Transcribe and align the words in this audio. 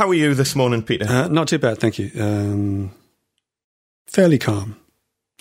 how 0.00 0.08
are 0.08 0.14
you 0.14 0.34
this 0.34 0.56
morning, 0.56 0.82
Peter? 0.82 1.04
Uh, 1.06 1.28
not 1.28 1.46
too 1.46 1.58
bad, 1.58 1.76
thank 1.76 1.98
you. 1.98 2.10
Um, 2.18 2.90
fairly 4.06 4.38
calm. 4.38 4.80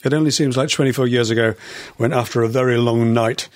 It 0.04 0.13
only 0.13 0.32
seems 0.32 0.58
like 0.58 0.67
24 0.67 1.08
years 1.08 1.29
ago 1.29 1.54
when, 1.96 2.12
after 2.12 2.42
a 2.42 2.50
very 2.50 2.77
long 2.77 3.14
night, 3.14 3.48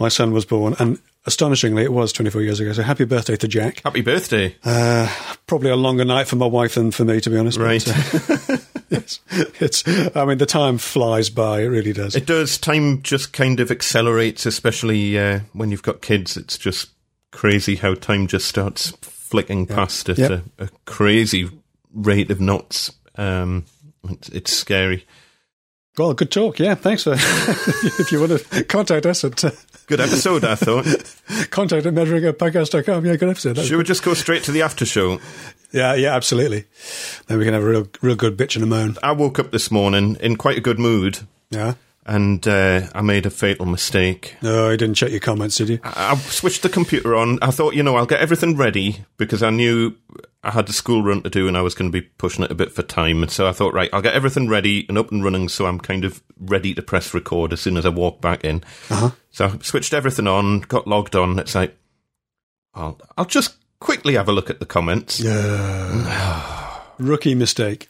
my 0.00 0.08
son 0.08 0.32
was 0.32 0.46
born. 0.46 0.74
And 0.78 0.98
astonishingly, 1.26 1.82
it 1.82 1.92
was 1.92 2.10
24 2.10 2.40
years 2.40 2.58
ago. 2.58 2.72
So 2.72 2.82
happy 2.82 3.04
birthday 3.04 3.36
to 3.36 3.46
Jack. 3.46 3.82
Happy 3.84 4.00
birthday. 4.00 4.56
Uh, 4.64 5.14
probably 5.46 5.68
a 5.68 5.76
longer 5.76 6.06
night 6.06 6.26
for 6.26 6.36
my 6.36 6.46
wife 6.46 6.76
than 6.76 6.90
for 6.90 7.04
me, 7.04 7.20
to 7.20 7.28
be 7.28 7.36
honest. 7.36 7.58
Right. 7.58 7.84
But, 7.84 8.30
uh, 8.30 8.56
it's, 8.90 9.20
it's, 9.60 10.16
I 10.16 10.24
mean, 10.24 10.38
the 10.38 10.46
time 10.46 10.78
flies 10.78 11.28
by. 11.28 11.60
It 11.60 11.66
really 11.66 11.92
does. 11.92 12.16
It 12.16 12.24
does. 12.24 12.56
Time 12.56 13.02
just 13.02 13.34
kind 13.34 13.60
of 13.60 13.70
accelerates, 13.70 14.46
especially 14.46 15.18
uh, 15.18 15.40
when 15.52 15.70
you've 15.70 15.82
got 15.82 16.00
kids. 16.00 16.34
It's 16.34 16.56
just 16.56 16.92
crazy 17.30 17.76
how 17.76 17.92
time 17.92 18.26
just 18.26 18.46
starts 18.46 18.94
flicking 19.26 19.66
past 19.66 20.08
at 20.08 20.18
a, 20.18 20.42
a 20.58 20.68
crazy 20.84 21.50
rate 21.92 22.30
of 22.30 22.40
knots. 22.40 22.92
Um, 23.16 23.64
it's, 24.08 24.28
it's 24.28 24.52
scary. 24.52 25.04
Well, 25.98 26.12
good 26.12 26.30
talk. 26.30 26.58
Yeah, 26.58 26.74
thanks 26.74 27.04
for. 27.04 27.14
if 27.16 28.12
you 28.12 28.20
want 28.20 28.38
to 28.38 28.64
contact 28.64 29.06
us 29.06 29.24
at 29.24 29.42
uh, 29.44 29.50
Good 29.86 30.00
episode, 30.00 30.44
I 30.44 30.56
thought. 30.56 30.84
contact 31.50 31.86
at 31.86 31.94
measuringuppodcast.com. 31.94 33.06
Yeah, 33.06 33.16
good 33.16 33.30
episode. 33.30 33.56
That 33.56 33.64
Should 33.64 33.78
we 33.78 33.84
just 33.84 34.02
go 34.02 34.14
straight 34.14 34.42
to 34.44 34.52
the 34.52 34.62
after 34.62 34.84
show? 34.84 35.20
Yeah, 35.72 35.94
yeah, 35.94 36.14
absolutely. 36.14 36.64
Then 37.28 37.38
we 37.38 37.44
can 37.44 37.54
have 37.54 37.62
a 37.62 37.66
real, 37.66 37.88
real 38.02 38.16
good 38.16 38.36
bitch 38.36 38.56
and 38.56 38.64
a 38.64 38.66
moan. 38.66 38.96
I 39.02 39.12
woke 39.12 39.38
up 39.38 39.52
this 39.52 39.70
morning 39.70 40.16
in 40.20 40.36
quite 40.36 40.58
a 40.58 40.60
good 40.60 40.78
mood, 40.78 41.20
Yeah. 41.50 41.74
And 42.06 42.46
uh, 42.46 42.82
I 42.94 43.02
made 43.02 43.26
a 43.26 43.30
fatal 43.30 43.66
mistake. 43.66 44.36
No, 44.40 44.70
you 44.70 44.76
didn't 44.76 44.94
check 44.94 45.10
your 45.10 45.20
comments, 45.20 45.56
did 45.56 45.68
you? 45.68 45.80
I 45.82 46.12
I 46.12 46.16
switched 46.16 46.62
the 46.62 46.68
computer 46.68 47.16
on. 47.16 47.38
I 47.42 47.50
thought, 47.50 47.74
you 47.74 47.82
know, 47.82 47.96
I'll 47.96 48.06
get 48.06 48.20
everything 48.20 48.56
ready 48.56 49.04
because 49.16 49.42
I 49.42 49.50
knew 49.50 49.96
I 50.44 50.52
had 50.52 50.66
the 50.66 50.72
school 50.72 51.02
run 51.02 51.22
to 51.22 51.30
do 51.30 51.48
and 51.48 51.56
I 51.56 51.62
was 51.62 51.74
going 51.74 51.90
to 51.90 52.00
be 52.00 52.06
pushing 52.06 52.44
it 52.44 52.52
a 52.52 52.54
bit 52.54 52.70
for 52.72 52.82
time. 52.82 53.22
And 53.22 53.30
so 53.30 53.48
I 53.48 53.52
thought, 53.52 53.74
right, 53.74 53.90
I'll 53.92 54.02
get 54.02 54.14
everything 54.14 54.48
ready 54.48 54.86
and 54.88 54.96
up 54.96 55.10
and 55.10 55.24
running 55.24 55.48
so 55.48 55.66
I'm 55.66 55.80
kind 55.80 56.04
of 56.04 56.22
ready 56.38 56.72
to 56.74 56.82
press 56.82 57.12
record 57.12 57.52
as 57.52 57.60
soon 57.60 57.76
as 57.76 57.84
I 57.84 57.88
walk 57.88 58.20
back 58.20 58.44
in. 58.44 58.62
Uh-huh. 58.88 59.10
So 59.30 59.46
I 59.46 59.58
switched 59.62 59.92
everything 59.92 60.28
on, 60.28 60.60
got 60.60 60.86
logged 60.86 61.16
on. 61.16 61.40
It's 61.40 61.56
like, 61.56 61.76
I'll, 62.74 63.00
I'll 63.18 63.24
just 63.24 63.56
quickly 63.80 64.14
have 64.14 64.28
a 64.28 64.32
look 64.32 64.48
at 64.48 64.60
the 64.60 64.66
comments. 64.66 65.18
Yeah. 65.18 66.82
Rookie 66.98 67.34
mistake. 67.34 67.88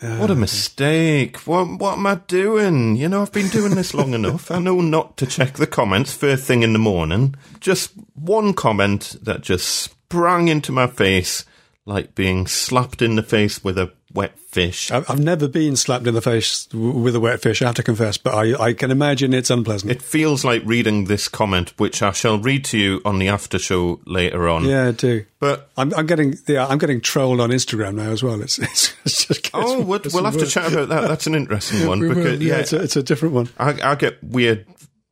What 0.00 0.30
a 0.30 0.32
uh, 0.32 0.36
mistake. 0.36 1.36
What, 1.46 1.78
what 1.78 1.98
am 1.98 2.06
I 2.06 2.14
doing? 2.14 2.96
You 2.96 3.08
know, 3.08 3.20
I've 3.20 3.32
been 3.32 3.48
doing 3.48 3.74
this 3.74 3.92
long 3.92 4.14
enough. 4.14 4.50
I 4.50 4.58
know 4.58 4.80
not 4.80 5.18
to 5.18 5.26
check 5.26 5.54
the 5.54 5.66
comments 5.66 6.12
first 6.12 6.44
thing 6.44 6.62
in 6.62 6.72
the 6.72 6.78
morning. 6.78 7.34
Just 7.60 7.92
one 8.14 8.54
comment 8.54 9.16
that 9.22 9.42
just 9.42 9.68
sprang 9.68 10.48
into 10.48 10.72
my 10.72 10.86
face 10.86 11.44
like 11.84 12.14
being 12.14 12.46
slapped 12.46 13.02
in 13.02 13.16
the 13.16 13.22
face 13.22 13.62
with 13.62 13.76
a 13.76 13.92
wet 14.12 14.38
fish. 14.38 14.90
I've 14.90 15.20
never 15.20 15.48
been 15.48 15.76
slapped 15.76 16.06
in 16.06 16.14
the 16.14 16.20
face 16.20 16.68
with 16.72 17.14
a 17.14 17.20
wet 17.20 17.40
fish, 17.40 17.62
I 17.62 17.66
have 17.66 17.76
to 17.76 17.82
confess, 17.82 18.16
but 18.16 18.34
I, 18.34 18.66
I 18.66 18.72
can 18.72 18.90
imagine 18.90 19.32
it's 19.32 19.50
unpleasant. 19.50 19.92
It 19.92 20.02
feels 20.02 20.44
like 20.44 20.62
reading 20.64 21.04
this 21.04 21.28
comment, 21.28 21.72
which 21.78 22.02
I 22.02 22.12
shall 22.12 22.38
read 22.38 22.64
to 22.66 22.78
you 22.78 23.00
on 23.04 23.18
the 23.18 23.28
after 23.28 23.58
show 23.58 24.00
later 24.06 24.48
on. 24.48 24.64
yeah, 24.64 24.88
I 24.88 24.90
do. 24.92 25.24
But 25.38 25.70
I'm, 25.76 25.94
I'm 25.94 26.06
getting 26.06 26.34
yeah, 26.46 26.66
I'm 26.66 26.78
getting 26.78 27.00
trolled 27.00 27.40
on 27.40 27.50
Instagram 27.50 27.94
now 27.94 28.10
as 28.10 28.22
well. 28.22 28.42
It's, 28.42 28.58
it's, 28.58 28.94
it's 29.04 29.26
just 29.26 29.50
oh, 29.54 29.80
we'll, 29.82 30.00
we'll 30.12 30.24
have 30.24 30.38
to 30.38 30.46
chat 30.46 30.72
about 30.72 30.88
that. 30.88 31.08
That's 31.08 31.26
an 31.26 31.34
interesting 31.34 31.86
one 31.88 32.00
because 32.00 32.40
yeah, 32.40 32.54
yeah, 32.54 32.60
it's, 32.60 32.72
a, 32.72 32.82
it's 32.82 32.96
a 32.96 33.02
different 33.02 33.34
one. 33.34 33.48
I, 33.58 33.92
I 33.92 33.94
get 33.94 34.22
weird 34.22 34.66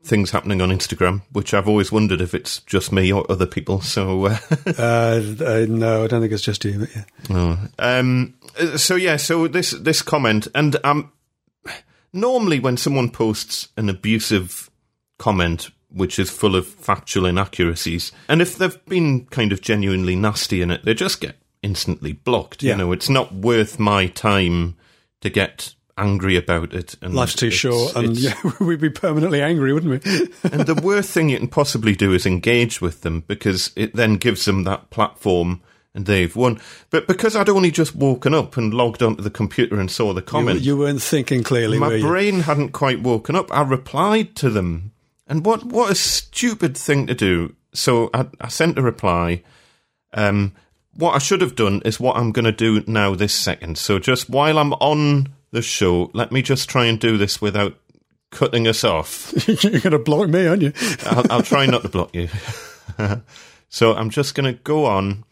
things 0.09 0.31
happening 0.31 0.61
on 0.61 0.71
Instagram, 0.71 1.23
which 1.33 1.53
I've 1.53 1.69
always 1.69 1.93
wondered 1.93 2.21
if 2.21 2.35
it's 2.35 2.61
just 2.61 2.93
me 2.93 3.13
or 3.13 3.31
other 3.31 3.47
people. 3.47 3.81
So, 3.81 4.27
uh, 4.27 4.39
Uh, 4.79 5.23
uh, 5.41 5.67
no, 5.69 6.05
I 6.05 6.07
don't 6.07 6.21
think 6.21 6.33
it's 6.33 6.43
just 6.43 6.65
you, 6.65 6.81
but 6.81 6.95
yeah. 6.95 7.05
oh. 7.31 7.59
um, 7.79 8.35
so 8.77 8.97
yeah, 8.97 9.17
so 9.17 9.49
this 9.49 9.73
this 9.73 10.03
comment, 10.03 10.49
and 10.55 10.77
um, 10.85 11.13
normally 12.13 12.61
when 12.61 12.77
someone 12.77 13.11
posts 13.11 13.69
an 13.77 13.89
abusive 13.89 14.71
comment 15.19 15.71
which 15.91 16.19
is 16.19 16.31
full 16.31 16.55
of 16.55 16.67
factual 16.67 17.25
inaccuracies, 17.25 18.13
and 18.29 18.43
if 18.43 18.57
they've 18.59 18.85
been 18.87 19.25
kind 19.27 19.53
of 19.53 19.63
genuinely 19.63 20.15
nasty 20.15 20.61
in 20.61 20.71
it, 20.71 20.85
they 20.85 20.95
just 20.95 21.21
get 21.21 21.37
instantly 21.63 22.13
blocked. 22.13 22.63
Yeah. 22.63 22.73
You 22.73 22.79
know, 22.79 22.93
it's 22.93 23.09
not 23.09 23.35
worth 23.35 23.79
my 23.79 24.07
time 24.07 24.77
to 25.23 25.31
get 25.31 25.75
angry 25.97 26.37
about 26.37 26.73
it. 26.73 26.95
And 27.03 27.15
Life's 27.15 27.35
too 27.35 27.51
short, 27.51 27.97
and 27.97 28.17
yeah, 28.17 28.35
we'd 28.61 28.81
be 28.81 28.91
permanently 28.91 29.43
angry, 29.43 29.73
wouldn't 29.73 30.05
we? 30.05 30.29
and 30.51 30.67
the 30.67 30.81
worst 30.83 31.11
thing 31.11 31.29
you 31.29 31.39
can 31.39 31.49
possibly 31.49 31.95
do 31.95 32.13
is 32.13 32.25
engage 32.27 32.81
with 32.81 33.03
them 33.03 33.25
because 33.27 33.73
it 33.77 33.95
then 33.95 34.17
gives 34.17 34.45
them 34.45 34.65
that 34.65 34.91
platform 34.91 35.61
and 35.95 36.07
they've 36.07 36.35
won. 36.35 36.61
But 36.91 37.07
because 37.07 37.35
I'd 37.35 37.49
only 37.49 37.71
just 37.71 37.95
woken 37.95 38.35
up 38.35 38.57
and 38.57 38.73
logged 38.75 39.03
onto 39.03 39.23
the 39.23 39.31
computer 39.31 39.81
and 39.81 39.91
saw 39.91 40.13
the 40.13 40.21
you, 40.21 40.27
comment, 40.27 40.61
you 40.61 40.77
weren't 40.77 41.03
thinking 41.03 41.43
clearly, 41.43 41.79
my 41.79 41.95
you? 41.95 42.03
brain 42.03 42.41
hadn't 42.41 42.71
quite 42.71 43.03
woken 43.03 43.35
up. 43.35 43.53
I 43.53 43.63
replied 43.63 44.37
to 44.37 44.51
them. 44.51 44.93
And 45.27 45.45
what, 45.45 45.65
what 45.65 45.91
a 45.91 45.95
stupid 45.95 46.77
thing 46.77 47.07
to 47.07 47.15
do. 47.15 47.55
So 47.75 48.11
I, 48.15 48.27
I 48.41 48.49
sent 48.49 48.79
a 48.79 48.83
reply. 48.83 49.43
Um, 50.15 50.55
what 50.95 51.15
I 51.15 51.19
should 51.19 51.43
have 51.43 51.55
done 51.55 51.83
is 51.85 52.01
what 52.01 52.17
I'm 52.17 52.33
going 52.33 52.45
to 52.45 52.53
do 52.53 52.83
now 52.87 53.15
this 53.15 53.35
second. 53.35 53.79
So 53.79 53.99
just 53.99 54.31
while 54.31 54.59
I'm 54.59 54.73
on 54.75 55.29
the 55.51 55.63
show, 55.63 56.11
let 56.15 56.33
me 56.33 56.43
just 56.43 56.69
try 56.69 56.87
and 56.87 56.99
do 56.99 57.17
this 57.17 57.41
without 57.41 57.77
cutting 58.31 58.67
us 58.67 58.85
off. 58.85 59.33
You're 59.47 59.81
going 59.81 59.93
to 59.93 59.99
block 59.99 60.29
me, 60.29 60.47
aren't 60.47 60.63
you? 60.63 60.73
I'll, 61.07 61.33
I'll 61.33 61.43
try 61.43 61.67
not 61.67 61.83
to 61.83 61.89
block 61.89 62.15
you. 62.15 62.29
so 63.69 63.95
I'm 63.95 64.11
just 64.11 64.35
going 64.35 64.53
to 64.53 64.61
go 64.63 64.87
on 64.87 65.25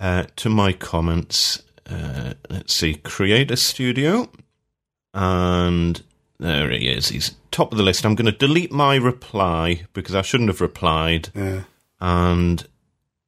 uh, 0.00 0.24
to 0.36 0.48
my 0.48 0.72
comments. 0.72 1.62
Uh, 1.88 2.34
let's 2.50 2.74
see, 2.74 2.94
create 2.94 3.50
a 3.50 3.56
studio, 3.56 4.28
and 5.14 6.02
there 6.38 6.70
he 6.70 6.88
is. 6.88 7.08
He's 7.08 7.34
top 7.50 7.72
of 7.72 7.78
the 7.78 7.84
list. 7.84 8.04
I'm 8.04 8.14
going 8.14 8.30
to 8.30 8.46
delete 8.46 8.70
my 8.72 8.96
reply 8.96 9.82
because 9.94 10.14
I 10.14 10.22
shouldn't 10.22 10.50
have 10.50 10.60
replied, 10.60 11.30
Yeah. 11.34 11.62
and 12.00 12.66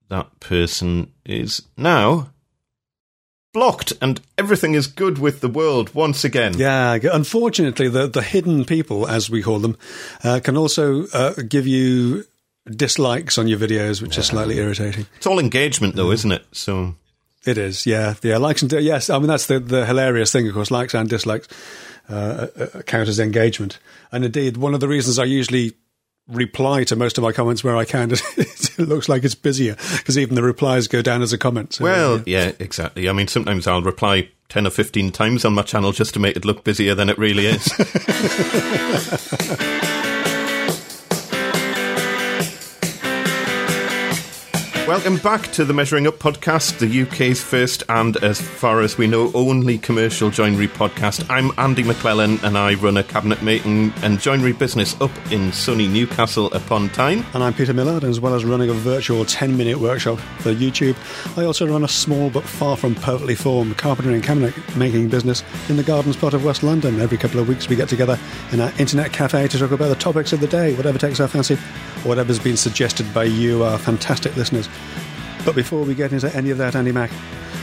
that 0.08 0.40
person 0.40 1.12
is 1.24 1.62
now 1.76 2.30
blocked, 3.52 3.92
and 4.00 4.20
everything 4.38 4.74
is 4.74 4.86
good 4.86 5.18
with 5.18 5.40
the 5.40 5.48
world 5.48 5.92
once 5.94 6.22
again. 6.24 6.54
Yeah, 6.58 6.98
unfortunately, 7.12 7.88
the 7.88 8.06
the 8.06 8.22
hidden 8.22 8.64
people, 8.64 9.08
as 9.08 9.30
we 9.30 9.42
call 9.42 9.58
them, 9.58 9.76
uh, 10.22 10.40
can 10.44 10.56
also 10.56 11.06
uh, 11.08 11.32
give 11.48 11.66
you 11.66 12.24
dislikes 12.66 13.38
on 13.38 13.48
your 13.48 13.58
videos, 13.58 14.02
which 14.02 14.18
is 14.18 14.26
slightly 14.26 14.58
irritating. 14.58 15.06
It's 15.16 15.26
all 15.26 15.38
engagement, 15.38 15.96
though, 15.96 16.10
isn't 16.10 16.32
it? 16.32 16.44
So 16.52 16.94
It 17.44 17.58
is, 17.58 17.86
yeah, 17.86 18.14
yeah. 18.22 18.36
Likes 18.38 18.62
and 18.62 18.72
yes, 18.72 19.08
I 19.10 19.18
mean 19.18 19.28
that's 19.28 19.46
the 19.46 19.58
the 19.60 19.86
hilarious 19.86 20.30
thing, 20.32 20.46
of 20.48 20.54
course. 20.54 20.70
Likes 20.70 20.94
and 20.94 21.08
dislikes 21.08 21.48
uh, 22.08 22.46
uh, 22.58 22.82
count 22.82 23.08
as 23.08 23.18
engagement, 23.18 23.78
and 24.12 24.24
indeed, 24.24 24.56
one 24.56 24.74
of 24.74 24.80
the 24.80 24.88
reasons 24.88 25.18
I 25.18 25.24
usually 25.24 25.72
reply 26.28 26.84
to 26.84 26.94
most 26.94 27.18
of 27.18 27.24
my 27.24 27.32
comments 27.32 27.64
where 27.64 27.76
I 27.76 27.84
can 27.84 28.12
is 28.12 28.22
it 28.78 28.86
looks 28.86 29.08
like 29.08 29.24
it's 29.24 29.34
busier 29.34 29.74
because 29.96 30.16
even 30.16 30.36
the 30.36 30.42
replies 30.44 30.86
go 30.86 31.02
down 31.02 31.22
as 31.22 31.32
a 31.32 31.38
comment. 31.38 31.72
So, 31.72 31.84
Well, 31.84 32.18
yeah. 32.18 32.44
yeah, 32.46 32.52
exactly. 32.60 33.08
I 33.08 33.12
mean, 33.12 33.26
sometimes 33.26 33.66
I'll 33.66 33.82
reply 33.82 34.28
10 34.48 34.64
or 34.66 34.70
15 34.70 35.10
times 35.10 35.44
on 35.44 35.54
my 35.54 35.62
channel 35.62 35.90
just 35.90 36.14
to 36.14 36.20
make 36.20 36.36
it 36.36 36.44
look 36.44 36.62
busier 36.62 36.94
than 36.94 37.08
it 37.08 37.18
really 37.18 37.46
is. 37.46 37.66
Welcome 44.90 45.18
back 45.18 45.52
to 45.52 45.64
the 45.64 45.72
Measuring 45.72 46.08
Up 46.08 46.18
podcast, 46.18 46.80
the 46.80 47.02
UK's 47.02 47.40
first 47.40 47.84
and, 47.88 48.16
as 48.24 48.40
far 48.40 48.80
as 48.80 48.98
we 48.98 49.06
know, 49.06 49.30
only 49.34 49.78
commercial 49.78 50.30
joinery 50.30 50.66
podcast. 50.66 51.24
I'm 51.30 51.52
Andy 51.58 51.84
McClellan 51.84 52.44
and 52.44 52.58
I 52.58 52.74
run 52.74 52.96
a 52.96 53.04
cabinet 53.04 53.40
making 53.40 53.92
and 54.02 54.18
joinery 54.18 54.52
business 54.52 55.00
up 55.00 55.12
in 55.30 55.52
sunny 55.52 55.86
Newcastle 55.86 56.52
upon 56.52 56.88
Tyne. 56.88 57.24
And 57.34 57.44
I'm 57.44 57.54
Peter 57.54 57.72
Millard, 57.72 58.02
as 58.02 58.18
well 58.18 58.34
as 58.34 58.44
running 58.44 58.68
a 58.68 58.72
virtual 58.72 59.24
10 59.24 59.56
minute 59.56 59.78
workshop 59.78 60.18
for 60.40 60.52
YouTube. 60.52 60.96
I 61.38 61.44
also 61.44 61.68
run 61.68 61.84
a 61.84 61.88
small 61.88 62.28
but 62.28 62.42
far 62.42 62.76
from 62.76 62.96
perfectly 62.96 63.36
formed 63.36 63.78
carpentry 63.78 64.14
and 64.14 64.24
cabinet 64.24 64.54
making 64.76 65.08
business 65.08 65.44
in 65.68 65.76
the 65.76 65.84
Gardens 65.84 66.16
plot 66.16 66.34
of 66.34 66.44
West 66.44 66.64
London. 66.64 66.98
Every 66.98 67.16
couple 67.16 67.38
of 67.38 67.46
weeks, 67.46 67.68
we 67.68 67.76
get 67.76 67.88
together 67.88 68.18
in 68.50 68.60
our 68.60 68.72
internet 68.80 69.12
cafe 69.12 69.46
to 69.46 69.56
talk 69.56 69.70
about 69.70 69.90
the 69.90 69.94
topics 69.94 70.32
of 70.32 70.40
the 70.40 70.48
day, 70.48 70.74
whatever 70.74 70.98
takes 70.98 71.20
our 71.20 71.28
fancy, 71.28 71.54
whatever's 72.02 72.40
been 72.40 72.56
suggested 72.56 73.14
by 73.14 73.22
you, 73.22 73.62
our 73.62 73.78
fantastic 73.78 74.34
listeners. 74.34 74.68
But 75.44 75.54
before 75.54 75.84
we 75.84 75.94
get 75.94 76.12
into 76.12 76.34
any 76.36 76.50
of 76.50 76.58
that, 76.58 76.76
Andy 76.76 76.92
Mack, 76.92 77.10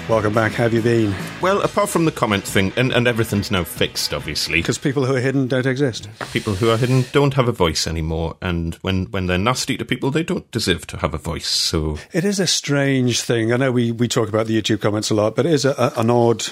welcome 0.10 0.34
back. 0.34 0.54
How 0.54 0.64
have 0.64 0.74
you 0.74 0.82
been? 0.82 1.14
Well, 1.42 1.62
apart 1.62 1.90
from 1.90 2.06
the 2.06 2.12
comment 2.12 2.44
thing, 2.44 2.74
and, 2.76 2.92
and 2.92 3.08
everything's 3.08 3.52
now 3.52 3.64
fixed, 3.64 4.16
obviously. 4.16 4.60
Because 4.62 4.80
people 4.80 5.06
who 5.06 5.16
are 5.16 5.20
hidden 5.20 5.48
don't 5.48 5.68
exist. 5.68 6.10
people 6.34 6.56
who 6.56 6.72
are 6.72 6.78
hidden 6.78 7.06
don't 7.12 7.36
have 7.36 7.48
a 7.48 7.52
voice 7.52 7.86
anymore, 7.86 8.36
and 8.42 8.74
when, 8.76 9.06
when 9.12 9.28
they're 9.28 9.38
nasty 9.38 9.78
to 9.78 9.86
people, 9.86 10.10
they 10.10 10.24
don't 10.24 10.50
deserve 10.50 10.88
to 10.88 10.98
have 10.98 11.14
a 11.14 11.20
voice. 11.20 11.48
So 11.48 12.00
It 12.14 12.26
is 12.26 12.40
a 12.40 12.48
strange 12.48 13.22
thing. 13.22 13.54
I 13.54 13.58
know 13.58 13.72
we, 13.72 13.92
we 13.92 14.08
talk 14.08 14.28
about 14.28 14.48
the 14.48 14.60
YouTube 14.60 14.82
comments 14.82 15.12
a 15.12 15.14
lot, 15.14 15.36
but 15.36 15.46
it 15.46 15.52
is 15.54 15.64
a, 15.64 15.72
a, 15.74 16.00
an 16.00 16.10
odd 16.10 16.46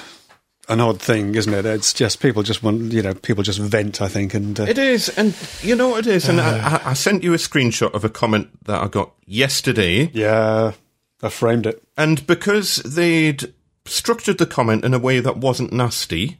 an 0.67 0.79
odd 0.81 1.01
thing, 1.01 1.35
isn't 1.35 1.53
it? 1.53 1.65
It's 1.65 1.94
just 1.94 2.19
people 2.19 2.44
just 2.44 2.63
want 2.63 2.91
you 2.94 3.01
know 3.01 3.13
people 3.13 3.44
just 3.44 3.59
vent. 3.59 4.01
I 4.01 4.07
think, 4.07 4.33
and 4.33 4.59
uh, 4.59 4.63
it 4.63 4.77
is, 4.77 5.09
and 5.09 5.35
you 5.62 5.75
know 5.75 5.89
what 5.89 6.07
it 6.07 6.12
is. 6.15 6.27
And 6.29 6.39
I, 6.41 6.77
I- 6.77 6.89
I 6.91 6.94
sent 6.94 7.23
you 7.23 7.33
a 7.33 7.38
screenshot 7.38 7.94
of 7.94 8.03
a 8.03 8.09
comment 8.09 8.50
that 8.65 8.81
I 8.81 8.88
got 8.88 9.12
yesterday. 9.25 10.09
yeah, 10.13 10.73
I 11.21 11.29
framed 11.29 11.65
it. 11.65 11.81
And 11.97 12.25
because 12.27 12.77
they'd 12.77 13.53
structured 13.85 14.38
the 14.39 14.45
comment 14.45 14.83
in 14.83 14.94
a 14.94 15.00
way 15.00 15.19
that 15.19 15.38
wasn't 15.38 15.71
nasty, 15.73 16.38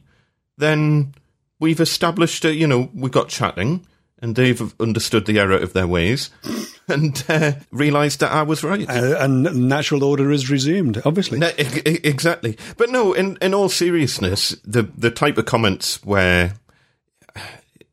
then 0.58 1.14
we've 1.60 1.80
established 1.80 2.44
a, 2.44 2.52
you 2.54 2.66
know, 2.66 2.90
we 2.94 3.08
got 3.10 3.28
chatting 3.28 3.86
and 4.20 4.34
they've 4.34 4.74
understood 4.80 5.26
the 5.26 5.38
error 5.38 5.58
of 5.58 5.72
their 5.72 5.86
ways 5.86 6.30
and 6.88 7.24
uh, 7.28 7.52
realised 7.70 8.20
that 8.20 8.32
I 8.32 8.42
was 8.42 8.64
right. 8.64 8.88
Uh, 8.88 9.16
and 9.18 9.68
natural 9.68 10.04
order 10.04 10.30
is 10.30 10.50
resumed, 10.50 11.00
obviously. 11.04 11.38
No, 11.38 11.50
exactly. 11.56 12.56
But 12.76 12.90
no, 12.90 13.12
in, 13.12 13.36
in 13.40 13.54
all 13.54 13.68
seriousness, 13.68 14.50
the, 14.64 14.82
the 14.82 15.10
type 15.10 15.38
of 15.38 15.46
comments 15.46 16.02
where 16.04 16.54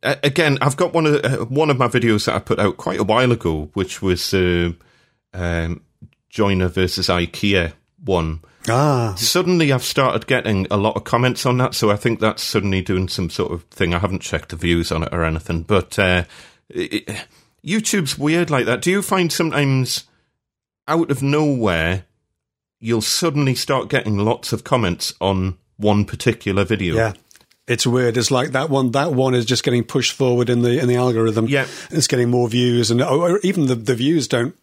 again, 0.03 0.57
I've 0.61 0.77
got 0.77 0.93
one 0.93 1.05
of 1.05 1.23
uh, 1.23 1.45
one 1.45 1.69
of 1.69 1.77
my 1.77 1.87
videos 1.87 2.25
that 2.25 2.35
I 2.35 2.39
put 2.39 2.59
out 2.59 2.77
quite 2.77 2.99
a 2.99 3.03
while 3.03 3.31
ago, 3.31 3.69
which 3.73 4.01
was 4.01 4.33
uh, 4.33 4.71
um, 5.33 5.81
Joiner 6.29 6.67
versus 6.67 7.07
IKEA 7.07 7.73
one. 8.03 8.41
Ah, 8.69 9.13
Suddenly, 9.17 9.71
I've 9.71 9.83
started 9.83 10.27
getting 10.27 10.67
a 10.71 10.77
lot 10.77 10.95
of 10.95 11.03
comments 11.03 11.45
on 11.45 11.57
that, 11.57 11.73
so 11.75 11.89
I 11.89 11.95
think 11.95 12.19
that's 12.19 12.41
suddenly 12.43 12.81
doing 12.81 13.07
some 13.09 13.29
sort 13.29 13.51
of 13.51 13.63
thing. 13.65 13.93
I 13.93 13.99
haven't 13.99 14.21
checked 14.21 14.49
the 14.49 14.55
views 14.55 14.91
on 14.91 15.03
it 15.03 15.09
or 15.13 15.23
anything, 15.23 15.63
but 15.63 15.97
uh, 15.99 16.23
it, 16.69 17.09
YouTube's 17.65 18.17
weird 18.17 18.49
like 18.49 18.65
that. 18.65 18.81
Do 18.81 18.91
you 18.91 19.01
find 19.01 19.31
sometimes 19.31 20.05
out 20.87 21.11
of 21.11 21.21
nowhere 21.21 22.05
you'll 22.79 23.01
suddenly 23.01 23.55
start 23.55 23.89
getting 23.89 24.17
lots 24.17 24.51
of 24.53 24.63
comments 24.63 25.13
on 25.19 25.57
one 25.77 26.05
particular 26.05 26.63
video? 26.63 26.95
yeah. 26.95 27.13
It's 27.65 27.87
weird. 27.87 28.17
It's 28.17 28.29
like 28.29 28.51
that 28.51 28.69
one. 28.69 28.91
That 28.91 29.13
one 29.13 29.33
is 29.33 29.45
just 29.45 29.63
getting 29.63 29.85
pushed 29.85 30.11
forward 30.11 30.49
in 30.49 30.63
the 30.63 30.81
in 30.81 30.89
the 30.89 30.97
algorithm. 30.97 31.47
Yeah. 31.47 31.65
it's 31.91 32.07
getting 32.07 32.29
more 32.29 32.49
views, 32.49 32.91
and 32.91 33.01
or 33.01 33.39
even 33.39 33.67
the, 33.67 33.75
the 33.75 33.95
views 33.95 34.27
don't. 34.27 34.53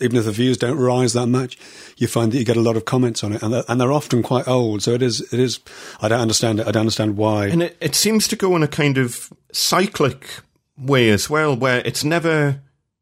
Even 0.00 0.16
if 0.16 0.24
the 0.24 0.32
views 0.32 0.56
don't 0.56 0.78
rise 0.78 1.12
that 1.12 1.26
much, 1.26 1.58
you 1.96 2.06
find 2.06 2.32
that 2.32 2.38
you 2.38 2.44
get 2.44 2.56
a 2.56 2.60
lot 2.62 2.76
of 2.76 2.84
comments 2.84 3.22
on 3.22 3.32
it, 3.32 3.42
and 3.42 3.52
they're, 3.52 3.64
and 3.68 3.80
they're 3.80 3.92
often 3.92 4.22
quite 4.22 4.48
old. 4.48 4.82
So 4.82 4.92
it 4.92 5.02
is. 5.02 5.20
It 5.32 5.38
is. 5.40 5.60
I 6.00 6.08
don't 6.08 6.20
understand 6.20 6.60
it. 6.60 6.66
I 6.66 6.70
don't 6.72 6.80
understand 6.82 7.16
why. 7.16 7.46
And 7.48 7.62
it, 7.62 7.76
it 7.80 7.94
seems 7.94 8.26
to 8.28 8.36
go 8.36 8.56
in 8.56 8.62
a 8.62 8.68
kind 8.68 8.98
of 8.98 9.30
cyclic 9.52 10.26
way 10.78 11.10
as 11.10 11.28
well, 11.28 11.54
where 11.56 11.82
it's 11.84 12.04
never 12.04 12.60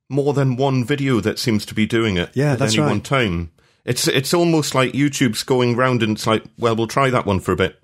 more 0.08 0.32
than 0.32 0.56
one 0.56 0.84
video 0.84 1.20
that 1.20 1.38
seems 1.38 1.66
to 1.66 1.74
be 1.74 1.86
doing 1.86 2.16
it 2.16 2.30
Yeah, 2.34 2.52
at 2.54 2.62
any 2.62 2.78
right. 2.78 2.86
one 2.88 3.00
time. 3.02 3.50
It's 3.84 4.06
it's 4.08 4.34
almost 4.34 4.74
like 4.74 4.92
YouTube's 4.92 5.42
going 5.44 5.76
round 5.76 6.02
and 6.02 6.16
it's 6.16 6.26
like, 6.26 6.44
well, 6.58 6.74
we'll 6.76 6.86
try 6.86 7.10
that 7.10 7.24
one 7.26 7.40
for 7.40 7.52
a 7.52 7.56
bit. 7.56 7.78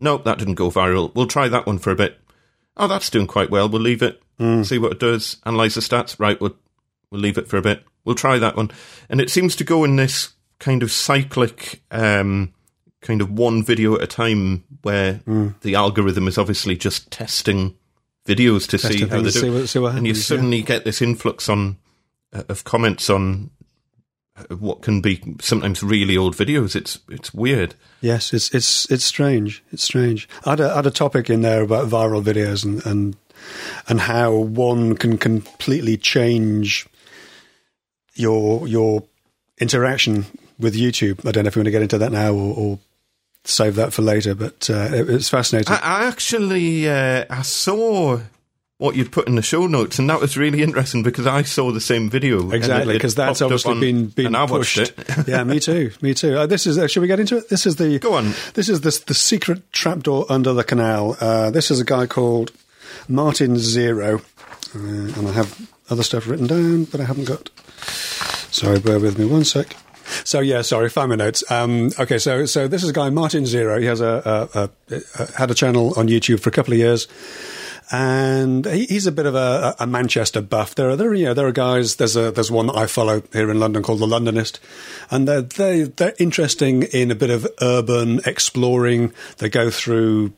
Nope, 0.00 0.24
that 0.24 0.38
didn't 0.38 0.54
go 0.54 0.70
viral. 0.70 1.14
We'll 1.14 1.26
try 1.26 1.48
that 1.48 1.66
one 1.66 1.78
for 1.78 1.90
a 1.90 1.96
bit. 1.96 2.18
Oh, 2.76 2.86
that's 2.86 3.10
doing 3.10 3.26
quite 3.26 3.50
well. 3.50 3.68
We'll 3.68 3.82
leave 3.82 4.02
it. 4.02 4.22
Hmm. 4.38 4.62
See 4.62 4.78
what 4.78 4.92
it 4.92 5.00
does. 5.00 5.38
Analyze 5.46 5.74
the 5.74 5.80
stats. 5.80 6.18
Right, 6.20 6.38
we'll 6.40 6.56
we'll 7.10 7.20
leave 7.20 7.38
it 7.38 7.48
for 7.48 7.56
a 7.56 7.62
bit. 7.62 7.82
We'll 8.06 8.14
try 8.14 8.38
that 8.38 8.56
one. 8.56 8.70
And 9.10 9.20
it 9.20 9.28
seems 9.30 9.54
to 9.56 9.64
go 9.64 9.84
in 9.84 9.96
this 9.96 10.30
kind 10.58 10.82
of 10.82 10.90
cyclic, 10.90 11.82
um, 11.90 12.54
kind 13.02 13.20
of 13.20 13.30
one 13.30 13.62
video 13.62 13.96
at 13.96 14.02
a 14.02 14.06
time, 14.06 14.64
where 14.82 15.14
Hmm. 15.26 15.48
the 15.60 15.74
algorithm 15.74 16.26
is 16.28 16.38
obviously 16.38 16.76
just 16.76 17.10
testing 17.10 17.74
videos 18.26 18.66
to 18.68 18.78
see 18.78 19.06
how 19.06 19.18
they 19.20 19.30
do. 19.30 19.30
see 19.30 19.50
what- 19.50 19.68
see 19.68 19.78
what 19.78 19.94
and 19.96 20.06
you 20.06 20.12
happens, 20.14 20.30
yeah. 20.30 20.36
suddenly 20.36 20.62
get 20.62 20.84
this 20.84 21.02
influx 21.02 21.48
on 21.48 21.76
uh, 22.32 22.42
of 22.48 22.64
comments 22.64 23.08
on 23.10 23.50
uh, 24.36 24.54
what 24.56 24.82
can 24.82 25.00
be 25.00 25.20
sometimes 25.40 25.82
really 25.82 26.16
old 26.16 26.36
videos. 26.36 26.74
It's 26.74 26.98
it's 27.08 27.32
weird. 27.34 27.74
Yes, 28.00 28.32
it's 28.34 28.52
it's 28.54 28.90
it's 28.90 29.04
strange. 29.04 29.62
It's 29.72 29.82
strange. 29.84 30.28
I 30.44 30.50
had 30.50 30.60
a, 30.60 30.70
I 30.72 30.76
had 30.76 30.86
a 30.86 30.90
topic 30.90 31.28
in 31.30 31.42
there 31.42 31.62
about 31.62 31.88
viral 31.88 32.22
videos 32.22 32.64
and 32.64 32.84
and 32.86 33.16
and 33.88 34.00
how 34.00 34.32
one 34.34 34.96
can 34.96 35.18
completely 35.18 35.96
change 35.96 36.86
your 38.16 38.66
your 38.66 39.02
interaction 39.58 40.26
with 40.58 40.74
YouTube. 40.74 41.26
I 41.26 41.32
don't 41.32 41.44
know 41.44 41.48
if 41.48 41.56
you 41.56 41.60
want 41.60 41.66
to 41.66 41.70
get 41.72 41.82
into 41.82 41.98
that 41.98 42.12
now 42.12 42.32
or, 42.32 42.54
or 42.56 42.78
save 43.44 43.76
that 43.76 43.92
for 43.92 44.02
later, 44.02 44.34
but 44.34 44.68
uh, 44.70 44.88
it, 44.92 45.08
it's 45.10 45.28
fascinating. 45.28 45.72
I, 45.72 45.78
I 45.78 46.04
actually 46.06 46.88
uh, 46.88 47.24
I 47.30 47.42
saw 47.42 48.20
what 48.78 48.94
you'd 48.94 49.10
put 49.10 49.26
in 49.26 49.36
the 49.36 49.42
show 49.42 49.66
notes, 49.66 49.98
and 49.98 50.10
that 50.10 50.20
was 50.20 50.36
really 50.36 50.62
interesting 50.62 51.02
because 51.02 51.26
I 51.26 51.42
saw 51.42 51.72
the 51.72 51.80
same 51.80 52.10
video 52.10 52.50
Exactly, 52.50 52.94
because 52.94 53.14
that's 53.14 53.40
obviously 53.40 53.72
on- 53.72 53.80
been 53.80 54.06
been 54.08 54.26
and 54.26 54.36
I 54.36 54.44
watched 54.44 54.76
pushed. 54.76 55.28
yeah, 55.28 55.44
me 55.44 55.60
too, 55.60 55.92
me 56.02 56.14
too. 56.14 56.36
Uh, 56.36 56.46
this 56.46 56.66
is. 56.66 56.78
Uh, 56.78 56.86
should 56.86 57.00
we 57.00 57.06
get 57.06 57.20
into 57.20 57.38
it? 57.38 57.48
This 57.48 57.66
is 57.66 57.76
the. 57.76 57.98
Go 57.98 58.14
on. 58.14 58.32
This 58.54 58.68
is 58.68 58.82
the 58.82 59.02
the 59.06 59.14
secret 59.14 59.72
trapdoor 59.72 60.26
under 60.28 60.52
the 60.52 60.64
canal. 60.64 61.16
Uh, 61.20 61.50
this 61.50 61.70
is 61.70 61.80
a 61.80 61.84
guy 61.84 62.06
called 62.06 62.52
Martin 63.08 63.56
Zero, 63.58 64.20
uh, 64.74 64.78
and 64.78 65.28
I 65.28 65.32
have 65.32 65.70
other 65.88 66.02
stuff 66.02 66.26
written 66.26 66.46
down, 66.46 66.84
but 66.84 67.00
I 67.00 67.04
haven't 67.04 67.24
got. 67.24 67.50
Sorry, 68.52 68.78
bear 68.78 68.98
with 68.98 69.18
me 69.18 69.24
one 69.24 69.44
sec. 69.44 69.76
So 70.24 70.40
yeah, 70.40 70.62
sorry, 70.62 70.88
find 70.88 71.10
my 71.10 71.16
notes. 71.16 71.48
Um, 71.50 71.90
okay, 71.98 72.18
so 72.18 72.46
so 72.46 72.68
this 72.68 72.82
is 72.82 72.90
a 72.90 72.92
guy 72.92 73.10
Martin 73.10 73.44
Zero. 73.44 73.78
He 73.80 73.86
has 73.86 74.00
a, 74.00 74.48
a, 74.54 74.60
a, 74.94 75.02
a 75.18 75.32
had 75.32 75.50
a 75.50 75.54
channel 75.54 75.92
on 75.96 76.08
YouTube 76.08 76.40
for 76.40 76.48
a 76.48 76.52
couple 76.52 76.72
of 76.72 76.78
years 76.78 77.08
and 77.90 78.66
he, 78.66 78.86
he's 78.86 79.06
a 79.06 79.12
bit 79.12 79.26
of 79.26 79.34
a, 79.34 79.74
a 79.78 79.86
Manchester 79.86 80.40
buff. 80.40 80.74
There 80.74 80.90
are 80.90 80.96
there 80.96 81.14
you 81.14 81.26
know 81.26 81.34
there 81.34 81.46
are 81.46 81.52
guys. 81.52 81.96
There's 81.96 82.16
a 82.16 82.30
there's 82.30 82.50
one 82.50 82.66
that 82.66 82.76
I 82.76 82.86
follow 82.86 83.22
here 83.32 83.50
in 83.50 83.60
London 83.60 83.82
called 83.82 84.00
the 84.00 84.06
Londonist, 84.06 84.58
and 85.10 85.28
they're 85.28 85.42
they 85.42 85.82
they're 85.82 86.14
interesting 86.18 86.82
in 86.84 87.10
a 87.10 87.14
bit 87.14 87.30
of 87.30 87.46
urban 87.60 88.20
exploring. 88.26 89.12
They 89.38 89.48
go 89.48 89.70
through 89.70 90.32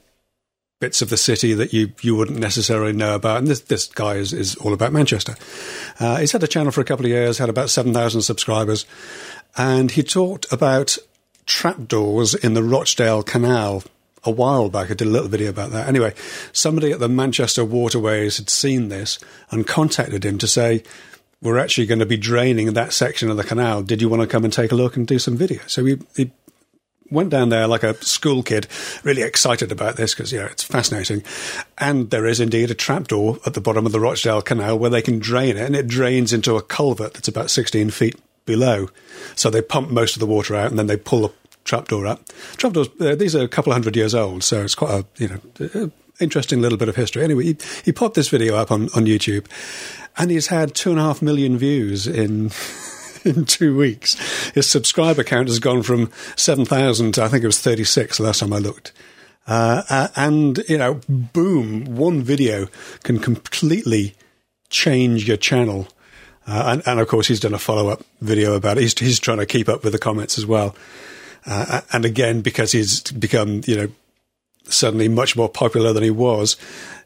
bits 0.80 1.02
of 1.02 1.10
the 1.10 1.16
city 1.16 1.54
that 1.54 1.72
you 1.72 1.92
you 2.02 2.14
wouldn't 2.14 2.38
necessarily 2.38 2.92
know 2.92 3.14
about. 3.14 3.38
And 3.38 3.48
this 3.48 3.60
this 3.60 3.86
guy 3.86 4.14
is 4.14 4.32
is 4.32 4.56
all 4.56 4.72
about 4.72 4.92
Manchester. 4.92 5.34
Uh, 6.00 6.16
he's 6.16 6.32
had 6.32 6.42
a 6.42 6.48
channel 6.48 6.72
for 6.72 6.80
a 6.80 6.84
couple 6.84 7.06
of 7.06 7.10
years, 7.10 7.38
had 7.38 7.48
about 7.48 7.70
seven 7.70 7.92
thousand 7.92 8.22
subscribers, 8.22 8.86
and 9.56 9.90
he 9.90 10.02
talked 10.02 10.50
about 10.52 10.98
trapdoors 11.46 12.34
in 12.34 12.54
the 12.54 12.62
Rochdale 12.62 13.22
Canal 13.22 13.82
a 14.24 14.30
while 14.30 14.68
back. 14.68 14.90
I 14.90 14.94
did 14.94 15.06
a 15.06 15.10
little 15.10 15.28
video 15.28 15.48
about 15.48 15.70
that. 15.70 15.88
Anyway, 15.88 16.12
somebody 16.52 16.92
at 16.92 17.00
the 17.00 17.08
Manchester 17.08 17.64
Waterways 17.64 18.36
had 18.36 18.50
seen 18.50 18.88
this 18.88 19.18
and 19.50 19.66
contacted 19.66 20.24
him 20.24 20.38
to 20.38 20.46
say, 20.48 20.82
we're 21.40 21.58
actually 21.58 21.86
going 21.86 22.00
to 22.00 22.06
be 22.06 22.16
draining 22.16 22.72
that 22.72 22.92
section 22.92 23.30
of 23.30 23.36
the 23.36 23.44
canal. 23.44 23.82
Did 23.82 24.02
you 24.02 24.08
want 24.08 24.22
to 24.22 24.28
come 24.28 24.44
and 24.44 24.52
take 24.52 24.72
a 24.72 24.74
look 24.74 24.96
and 24.96 25.06
do 25.06 25.18
some 25.18 25.36
video? 25.36 25.60
So 25.68 25.84
he, 25.84 25.98
he 26.16 26.32
went 27.10 27.30
down 27.30 27.48
there 27.48 27.66
like 27.66 27.82
a 27.82 27.94
school 28.04 28.42
kid, 28.42 28.66
really 29.02 29.22
excited 29.22 29.72
about 29.72 29.96
this 29.96 30.14
because, 30.14 30.32
you 30.32 30.38
know, 30.38 30.46
it's 30.46 30.62
fascinating. 30.62 31.22
And 31.78 32.10
there 32.10 32.26
is 32.26 32.40
indeed 32.40 32.70
a 32.70 32.74
trapdoor 32.74 33.38
at 33.46 33.54
the 33.54 33.60
bottom 33.60 33.86
of 33.86 33.92
the 33.92 34.00
Rochdale 34.00 34.42
Canal 34.42 34.78
where 34.78 34.90
they 34.90 35.02
can 35.02 35.18
drain 35.18 35.56
it, 35.56 35.66
and 35.66 35.76
it 35.76 35.86
drains 35.86 36.32
into 36.32 36.56
a 36.56 36.62
culvert 36.62 37.14
that's 37.14 37.28
about 37.28 37.50
16 37.50 37.90
feet 37.90 38.16
below. 38.46 38.88
So 39.34 39.50
they 39.50 39.62
pump 39.62 39.90
most 39.90 40.16
of 40.16 40.20
the 40.20 40.26
water 40.26 40.56
out 40.56 40.70
and 40.70 40.78
then 40.78 40.86
they 40.86 40.96
pull 40.96 41.20
the 41.22 41.32
trapdoor 41.64 42.06
up. 42.06 42.24
Trapdoors, 42.56 42.88
uh, 43.00 43.14
these 43.14 43.36
are 43.36 43.44
a 43.44 43.48
couple 43.48 43.72
of 43.72 43.74
hundred 43.76 43.94
years 43.94 44.14
old, 44.14 44.42
so 44.42 44.62
it's 44.62 44.74
quite 44.74 44.90
a, 44.90 45.06
you 45.22 45.28
know, 45.28 45.80
uh, 45.82 45.88
interesting 46.18 46.60
little 46.60 46.78
bit 46.78 46.88
of 46.88 46.96
history. 46.96 47.22
Anyway, 47.22 47.44
he, 47.44 47.56
he 47.84 47.92
popped 47.92 48.14
this 48.14 48.28
video 48.28 48.56
up 48.56 48.70
on, 48.70 48.84
on 48.94 49.04
YouTube 49.04 49.46
and 50.16 50.30
he's 50.30 50.48
had 50.48 50.74
two 50.74 50.90
and 50.90 50.98
a 50.98 51.02
half 51.02 51.22
million 51.22 51.56
views 51.56 52.06
in 52.06 52.50
in 53.24 53.44
two 53.44 53.76
weeks. 53.76 54.14
His 54.50 54.68
subscriber 54.68 55.24
count 55.24 55.48
has 55.48 55.58
gone 55.58 55.82
from 55.82 56.10
7,000 56.36 57.12
to 57.14 57.24
I 57.24 57.28
think 57.28 57.44
it 57.44 57.48
was 57.48 57.60
36 57.60 58.18
the 58.18 58.24
last 58.24 58.40
time 58.40 58.52
I 58.52 58.58
looked. 58.58 58.92
Uh, 59.46 59.82
uh, 59.88 60.08
and, 60.14 60.58
you 60.68 60.76
know, 60.76 61.00
boom, 61.08 61.96
one 61.96 62.22
video 62.22 62.68
can 63.02 63.18
completely 63.18 64.14
change 64.68 65.26
your 65.26 65.38
channel. 65.38 65.88
Uh, 66.46 66.64
and, 66.66 66.82
and 66.86 67.00
of 67.00 67.08
course, 67.08 67.28
he's 67.28 67.40
done 67.40 67.54
a 67.54 67.58
follow 67.58 67.88
up 67.88 68.02
video 68.20 68.54
about 68.54 68.76
it. 68.76 68.82
He's, 68.82 68.98
he's 68.98 69.18
trying 69.18 69.38
to 69.38 69.46
keep 69.46 69.68
up 69.68 69.84
with 69.84 69.94
the 69.94 69.98
comments 69.98 70.36
as 70.36 70.44
well. 70.44 70.76
Uh, 71.46 71.80
and 71.92 72.04
again, 72.04 72.42
because 72.42 72.72
he's 72.72 73.00
become, 73.12 73.62
you 73.66 73.76
know, 73.76 73.88
suddenly 74.68 75.08
much 75.08 75.36
more 75.36 75.48
popular 75.48 75.92
than 75.92 76.02
he 76.02 76.10
was, 76.10 76.56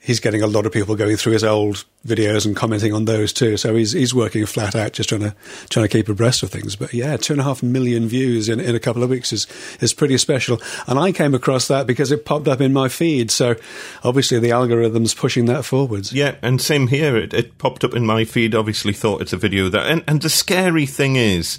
he's 0.03 0.21
getting 0.21 0.43
a 0.43 0.47
lot 0.47 0.67
of 0.67 0.73
people 0.73 0.97
going 0.97 1.17
through 1.17 1.33
his 1.33 1.45
old 1.45 1.85
videos 2.07 2.45
and 2.45 2.57
commenting 2.57 2.93
on 2.93 3.05
those 3.05 3.33
too. 3.33 3.57
So 3.57 3.75
he's 3.75 3.93
he's 3.93 4.15
working 4.15 4.45
flat 4.47 4.75
out, 4.75 4.93
just 4.93 5.09
trying 5.09 5.23
to 5.23 5.35
trying 5.71 5.85
to 5.85 5.89
keep 5.89 6.09
abreast 6.09 6.43
of 6.43 6.51
things. 6.51 6.77
But 6.77 6.93
yeah, 6.93 7.17
two 7.17 7.35
and 7.35 7.41
a 7.41 7.45
half 7.45 7.63
million 7.63 8.09
views 8.09 8.49
in, 8.49 8.61
in 8.61 8.75
a 8.75 8.81
couple 8.81 9.03
of 9.03 9.11
weeks 9.11 9.33
is 9.33 9.47
is 9.81 9.95
pretty 9.95 10.19
special. 10.19 10.61
And 10.87 10.99
I 10.99 11.13
came 11.13 11.35
across 11.35 11.69
that 11.69 11.87
because 11.87 12.13
it 12.13 12.25
popped 12.25 12.49
up 12.49 12.61
in 12.61 12.73
my 12.73 12.89
feed. 12.89 13.31
So 13.31 13.55
obviously 14.03 14.39
the 14.39 14.51
algorithm's 14.51 15.15
pushing 15.15 15.47
that 15.47 15.65
forwards. 15.65 16.13
Yeah, 16.13 16.37
and 16.43 16.61
same 16.61 16.89
here. 16.89 17.17
It, 17.17 17.33
it 17.33 17.59
popped 17.59 17.85
up 17.85 17.95
in 17.95 18.05
my 18.05 18.25
feed. 18.25 18.55
Obviously, 18.55 18.93
thought 18.93 19.23
it's 19.23 19.33
a 19.33 19.39
video 19.39 19.69
that. 19.69 19.87
And, 19.87 20.05
and 20.07 20.21
the 20.21 20.31
scary 20.31 20.87
thing 20.87 21.17
is, 21.17 21.59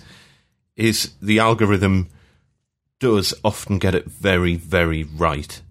is 0.75 1.13
the 1.21 1.39
algorithm 1.39 2.09
does 2.99 3.33
often 3.43 3.79
get 3.79 3.95
it 3.95 4.05
very, 4.05 4.55
very 4.55 5.03
right. 5.03 5.61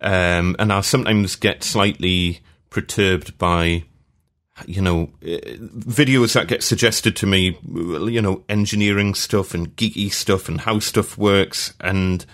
Um, 0.00 0.56
and 0.58 0.72
I 0.72 0.80
sometimes 0.82 1.36
get 1.36 1.62
slightly 1.64 2.40
perturbed 2.70 3.38
by, 3.38 3.84
you 4.66 4.82
know, 4.82 5.10
uh, 5.22 5.38
videos 5.78 6.34
that 6.34 6.48
get 6.48 6.62
suggested 6.62 7.16
to 7.16 7.26
me, 7.26 7.58
you 7.72 8.20
know, 8.20 8.42
engineering 8.48 9.14
stuff 9.14 9.54
and 9.54 9.74
geeky 9.76 10.12
stuff 10.12 10.48
and 10.48 10.60
how 10.60 10.78
stuff 10.78 11.16
works. 11.16 11.72
And 11.80 12.24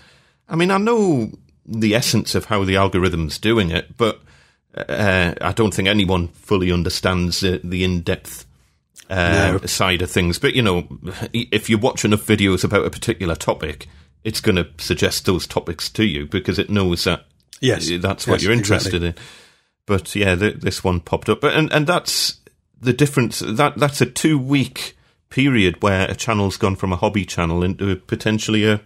I 0.49 0.55
mean, 0.55 0.71
I 0.71 0.77
know 0.77 1.31
the 1.65 1.95
essence 1.95 2.35
of 2.35 2.45
how 2.45 2.63
the 2.65 2.75
algorithm's 2.75 3.37
doing 3.37 3.71
it, 3.71 3.95
but 3.97 4.19
uh, 4.75 5.33
I 5.39 5.51
don't 5.53 5.73
think 5.73 5.87
anyone 5.87 6.29
fully 6.29 6.71
understands 6.71 7.43
uh, 7.43 7.59
the 7.63 7.83
in 7.83 8.01
depth 8.01 8.45
uh, 9.09 9.57
No. 9.61 9.65
side 9.67 10.01
of 10.01 10.09
things. 10.11 10.39
But 10.39 10.55
you 10.55 10.61
know, 10.61 10.87
if 11.33 11.69
you 11.69 11.77
watch 11.77 12.03
enough 12.03 12.25
videos 12.25 12.63
about 12.63 12.85
a 12.85 12.89
particular 12.89 13.35
topic, 13.35 13.87
it's 14.23 14.41
going 14.41 14.55
to 14.57 14.67
suggest 14.77 15.25
those 15.25 15.47
topics 15.47 15.89
to 15.91 16.03
you 16.03 16.25
because 16.25 16.59
it 16.59 16.69
knows 16.69 17.03
that 17.05 17.25
Yes. 17.61 17.89
that's 17.99 18.27
what 18.27 18.35
Yes, 18.35 18.43
you're 18.43 18.53
interested 18.53 19.03
exactly. 19.03 19.07
in. 19.09 19.15
But 19.85 20.15
yeah, 20.15 20.35
th- 20.35 20.57
this 20.57 20.83
one 20.83 20.99
popped 20.99 21.29
up, 21.29 21.41
but 21.41 21.55
and 21.55 21.71
and 21.71 21.87
that's 21.87 22.39
the 22.79 22.93
difference. 22.93 23.39
That 23.39 23.77
that's 23.77 24.01
a 24.01 24.05
two 24.05 24.37
week 24.37 24.97
period 25.29 25.81
where 25.81 26.09
a 26.09 26.15
channel's 26.15 26.57
gone 26.57 26.75
from 26.75 26.91
a 26.93 26.95
hobby 26.97 27.25
channel 27.25 27.63
into 27.63 27.95
potentially 27.95 28.65
a 28.65 28.81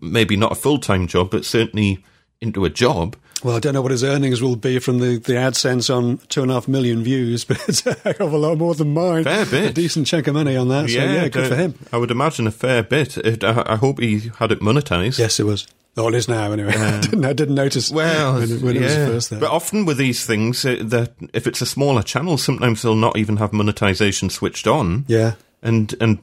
maybe 0.00 0.36
not 0.36 0.52
a 0.52 0.56
full 0.56 0.78
time 0.78 1.06
job, 1.06 1.30
but 1.30 1.44
certainly 1.44 2.04
into 2.40 2.64
a 2.64 2.70
job. 2.70 3.16
Well, 3.42 3.56
I 3.56 3.60
don't 3.60 3.74
know 3.74 3.82
what 3.82 3.90
his 3.90 4.04
earnings 4.04 4.40
will 4.40 4.56
be 4.56 4.78
from 4.78 5.00
the, 5.00 5.18
the 5.18 5.34
AdSense 5.34 5.94
on 5.94 6.18
two 6.28 6.40
and 6.42 6.50
a 6.50 6.54
half 6.54 6.66
million 6.66 7.02
views, 7.02 7.44
but 7.48 7.62
it's 7.68 7.84
a 7.86 7.94
heck 7.94 8.20
of 8.20 8.32
a 8.32 8.38
lot 8.38 8.56
more 8.56 8.74
than 8.74 8.94
mine. 8.94 9.24
Fair 9.24 9.44
bit. 9.44 9.70
A 9.70 9.72
decent 9.74 10.06
chunk 10.06 10.26
of 10.26 10.34
money 10.34 10.56
on 10.56 10.68
that. 10.68 10.88
so, 10.88 10.98
yeah, 10.98 11.28
good 11.28 11.44
uh, 11.44 11.48
for 11.48 11.56
him. 11.56 11.74
I 11.92 11.98
would 11.98 12.10
imagine 12.10 12.46
a 12.46 12.50
fair 12.50 12.82
bit. 12.82 13.18
It, 13.18 13.44
I, 13.44 13.62
I 13.66 13.76
hope 13.76 14.00
he 14.00 14.30
had 14.38 14.52
it 14.52 14.60
monetized. 14.60 15.18
Yes, 15.18 15.38
it 15.38 15.44
was. 15.44 15.66
Oh, 15.96 16.08
it 16.08 16.14
is 16.14 16.28
now, 16.28 16.50
anyway. 16.52 16.72
I, 16.76 17.00
didn't, 17.00 17.24
I 17.24 17.32
didn't 17.32 17.54
notice 17.54 17.90
Well, 17.90 18.34
when, 18.34 18.50
it- 18.50 18.62
when 18.62 18.76
it 18.76 18.82
was 18.82 18.94
yeah. 18.96 19.06
first 19.06 19.30
there. 19.30 19.38
but 19.40 19.50
often 19.50 19.84
with 19.84 19.96
these 19.96 20.26
things, 20.26 20.64
uh, 20.64 20.76
the, 20.82 21.12
if 21.32 21.46
it's 21.46 21.60
a 21.62 21.66
smaller 21.66 22.02
channel, 22.02 22.36
sometimes 22.36 22.82
they'll 22.82 22.96
not 22.96 23.16
even 23.16 23.36
have 23.36 23.52
monetization 23.52 24.28
switched 24.30 24.66
on. 24.66 25.04
yeah, 25.08 25.34
and 25.62 25.94
and 26.00 26.18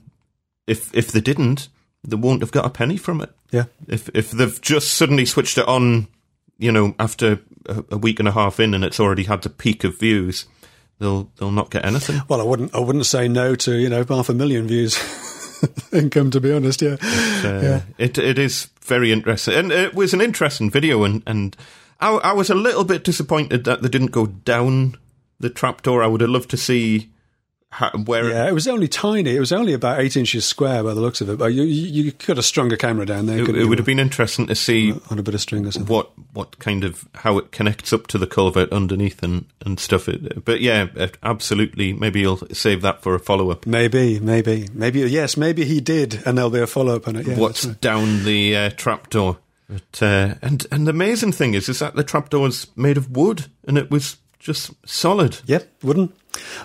if 0.68 0.94
if 0.94 1.12
they 1.12 1.22
didn't, 1.22 1.70
they 2.04 2.16
won't 2.18 2.42
have 2.42 2.52
got 2.52 2.66
a 2.66 2.70
penny 2.70 2.98
from 2.98 3.22
it. 3.22 3.32
yeah. 3.52 3.66
If 3.88 4.10
if 4.14 4.32
they've 4.32 4.60
just 4.62 4.94
suddenly 4.94 5.26
switched 5.26 5.58
it 5.58 5.68
on, 5.68 6.08
you 6.58 6.72
know, 6.72 6.94
after 7.00 7.40
a, 7.68 7.84
a 7.92 7.98
week 7.98 8.20
and 8.20 8.28
a 8.28 8.32
half 8.34 8.60
in, 8.60 8.74
and 8.74 8.84
it's 8.84 9.00
already 9.00 9.24
had 9.24 9.42
the 9.42 9.50
peak 9.50 9.84
of 9.84 9.98
views, 9.98 10.46
they'll 11.00 11.32
they'll 11.38 11.50
not 11.52 11.72
get 11.72 11.86
anything. 11.86 12.22
Well, 12.28 12.42
I 12.42 12.44
wouldn't. 12.44 12.76
I 12.76 12.80
wouldn't 12.80 13.06
say 13.06 13.28
no 13.30 13.56
to 13.56 13.76
you 13.76 13.88
know 13.90 14.04
half 14.08 14.30
a 14.30 14.34
million 14.34 14.68
views 14.68 15.00
income. 15.94 16.30
To 16.32 16.40
be 16.42 16.52
honest, 16.54 16.82
yeah, 16.82 16.98
Uh, 17.02 17.62
yeah. 17.64 17.82
It 17.98 18.18
it 18.18 18.38
is 18.38 18.70
very 18.92 19.14
interesting, 19.14 19.56
and 19.56 19.72
it 19.72 19.94
was 19.94 20.14
an 20.14 20.20
interesting 20.20 20.70
video, 20.70 21.06
and 21.06 21.24
and 21.26 21.56
I, 22.02 22.10
I 22.12 22.34
was 22.34 22.50
a 22.50 22.56
little 22.56 22.84
bit 22.84 23.06
disappointed 23.06 23.64
that 23.64 23.82
they 23.82 23.88
didn't 23.88 24.12
go 24.12 24.26
down 24.26 24.98
the 25.40 25.50
trapdoor. 25.50 26.04
I 26.04 26.08
would 26.08 26.20
have 26.20 26.30
loved 26.30 26.50
to 26.50 26.58
see 26.58 27.10
how, 27.72 27.90
where 27.92 28.30
Yeah, 28.30 28.48
it 28.48 28.54
was 28.54 28.68
only 28.68 28.90
tiny. 28.90 29.34
It 29.34 29.40
was 29.40 29.54
only 29.54 29.72
about 29.72 30.02
eight 30.02 30.18
inches 30.18 30.46
square 30.46 30.84
by 30.84 30.94
the 30.94 31.00
looks 31.00 31.22
of 31.22 31.30
it. 31.30 31.38
But 31.38 31.54
you, 31.54 31.64
you, 31.64 32.12
could 32.12 32.36
have 32.36 32.46
strung 32.46 32.72
a 32.74 32.78
camera 32.78 33.06
down 33.06 33.28
there. 33.28 33.40
it, 33.40 33.56
it 33.56 33.66
would 33.66 33.78
have 33.78 33.86
been 33.86 34.00
interesting 34.00 34.48
to 34.48 34.56
see 34.56 34.94
on 35.10 35.18
a 35.18 35.24
bit 35.24 35.34
of 35.34 35.42
string 35.42 35.66
or 35.66 35.72
something. 35.72 35.94
what 35.94 36.12
what 36.34 36.60
kind 36.60 36.84
of 36.84 37.08
how 37.16 37.38
it 37.38 37.54
connects 37.54 37.94
up 37.94 38.08
to 38.08 38.18
the 38.18 38.28
culvert 38.28 38.72
underneath 38.74 39.24
and 39.24 39.46
and 39.66 39.80
stuff. 39.80 40.10
It, 40.10 40.44
but 40.44 40.60
yeah, 40.60 40.88
absolutely. 41.24 41.94
Maybe 41.94 42.20
you'll 42.20 42.46
save 42.52 42.82
that 42.82 43.02
for 43.02 43.16
a 43.16 43.20
follow 43.20 43.52
up. 43.52 43.66
Maybe, 43.66 44.20
maybe, 44.20 44.68
maybe. 44.74 45.00
Yes, 45.02 45.38
maybe 45.38 45.64
he 45.64 45.80
did, 45.80 46.22
and 46.26 46.38
there'll 46.38 46.52
be 46.52 46.60
a 46.60 46.68
follow 46.68 46.98
up 46.98 47.08
on 47.08 47.16
it. 47.16 47.26
Yeah, 47.26 47.38
What's 47.38 47.66
right. 47.66 47.80
down 47.80 48.26
the 48.26 48.56
uh, 48.58 48.70
trapdoor? 48.72 49.38
But 49.70 50.04
uh, 50.04 50.36
and 50.42 50.68
and 50.72 50.88
the 50.88 50.92
amazing 50.92 51.32
thing 51.32 51.54
is, 51.54 51.70
is 51.70 51.80
that 51.80 51.96
the 51.96 52.04
trapdoor's 52.04 52.68
made 52.76 52.98
of 52.98 53.16
wood, 53.16 53.46
and 53.66 53.78
it 53.78 53.90
was 53.90 54.18
just 54.40 54.72
solid. 54.86 55.40
Yep, 55.46 55.84
wouldn't. 55.84 56.14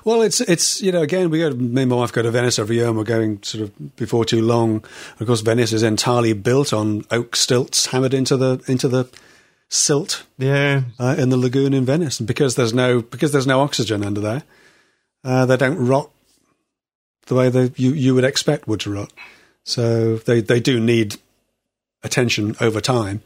Well, 0.05 0.23
it's 0.23 0.41
it's 0.41 0.81
you 0.81 0.93
know 0.93 1.03
again 1.03 1.31
we 1.31 1.39
go 1.39 1.51
me 1.51 1.83
and 1.83 1.91
my 1.91 1.97
wife 1.97 2.13
go 2.13 2.23
to 2.23 2.31
Venice 2.31 2.59
every 2.59 2.77
year 2.77 2.89
and 2.89 2.97
we're 2.97 3.05
going 3.05 3.43
sort 3.43 3.65
of 3.65 3.97
before 3.97 4.25
too 4.25 4.43
long. 4.43 4.85
Of 5.21 5.27
course, 5.27 5.41
Venice 5.41 5.73
is 5.73 5.83
entirely 5.83 6.33
built 6.33 6.73
on 6.73 7.05
oak 7.11 7.37
stilts 7.37 7.87
hammered 7.87 8.15
into 8.15 8.37
the 8.37 8.63
into 8.67 8.89
the 8.89 9.09
silt 9.69 10.25
Yeah, 10.39 10.83
uh, 10.99 11.17
in 11.19 11.31
the 11.31 11.37
lagoon 11.37 11.75
in 11.75 11.85
Venice, 11.85 12.21
and 12.21 12.27
because 12.27 12.55
there's 12.55 12.75
no 12.75 13.03
because 13.03 13.33
there's 13.33 13.47
no 13.47 13.61
oxygen 13.61 14.05
under 14.05 14.21
there, 14.21 14.43
uh, 15.25 15.47
they 15.47 15.57
don't 15.57 15.79
rot 15.79 16.11
the 17.27 17.35
way 17.35 17.49
that 17.49 17.79
you 17.79 17.93
you 17.93 18.15
would 18.15 18.25
expect 18.25 18.69
wood 18.69 18.81
to 18.81 18.93
rot. 18.93 19.13
So 19.65 20.17
they 20.17 20.41
they 20.41 20.61
do 20.61 20.81
need 20.81 21.17
attention 22.03 22.57
over 22.61 22.81
time, 22.81 23.23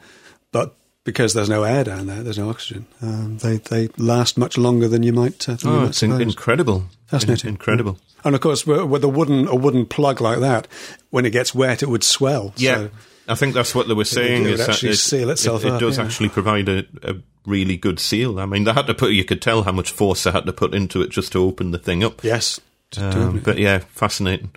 but 0.53 0.75
because 1.05 1.35
there's 1.35 1.49
no 1.49 1.63
air 1.65 1.85
down 1.85 2.07
there, 2.07 2.23
there's 2.23 2.39
no 2.39 2.51
oxygen. 2.51 2.87
Um, 3.03 3.39
they 3.39 3.57
they 3.59 3.89
last 3.97 4.37
much 4.39 4.59
longer 4.59 4.89
than 4.89 5.03
you 5.03 5.13
might. 5.13 5.49
Uh, 5.49 5.55
than 5.55 5.71
you 5.71 5.77
oh, 5.77 5.81
might 5.83 5.89
it's 5.91 6.03
in- 6.03 6.21
incredible. 6.21 6.85
Fascinating. 7.07 7.49
In- 7.49 7.55
incredible. 7.55 7.99
and 8.25 8.35
of 8.35 8.41
course, 8.41 8.67
with 8.67 9.05
a 9.05 9.09
wooden 9.09 9.49
a 9.49 9.55
wooden 9.55 9.87
plug 9.87 10.21
like 10.21 10.41
that, 10.41 10.69
when 11.11 11.25
it 11.27 11.31
gets 11.31 11.55
wet, 11.55 11.83
it 11.83 11.89
would 11.89 12.05
swell. 12.05 12.53
Yeah, 12.57 12.77
So, 12.77 12.91
I 13.29 13.35
think 13.35 13.55
that's 13.55 13.75
what 13.75 13.89
they 13.89 13.95
were 13.95 14.05
saying. 14.05 14.45
it 14.45 14.51
is 14.51 14.59
that 14.61 14.71
actually 14.71 14.91
it, 14.93 14.97
seal 14.97 15.31
itself 15.31 15.65
it, 15.65 15.69
it 15.69 15.73
up, 15.75 15.81
does 15.81 15.99
yeah. 15.99 16.05
actually 16.05 16.29
provide 16.29 16.69
a, 16.69 16.85
a 17.03 17.15
really 17.47 17.77
good 17.77 17.99
seal. 17.99 18.39
I 18.39 18.47
mean, 18.47 18.65
they 18.65 18.73
had 18.73 18.87
to 18.87 18.95
put. 18.95 19.13
You 19.13 19.25
could 19.25 19.41
tell 19.43 19.63
how 19.63 19.73
much 19.73 19.91
force 19.91 20.25
they 20.25 20.31
had 20.31 20.47
to 20.47 20.53
put 20.53 20.75
into 20.75 21.01
it 21.03 21.11
just 21.11 21.33
to 21.33 21.39
open 21.43 21.71
the 21.71 21.79
thing 21.79 22.05
up. 22.05 22.23
yes. 22.23 22.61
Um, 22.99 23.39
but 23.39 23.57
yeah, 23.57 23.79
fascinating. 23.91 24.51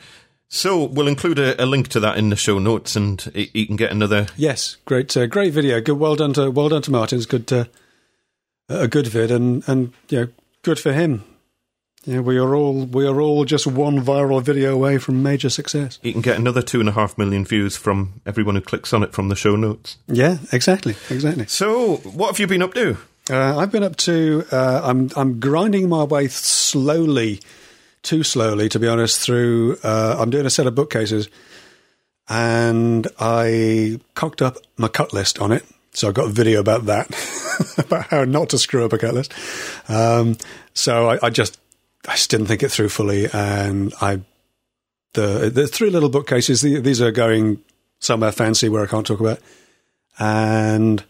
So 0.54 0.84
we'll 0.84 1.08
include 1.08 1.40
a, 1.40 1.62
a 1.62 1.66
link 1.66 1.88
to 1.90 2.00
that 2.02 2.16
in 2.16 2.30
the 2.30 2.36
show 2.36 2.60
notes, 2.60 2.96
and 2.96 3.26
you 3.34 3.66
can 3.66 3.76
get 3.76 3.92
another. 3.92 4.28
Yes, 4.38 4.78
great, 4.86 5.18
uh, 5.18 5.26
great 5.26 5.52
video. 5.52 5.82
Good, 5.82 5.98
well 5.98 6.16
done 6.16 6.34
to 6.34 6.52
well 6.52 6.70
done 6.70 6.84
to 6.84 6.92
Martins. 6.92 7.26
Good, 7.26 7.52
uh, 7.52 7.66
a 8.70 8.88
good 8.88 9.08
vid, 9.08 9.32
and 9.32 9.68
and 9.68 9.94
you 10.10 10.20
know, 10.20 10.28
good 10.62 10.80
for 10.80 10.94
him. 10.94 11.24
Yeah, 12.06 12.20
we 12.20 12.38
are 12.38 12.54
all 12.54 12.86
we 12.86 13.08
are 13.08 13.20
all 13.20 13.46
just 13.46 13.66
one 13.66 14.00
viral 14.06 14.44
video 14.44 14.76
away 14.76 15.00
from 15.00 15.24
major 15.24 15.50
success. 15.50 15.98
You 16.04 16.12
can 16.12 16.22
get 16.22 16.38
another 16.38 16.62
two 16.62 16.80
and 16.80 16.88
a 16.88 16.92
half 16.92 17.18
million 17.18 17.46
views 17.46 17.76
from 17.76 18.22
everyone 18.24 18.54
who 18.54 18.62
clicks 18.62 18.94
on 18.94 19.02
it 19.02 19.12
from 19.12 19.30
the 19.30 19.36
show 19.36 19.56
notes. 19.56 19.98
Yeah, 20.06 20.38
exactly, 20.52 20.96
exactly. 21.10 21.48
So, 21.48 21.96
what 21.98 22.28
have 22.28 22.40
you 22.40 22.46
been 22.46 22.62
up 22.62 22.76
to? 22.76 22.98
Uh, 23.28 23.58
I've 23.58 23.72
been 23.72 23.84
up 23.84 23.96
to. 23.96 24.46
Uh, 24.52 24.82
I'm 24.84 25.10
I'm 25.16 25.40
grinding 25.40 25.90
my 25.90 26.04
way 26.04 26.28
slowly, 26.28 27.40
too 28.04 28.22
slowly 28.24 28.70
to 28.70 28.80
be 28.80 28.88
honest. 28.88 29.20
Through 29.22 29.78
uh, 29.84 30.18
I'm 30.20 30.30
doing 30.30 30.46
a 30.46 30.50
set 30.50 30.68
of 30.68 30.76
bookcases, 30.76 31.28
and 32.30 33.08
I 33.20 34.00
cocked 34.16 34.42
up 34.42 34.58
my 34.78 34.88
cut 34.88 35.14
list 35.14 35.40
on 35.40 35.52
it. 35.52 35.66
So 35.96 36.08
I've 36.08 36.14
got 36.16 36.26
a 36.26 36.30
video 36.34 36.60
about 36.60 36.86
that, 36.88 37.08
about 37.78 38.08
how 38.08 38.24
not 38.24 38.50
to 38.50 38.58
screw 38.58 38.84
up 38.86 38.94
a 38.94 38.98
cut 38.98 39.14
list. 39.14 39.34
Um, 39.88 40.38
so 40.74 41.10
I, 41.12 41.20
I 41.28 41.30
just 41.30 41.60
I 42.08 42.14
just 42.16 42.30
didn't 42.32 42.48
think 42.48 42.64
it 42.64 42.70
through 42.70 42.90
fully, 42.90 43.28
and 43.32 43.94
I 44.02 44.22
the 45.14 45.52
the 45.54 45.68
three 45.68 45.90
little 45.92 46.10
bookcases. 46.10 46.62
the- 46.62 46.80
These 46.80 47.02
are 47.02 47.12
going 47.12 47.60
somewhere 48.00 48.32
fancy 48.32 48.70
where 48.70 48.84
I 48.84 48.88
can't 48.88 49.06
talk 49.06 49.20
about, 49.20 49.40
and 50.18 51.04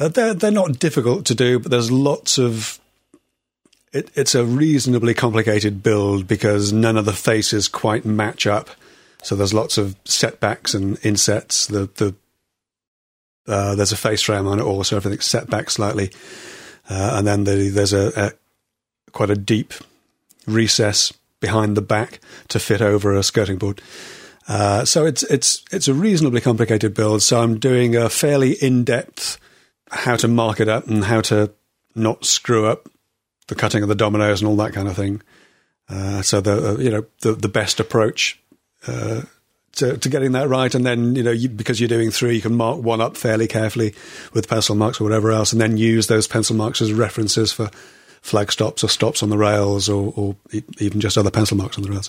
uh, 0.00 0.08
they're 0.08 0.34
they're 0.34 0.50
not 0.50 0.78
difficult 0.80 1.24
to 1.26 1.34
do, 1.34 1.58
but 1.60 1.70
there's 1.70 1.90
lots 1.92 2.38
of. 2.38 2.78
It, 3.92 4.10
it's 4.14 4.34
a 4.34 4.44
reasonably 4.44 5.14
complicated 5.14 5.82
build 5.82 6.26
because 6.26 6.72
none 6.72 6.96
of 6.96 7.04
the 7.04 7.12
faces 7.12 7.68
quite 7.68 8.04
match 8.04 8.46
up. 8.46 8.70
So 9.22 9.36
there's 9.36 9.54
lots 9.54 9.78
of 9.78 9.96
setbacks 10.04 10.74
and 10.74 10.98
insets. 11.04 11.66
The 11.66 11.88
the 11.94 12.14
uh, 13.46 13.74
there's 13.74 13.92
a 13.92 13.96
face 13.96 14.22
frame 14.22 14.46
on 14.46 14.60
it 14.60 14.64
also. 14.64 14.96
Everything's 14.96 15.26
set 15.26 15.50
back 15.50 15.68
slightly, 15.68 16.10
uh, 16.88 17.14
and 17.14 17.26
then 17.26 17.44
the, 17.44 17.68
there's 17.68 17.92
a, 17.92 18.12
a 18.16 18.32
quite 19.12 19.30
a 19.30 19.36
deep 19.36 19.74
recess 20.46 21.12
behind 21.40 21.76
the 21.76 21.82
back 21.82 22.20
to 22.48 22.58
fit 22.58 22.80
over 22.80 23.12
a 23.12 23.22
skirting 23.22 23.58
board. 23.58 23.82
Uh, 24.48 24.84
so 24.84 25.04
it's 25.04 25.22
it's 25.24 25.64
it's 25.70 25.88
a 25.88 25.94
reasonably 25.94 26.40
complicated 26.40 26.94
build. 26.94 27.22
So 27.22 27.40
I'm 27.40 27.58
doing 27.58 27.94
a 27.94 28.08
fairly 28.08 28.52
in 28.52 28.84
depth 28.84 29.38
how 29.90 30.16
to 30.16 30.28
mark 30.28 30.58
it 30.60 30.68
up 30.68 30.86
and 30.86 31.04
how 31.04 31.20
to 31.20 31.52
not 31.94 32.24
screw 32.24 32.66
up 32.66 32.88
the 33.52 33.60
cutting 33.60 33.82
of 33.82 33.88
the 33.88 33.94
dominoes 33.94 34.40
and 34.40 34.48
all 34.48 34.56
that 34.56 34.72
kind 34.72 34.88
of 34.88 34.96
thing. 34.96 35.22
Uh, 35.88 36.22
so 36.22 36.40
the 36.40 36.70
uh, 36.70 36.76
you 36.78 36.90
know 36.90 37.04
the 37.20 37.32
the 37.32 37.48
best 37.48 37.80
approach 37.80 38.40
uh, 38.86 39.22
to, 39.76 39.96
to 39.98 40.08
getting 40.08 40.32
that 40.32 40.48
right, 40.48 40.74
and 40.74 40.86
then 40.86 41.14
you 41.14 41.22
know 41.22 41.30
you, 41.30 41.48
because 41.48 41.80
you're 41.80 41.88
doing 41.88 42.10
three, 42.10 42.34
you 42.36 42.40
can 42.40 42.54
mark 42.54 42.78
one 42.78 43.00
up 43.00 43.16
fairly 43.16 43.46
carefully 43.46 43.94
with 44.32 44.48
pencil 44.48 44.74
marks 44.74 45.00
or 45.00 45.04
whatever 45.04 45.30
else, 45.32 45.52
and 45.52 45.60
then 45.60 45.76
use 45.76 46.06
those 46.06 46.26
pencil 46.26 46.56
marks 46.56 46.80
as 46.80 46.92
references 46.92 47.52
for 47.52 47.70
flag 48.22 48.52
stops 48.52 48.84
or 48.84 48.88
stops 48.88 49.22
on 49.22 49.30
the 49.30 49.36
rails, 49.36 49.88
or, 49.88 50.12
or 50.16 50.36
even 50.78 51.00
just 51.00 51.18
other 51.18 51.30
pencil 51.30 51.56
marks 51.56 51.76
on 51.76 51.82
the 51.82 51.90
rails 51.90 52.08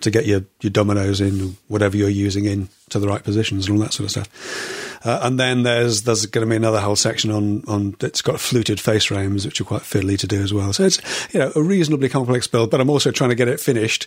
to 0.00 0.10
get 0.10 0.26
your 0.26 0.42
your 0.60 0.70
dominoes 0.70 1.20
in, 1.20 1.56
whatever 1.68 1.96
you're 1.96 2.08
using 2.08 2.44
in 2.44 2.68
to 2.90 2.98
the 2.98 3.08
right 3.08 3.24
positions 3.24 3.66
and 3.66 3.76
all 3.76 3.82
that 3.82 3.92
sort 3.92 4.04
of 4.04 4.10
stuff. 4.10 4.93
Uh, 5.04 5.20
and 5.22 5.38
then 5.38 5.62
there's 5.64 6.02
there's 6.02 6.24
going 6.26 6.46
to 6.46 6.50
be 6.50 6.56
another 6.56 6.80
whole 6.80 6.96
section 6.96 7.30
on 7.30 7.62
on 7.68 7.94
it's 8.00 8.22
got 8.22 8.40
fluted 8.40 8.80
face 8.80 9.04
frames, 9.04 9.44
which 9.44 9.60
are 9.60 9.64
quite 9.64 9.82
fiddly 9.82 10.18
to 10.18 10.26
do 10.26 10.40
as 10.42 10.52
well. 10.54 10.72
So 10.72 10.84
it's 10.84 10.98
you 11.34 11.40
know 11.40 11.52
a 11.54 11.62
reasonably 11.62 12.08
complex 12.08 12.46
build, 12.46 12.70
but 12.70 12.80
I'm 12.80 12.88
also 12.90 13.10
trying 13.10 13.30
to 13.30 13.36
get 13.36 13.48
it 13.48 13.60
finished 13.60 14.06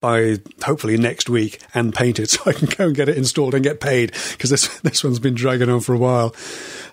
by 0.00 0.38
hopefully 0.64 0.96
next 0.98 1.28
week 1.30 1.60
and 1.74 1.94
paint 1.94 2.18
it 2.18 2.28
so 2.30 2.40
I 2.46 2.52
can 2.52 2.68
go 2.68 2.86
and 2.86 2.94
get 2.96 3.08
it 3.08 3.16
installed 3.16 3.54
and 3.54 3.62
get 3.62 3.80
paid 3.80 4.12
because 4.32 4.50
this 4.50 4.78
this 4.82 5.02
one's 5.02 5.18
been 5.18 5.34
dragging 5.34 5.68
on 5.68 5.80
for 5.80 5.94
a 5.94 5.98
while, 5.98 6.34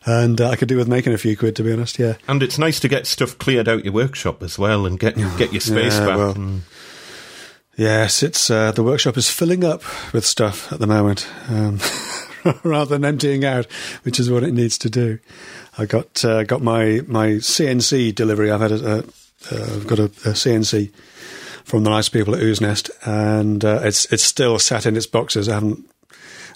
and 0.05 0.39
uh, 0.41 0.49
I 0.49 0.55
could 0.55 0.67
do 0.67 0.77
with 0.77 0.87
making 0.87 1.13
a 1.13 1.17
few 1.19 1.37
quid 1.37 1.55
to 1.57 1.63
be 1.63 1.71
honest. 1.73 1.99
Yeah, 1.99 2.15
And 2.27 2.41
it's 2.41 2.57
nice 2.57 2.79
to 2.79 2.87
get 2.87 3.05
stuff 3.07 3.37
cleared 3.37 3.67
out 3.67 3.83
your 3.83 3.93
workshop 3.93 4.41
as 4.41 4.57
well, 4.57 4.85
and 4.87 4.99
get 4.99 5.15
get 5.37 5.51
your 5.53 5.61
space 5.61 5.93
Yeah, 5.99 6.05
back. 6.07 6.17
well. 6.17 6.31
and- 6.31 6.61
yes, 7.77 8.23
it's 8.23 8.49
uh, 8.49 8.71
the 8.71 8.83
workshop 8.83 9.15
is 9.17 9.29
filling 9.29 9.63
up 9.63 9.83
with 10.13 10.25
stuff 10.25 10.71
at 10.73 10.79
the 10.79 10.87
moment. 10.87 11.27
Um, 11.49 11.79
rather 12.63 12.97
than 12.97 13.05
emptying 13.05 13.45
out, 13.45 13.65
which 14.03 14.19
is 14.19 14.29
what 14.29 14.43
it 14.43 14.53
needs 14.53 14.77
to 14.79 14.89
do. 14.89 15.19
I 15.77 15.85
got 15.85 16.23
uh, 16.25 16.43
got 16.43 16.61
my 16.61 17.01
my 17.07 17.27
CNC 17.37 18.15
delivery. 18.15 18.51
I've 18.51 18.61
had 18.61 18.71
a, 18.71 18.97
a 18.97 18.97
uh, 19.51 19.75
I've 19.75 19.87
got 19.87 19.99
a, 19.99 20.05
a 20.05 20.33
CNC 20.35 20.91
from 21.63 21.83
the 21.83 21.89
nice 21.89 22.09
people 22.09 22.35
at 22.35 22.41
Ooznest, 22.41 22.89
and 23.05 23.63
uh, 23.63 23.81
it's 23.83 24.11
it's 24.11 24.23
still 24.23 24.59
sat 24.59 24.85
in 24.85 24.97
its 24.97 25.05
boxes. 25.05 25.47
I 25.47 25.53
haven't 25.53 25.85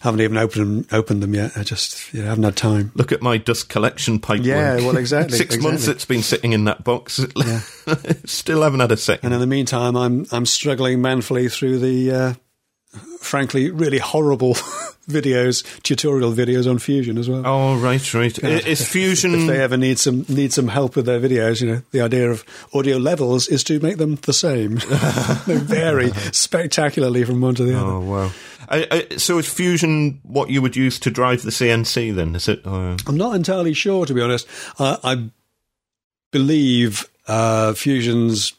haven't 0.04 0.20
even 0.20 0.38
opened 0.38 0.88
opened 0.92 1.24
them 1.24 1.34
yet. 1.34 1.56
I 1.56 1.64
just 1.64 2.14
yeah, 2.14 2.26
haven't 2.26 2.44
had 2.44 2.58
time. 2.58 2.92
Look 2.94 3.14
at 3.14 3.22
my 3.22 3.38
dust 3.38 3.70
collection 3.70 4.20
pipeline. 4.20 4.48
Yeah, 4.48 4.76
well, 4.78 4.98
exactly. 4.98 5.38
Six 5.38 5.56
exactly. 5.56 5.72
months 5.72 5.88
it's 5.88 6.04
been 6.04 6.22
sitting 6.22 6.52
in 6.52 6.66
that 6.66 6.84
box. 6.84 7.22
Yeah. 7.44 7.62
Still 8.26 8.62
haven't 8.62 8.80
had 8.80 8.92
a 8.92 8.98
second. 8.98 9.28
And 9.28 9.34
in 9.34 9.40
the 9.42 9.48
meantime, 9.48 9.96
I'm 9.96 10.26
I'm 10.32 10.46
struggling 10.46 11.02
manfully 11.02 11.50
through 11.50 11.80
the, 11.80 12.12
uh, 12.12 12.34
frankly, 13.20 13.72
really 13.72 13.98
horrible 13.98 14.54
videos, 15.08 15.64
tutorial 15.84 16.32
videos 16.34 16.70
on 16.70 16.80
Fusion 16.80 17.18
as 17.18 17.30
well. 17.30 17.44
Oh 17.46 17.80
right, 17.80 18.14
right. 18.14 18.38
Yeah. 18.42 18.50
Is 18.50 18.88
Fusion? 18.88 19.36
If 19.36 19.48
they 19.48 19.62
ever 19.62 19.78
need 19.78 20.00
some 20.00 20.26
need 20.30 20.54
some 20.54 20.68
help 20.68 20.96
with 20.96 21.06
their 21.06 21.20
videos, 21.20 21.62
you 21.62 21.68
know, 21.68 21.82
the 21.92 22.02
idea 22.02 22.30
of 22.30 22.46
audio 22.74 22.98
levels 22.98 23.48
is 23.48 23.64
to 23.66 23.80
make 23.80 23.98
them 23.98 24.16
the 24.16 24.34
same. 24.34 24.76
they 25.48 25.58
vary 25.58 26.12
spectacularly 26.32 27.24
from 27.24 27.42
one 27.42 27.56
to 27.56 27.64
the 27.64 27.76
other. 27.78 27.86
Oh 27.86 28.00
wow. 28.00 28.32
I, 28.70 28.88
I, 28.90 29.18
so 29.18 29.38
is 29.38 29.52
Fusion 29.52 30.20
what 30.24 30.50
you 30.50 30.62
would 30.62 30.76
use 30.76 30.98
to 31.00 31.12
drive 31.12 31.44
the 31.44 31.52
CNC? 31.52 32.16
Then 32.16 32.36
is 32.36 32.48
it? 32.48 32.66
Uh... 32.66 32.98
I'm 33.08 33.18
not 33.18 33.36
entirely 33.36 33.74
sure, 33.74 34.06
to 34.06 34.14
be 34.14 34.22
honest. 34.22 34.48
Uh, 34.80 34.98
I 35.04 35.30
believe 36.32 37.10
uh, 37.28 37.74
Fusion's 37.74 38.54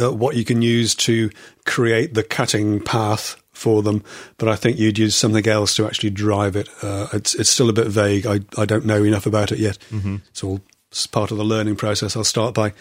uh, 0.00 0.12
what 0.12 0.36
you 0.36 0.44
can 0.44 0.62
use 0.62 0.94
to 0.94 1.30
create 1.66 2.14
the 2.14 2.22
cutting 2.22 2.80
path 2.80 3.36
for 3.54 3.82
them, 3.82 4.02
but 4.36 4.48
I 4.48 4.56
think 4.56 4.78
you'd 4.78 4.98
use 4.98 5.16
something 5.16 5.46
else 5.48 5.74
to 5.76 5.86
actually 5.86 6.10
drive 6.10 6.56
it. 6.56 6.68
Uh, 6.82 7.08
it's 7.12 7.34
it's 7.34 7.50
still 7.50 7.70
a 7.70 7.72
bit 7.72 7.86
vague. 7.86 8.26
I 8.26 8.40
I 8.58 8.66
don't 8.66 8.84
know 8.84 9.02
enough 9.02 9.26
about 9.26 9.52
it 9.52 9.58
yet. 9.58 9.78
Mm-hmm. 9.90 10.16
It's 10.28 10.44
all 10.44 10.60
it's 10.90 11.06
part 11.06 11.30
of 11.30 11.38
the 11.38 11.44
learning 11.44 11.76
process. 11.76 12.16
I'll 12.16 12.24
start 12.24 12.54
by 12.54 12.72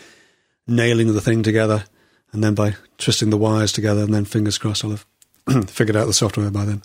nailing 0.67 1.13
the 1.13 1.21
thing 1.21 1.43
together, 1.43 1.85
and 2.31 2.43
then 2.43 2.55
by 2.55 2.75
twisting 2.97 3.29
the 3.29 3.37
wires 3.37 3.71
together, 3.71 4.01
and 4.01 4.13
then 4.13 4.25
fingers 4.25 4.57
crossed 4.57 4.83
I'll 4.83 4.91
have 4.91 5.05
figured 5.69 5.95
out 5.95 6.07
the 6.07 6.13
software 6.13 6.51
by 6.51 6.65
then. 6.65 6.81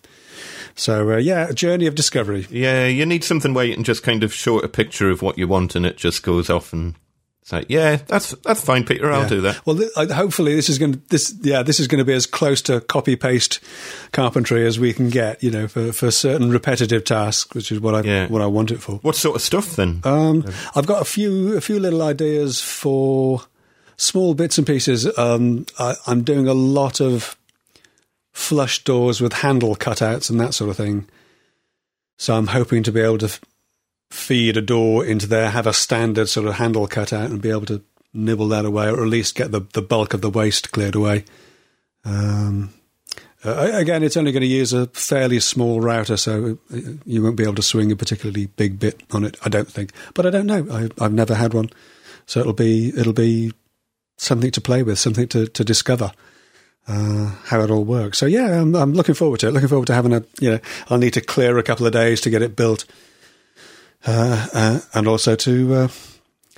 So 0.75 1.13
uh, 1.13 1.17
yeah, 1.17 1.49
a 1.49 1.55
journey 1.55 1.87
of 1.87 1.95
discovery. 1.95 2.47
Yeah, 2.51 2.87
you 2.87 3.05
need 3.05 3.25
something 3.25 3.53
where 3.53 3.65
you 3.65 3.75
can 3.75 3.85
just 3.85 4.03
kind 4.03 4.23
of 4.23 4.33
show 4.33 4.59
it 4.59 4.65
a 4.65 4.69
picture 4.69 5.11
of 5.11 5.23
what 5.23 5.39
you 5.39 5.49
want, 5.49 5.75
and 5.75 5.85
it 5.85 5.97
just 5.97 6.23
goes 6.23 6.49
off 6.49 6.73
and 6.73 6.95
say, 7.49 7.65
"Yeah, 7.69 7.97
that's 8.07 8.31
that's 8.45 8.63
fine, 8.63 8.85
Peter. 8.85 9.11
I'll 9.11 9.23
Yeah. 9.23 9.29
do 9.29 9.41
that." 9.43 9.67
Well, 9.67 9.77
th- 9.77 10.11
hopefully 10.11 10.55
this 10.55 10.69
is 10.69 10.79
going 10.79 10.93
to 10.95 11.01
this 11.09 11.35
yeah 11.43 11.63
this 11.63 11.81
is 11.81 11.87
going 11.89 11.99
to 11.99 12.05
be 12.05 12.13
as 12.13 12.27
close 12.27 12.61
to 12.63 12.81
copy 12.83 13.17
paste 13.17 13.61
carpentry 14.13 14.67
as 14.67 14.79
we 14.79 14.93
can 14.93 15.09
get. 15.11 15.43
You 15.43 15.51
know, 15.51 15.69
for, 15.69 15.93
for 15.93 16.11
certain 16.11 16.51
repetitive 16.51 17.05
tasks, 17.05 17.55
which 17.55 17.73
is 17.73 17.81
what 17.81 17.95
I 17.95 18.01
Yeah. 18.03 18.27
what 18.29 18.43
I 18.43 18.47
want 18.47 18.71
it 18.71 18.81
for. 18.83 18.97
What 19.03 19.17
sort 19.17 19.37
of 19.37 19.43
stuff 19.43 19.77
then? 19.77 20.01
Um, 20.05 20.45
I've 20.77 20.87
got 20.87 21.01
a 21.03 21.05
few 21.07 21.57
a 21.57 21.61
few 21.61 21.81
little 21.81 22.03
ideas 22.03 22.61
for 22.61 23.43
small 23.97 24.35
bits 24.35 24.59
and 24.59 24.67
pieces. 24.67 25.07
Um, 25.19 25.67
I, 25.79 25.95
I'm 26.07 26.23
doing 26.23 26.47
a 26.47 26.55
lot 26.55 27.01
of 27.01 27.37
flush 28.33 28.85
doors 28.85 29.21
with 29.21 29.33
handle 29.33 29.75
cutouts 29.75 30.31
and 30.31 30.39
that 30.41 30.55
sort 30.55 30.71
of 30.71 30.77
thing. 30.77 31.09
So 32.19 32.37
I'm 32.37 32.49
hoping 32.49 32.83
to 32.85 32.93
be 32.93 33.01
able 33.01 33.19
to 33.19 33.27
f- 33.27 33.41
feed 34.11 34.57
a 34.57 34.63
door 34.63 35.05
into 35.05 35.27
there, 35.27 35.51
have 35.51 35.67
a 35.67 35.73
standard 35.73 36.29
sort 36.29 36.47
of 36.47 36.55
handle 36.55 36.87
cut 36.87 37.13
out, 37.13 37.31
and 37.31 37.43
be 37.43 37.51
able 37.51 37.67
to 37.67 37.83
nibble 38.13 38.49
that 38.49 38.65
away, 38.65 38.89
or 38.89 39.03
at 39.03 39.09
least 39.09 39.35
get 39.35 39.51
the, 39.53 39.61
the 39.73 39.83
bulk 39.83 40.15
of 40.15 40.21
the 40.21 40.31
waste 40.31 40.73
cleared 40.73 40.95
away. 40.95 41.25
Um, 42.05 42.73
uh, 43.45 43.71
again, 43.73 44.03
it's 44.03 44.17
only 44.17 44.33
going 44.33 44.41
to 44.41 44.47
use 44.47 44.73
a 44.73 44.87
fairly 44.89 45.39
small 45.39 45.81
router, 45.81 46.17
so 46.17 46.59
uh, 46.73 46.79
you 47.05 47.23
won't 47.23 47.37
be 47.37 47.45
able 47.45 47.55
to 47.55 47.63
swing 47.63 47.93
a 47.93 47.97
particularly 47.97 48.47
big 48.47 48.81
bit 48.81 49.03
on 49.13 49.25
it. 49.25 49.37
I 49.45 49.49
don't 49.49 49.71
think, 49.71 49.93
but 50.15 50.27
I 50.27 50.31
don't 50.31 50.47
know. 50.47 50.67
I, 50.71 51.05
I've 51.05 51.13
never 51.13 51.35
had 51.35 51.55
one, 51.55 51.71
so 52.27 52.41
it'll 52.41 52.53
be 52.53 52.89
it'll 52.97 53.13
be 53.13 53.53
something 54.17 54.51
to 54.51 54.61
play 54.61 54.83
with, 54.83 54.99
something 54.99 55.29
to 55.29 55.47
to 55.47 55.65
discover 55.65 56.11
uh, 56.89 57.27
how 57.45 57.61
it 57.61 57.71
all 57.71 57.85
works. 57.85 58.19
So 58.19 58.27
yeah, 58.27 58.61
I'm, 58.61 58.75
I'm 58.75 58.95
looking 58.95 59.15
forward 59.15 59.41
to 59.41 59.49
it. 59.49 59.53
Looking 59.53 59.69
forward 59.69 59.87
to 59.87 59.95
having 59.95 60.15
a 60.15 60.25
you 60.41 60.51
know 60.51 60.59
I'll 60.91 60.99
need 60.99 61.15
to 61.15 61.21
clear 61.21 61.59
a 61.59 61.63
couple 61.63 61.87
of 61.87 61.93
days 61.93 62.21
to 62.23 62.31
get 62.31 62.43
it 62.43 62.57
built, 62.57 62.87
uh, 64.07 64.47
uh, 64.55 64.81
and 64.95 65.09
also 65.09 65.35
to 65.37 65.75
uh, 65.75 65.89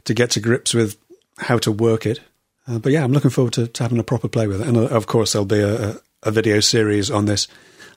to 0.05 0.15
get 0.15 0.31
to 0.33 0.41
grips 0.41 0.75
with 0.75 0.97
how 1.39 1.59
to 1.59 1.73
work 1.73 2.07
it. 2.07 2.21
Uh, 2.67 2.79
but 2.79 2.93
yeah, 2.93 3.03
I'm 3.03 3.13
looking 3.13 3.31
forward 3.31 3.55
to, 3.55 3.67
to 3.67 3.83
having 3.83 3.99
a 3.99 4.05
proper 4.05 4.29
play 4.29 4.47
with 4.47 4.61
it. 4.61 4.69
And 4.69 4.77
of 4.77 5.07
course, 5.07 5.33
there'll 5.33 5.47
be 5.47 5.61
a, 5.61 5.97
a, 6.23 6.31
video 6.31 6.61
series 6.61 7.11
on 7.11 7.25
this. 7.25 7.49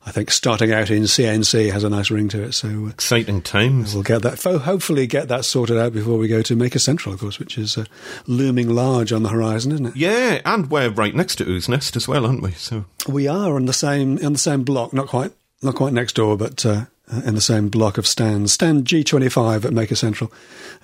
I 0.05 0.11
think 0.11 0.31
starting 0.31 0.73
out 0.73 0.89
in 0.89 1.03
CNC 1.03 1.71
has 1.71 1.83
a 1.83 1.89
nice 1.89 2.11
ring 2.11 2.27
to 2.29 2.43
it, 2.43 2.53
so 2.53 2.87
Exciting 2.87 3.41
times. 3.41 3.93
we'll 3.93 4.03
get 4.03 4.21
that. 4.23 4.41
Hopefully, 4.41 5.07
get 5.07 5.29
that 5.29 5.45
sorted 5.45 5.77
out 5.77 5.93
before 5.93 6.17
we 6.17 6.27
go 6.27 6.41
to 6.41 6.55
Maker 6.57 6.79
Central, 6.79 7.13
of 7.13 7.21
course, 7.21 7.39
which 7.39 7.57
is 7.57 7.77
uh, 7.77 7.85
looming 8.27 8.69
large 8.69 9.13
on 9.13 9.23
the 9.23 9.29
horizon, 9.29 9.71
isn't 9.71 9.85
it? 9.85 9.95
Yeah, 9.95 10.41
and 10.43 10.69
we're 10.69 10.89
right 10.89 11.15
next 11.15 11.37
to 11.37 11.45
Ooznest 11.45 11.95
as 11.95 12.05
well, 12.05 12.25
aren't 12.25 12.41
we? 12.41 12.51
So 12.51 12.83
We 13.07 13.27
are 13.27 13.55
on 13.55 13.65
the 13.65 13.73
same 13.73 14.17
on 14.25 14.33
the 14.33 14.39
same 14.39 14.63
block, 14.63 14.91
not 14.91 15.07
quite 15.07 15.31
not 15.61 15.75
quite 15.75 15.93
next 15.93 16.15
door, 16.15 16.35
but 16.35 16.65
uh, 16.65 16.85
in 17.11 17.35
the 17.35 17.41
same 17.41 17.69
block 17.69 17.97
of 17.97 18.07
stands. 18.07 18.53
Stand 18.53 18.85
G 18.85 19.03
twenty 19.03 19.29
five 19.29 19.65
at 19.65 19.73
Maker 19.73 19.95
Central 19.95 20.31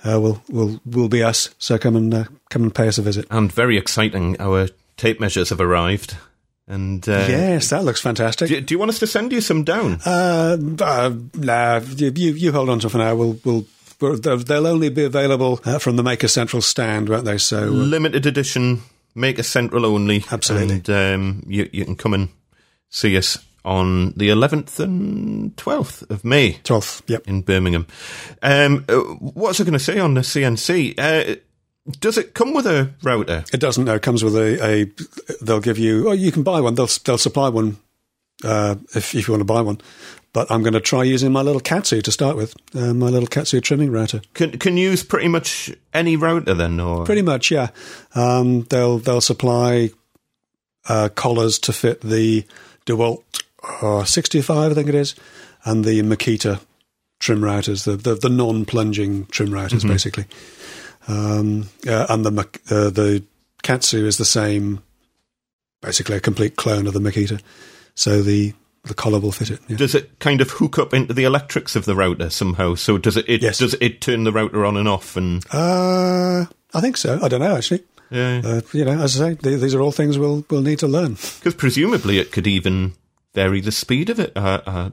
uh, 0.04 0.20
will 0.20 0.42
will 0.48 0.80
will 0.84 1.08
be 1.08 1.22
us. 1.22 1.54
So 1.58 1.78
come 1.78 1.96
and 1.96 2.12
uh, 2.12 2.24
come 2.50 2.62
and 2.62 2.74
pay 2.74 2.88
us 2.88 2.98
a 2.98 3.02
visit. 3.02 3.26
and 3.30 3.50
very 3.52 3.76
exciting. 3.76 4.40
Our 4.40 4.68
tape 4.96 5.20
measures 5.20 5.50
have 5.50 5.60
arrived, 5.60 6.16
and 6.68 7.06
uh, 7.08 7.26
yes, 7.28 7.70
that 7.70 7.84
looks 7.84 8.00
fantastic. 8.00 8.48
Do, 8.48 8.60
do 8.60 8.74
you 8.74 8.78
want 8.78 8.90
us 8.90 8.98
to 9.00 9.06
send 9.06 9.32
you 9.32 9.40
some 9.40 9.64
down? 9.64 10.00
Uh, 10.04 10.56
uh, 10.80 11.12
nah, 11.34 11.80
you, 11.80 12.10
you 12.10 12.52
hold 12.52 12.68
on 12.68 12.80
to 12.80 12.90
for 12.90 12.98
now. 12.98 13.14
We'll 13.14 13.38
we'll. 13.44 13.66
they'll 14.00 14.66
only 14.66 14.88
be 14.88 15.04
available 15.04 15.60
uh, 15.66 15.78
from 15.78 15.96
the 15.96 16.02
Maker 16.02 16.28
Central 16.28 16.62
stand, 16.62 17.10
won't 17.10 17.26
they? 17.26 17.36
So 17.36 17.64
uh, 17.64 17.66
Limited 17.66 18.24
edition, 18.24 18.80
Maker 19.14 19.42
Central 19.42 19.84
only. 19.84 20.24
Absolutely. 20.30 20.76
And 20.76 20.90
um, 20.90 21.42
you, 21.46 21.68
you 21.70 21.84
can 21.84 21.96
come 21.96 22.14
and 22.14 22.30
see 22.88 23.14
us 23.18 23.36
on 23.64 24.12
the 24.12 24.28
11th 24.28 24.80
and 24.80 25.54
12th 25.56 26.10
of 26.10 26.24
May 26.24 26.54
twelfth. 26.64 27.02
Yep. 27.06 27.28
in 27.28 27.42
Birmingham. 27.42 27.86
Um, 28.42 28.84
uh, 28.88 28.96
what 28.96 29.48
was 29.48 29.60
I 29.60 29.64
going 29.64 29.74
to 29.74 29.78
say 29.78 29.98
on 29.98 30.14
the 30.14 30.22
CNC? 30.22 30.94
Uh, 30.98 31.36
does 31.98 32.18
it 32.18 32.34
come 32.34 32.54
with 32.54 32.66
a 32.66 32.92
router? 33.02 33.44
It 33.52 33.60
doesn't. 33.60 33.84
No, 33.84 33.94
it 33.94 34.02
comes 34.02 34.22
with 34.22 34.36
a, 34.36 34.64
a. 34.64 35.44
They'll 35.44 35.60
give 35.60 35.78
you. 35.78 36.08
Oh, 36.08 36.12
you 36.12 36.30
can 36.30 36.42
buy 36.42 36.60
one. 36.60 36.74
They'll 36.74 36.88
they'll 37.04 37.18
supply 37.18 37.48
one 37.48 37.78
uh, 38.44 38.76
if 38.94 39.14
if 39.14 39.26
you 39.26 39.32
want 39.32 39.40
to 39.40 39.44
buy 39.44 39.62
one. 39.62 39.80
But 40.32 40.48
I'm 40.50 40.62
going 40.62 40.74
to 40.74 40.80
try 40.80 41.02
using 41.02 41.32
my 41.32 41.42
little 41.42 41.60
Katsu 41.60 42.02
to 42.02 42.12
start 42.12 42.36
with. 42.36 42.54
Uh, 42.74 42.94
my 42.94 43.08
little 43.08 43.26
Katsu 43.26 43.60
trimming 43.60 43.90
router. 43.90 44.20
Can 44.34 44.58
can 44.58 44.76
you 44.76 44.90
use 44.90 45.02
pretty 45.02 45.28
much 45.28 45.72
any 45.92 46.16
router 46.16 46.54
then, 46.54 46.78
or 46.78 47.04
Pretty 47.04 47.22
much, 47.22 47.50
yeah. 47.50 47.70
Um, 48.14 48.62
they'll 48.64 48.98
they'll 48.98 49.20
supply 49.20 49.90
uh, 50.88 51.08
collars 51.14 51.58
to 51.60 51.72
fit 51.72 52.02
the 52.02 52.44
Dewalt 52.86 53.22
uh, 53.82 54.04
65, 54.04 54.70
I 54.70 54.74
think 54.74 54.88
it 54.88 54.94
is, 54.94 55.14
and 55.64 55.84
the 55.84 56.00
Makita 56.02 56.60
trim 57.18 57.40
routers, 57.40 57.84
the 57.84 57.96
the, 57.96 58.14
the 58.14 58.28
non-plunging 58.30 59.26
trim 59.26 59.50
routers, 59.50 59.86
basically. 59.86 60.24
Um, 61.08 61.68
uh, 61.86 62.06
and 62.08 62.24
the 62.24 62.30
uh, 62.70 62.90
the 62.90 63.22
Katsu 63.62 64.06
is 64.06 64.16
the 64.16 64.24
same, 64.24 64.82
basically 65.82 66.16
a 66.16 66.20
complete 66.20 66.56
clone 66.56 66.86
of 66.86 66.94
the 66.94 67.00
Makita. 67.00 67.40
So 67.94 68.22
the 68.22 68.54
the 68.84 68.94
collar 68.94 69.20
will 69.20 69.32
fit 69.32 69.50
it. 69.50 69.60
Yeah. 69.68 69.76
does 69.76 69.94
it 69.94 70.18
kind 70.20 70.40
of 70.40 70.50
hook 70.52 70.78
up 70.78 70.94
into 70.94 71.12
the 71.12 71.24
electrics 71.24 71.76
of 71.76 71.84
the 71.84 71.94
router 71.94 72.30
somehow? 72.30 72.74
So 72.76 72.96
does 72.96 73.16
it, 73.18 73.28
it 73.28 73.42
Yes. 73.42 73.58
does 73.58 73.74
it 73.78 74.00
turn 74.00 74.24
the 74.24 74.32
router 74.32 74.64
on 74.64 74.78
and 74.78 74.88
off 74.88 75.16
and 75.18 75.44
Uh, 75.52 76.46
I 76.72 76.80
think 76.80 76.96
so. 76.96 77.18
I 77.22 77.28
don't 77.28 77.40
know 77.40 77.56
actually. 77.56 77.84
yeah? 78.10 78.40
Uh, 78.42 78.60
you 78.72 78.86
know, 78.86 78.98
as 78.98 79.20
I 79.20 79.30
say, 79.30 79.34
th- 79.34 79.60
these 79.60 79.74
are 79.74 79.82
all 79.82 79.92
things 79.92 80.16
we'll 80.18 80.46
we'll 80.48 80.62
need 80.62 80.78
to 80.78 80.88
learn. 80.88 81.14
Because 81.14 81.54
presumably 81.54 82.18
it 82.18 82.32
could 82.32 82.46
even 82.46 82.94
vary 83.34 83.60
the 83.60 83.72
speed 83.72 84.10
of 84.10 84.18
it. 84.20 84.32
Uh, 84.36 84.60
uh, 84.66 84.90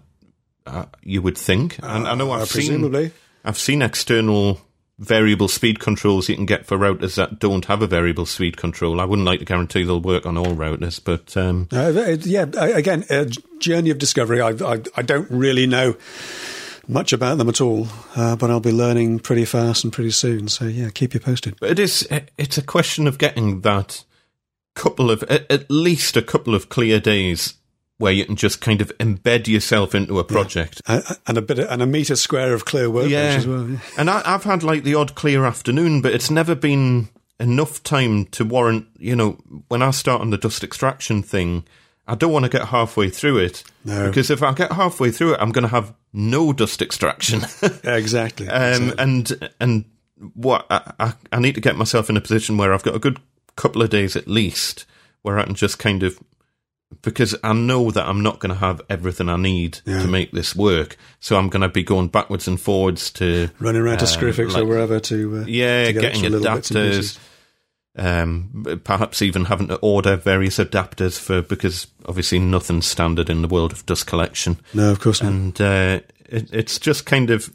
uh, 0.65 0.85
you 1.01 1.21
would 1.21 1.37
think. 1.37 1.77
And 1.81 2.07
I 2.07 2.15
know 2.15 2.31
Uh, 2.31 2.39
I've 2.41 2.47
seen 2.49 2.67
presumably. 2.67 3.11
I've 3.45 3.57
seen 3.57 3.81
external 3.81 4.61
variable 4.99 5.47
speed 5.47 5.79
controls 5.79 6.27
you 6.27 6.35
can 6.35 6.45
get 6.47 6.65
for 6.65 6.77
routers 6.77 7.15
that 7.15 7.39
don't 7.39 7.65
have 7.65 7.81
a 7.83 7.87
variable 7.87 8.25
speed 8.25 8.57
control. 8.57 8.99
I 8.99 9.05
wouldn't 9.05 9.25
like 9.27 9.39
to 9.39 9.45
guarantee 9.45 9.83
they'll 9.83 10.01
work 10.01 10.25
on 10.25 10.37
all 10.37 10.55
routers, 10.55 10.99
but 11.03 11.37
um, 11.37 11.67
Uh, 11.71 12.17
yeah, 12.23 12.45
uh, 12.57 12.71
again, 12.73 13.05
a 13.09 13.25
journey 13.59 13.91
of 13.91 13.99
discovery. 13.99 14.41
I, 14.41 14.49
I, 14.49 14.81
I 14.95 15.01
don't 15.03 15.29
really 15.29 15.67
know 15.67 15.95
much 16.87 17.13
about 17.13 17.37
them 17.37 17.47
at 17.47 17.61
all, 17.61 17.87
uh, 18.15 18.35
but 18.37 18.49
I'll 18.49 18.59
be 18.59 18.71
learning 18.71 19.19
pretty 19.19 19.45
fast 19.45 19.83
and 19.83 19.93
pretty 19.93 20.11
soon. 20.11 20.47
So 20.47 20.65
yeah, 20.65 20.89
keep 20.89 21.13
you 21.13 21.19
posted. 21.19 21.59
but 21.59 21.69
it 21.69 21.79
is 21.79 22.07
it's 22.37 22.57
a 22.57 22.63
question 22.63 23.07
of 23.07 23.17
getting 23.19 23.61
that 23.61 24.03
couple 24.73 25.11
of 25.11 25.21
at 25.23 25.69
least 25.69 26.15
a 26.17 26.21
couple 26.21 26.55
of 26.55 26.69
clear 26.69 26.99
days 26.99 27.55
where 27.97 28.11
you 28.13 28.25
can 28.25 28.35
just 28.35 28.61
kind 28.61 28.79
of 28.81 28.95
embed 28.99 29.47
yourself 29.47 29.95
into 29.95 30.19
a 30.19 30.23
project. 30.23 30.81
Uh, 30.85 31.01
and 31.25 31.37
a 31.37 31.41
bit 31.41 31.57
of, 31.59 31.69
and 31.71 31.81
a 31.81 31.85
meter 31.87 32.15
square 32.15 32.53
of 32.53 32.63
clear 32.65 32.89
workbench 32.89 33.11
Yeah. 33.11 33.35
as 33.37 33.47
well. 33.47 33.67
yeah. 33.69 33.79
And 33.97 34.09
I, 34.09 34.21
I've 34.25 34.43
had 34.43 34.61
like 34.63 34.83
the 34.83 34.93
odd 34.95 35.15
clear 35.15 35.45
afternoon, 35.45 36.01
but 36.01 36.13
it's 36.13 36.29
never 36.29 36.53
been 36.53 37.09
enough 37.39 37.81
time 37.83 38.25
to 38.27 38.45
warrant, 38.45 38.87
you 38.99 39.15
know, 39.15 39.31
when 39.67 39.81
I 39.81 39.91
start 39.91 40.21
on 40.21 40.29
the 40.29 40.37
dust 40.37 40.63
extraction 40.63 41.23
thing, 41.23 41.65
I 42.07 42.15
don't 42.15 42.31
want 42.31 42.45
to 42.45 42.49
get 42.51 42.67
halfway 42.67 43.09
through 43.09 43.37
it. 43.39 43.63
No. 43.83 44.07
Because 44.07 44.29
if 44.29 44.41
I 44.43 44.53
get 44.53 44.71
halfway 44.71 45.11
through 45.11 45.33
it, 45.33 45.39
I'm 45.41 45.51
going 45.51 45.63
to 45.63 45.67
have 45.69 45.93
no 46.13 46.53
dust 46.53 46.81
extraction. 46.81 47.41
Exactly. 47.83 48.47
um, 48.47 48.93
and, 48.97 49.49
and 49.59 49.85
what, 50.33 50.65
I, 50.69 50.93
I, 50.99 51.13
I 51.33 51.39
need 51.39 51.55
to 51.55 51.61
get 51.61 51.75
myself 51.75 52.09
in 52.09 52.17
a 52.17 52.21
position 52.21 52.57
where 52.57 52.73
I've 52.73 52.83
got 52.83 52.95
a 52.95 52.99
good 52.99 53.19
couple 53.55 53.81
of 53.81 53.89
days 53.89 54.15
at 54.15 54.27
least 54.27 54.85
where 55.23 55.37
I 55.39 55.43
can 55.43 55.55
just 55.55 55.79
kind 55.79 56.03
of 56.03 56.19
because 57.01 57.35
I 57.43 57.53
know 57.53 57.91
that 57.91 58.07
I'm 58.07 58.23
not 58.23 58.39
going 58.39 58.51
to 58.53 58.59
have 58.59 58.81
everything 58.89 59.29
I 59.29 59.35
need 59.37 59.79
Yeah. 59.85 60.01
to 60.01 60.07
make 60.07 60.31
this 60.31 60.55
work, 60.55 60.97
so 61.19 61.37
I'm 61.37 61.49
going 61.49 61.61
to 61.61 61.69
be 61.69 61.83
going 61.83 62.07
backwards 62.07 62.47
and 62.47 62.59
forwards 62.59 63.11
to 63.13 63.49
Running 63.59 63.81
around 63.81 63.97
to 63.99 64.05
um, 64.05 64.11
Screwfix 64.11 64.57
or 64.57 64.65
wherever 64.65 64.99
to 65.01 65.39
uh, 65.39 65.45
yeah, 65.47 65.85
to 65.85 65.93
get 65.93 66.01
getting 66.13 66.31
adapters. 66.31 67.17
Um, 67.99 68.79
perhaps 68.83 69.23
even 69.23 69.45
having 69.45 69.69
to 69.69 69.77
order 69.77 70.15
various 70.15 70.59
adapters 70.59 71.19
for 71.19 71.41
because 71.41 71.87
obviously 72.05 72.37
nothing's 72.37 72.85
standard 72.85 73.27
in 73.27 73.41
the 73.41 73.47
world 73.47 73.71
of 73.71 73.87
dust 73.87 74.05
collection, 74.05 74.57
No, 74.71 74.91
of 74.91 74.99
course 74.99 75.23
not. 75.23 75.31
and 75.31 75.59
uh, 75.59 75.99
it, 76.29 76.53
it's 76.53 76.77
just 76.77 77.07
kind 77.07 77.31
of 77.31 77.51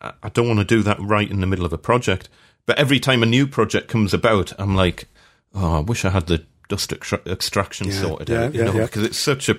I 0.00 0.12
I 0.22 0.28
don't 0.30 0.48
want 0.48 0.60
to 0.60 0.64
do 0.64 0.82
that 0.84 0.98
right 0.98 1.30
in 1.30 1.40
the 1.40 1.46
middle 1.46 1.66
of 1.66 1.74
a 1.74 1.78
project. 1.78 2.30
But 2.64 2.78
every 2.78 2.98
time 2.98 3.22
a 3.22 3.26
new 3.26 3.46
project 3.46 3.88
comes 3.88 4.14
about, 4.14 4.52
I'm 4.58 4.74
like, 4.74 5.08
oh, 5.54 5.76
I 5.76 5.80
wish 5.80 6.04
I 6.06 6.10
had 6.10 6.26
the 6.26 6.44
dust 6.68 6.92
extra- 6.92 7.20
extraction 7.26 7.88
Yeah, 7.88 8.00
sorted 8.00 8.28
yeah, 8.28 8.44
out, 8.44 8.54
you 8.54 8.64
yeah, 8.64 8.72
know, 8.72 8.86
because 8.86 9.02
it's 9.04 9.18
such 9.18 9.48
a 9.48 9.58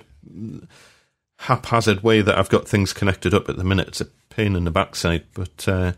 haphazard 1.40 2.04
way 2.04 2.22
that 2.22 2.38
I've 2.38 2.50
got 2.50 2.68
things 2.68 2.94
connected 2.94 3.34
up 3.34 3.50
at 3.50 3.58
the 3.58 3.64
minute. 3.64 3.88
It's 3.90 4.02
a 4.02 4.06
pain 4.30 4.56
in 4.56 4.64
the 4.64 4.72
backside, 4.72 5.26
but 5.34 5.68
uh, 5.68 5.94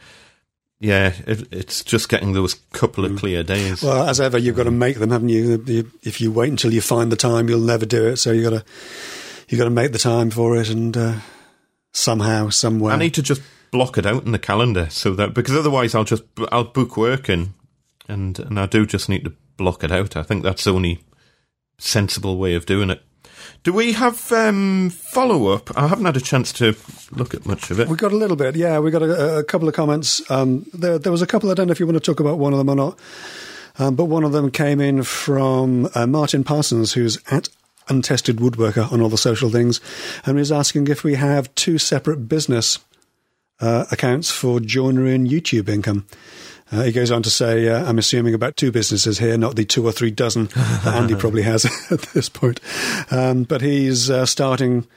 yeah, 0.80 1.14
it, 1.28 1.48
it's 1.52 1.84
just 1.84 2.10
getting 2.10 2.34
those 2.34 2.56
couple 2.72 3.06
of 3.06 3.18
clear 3.18 3.44
days. 3.44 3.82
Mm. 3.82 3.84
Well, 3.84 4.08
as 4.08 4.20
ever, 4.22 4.38
you've 4.38 4.56
got 4.56 4.64
to 4.64 4.72
make 4.72 4.98
them, 5.00 5.12
haven't 5.12 5.30
you? 5.30 5.64
You- 5.66 5.92
If 6.04 6.22
you 6.22 6.32
wait 6.32 6.50
until 6.50 6.74
you 6.74 6.82
find 6.82 7.12
the 7.12 7.16
time, 7.18 7.50
you'll 7.50 7.60
never 7.60 7.86
do 7.86 8.08
it. 8.08 8.18
So 8.18 8.32
you 8.32 8.44
got 8.44 8.60
to 8.60 8.66
you 9.48 9.58
got 9.58 9.64
to 9.66 9.70
make 9.72 9.92
the 9.92 10.00
time 10.00 10.30
for 10.30 10.58
it, 10.58 10.70
and 10.70 10.96
uh, 10.96 11.16
somehow, 11.92 12.50
somewhere. 12.50 12.94
I 12.94 12.98
need 12.98 13.16
to 13.16 13.24
just 13.24 13.42
block 13.72 13.98
it 13.98 14.06
out 14.06 14.26
in 14.26 14.32
the 14.32 14.40
calendar 14.40 14.90
so 14.90 15.14
that 15.14 15.34
because 15.34 15.56
otherwise 15.56 15.96
I'll 15.96 16.04
just 16.04 16.24
I'll 16.52 16.64
book 16.66 16.98
work 16.98 17.30
in, 17.30 17.54
and 18.08 18.38
and 18.40 18.60
I 18.60 18.66
do 18.68 18.86
just 18.86 19.10
need 19.10 19.24
to 19.26 19.34
block 19.60 19.84
it 19.84 19.92
out. 19.92 20.16
I 20.16 20.24
think 20.24 20.44
that's 20.44 20.64
the 20.64 20.74
only 20.74 21.04
sensible 21.78 22.38
way 22.38 22.56
of 22.56 22.66
doing 22.66 22.90
it. 22.90 23.04
Do 23.64 23.74
we 23.74 23.94
have 23.94 24.32
um, 24.32 24.90
follow 24.90 25.48
up? 25.48 25.78
I 25.78 25.88
haven't 25.88 26.06
had 26.06 26.18
a 26.18 26.22
chance 26.22 26.52
to 26.54 26.76
look 27.12 27.34
at 27.34 27.46
much 27.46 27.70
of 27.72 27.80
it. 27.80 27.88
We 27.88 27.98
got 27.98 28.12
a 28.12 28.18
little 28.18 28.38
bit, 28.38 28.56
yeah. 28.56 28.80
We 28.80 28.90
got 28.90 29.04
a, 29.04 29.40
a 29.40 29.44
couple 29.44 29.68
of 29.68 29.74
comments. 29.74 30.30
Um, 30.32 30.66
there, 30.74 30.98
there 30.98 31.12
was 31.12 31.22
a 31.22 31.28
couple. 31.28 31.52
I 31.52 31.54
don't 31.54 31.68
know 31.68 31.72
if 31.72 31.80
you 31.80 31.86
want 31.86 31.98
to 31.98 32.12
talk 32.12 32.20
about 32.20 32.40
one 32.40 32.54
of 32.54 32.60
them 32.60 32.70
or 32.70 32.76
not, 32.76 33.00
um, 33.78 33.96
but 33.96 34.06
one 34.06 34.24
of 34.24 34.32
them 34.32 34.50
came 34.50 34.80
in 34.80 35.04
from 35.04 35.90
uh, 35.94 36.08
Martin 36.08 36.44
Parsons, 36.44 36.94
who's 36.94 37.20
at 37.32 37.50
Untested 37.90 38.38
Woodworker 38.38 38.92
on 38.92 39.02
all 39.02 39.10
the 39.10 39.18
social 39.18 39.50
things, 39.50 39.82
and 40.26 40.38
he's 40.38 40.52
asking 40.52 40.88
if 40.88 41.04
we 41.04 41.16
have 41.16 41.54
two 41.56 41.78
separate 41.78 42.30
business 42.30 42.80
uh, 43.60 43.86
accounts 43.92 44.32
for 44.32 44.60
joinery 44.60 45.14
and 45.14 45.28
YouTube 45.28 45.68
income. 45.68 46.06
Uh, 46.72 46.84
he 46.84 46.92
goes 46.92 47.10
on 47.10 47.24
to 47.24 47.30
say, 47.32 47.68
uh, 47.68 47.84
I'm 47.90 47.98
assuming 47.98 48.34
about 48.34 48.56
two 48.56 48.72
businesses 48.72 49.18
here, 49.18 49.38
not 49.38 49.56
the 49.56 49.66
two 49.66 49.86
or 49.86 49.92
three 49.92 50.12
dozen 50.12 50.46
that 50.84 50.94
Andy 50.96 51.16
probably 51.20 51.42
has 51.42 51.66
at 51.92 52.02
this 52.14 52.30
point. 52.30 52.60
Um, 53.10 53.44
but 53.44 53.62
he's 53.62 54.10
uh, 54.10 54.26
starting 54.26 54.88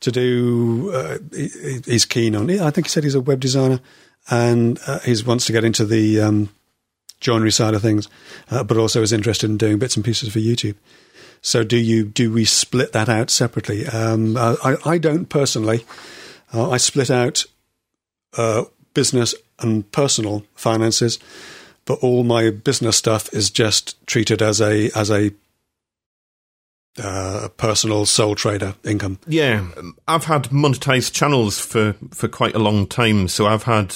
to 0.00 0.12
do, 0.12 0.90
uh, 0.92 1.18
he, 1.34 1.80
he's 1.86 2.04
keen 2.04 2.36
on, 2.36 2.50
I 2.50 2.70
think 2.70 2.86
he 2.86 2.90
said 2.90 3.04
he's 3.04 3.14
a 3.14 3.20
web 3.22 3.40
designer 3.40 3.80
and 4.30 4.78
uh, 4.86 4.98
he 5.00 5.14
wants 5.26 5.46
to 5.46 5.52
get 5.52 5.64
into 5.64 5.86
the 5.86 6.20
um, 6.20 6.50
joinery 7.20 7.52
side 7.52 7.74
of 7.74 7.80
things, 7.82 8.08
uh, 8.50 8.62
but 8.62 8.76
also 8.76 9.00
is 9.00 9.12
interested 9.12 9.48
in 9.48 9.56
doing 9.56 9.78
bits 9.78 9.96
and 9.96 10.04
pieces 10.04 10.30
for 10.32 10.40
YouTube. 10.40 10.76
So 11.40 11.62
do 11.62 11.76
you 11.76 12.04
do 12.04 12.32
we 12.32 12.46
split 12.46 12.92
that 12.92 13.08
out 13.10 13.28
separately? 13.28 13.86
Um, 13.86 14.36
I, 14.36 14.76
I- 14.84 14.98
don't 14.98 15.26
personally. 15.26 15.84
Uh, 16.54 16.70
I 16.70 16.78
split 16.78 17.10
out 17.10 17.44
uh, 18.36 18.64
business 18.94 19.34
and 19.58 19.90
personal 19.92 20.44
finances, 20.54 21.18
but 21.84 21.98
all 22.00 22.24
my 22.24 22.50
business 22.50 22.96
stuff 22.96 23.32
is 23.34 23.50
just 23.50 24.04
treated 24.06 24.40
as 24.40 24.60
a 24.60 24.90
as 24.96 25.10
a 25.10 25.32
uh, 27.02 27.48
personal 27.56 28.06
sole 28.06 28.34
trader 28.34 28.74
income. 28.84 29.18
Yeah, 29.26 29.66
I've 30.06 30.24
had 30.24 30.44
monetized 30.44 31.12
channels 31.12 31.58
for 31.58 31.94
for 32.12 32.28
quite 32.28 32.54
a 32.54 32.60
long 32.60 32.86
time, 32.86 33.28
so 33.28 33.46
I've 33.46 33.64
had 33.64 33.94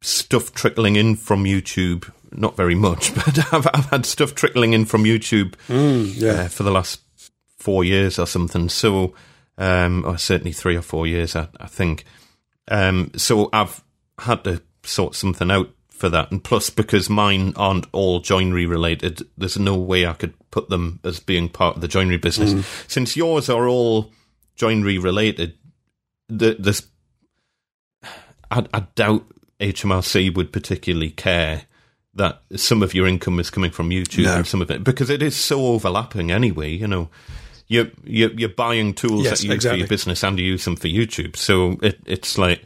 stuff 0.00 0.52
trickling 0.52 0.96
in 0.96 1.16
from 1.16 1.44
YouTube. 1.44 2.10
Not 2.32 2.56
very 2.56 2.74
much, 2.74 3.14
but 3.14 3.52
I've, 3.52 3.68
I've 3.72 3.86
had 3.86 4.06
stuff 4.06 4.34
trickling 4.34 4.72
in 4.72 4.86
from 4.86 5.04
YouTube 5.04 5.54
yeah, 5.68 6.32
uh, 6.32 6.48
for 6.48 6.64
the 6.64 6.72
last 6.72 7.00
four 7.58 7.84
years 7.84 8.18
or 8.18 8.26
something. 8.26 8.68
So, 8.68 9.14
um, 9.56 10.04
or 10.04 10.18
certainly 10.18 10.52
three 10.52 10.76
or 10.76 10.82
four 10.82 11.06
years, 11.06 11.36
I, 11.36 11.48
I 11.60 11.68
think. 11.68 12.04
Um, 12.66 13.12
so 13.16 13.50
I've 13.52 13.83
had 14.18 14.44
to 14.44 14.62
sort 14.82 15.14
something 15.14 15.50
out 15.50 15.70
for 15.88 16.08
that, 16.08 16.30
and 16.30 16.42
plus 16.42 16.70
because 16.70 17.08
mine 17.08 17.52
aren't 17.56 17.86
all 17.92 18.20
joinery 18.20 18.66
related, 18.66 19.22
there's 19.38 19.58
no 19.58 19.76
way 19.76 20.06
I 20.06 20.12
could 20.14 20.34
put 20.50 20.68
them 20.68 21.00
as 21.04 21.20
being 21.20 21.48
part 21.48 21.76
of 21.76 21.82
the 21.82 21.88
joinery 21.88 22.18
business. 22.18 22.52
Mm. 22.52 22.90
Since 22.90 23.16
yours 23.16 23.48
are 23.48 23.68
all 23.68 24.12
joinery 24.56 24.98
related, 24.98 25.54
the, 26.28 26.56
there's 26.58 26.86
I, 28.50 28.66
I 28.72 28.80
doubt 28.94 29.24
HMRC 29.60 30.34
would 30.36 30.52
particularly 30.52 31.10
care 31.10 31.62
that 32.14 32.42
some 32.56 32.82
of 32.82 32.94
your 32.94 33.06
income 33.08 33.40
is 33.40 33.50
coming 33.50 33.70
from 33.70 33.90
YouTube 33.90 34.24
No. 34.24 34.36
and 34.36 34.46
some 34.46 34.62
of 34.62 34.70
it 34.70 34.84
because 34.84 35.10
it 35.10 35.22
is 35.22 35.36
so 35.36 35.66
overlapping 35.66 36.30
anyway. 36.30 36.70
You 36.70 36.86
know, 36.86 37.08
you're 37.66 37.88
you're, 38.04 38.30
you're 38.32 38.48
buying 38.48 38.94
tools 38.94 39.24
Yes, 39.24 39.38
that 39.40 39.44
you 39.44 39.50
use 39.50 39.56
exactly. 39.56 39.76
for 39.76 39.80
your 39.80 39.88
business 39.88 40.22
and 40.22 40.38
you 40.38 40.44
use 40.46 40.64
them 40.64 40.76
for 40.76 40.88
YouTube. 40.88 41.36
So 41.36 41.78
it 41.82 41.98
it's 42.04 42.38
like 42.38 42.62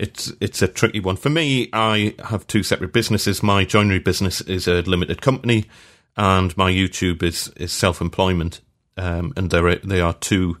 it's 0.00 0.32
it's 0.40 0.62
a 0.62 0.68
tricky 0.68 0.98
one 1.00 1.16
for 1.16 1.28
me. 1.30 1.68
I 1.72 2.14
have 2.24 2.46
two 2.46 2.62
separate 2.62 2.92
businesses. 2.92 3.42
My 3.42 3.64
joinery 3.64 3.98
business 4.00 4.40
is 4.40 4.66
a 4.66 4.80
limited 4.82 5.20
company, 5.22 5.66
and 6.16 6.56
my 6.56 6.70
YouTube 6.72 7.22
is 7.22 7.48
is 7.56 7.72
self 7.72 8.00
employment. 8.00 8.60
Um, 8.96 9.32
and 9.36 9.50
there 9.50 9.66
are, 9.68 9.76
they 9.76 10.00
are 10.00 10.14
two 10.14 10.58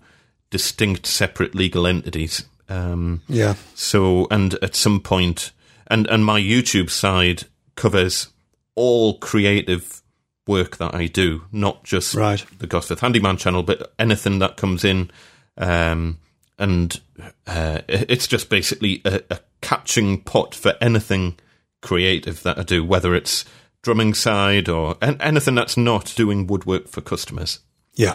distinct, 0.50 1.06
separate 1.06 1.54
legal 1.54 1.86
entities. 1.86 2.44
Um, 2.68 3.22
yeah, 3.28 3.54
so, 3.74 4.26
and 4.30 4.54
at 4.62 4.76
some 4.76 5.00
point, 5.00 5.52
and 5.88 6.06
and 6.08 6.24
my 6.24 6.40
YouTube 6.40 6.90
side 6.90 7.44
covers 7.74 8.28
all 8.76 9.18
creative 9.18 10.02
work 10.46 10.76
that 10.78 10.94
I 10.94 11.06
do, 11.06 11.42
not 11.52 11.84
just 11.84 12.14
Right. 12.14 12.44
the 12.58 12.66
Gosforth 12.66 13.00
Handyman 13.00 13.36
channel, 13.36 13.62
but 13.62 13.92
anything 13.98 14.38
that 14.40 14.56
comes 14.56 14.84
in. 14.84 15.10
Um, 15.56 16.18
and 16.60 17.00
uh, 17.46 17.80
it's 17.88 18.26
just 18.28 18.48
basically 18.50 19.00
a, 19.04 19.22
a 19.30 19.40
catching 19.60 20.20
pot 20.22 20.54
for 20.54 20.74
anything 20.80 21.36
creative 21.82 22.42
that 22.44 22.58
I 22.58 22.62
do, 22.62 22.84
whether 22.84 23.14
it's 23.14 23.44
drumming 23.82 24.14
side 24.14 24.68
or 24.68 24.96
an- 25.00 25.20
anything 25.20 25.54
that's 25.56 25.76
not 25.76 26.12
doing 26.14 26.46
woodwork 26.46 26.86
for 26.88 27.00
customers. 27.00 27.60
yeah, 27.94 28.14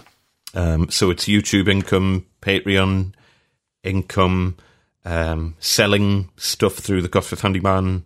Um, 0.53 0.89
so 0.89 1.09
it's 1.09 1.25
YouTube 1.25 1.67
income, 1.67 2.27
Patreon 2.41 3.13
income, 3.83 4.57
um, 5.03 5.55
selling 5.59 6.29
stuff 6.37 6.75
through 6.75 7.01
the 7.01 7.09
Gosforth 7.09 7.41
Handyman 7.41 8.05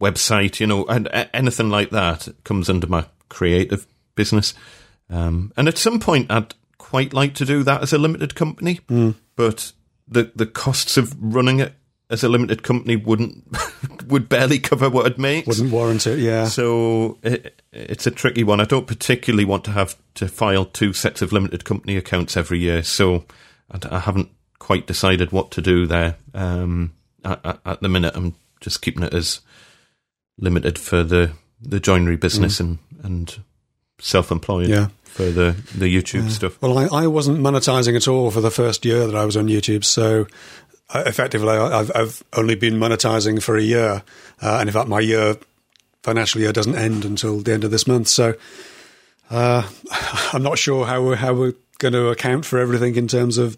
website, 0.00 0.60
you 0.60 0.66
know, 0.66 0.84
and 0.86 1.06
a- 1.08 1.34
anything 1.34 1.70
like 1.70 1.90
that 1.90 2.28
comes 2.44 2.68
under 2.68 2.86
my 2.86 3.06
creative 3.28 3.86
business. 4.14 4.54
Um, 5.10 5.52
and 5.56 5.68
at 5.68 5.78
some 5.78 6.00
point, 6.00 6.30
I'd 6.30 6.54
quite 6.78 7.12
like 7.14 7.34
to 7.34 7.44
do 7.44 7.62
that 7.62 7.82
as 7.82 7.92
a 7.92 7.98
limited 7.98 8.34
company, 8.34 8.80
but 9.36 9.72
the 10.08 10.30
the 10.34 10.46
costs 10.46 10.96
of 10.96 11.14
running 11.20 11.60
it 11.60 11.74
as 12.10 12.22
a 12.22 12.28
limited 12.28 12.62
company 12.62 12.96
wouldn't 12.96 13.44
would 14.08 14.28
barely 14.28 14.58
cover 14.58 14.90
what 14.90 15.06
it 15.06 15.18
makes. 15.18 15.48
wouldn't 15.48 15.72
warrant 15.72 16.06
it. 16.06 16.18
Yeah, 16.18 16.44
So 16.46 17.18
it, 17.22 17.62
it's 17.72 18.06
a 18.06 18.10
tricky 18.10 18.44
one. 18.44 18.60
I 18.60 18.64
don't 18.66 18.86
particularly 18.86 19.46
want 19.46 19.64
to 19.64 19.70
have 19.72 19.96
to 20.16 20.28
file 20.28 20.66
two 20.66 20.92
sets 20.92 21.22
of 21.22 21.32
limited 21.32 21.64
company 21.64 21.96
accounts 21.96 22.36
every 22.36 22.58
year, 22.58 22.82
so 22.82 23.24
I 23.90 23.98
haven't 24.00 24.28
quite 24.58 24.86
decided 24.86 25.32
what 25.32 25.50
to 25.52 25.62
do 25.62 25.86
there. 25.86 26.16
Um, 26.34 26.92
at, 27.24 27.40
at- 27.44 27.60
at 27.64 27.80
the 27.80 27.88
minute, 27.88 28.12
I'm 28.14 28.34
just 28.60 28.82
keeping 28.82 29.02
it 29.02 29.14
as 29.14 29.40
limited 30.38 30.78
for 30.78 31.02
the, 31.02 31.32
the 31.60 31.80
joinery 31.80 32.16
business 32.16 32.60
and, 32.60 32.78
and 33.02 33.40
self-employed 33.98 34.68
Yeah. 34.68 34.88
for 35.04 35.24
the, 35.30 35.56
the 35.74 35.86
YouTube 35.94 36.30
stuff. 36.30 36.60
Well, 36.60 36.78
I, 36.78 37.04
I 37.04 37.06
wasn't 37.06 37.38
monetizing 37.38 37.96
at 37.96 38.08
all 38.08 38.30
for 38.30 38.40
the 38.40 38.50
first 38.50 38.84
year 38.84 39.06
that 39.06 39.14
I 39.16 39.24
was 39.24 39.36
on 39.36 39.46
YouTube, 39.48 39.84
so 39.84 40.26
uh, 40.90 41.02
effectively, 41.06 41.48
I- 41.50 41.78
I've, 41.80 41.92
I've 41.94 42.22
only 42.34 42.54
been 42.56 42.74
monetizing 42.74 43.42
for 43.42 43.56
a 43.56 43.62
year, 43.62 44.02
uh, 44.42 44.56
and 44.60 44.68
in 44.68 44.72
fact, 44.72 44.88
my 44.88 45.00
year 45.00 45.36
financial 46.02 46.40
year 46.40 46.52
doesn't 46.52 46.76
end 46.76 47.04
until 47.04 47.40
the 47.40 47.52
end 47.52 47.64
of 47.64 47.70
this 47.70 47.86
month. 47.86 48.08
So, 48.08 48.34
uh, 49.30 49.68
I'm 50.32 50.42
not 50.42 50.58
sure 50.58 50.84
how 50.84 51.02
we're, 51.02 51.16
how 51.16 51.32
we're 51.32 51.54
going 51.78 51.94
to 51.94 52.08
account 52.08 52.44
for 52.44 52.58
everything 52.58 52.94
in 52.96 53.08
terms 53.08 53.38
of 53.38 53.56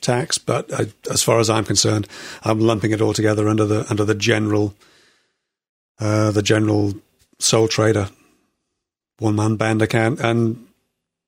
tax, 0.00 0.38
but 0.38 0.72
uh, 0.72 0.84
as 1.10 1.22
far 1.22 1.40
as 1.40 1.50
I'm 1.50 1.64
concerned, 1.64 2.06
I'm 2.44 2.60
lumping 2.60 2.92
it 2.92 3.00
all 3.00 3.12
together 3.12 3.48
under 3.48 3.64
the 3.66 3.86
under 3.90 4.04
the 4.04 4.14
general 4.14 4.74
uh, 5.98 6.30
the 6.30 6.42
general 6.42 6.94
sole 7.38 7.68
trader 7.68 8.08
one 9.20 9.36
man 9.36 9.56
band 9.56 9.80
account 9.80 10.18
and 10.20 10.66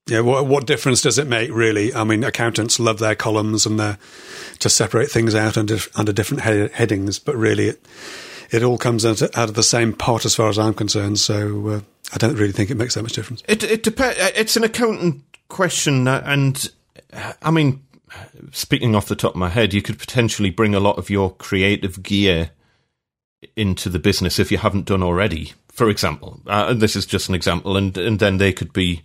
yeah, 0.08 0.20
what, 0.20 0.46
what 0.46 0.66
difference 0.66 1.00
does 1.00 1.18
it 1.18 1.28
make, 1.28 1.52
really? 1.52 1.94
I 1.94 2.02
mean, 2.02 2.24
accountants 2.24 2.80
love 2.80 2.98
their 2.98 3.14
columns 3.14 3.66
and 3.66 3.78
their 3.78 3.98
to 4.58 4.68
separate 4.68 5.10
things 5.10 5.34
out 5.34 5.56
under, 5.56 5.78
under 5.94 6.12
different 6.12 6.42
he- 6.42 6.76
headings, 6.76 7.18
but 7.18 7.36
really, 7.36 7.68
it 7.68 7.86
it 8.50 8.62
all 8.62 8.78
comes 8.78 9.06
out, 9.06 9.22
out 9.22 9.48
of 9.48 9.54
the 9.54 9.62
same 9.62 9.92
pot 9.92 10.24
as 10.24 10.34
far 10.34 10.48
as 10.48 10.58
I'm 10.58 10.74
concerned. 10.74 11.18
So 11.20 11.68
uh, 11.68 11.80
I 12.12 12.18
don't 12.18 12.34
really 12.34 12.52
think 12.52 12.70
it 12.70 12.76
makes 12.76 12.94
that 12.94 13.02
much 13.02 13.12
difference. 13.12 13.42
It 13.48 13.62
it 13.62 13.82
depends. 13.84 14.16
It's 14.18 14.56
an 14.56 14.64
accountant 14.64 15.22
question, 15.48 16.08
uh, 16.08 16.22
and 16.26 16.70
uh, 17.12 17.34
I 17.40 17.52
mean, 17.52 17.84
speaking 18.50 18.96
off 18.96 19.06
the 19.06 19.14
top 19.14 19.32
of 19.32 19.38
my 19.38 19.50
head, 19.50 19.72
you 19.72 19.82
could 19.82 20.00
potentially 20.00 20.50
bring 20.50 20.74
a 20.74 20.80
lot 20.80 20.98
of 20.98 21.10
your 21.10 21.32
creative 21.32 22.02
gear 22.02 22.50
into 23.56 23.88
the 23.88 23.98
business 23.98 24.38
if 24.38 24.50
you 24.52 24.58
haven't 24.58 24.86
done 24.86 25.02
already. 25.02 25.52
For 25.72 25.88
example, 25.88 26.40
uh, 26.46 26.66
and 26.70 26.80
this 26.80 26.96
is 26.96 27.06
just 27.06 27.28
an 27.28 27.34
example, 27.34 27.76
and 27.76 27.96
and 27.96 28.18
then 28.18 28.38
they 28.38 28.52
could 28.52 28.72
be 28.72 29.02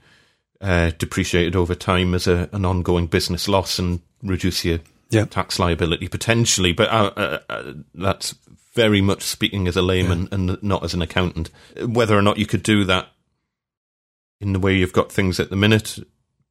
uh, 0.62 0.92
depreciated 0.98 1.56
over 1.56 1.76
time 1.76 2.14
as 2.14 2.28
a, 2.28 2.50
an 2.52 2.66
ongoing 2.66 3.08
business 3.08 3.48
loss 3.48 3.80
and 3.80 4.02
reduce 4.24 4.66
your 4.66 4.80
Yeah. 5.10 5.26
tax 5.26 5.60
liability 5.60 6.08
potentially. 6.10 6.74
But 6.74 6.90
uh, 6.90 7.12
uh, 7.16 7.40
uh, 7.50 7.74
that's 7.96 8.36
very 8.74 9.02
much 9.02 9.24
speaking 9.24 9.68
as 9.68 9.78
a 9.78 9.82
layman 9.82 10.28
and 10.32 10.62
not 10.62 10.84
as 10.84 10.94
an 10.94 11.02
accountant. 11.02 11.50
Whether 11.82 12.18
or 12.18 12.22
not 12.22 12.38
you 12.38 12.46
could 12.46 12.64
do 12.64 12.84
that 12.86 13.08
in 14.42 14.54
the 14.54 14.60
way 14.60 14.76
you've 14.76 14.94
got 14.94 15.12
things 15.12 15.40
at 15.40 15.50
the 15.50 15.56
minute, 15.56 15.98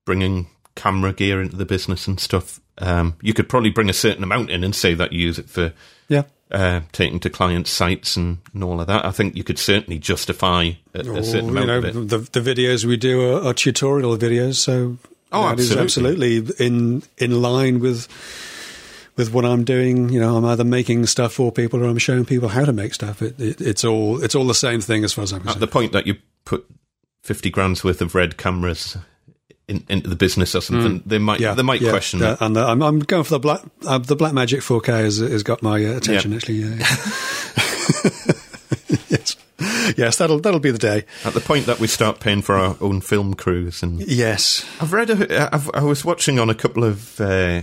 bringing 0.05 0.49
camera 0.75 1.13
gear 1.13 1.41
into 1.43 1.57
the 1.57 1.65
business 1.65 2.09
and 2.09 2.19
stuff, 2.19 2.61
um, 2.79 3.15
you 3.23 3.33
could 3.33 3.49
probably 3.49 3.71
bring 3.71 3.89
a 3.91 3.93
certain 3.95 4.25
amount 4.25 4.51
in 4.51 4.65
and 4.65 4.75
say 4.75 4.95
that 4.95 5.13
you 5.13 5.21
use 5.21 5.39
it 5.39 5.49
for 5.49 5.73
Yeah. 6.09 6.23
Uh, 6.51 6.81
taking 6.93 7.19
to 7.21 7.31
client 7.31 7.67
sites 7.67 8.17
and, 8.17 8.39
and 8.55 8.63
all 8.63 8.81
of 8.81 8.87
that. 8.87 9.05
I 9.05 9.11
think 9.11 9.37
you 9.37 9.45
could 9.45 9.59
certainly 9.59 9.99
justify 9.99 10.73
a, 10.95 11.01
a 11.01 11.23
certain 11.25 11.49
Or, 11.49 11.51
amount 11.51 11.67
you 11.67 11.67
know, 11.67 11.79
of 11.79 11.85
it. 11.85 12.09
the, 12.33 12.41
the 12.41 12.55
videos 12.55 12.85
we 12.85 12.97
do 12.97 13.37
are, 13.37 13.49
are 13.49 13.55
tutorial 13.55 14.17
videos, 14.17 14.55
so 14.57 14.97
Oh, 15.33 15.49
that 15.49 15.59
is 15.59 15.77
absolutely. 15.77 16.37
absolutely 16.39 16.67
in 16.67 17.03
in 17.19 17.43
line 17.43 17.81
with 17.81 18.07
with 19.17 19.33
what 19.33 19.45
I'm 19.45 19.65
doing. 19.65 20.09
You 20.09 20.21
know, 20.21 20.37
I'm 20.37 20.45
either 20.45 20.63
making 20.65 21.05
stuff 21.07 21.33
for 21.33 21.51
people 21.51 21.83
or 21.83 21.89
I'm 21.89 21.99
showing 21.99 22.25
people 22.25 22.49
how 22.49 22.65
to 22.65 22.73
make 22.73 22.95
stuff. 22.95 23.21
It, 23.23 23.39
it, 23.41 23.61
it's 23.61 23.85
all 23.85 24.23
it's 24.23 24.37
all 24.37 24.47
the 24.47 24.55
same 24.55 24.81
thing 24.81 25.05
as 25.05 25.13
far 25.13 25.25
as 25.25 25.33
I'm 25.33 25.39
At 25.41 25.43
concerned. 25.43 25.63
the 25.63 25.67
point 25.67 25.93
that 25.93 26.07
you 26.07 26.15
put 26.45 26.65
fifty 27.23 27.51
grand's 27.51 27.83
worth 27.83 28.01
of 28.01 28.15
red 28.15 28.37
cameras 28.37 28.97
in, 29.69 29.85
into 29.89 30.09
the 30.09 30.17
business 30.17 30.55
or 30.55 30.61
something, 30.61 31.03
they 31.05 31.19
might 31.19 31.41
they 31.41 31.63
might 31.63 31.81
yeah, 31.81 31.91
question 31.91 32.21
yeah, 32.21 32.31
that. 32.31 32.41
And 32.43 32.57
uh, 32.57 32.69
I'm, 32.69 32.83
I'm 32.83 33.01
going 33.01 33.25
for 33.25 33.31
the 33.31 33.41
black 33.41 33.63
uh, 33.85 33.99
the 33.99 34.17
Blackmagic 34.17 34.59
4K 34.59 34.87
has, 35.03 35.19
has 35.19 35.43
got 35.43 35.63
my 35.63 35.85
uh, 35.85 35.97
attention 35.97 36.33
actually. 36.33 36.59
Yeah. 36.59 36.77
yes, 39.09 39.37
yes, 39.97 40.17
that'll 40.17 40.39
that'll 40.39 40.61
be 40.61 40.71
the 40.71 40.79
day. 40.79 41.05
At 41.25 41.35
the 41.35 41.41
point 41.41 41.67
that 41.67 41.81
we 41.81 41.89
start 41.89 42.21
paying 42.21 42.43
for 42.43 42.55
our 42.55 42.77
own 42.81 43.01
film 43.01 43.35
crews, 43.35 43.83
and 43.83 44.01
Yes, 44.01 44.65
I've 44.81 44.93
read, 44.93 45.11
a, 45.11 45.55
I've, 45.55 45.71
I 45.75 45.83
was 45.83 46.05
watching 46.05 46.39
on 46.39 46.49
a 46.49 46.55
couple 46.55 46.85
of 46.85 47.21
uh, 47.21 47.63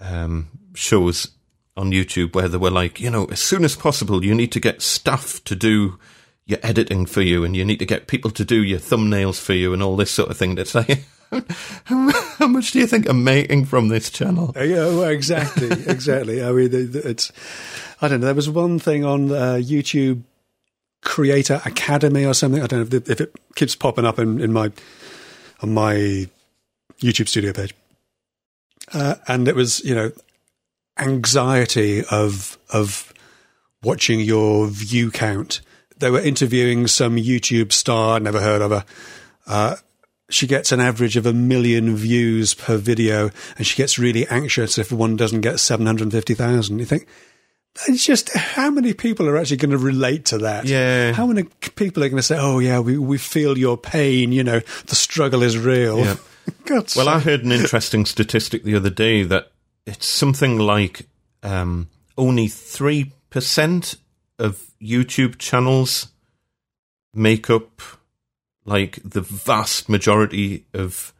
um, 0.00 0.48
shows 0.74 1.28
on 1.76 1.92
YouTube 1.92 2.34
where 2.34 2.48
they 2.48 2.58
were 2.58 2.70
like, 2.70 2.98
you 3.00 3.10
know, 3.10 3.26
as 3.26 3.38
soon 3.38 3.64
as 3.64 3.76
possible, 3.76 4.24
you 4.24 4.34
need 4.34 4.50
to 4.52 4.60
get 4.60 4.82
staff 4.82 5.42
to 5.44 5.54
do 5.54 5.98
your 6.46 6.58
editing 6.64 7.06
for 7.06 7.22
you, 7.22 7.44
and 7.44 7.54
you 7.54 7.64
need 7.64 7.78
to 7.78 7.86
get 7.86 8.08
people 8.08 8.32
to 8.32 8.44
do 8.44 8.62
your 8.62 8.80
thumbnails 8.80 9.40
for 9.40 9.52
you, 9.52 9.72
and 9.72 9.82
all 9.82 9.96
this 9.96 10.10
sort 10.10 10.30
of 10.30 10.36
thing. 10.36 10.56
That's 10.56 10.74
like, 10.74 11.04
how, 11.84 12.46
much 12.46 12.72
do 12.72 12.78
you 12.78 12.86
think 12.86 13.08
I'm 13.08 13.24
making 13.24 13.66
from 13.66 13.88
this 13.88 14.10
channel? 14.10 14.52
Uh, 14.56 14.62
Yeah, 14.62 14.86
well, 14.86 15.04
exactly, 15.04 15.68
exactly. 15.86 16.42
I 16.42 16.52
mean, 16.52 16.70
it's. 16.72 17.32
I 18.00 18.08
don't 18.08 18.20
know. 18.20 18.26
There 18.26 18.34
was 18.34 18.48
one 18.48 18.78
thing 18.78 19.04
on 19.04 19.30
uh, 19.30 19.58
YouTube 19.60 20.22
Creator 21.02 21.60
Academy 21.64 22.24
or 22.24 22.34
something. 22.34 22.62
I 22.62 22.66
don't 22.66 22.80
know 22.80 22.86
if 22.86 22.94
it, 22.94 23.10
if 23.10 23.20
it 23.20 23.36
keeps 23.56 23.74
popping 23.74 24.04
up 24.04 24.18
in, 24.18 24.40
in 24.40 24.52
my 24.52 24.70
on 25.60 25.74
my 25.74 26.28
YouTube 27.00 27.28
Studio 27.28 27.52
page, 27.52 27.74
uh, 28.92 29.16
and 29.26 29.48
it 29.48 29.56
was 29.56 29.84
you 29.84 29.94
know 29.94 30.12
anxiety 30.98 32.04
of 32.10 32.58
of 32.72 33.12
watching 33.82 34.20
your 34.20 34.68
view 34.68 35.10
count. 35.10 35.60
They 35.98 36.10
were 36.10 36.20
interviewing 36.20 36.86
some 36.86 37.16
YouTube 37.16 37.72
star, 37.72 38.20
never 38.20 38.40
heard 38.40 38.62
of 38.62 38.70
her. 38.70 38.84
Uh, 39.46 39.76
she 40.30 40.46
gets 40.46 40.72
an 40.72 40.80
average 40.80 41.16
of 41.16 41.26
a 41.26 41.32
million 41.32 41.96
views 41.96 42.54
per 42.54 42.76
video, 42.76 43.30
and 43.56 43.66
she 43.66 43.76
gets 43.76 43.98
really 43.98 44.26
anxious 44.28 44.78
if 44.78 44.92
one 44.92 45.16
doesn't 45.16 45.40
get 45.40 45.60
750,000. 45.60 46.78
You 46.78 46.84
think, 46.84 47.06
it's 47.86 48.04
just 48.04 48.34
how 48.36 48.70
many 48.70 48.92
people 48.92 49.28
are 49.28 49.36
actually 49.36 49.58
going 49.58 49.70
to 49.70 49.78
relate 49.78 50.26
to 50.26 50.38
that? 50.38 50.66
Yeah. 50.66 51.12
How 51.12 51.26
many 51.26 51.44
people 51.76 52.02
are 52.02 52.08
going 52.08 52.18
to 52.18 52.22
say, 52.22 52.38
oh, 52.38 52.58
yeah, 52.58 52.80
we, 52.80 52.98
we 52.98 53.18
feel 53.18 53.56
your 53.56 53.76
pain, 53.76 54.32
you 54.32 54.42
know, 54.42 54.60
the 54.86 54.94
struggle 54.94 55.42
is 55.42 55.56
real? 55.56 55.98
Yeah. 55.98 56.16
Well, 56.96 57.08
I 57.08 57.18
heard 57.18 57.44
an 57.44 57.52
interesting 57.52 58.06
statistic 58.06 58.62
the 58.62 58.74
other 58.74 58.88
day 58.88 59.22
that 59.22 59.52
it's 59.86 60.06
something 60.06 60.58
like 60.58 61.06
um, 61.42 61.88
only 62.16 62.46
3% 62.46 63.96
of 64.38 64.70
YouTube 64.80 65.38
channels 65.38 66.08
make 67.14 67.50
up 67.50 67.82
like 68.68 68.98
the 69.04 69.20
vast 69.22 69.88
majority 69.88 70.64
of 70.74 71.12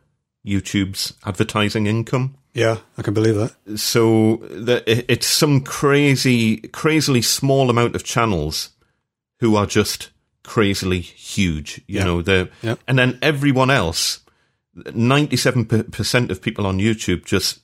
YouTube's 0.47 1.15
advertising 1.25 1.87
income. 1.87 2.35
yeah, 2.55 2.79
I 2.97 3.03
can 3.03 3.15
believe 3.15 3.37
that. 3.37 3.79
So 3.79 4.37
the, 4.51 4.83
it's 5.13 5.27
some 5.27 5.61
crazy, 5.63 6.57
crazily 6.73 7.23
small 7.23 7.71
amount 7.71 7.95
of 7.97 8.03
channels 8.05 8.71
who 9.41 9.57
are 9.57 9.67
just 9.67 10.11
crazily 10.45 11.01
huge. 11.01 11.81
You 11.87 11.99
Yeah. 11.99 12.05
know, 12.05 12.23
the 12.23 12.49
Yeah. 12.63 12.75
and 12.87 12.99
then 12.99 13.19
everyone 13.23 13.71
else, 13.71 14.21
ninety-seven 14.95 15.67
percent 15.67 16.31
of 16.31 16.41
people 16.43 16.67
on 16.67 16.79
YouTube 16.79 17.25
just 17.25 17.61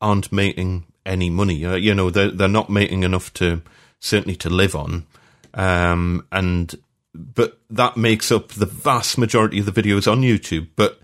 aren't 0.00 0.30
making 0.32 0.84
any 1.04 1.30
money. 1.30 1.64
Uh, 1.64 1.74
you 1.76 1.94
know, 1.94 2.10
they're 2.10 2.30
they're 2.30 2.48
not 2.48 2.70
making 2.70 3.02
enough 3.04 3.32
to 3.34 3.62
certainly 4.00 4.36
to 4.36 4.50
live 4.50 4.74
on, 4.76 5.06
um, 5.54 6.26
and 6.30 6.74
but 7.16 7.60
that 7.70 7.96
makes 7.96 8.30
up 8.30 8.48
the 8.48 8.66
vast 8.66 9.18
majority 9.18 9.58
of 9.58 9.66
the 9.66 9.72
videos 9.82 10.10
on 10.10 10.20
YouTube. 10.22 10.68
But 10.76 11.00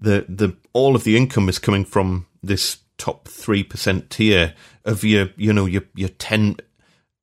the 0.00 0.24
the 0.28 0.56
all 0.72 0.96
of 0.96 1.04
the 1.04 1.16
income 1.16 1.48
is 1.48 1.58
coming 1.58 1.84
from 1.84 2.26
this 2.42 2.78
top 2.98 3.28
three 3.28 3.62
percent 3.62 4.10
tier 4.10 4.54
of 4.84 5.04
your 5.04 5.28
you 5.36 5.52
know 5.52 5.66
your 5.66 5.82
your 5.94 6.08
ten 6.10 6.56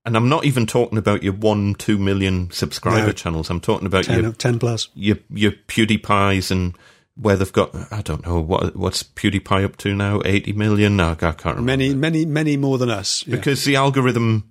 and 0.06 0.16
I'm 0.16 0.30
not 0.30 0.46
even 0.46 0.66
talking 0.66 0.98
about 0.98 1.24
your 1.24 1.34
one 1.34 1.76
two 1.76 1.98
million 1.98 2.50
subscriber 2.52 3.08
No. 3.08 3.12
channels. 3.12 3.50
I'm 3.50 3.60
talking 3.60 3.86
about 3.86 4.06
10, 4.06 4.24
your 4.24 4.32
10 4.32 4.60
plus. 4.60 4.90
your 4.96 5.18
your 5.30 5.52
PewDiePies 5.68 6.52
and 6.52 6.76
where 7.16 7.36
they've 7.36 7.52
got 7.52 7.76
I 7.92 8.02
don't 8.02 8.26
know 8.26 8.40
what 8.40 8.76
what's 8.78 9.04
PewDiePie 9.04 9.66
up 9.66 9.76
to 9.78 9.94
now 9.94 10.22
eighty 10.26 10.54
million. 10.54 10.96
No, 10.96 11.12
I 11.12 11.16
can't 11.16 11.36
remember 11.46 11.64
Many, 11.64 11.94
many, 11.94 12.26
many 12.26 12.56
more 12.58 12.78
than 12.78 12.90
us. 12.90 13.26
Yeah. 13.28 13.36
because 13.36 13.66
the 13.66 13.76
algorithm 13.76 14.50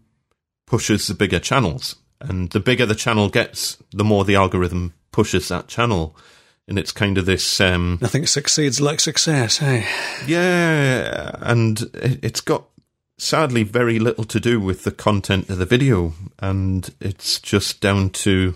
pushes 0.66 1.06
the 1.06 1.14
bigger 1.14 1.38
channels, 1.40 1.96
and 2.20 2.50
the 2.50 2.60
bigger 2.60 2.86
the 2.86 2.94
channel 2.94 3.28
gets, 3.28 3.78
the 3.92 4.04
more 4.04 4.24
the 4.24 4.34
algorithm 4.36 4.94
pushes 5.12 5.48
that 5.48 5.68
channel. 5.68 6.16
And 6.66 6.78
it's 6.78 6.92
kind 6.92 7.16
of 7.16 7.24
this 7.24 7.60
um, 7.62 7.98
Nothing 8.00 8.26
succeeds 8.26 8.78
like 8.80 9.00
success, 9.00 9.56
hey? 9.58 9.86
Yeah, 10.26 11.30
and 11.40 11.80
it- 11.94 12.18
it's 12.22 12.40
got 12.42 12.66
sadly 13.16 13.62
very 13.62 13.98
little 13.98 14.24
to 14.24 14.38
do 14.38 14.60
with 14.60 14.84
the 14.84 14.90
content 14.90 15.48
of 15.48 15.56
the 15.58 15.64
video, 15.66 16.12
and 16.38 16.94
it's 17.00 17.40
just 17.40 17.80
down 17.80 18.10
to 18.10 18.54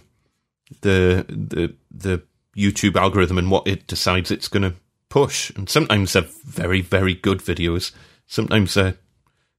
the 0.82 1.24
the 1.28 1.74
the 1.90 2.22
YouTube 2.56 2.96
algorithm 2.96 3.38
and 3.38 3.50
what 3.50 3.66
it 3.66 3.86
decides 3.86 4.30
it's 4.30 4.48
going 4.48 4.62
to 4.62 4.74
push. 5.08 5.50
And 5.56 5.68
sometimes 5.68 6.12
they're 6.12 6.28
very 6.44 6.80
very 6.82 7.14
good 7.14 7.38
videos. 7.38 7.92
Sometimes 8.26 8.74
they're 8.74 8.96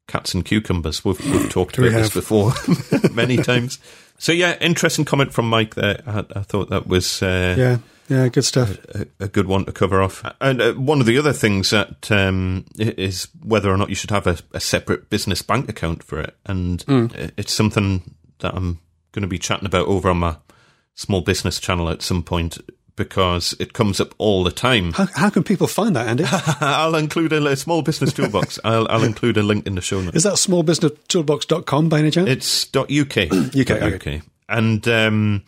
cats 0.08 0.34
and 0.34 0.44
cucumbers. 0.46 1.04
We've 1.06 1.20
we've 1.32 1.50
talked 1.50 1.78
We 1.78 1.88
about 1.90 1.98
this 2.04 2.14
before 2.14 2.52
many 3.14 3.38
times. 3.38 3.80
So 4.18 4.32
yeah, 4.32 4.58
interesting 4.62 5.06
comment 5.06 5.34
from 5.34 5.50
Mike 5.50 5.76
there. 5.76 6.02
I, 6.06 6.26
I 6.36 6.42
thought 6.44 6.70
that 6.70 6.88
was 6.88 7.22
uh, 7.24 7.56
Yeah, 7.58 7.78
yeah, 8.10 8.28
good 8.30 8.44
stuff. 8.46 8.78
a, 8.96 9.08
a 9.20 9.28
good 9.28 9.48
one 9.48 9.66
to 9.66 9.72
cover 9.72 10.02
off. 10.02 10.24
And 10.40 10.62
uh, 10.62 10.74
one 10.74 11.00
of 11.00 11.06
the 11.06 11.18
other 11.18 11.34
things 11.34 11.72
that 11.72 12.12
um, 12.12 12.66
is 12.78 13.28
whether 13.44 13.72
or 13.72 13.78
not 13.78 13.90
you 13.90 13.96
should 13.96 14.12
have 14.12 14.28
a, 14.28 14.38
a 14.54 14.60
separate 14.60 15.10
business 15.10 15.42
bank 15.42 15.68
account 15.70 16.04
for 16.04 16.20
it, 16.20 16.36
and 16.46 16.84
i- 16.88 17.32
it's 17.38 17.54
something 17.54 18.14
that 18.40 18.54
I'm 18.54 18.80
going 19.14 19.22
to 19.24 19.28
be 19.28 19.40
chatting 19.40 19.66
about 19.66 19.88
over 19.88 20.10
on 20.10 20.18
my 20.18 20.36
small 20.96 21.22
business 21.22 21.60
channel 21.60 21.90
at 21.90 22.02
some 22.02 22.24
point 22.24 22.58
because 22.96 23.56
it 23.60 23.74
comes 23.74 24.00
up 24.00 24.14
all 24.18 24.44
the 24.44 24.52
time. 24.52 24.92
How, 24.94 25.08
how 25.16 25.30
can 25.30 25.44
people 25.44 25.68
find 25.68 25.96
that, 25.96 26.08
Andy? 26.08 26.24
I'll 26.62 26.96
include 26.96 27.34
a, 27.34 27.46
a 27.48 27.56
small 27.56 27.82
business 27.82 28.14
toolbox. 28.14 28.60
I'll, 28.64 28.88
I'll 28.90 29.04
include 29.04 29.38
a 29.38 29.44
link 29.44 29.66
in 29.66 29.76
the 29.76 29.82
show 29.82 30.02
notes. 30.02 30.18
Is 30.18 30.24
that 30.24 30.34
smallbusinesstoolbox.com 30.34 31.90
by 31.90 32.00
any 32.00 32.12
chance? 32.12 32.30
It's 32.30 32.66
dot 32.66 32.92
.uk. 32.92 33.18
UK, 33.56 33.72
okay. 33.94 34.22
And 34.50 34.88
um, 34.88 35.44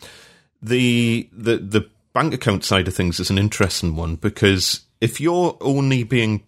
the 0.62 1.30
the 1.32 1.58
the 1.58 1.90
bank 2.14 2.34
account 2.34 2.64
side 2.64 2.88
of 2.88 2.96
things 2.96 3.20
is 3.20 3.30
an 3.30 3.38
interesting 3.38 3.96
one 3.96 4.16
because 4.16 4.82
if 5.02 5.20
you're 5.20 5.58
only 5.62 6.04
being, 6.04 6.44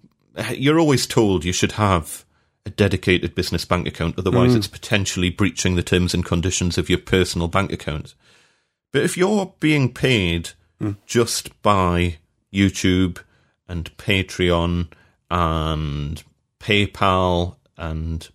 you're 0.54 0.80
always 0.80 1.06
told 1.06 1.44
you 1.46 1.52
should 1.52 1.74
have 1.74 2.26
a 2.66 2.70
dedicated 2.70 3.36
business 3.36 3.66
bank 3.66 3.88
account, 3.88 4.18
otherwise 4.18 4.54
Mm. 4.54 4.58
it's 4.58 4.68
potentially 4.68 5.30
breaching 5.30 5.76
the 5.76 5.84
terms 5.84 6.14
and 6.14 6.26
conditions 6.26 6.78
of 6.78 6.90
your 6.90 7.00
personal 7.00 7.48
bank 7.48 7.72
account. 7.72 8.14
But 8.92 9.04
if 9.04 9.18
you're 9.18 9.54
being 9.60 9.94
paid 9.94 10.52
Mm. 10.82 10.98
just 11.06 11.60
by 11.62 12.18
YouTube 12.54 13.20
and 13.68 13.96
Patreon 13.98 14.88
and 15.30 16.24
PayPal 16.60 17.56
and 17.78 18.30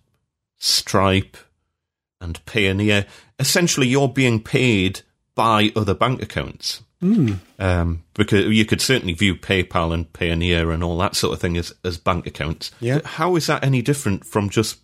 Stripe 0.57 1.37
and 2.19 2.43
Payoneer, 2.45 3.05
essentially 3.39 3.87
you're 3.87 4.09
being 4.09 4.41
paid 4.41 5.01
by 5.35 5.71
other 5.75 5.93
bank 5.93 6.21
accounts. 6.21 6.81
Um, 7.59 8.03
because 8.13 8.45
you 8.47 8.63
could 8.63 8.79
certainly 8.79 9.13
view 9.13 9.35
PayPal 9.35 9.93
and 9.93 10.11
Payoneer 10.13 10.73
and 10.73 10.81
all 10.83 10.97
that 10.99 11.15
sort 11.15 11.33
of 11.33 11.41
thing 11.41 11.57
as, 11.57 11.73
as 11.83 11.97
bank 11.97 12.25
accounts. 12.25 12.71
Yeah. 12.79 13.01
How 13.03 13.35
is 13.35 13.47
that 13.47 13.63
any 13.63 13.81
different 13.81 14.25
from 14.25 14.49
just 14.49 14.79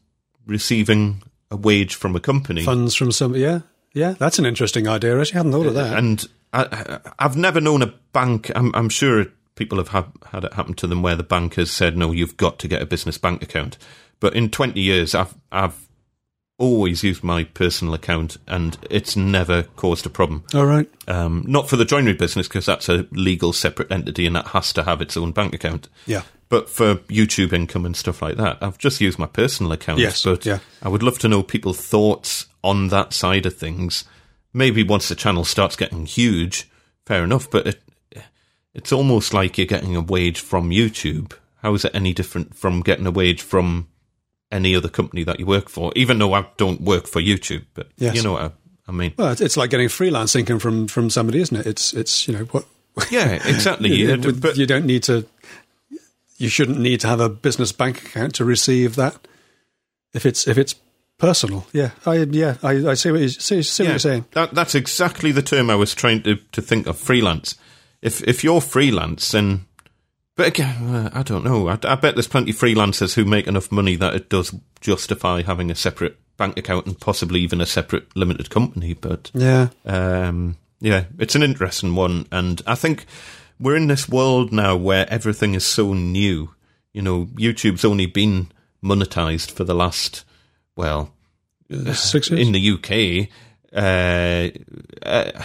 receiving 0.46 1.24
a 1.50 1.56
wage 1.56 1.96
from 1.96 2.18
a 2.18 2.20
company? 2.20 2.64
Funds 2.64 2.94
from 2.94 3.14
some, 3.14 3.36
yeah, 3.36 3.62
yeah. 3.94 4.16
That's 4.20 4.38
an 4.38 4.46
interesting 4.46 4.88
idea. 4.88 5.18
I 5.18 5.22
actually 5.22 5.38
hadn't 5.38 5.52
thought 5.54 5.68
of 5.68 5.76
that. 5.76 5.98
And 5.98 6.28
I, 6.54 7.00
I've 7.20 7.38
never 7.38 7.62
known 7.62 7.82
a 7.82 7.94
bank. 8.14 8.52
I'm, 8.56 8.74
I'm 8.76 8.90
sure 8.90 9.26
people 9.56 9.78
have 9.78 9.90
had, 9.90 10.06
had 10.32 10.44
it 10.44 10.54
happen 10.54 10.74
to 10.76 10.88
them 10.88 11.02
where 11.02 11.16
the 11.16 11.24
bank 11.24 11.56
has 11.56 11.72
said, 11.72 11.98
"No, 11.98 12.12
you've 12.12 12.38
got 12.38 12.60
to 12.60 12.68
get 12.68 12.82
a 12.82 12.86
business 12.86 13.18
bank 13.18 13.44
account." 13.44 13.78
But 14.20 14.36
in 14.36 14.50
20 14.50 14.80
years, 14.80 15.16
I've 15.16 15.36
I've 15.52 15.88
always 16.58 17.04
used 17.04 17.24
my 17.24 17.46
personal 17.46 17.94
account, 17.94 18.38
and 18.48 18.78
it's 18.90 19.16
never 19.16 19.64
caused 19.64 20.06
a 20.06 20.10
problem. 20.10 20.44
All 20.54 20.66
right. 20.66 20.90
Um, 21.08 21.44
not 21.48 21.70
for 21.70 21.78
the 21.78 21.86
joinery 21.86 22.14
business 22.14 22.48
because 22.48 22.66
that's 22.66 22.90
a 22.90 23.08
legal 23.12 23.54
separate 23.54 23.92
entity, 23.92 24.28
and 24.28 24.36
that 24.36 24.48
has 24.48 24.72
to 24.74 24.84
have 24.84 25.02
its 25.02 25.18
own 25.18 25.32
bank 25.32 25.56
account. 25.56 25.88
Yeah. 26.06 26.24
But 26.50 26.68
for 26.70 26.96
YouTube 26.96 27.54
income 27.54 27.86
and 27.86 27.96
stuff 27.96 28.22
like 28.22 28.38
that, 28.38 28.58
I've 28.62 28.78
just 28.78 29.02
used 29.02 29.20
my 29.20 29.28
personal 29.28 29.72
account. 29.72 30.00
Yes, 30.00 30.24
but 30.24 30.46
yeah. 30.46 30.60
I 30.82 30.90
would 30.90 31.04
love 31.04 31.20
to 31.20 31.28
know 31.28 31.44
people's 31.44 31.80
thoughts 31.80 32.48
on 32.64 32.90
that 32.90 33.14
side 33.14 33.46
of 33.46 33.56
things. 33.56 34.04
Maybe 34.54 34.84
once 34.84 35.10
the 35.10 35.16
channel 35.16 35.46
starts 35.46 35.76
getting 35.76 36.06
huge, 36.06 36.70
fair 37.06 37.24
enough. 37.24 37.50
But 37.50 37.68
it, 37.68 37.82
it's 38.74 38.92
almost 38.92 39.34
like 39.34 39.58
you're 39.58 39.68
getting 39.68 39.96
a 39.96 40.02
wage 40.02 40.40
from 40.40 40.70
YouTube. 40.72 41.34
How 41.62 41.74
is 41.74 41.86
it 41.86 41.92
any 41.94 42.14
different 42.14 42.56
from 42.56 42.82
getting 42.82 43.06
a 43.06 43.12
wage 43.12 43.42
from 43.42 43.88
any 44.52 44.76
other 44.76 44.90
company 44.90 45.24
that 45.24 45.40
you 45.40 45.46
work 45.46 45.70
for? 45.70 45.92
Even 45.96 46.18
though 46.20 46.34
I 46.34 46.48
don't 46.58 46.82
work 46.82 47.06
for 47.08 47.22
YouTube, 47.22 47.66
but 47.74 47.90
Yes. 47.98 48.16
you 48.16 48.24
know 48.24 48.34
what 48.34 48.42
I, 48.42 48.52
I 48.88 48.92
mean. 48.92 49.14
Well, 49.18 49.32
it's- 49.32 49.58
like 49.58 49.70
getting 49.70 49.90
freelance 49.90 50.36
income 50.36 50.60
from 50.60 50.88
from 50.88 51.10
somebody, 51.10 51.42
isn't 51.42 51.58
it? 51.58 51.68
It's 51.68 51.94
it's 51.94 52.28
you 52.28 52.34
know 52.38 52.46
what. 52.46 52.66
Yeah, 53.12 53.32
exactly. 53.48 53.90
you, 53.96 54.10
Yeah, 54.10 54.32
but 54.32 54.58
you 54.58 54.66
don't 54.66 54.86
need 54.86 55.04
to. 55.04 55.26
You 56.38 56.50
shouldn't 56.50 56.80
need 56.80 57.02
to 57.02 57.08
have 57.08 57.20
a 57.20 57.30
business 57.30 57.72
bank 57.72 58.02
account 58.02 58.36
to 58.36 58.46
receive 58.46 58.96
that. 58.96 59.16
If 60.14 60.26
it's 60.26 60.48
if 60.48 60.58
it's 60.58 60.74
personal, 61.20 61.68
yeah, 61.72 61.92
I 62.06 62.16
yeah, 62.24 62.56
I, 62.64 62.72
I 62.90 62.94
see 62.96 63.12
what 63.12 63.22
you 63.22 63.30
see, 63.30 63.62
see 63.62 63.84
what 63.84 63.90
you're 63.90 64.00
saying. 64.00 64.26
That, 64.32 64.56
that's 64.56 64.74
exactly 64.74 65.32
the 65.32 65.44
term 65.44 65.70
I 65.70 65.76
was 65.76 65.94
trying 65.94 66.24
to, 66.24 66.38
to 66.38 66.62
think 66.62 66.88
of. 66.88 66.98
Freelance. 66.98 67.56
If 68.02 68.24
if 68.28 68.44
you're 68.44 68.62
freelance, 68.62 69.32
then 69.32 69.66
but 70.36 70.48
again, 70.48 70.96
uh, 70.96 71.10
I 71.14 71.22
don't 71.22 71.44
know. 71.44 71.68
I, 71.68 71.78
I 71.84 71.96
bet 71.96 72.16
there's 72.16 72.28
plenty 72.28 72.52
of 72.52 72.58
freelancers 72.58 73.14
who 73.14 73.26
make 73.26 73.46
enough 73.46 73.72
money 73.72 73.96
that 73.98 74.16
it 74.16 74.30
does 74.30 74.56
justify 74.80 75.42
having 75.42 75.70
a 75.70 75.76
separate 75.76 76.18
bank 76.38 76.58
account 76.58 76.86
and 76.88 76.98
possibly 76.98 77.42
even 77.42 77.60
a 77.60 77.66
separate 77.66 78.16
limited 78.16 78.50
company. 78.50 78.94
But 78.94 79.30
Yeah, 79.34 79.68
um, 79.86 80.56
yeah, 80.80 81.06
it's 81.20 81.36
an 81.36 81.44
interesting 81.44 81.94
one, 81.94 82.26
and 82.32 82.62
I 82.66 82.76
think 82.76 83.06
we're 83.60 83.76
in 83.76 83.88
this 83.88 84.08
world 84.08 84.54
now 84.54 84.78
where 84.78 85.12
everything 85.12 85.56
is 85.56 85.66
so 85.66 85.94
new. 85.94 86.56
You 86.94 87.02
know, 87.02 87.26
YouTube's 87.26 87.84
only 87.84 88.06
been 88.06 88.50
monetized 88.82 89.52
for 89.52 89.66
the 89.66 89.76
last 89.76 90.24
well 90.80 91.14
six 91.94 92.32
years. 92.32 92.48
in 92.48 92.54
the 92.54 92.72
UK, 92.72 93.30
uh, 93.74 94.50
uh, 95.06 95.44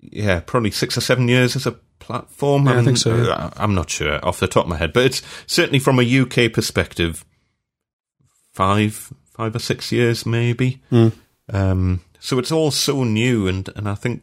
yeah, 0.00 0.40
probably 0.40 0.70
six 0.70 0.96
or 0.98 1.00
seven 1.00 1.28
years 1.28 1.56
as 1.56 1.66
a 1.66 1.72
platform. 1.98 2.66
Yeah, 2.66 2.72
I 2.72 2.76
I'm, 2.78 2.84
think 2.84 2.98
so, 2.98 3.16
yeah. 3.16 3.30
uh, 3.30 3.50
I'm 3.56 3.74
not 3.74 3.88
sure 3.88 4.24
off 4.24 4.40
the 4.40 4.48
top 4.48 4.64
of 4.64 4.70
my 4.70 4.76
head, 4.76 4.92
but 4.92 5.06
it's 5.06 5.22
certainly 5.46 5.78
from 5.78 5.98
a 5.98 6.20
UK 6.20 6.52
perspective, 6.52 7.24
five, 8.52 9.12
five 9.30 9.54
or 9.54 9.60
six 9.60 9.92
years 9.92 10.26
maybe. 10.26 10.82
Hmm. 10.90 11.08
Um, 11.48 12.00
so 12.20 12.38
it's 12.38 12.52
all 12.52 12.70
so 12.70 13.04
new, 13.04 13.46
and 13.48 13.68
and 13.76 13.88
I 13.88 13.94
think 13.94 14.22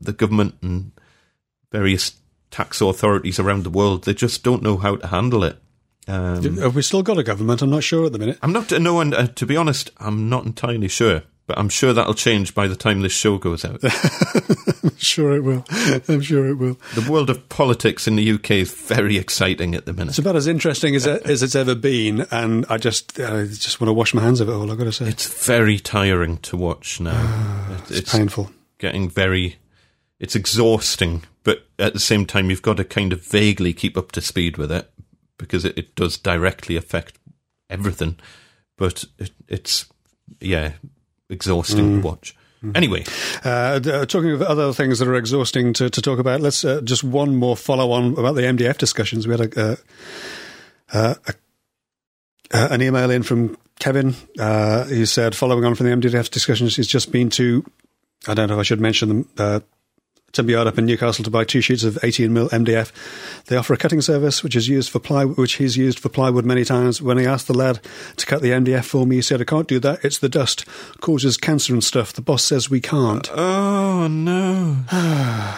the 0.00 0.12
government 0.12 0.56
and 0.62 0.92
various 1.72 2.16
tax 2.50 2.80
authorities 2.80 3.38
around 3.38 3.62
the 3.62 3.70
world 3.70 4.02
they 4.04 4.12
just 4.14 4.42
don't 4.42 4.62
know 4.62 4.76
how 4.76 4.96
to 4.96 5.06
handle 5.06 5.44
it. 5.44 5.56
Um, 6.10 6.56
Have 6.58 6.74
we 6.74 6.82
still 6.82 7.02
got 7.02 7.18
a 7.18 7.22
government? 7.22 7.62
I'm 7.62 7.70
not 7.70 7.84
sure 7.84 8.06
at 8.06 8.12
the 8.12 8.18
minute. 8.18 8.38
I'm 8.42 8.52
not 8.52 8.70
no, 8.72 9.00
and 9.00 9.14
uh, 9.14 9.26
to 9.28 9.46
be 9.46 9.56
honest, 9.56 9.90
I'm 9.98 10.28
not 10.28 10.44
entirely 10.44 10.88
sure, 10.88 11.22
but 11.46 11.58
I'm 11.58 11.68
sure 11.68 11.92
that'll 11.92 12.14
change 12.14 12.54
by 12.54 12.66
the 12.66 12.76
time 12.76 13.02
this 13.02 13.12
show 13.12 13.38
goes 13.38 13.64
out. 13.64 13.80
I'm 14.82 14.96
sure 14.96 15.32
it 15.36 15.44
will. 15.44 15.64
I'm 16.08 16.20
sure 16.20 16.46
it 16.48 16.54
will. 16.54 16.78
the 16.94 17.10
world 17.10 17.30
of 17.30 17.48
politics 17.48 18.06
in 18.08 18.16
the 18.16 18.32
UK 18.32 18.50
is 18.52 18.72
very 18.72 19.16
exciting 19.18 19.74
at 19.74 19.86
the 19.86 19.92
minute. 19.92 20.10
It's 20.10 20.18
about 20.18 20.36
as 20.36 20.46
interesting 20.46 20.94
as, 20.96 21.06
as 21.06 21.42
it's 21.42 21.54
ever 21.54 21.74
been, 21.74 22.26
and 22.30 22.66
I 22.68 22.76
just 22.78 23.18
I 23.20 23.44
just 23.46 23.80
want 23.80 23.88
to 23.88 23.94
wash 23.94 24.12
my 24.14 24.22
hands 24.22 24.40
of 24.40 24.48
it 24.48 24.52
all. 24.52 24.70
I've 24.70 24.78
got 24.78 24.84
to 24.84 24.92
say, 24.92 25.08
It's 25.08 25.44
very 25.46 25.78
tiring 25.78 26.38
to 26.38 26.56
watch 26.56 27.00
now. 27.00 27.66
It- 27.88 27.98
it's 27.98 28.12
painful. 28.14 28.50
getting 28.78 29.08
very, 29.08 29.56
it's 30.18 30.34
exhausting, 30.36 31.22
but 31.44 31.66
at 31.78 31.92
the 31.92 32.00
same 32.00 32.26
time, 32.26 32.50
you've 32.50 32.62
got 32.62 32.76
to 32.78 32.84
kind 32.84 33.12
of 33.12 33.22
vaguely 33.24 33.72
keep 33.72 33.96
up 33.96 34.12
to 34.12 34.20
speed 34.20 34.56
with 34.58 34.70
it 34.72 34.90
because 35.40 35.64
it, 35.64 35.76
it 35.76 35.94
does 35.94 36.16
directly 36.16 36.76
affect 36.76 37.18
everything. 37.68 38.16
But 38.76 39.04
it, 39.18 39.30
it's 39.48 39.86
yeah, 40.40 40.72
exhausting 41.28 42.00
to 42.00 42.06
watch. 42.06 42.36
Anyway, 42.74 43.04
Uh, 43.42 43.80
uh, 43.82 44.04
talking 44.04 44.32
of 44.32 44.42
other 44.42 44.72
things 44.74 44.98
that 44.98 45.08
are 45.08 45.14
exhausting 45.14 45.72
to, 45.72 45.88
to 45.88 46.02
talk 46.02 46.18
about, 46.18 46.42
let's 46.42 46.62
uh, 46.62 46.82
just 46.82 47.02
one 47.02 47.34
more 47.34 47.56
follow 47.56 47.90
on 47.92 48.12
about 48.18 48.34
the 48.34 48.42
MDF 48.42 48.76
discussions. 48.76 49.26
We 49.26 49.32
had 49.38 49.56
a, 49.56 49.60
uh, 49.62 49.76
uh, 50.92 51.14
a 51.26 51.34
an 52.52 52.82
email 52.82 53.10
in 53.10 53.22
from 53.22 53.56
Kevin. 53.78 54.14
Uh, 54.38 54.84
he 54.84 55.06
said, 55.06 55.34
following 55.34 55.64
on 55.64 55.74
from 55.74 55.86
the 55.86 55.96
MDF 55.96 56.30
discussions, 56.30 56.76
he's 56.76 56.86
just 56.86 57.10
been 57.10 57.30
to, 57.30 57.64
I 58.28 58.34
don't 58.34 58.48
know 58.48 58.54
if 58.54 58.60
I 58.60 58.64
should 58.64 58.80
mention 58.80 59.08
them, 59.08 59.28
uh, 59.38 59.60
Timber 60.32 60.52
Yard 60.52 60.66
up 60.68 60.78
in 60.78 60.86
Newcastle 60.86 61.24
to 61.24 61.30
buy 61.30 61.44
two 61.44 61.60
sheets 61.60 61.82
of 61.84 61.98
18 62.02 62.32
mil 62.32 62.48
MDF. 62.50 62.92
They 63.46 63.56
offer 63.56 63.74
a 63.74 63.76
cutting 63.76 64.00
service, 64.00 64.42
which 64.42 64.54
is 64.56 64.68
used 64.68 64.90
for 64.90 64.98
ply, 64.98 65.24
which 65.24 65.54
he's 65.54 65.76
used 65.76 65.98
for 65.98 66.08
plywood 66.08 66.44
many 66.44 66.64
times. 66.64 67.02
When 67.02 67.18
he 67.18 67.26
asked 67.26 67.46
the 67.46 67.54
lad 67.54 67.80
to 68.16 68.26
cut 68.26 68.42
the 68.42 68.50
MDF 68.50 68.84
for 68.84 69.06
me, 69.06 69.16
he 69.16 69.22
said, 69.22 69.40
"I 69.40 69.44
can't 69.44 69.68
do 69.68 69.80
that. 69.80 70.04
It's 70.04 70.18
the 70.18 70.28
dust 70.28 70.64
causes 71.00 71.36
cancer 71.36 71.72
and 71.72 71.82
stuff." 71.82 72.12
The 72.12 72.22
boss 72.22 72.44
says 72.44 72.70
we 72.70 72.80
can't. 72.80 73.28
oh 73.32 74.06
no, 74.08 74.76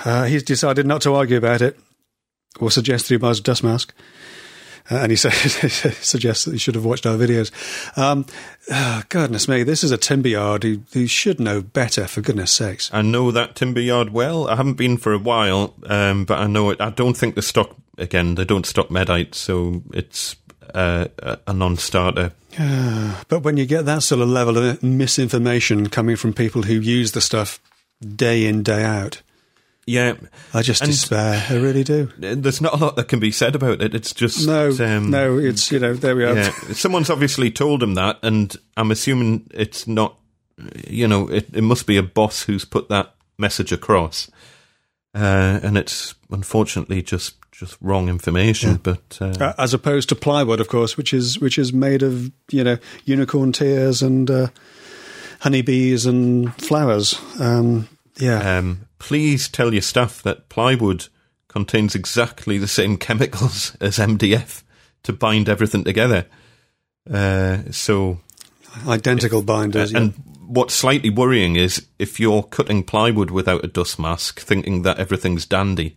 Uh, 0.04 0.24
he's 0.24 0.42
decided 0.42 0.86
not 0.86 1.00
to 1.02 1.14
argue 1.14 1.36
about 1.36 1.62
it 1.62 1.78
or 2.58 2.70
suggest 2.70 3.08
that 3.08 3.14
he 3.14 3.18
buys 3.18 3.38
a 3.38 3.42
dust 3.42 3.62
mask. 3.62 3.94
Uh, 4.92 4.98
and 4.98 5.10
he 5.10 5.16
said, 5.16 5.32
suggests 5.32 6.44
that 6.44 6.52
he 6.52 6.58
should 6.58 6.74
have 6.74 6.84
watched 6.84 7.06
our 7.06 7.16
videos. 7.16 7.50
Um, 7.96 8.26
oh, 8.70 9.02
goodness 9.08 9.48
me, 9.48 9.62
this 9.62 9.82
is 9.82 9.90
a 9.90 9.96
timber 9.96 10.28
yard 10.28 10.64
who, 10.64 10.82
who 10.92 11.06
should 11.06 11.40
know 11.40 11.62
better, 11.62 12.06
for 12.06 12.20
goodness 12.20 12.52
sakes. 12.52 12.90
I 12.92 13.02
know 13.02 13.30
that 13.30 13.54
timber 13.54 13.80
yard 13.80 14.10
well. 14.10 14.48
I 14.48 14.56
haven't 14.56 14.74
been 14.74 14.98
for 14.98 15.12
a 15.12 15.18
while, 15.18 15.74
um, 15.86 16.24
but 16.24 16.38
I 16.38 16.46
know 16.46 16.70
it. 16.70 16.80
I 16.80 16.90
don't 16.90 17.16
think 17.16 17.34
the 17.34 17.42
stock 17.42 17.74
again. 17.96 18.34
They 18.34 18.44
don't 18.44 18.66
stock 18.66 18.88
medite, 18.88 19.34
so 19.34 19.82
it's 19.92 20.36
uh, 20.74 21.06
a 21.18 21.38
a 21.46 21.52
non-starter. 21.52 22.32
But 23.28 23.40
when 23.40 23.56
you 23.56 23.64
get 23.64 23.86
that 23.86 24.02
sort 24.02 24.20
of 24.20 24.28
level 24.28 24.58
of 24.58 24.82
misinformation 24.82 25.88
coming 25.88 26.16
from 26.16 26.34
people 26.34 26.62
who 26.62 26.74
use 26.74 27.12
the 27.12 27.22
stuff 27.22 27.60
day 28.14 28.46
in, 28.46 28.62
day 28.62 28.84
out, 28.84 29.22
Yeah, 29.86 30.14
I 30.54 30.62
just 30.62 30.82
And- 30.82 30.90
despair. 30.92 31.44
I 31.50 31.54
really 31.56 31.82
do. 31.82 32.08
there's 32.16 32.60
not 32.60 32.74
a 32.74 32.76
lot 32.76 32.94
that 32.96 33.08
can 33.08 33.18
be 33.18 33.32
said 33.32 33.56
about 33.56 33.82
it. 33.82 33.94
It's 33.94 34.14
just 34.14 34.46
No, 34.46 34.70
um, 34.78 35.10
no, 35.10 35.38
it's, 35.38 35.72
you 35.72 35.80
know, 35.80 35.94
there 35.94 36.14
we 36.14 36.24
are. 36.24 36.36
Yeah, 36.36 36.52
someone's 36.72 37.10
obviously 37.10 37.50
told 37.50 37.82
him 37.82 37.94
that, 37.94 38.18
and 38.22 38.54
I'm 38.76 38.90
assuming 38.92 39.48
it's 39.52 39.86
not. 39.86 40.16
You 40.86 41.08
know, 41.08 41.28
it, 41.28 41.48
it 41.52 41.62
must 41.62 41.86
be 41.86 41.96
a 41.96 42.02
boss 42.02 42.42
who's 42.42 42.64
put 42.64 42.88
that 42.90 43.14
message 43.38 43.72
across, 43.72 44.30
uh, 45.14 45.58
and 45.62 45.76
it's 45.76 46.14
unfortunately 46.30 47.02
just 47.02 47.34
just 47.50 47.76
wrong 47.80 48.08
information. 48.08 48.76
But 48.76 49.18
uh, 49.20 49.34
Uh, 49.40 49.52
as 49.58 49.74
opposed 49.74 50.08
to 50.10 50.14
plywood, 50.14 50.60
of 50.60 50.68
course, 50.68 50.96
which 50.96 51.12
is 51.12 51.40
which 51.40 51.58
is 51.58 51.72
made 51.72 52.02
of 52.04 52.30
you 52.52 52.62
know 52.62 52.76
unicorn 53.04 53.50
tears 53.50 54.02
and 54.02 54.30
uh, 54.30 54.48
honeybees 55.40 56.06
and 56.06 56.54
flowers. 56.56 57.18
Um, 57.40 57.88
yeah, 58.18 58.58
um, 58.58 58.86
please 59.02 59.48
tell 59.48 59.72
your 59.72 59.82
staff 59.82 60.22
that 60.22 60.48
plywood 60.48 61.08
contains 61.48 61.96
exactly 61.96 62.56
the 62.56 62.68
same 62.68 62.96
chemicals 62.96 63.76
as 63.80 63.98
MDF 63.98 64.62
to 65.02 65.12
bind 65.12 65.48
everything 65.48 65.82
together. 65.82 66.24
Uh, 67.12 67.58
so 67.72 68.20
identical 68.86 69.42
binders. 69.42 69.90
yeah. 69.90 69.98
And 69.98 70.14
what's 70.46 70.72
slightly 70.72 71.10
worrying 71.10 71.56
is 71.56 71.84
if 71.98 72.20
you're 72.20 72.44
cutting 72.44 72.84
plywood 72.84 73.32
without 73.32 73.64
a 73.64 73.68
dust 73.68 73.98
mask, 73.98 74.38
thinking 74.40 74.82
that 74.82 75.00
everything's 75.00 75.46
dandy, 75.46 75.96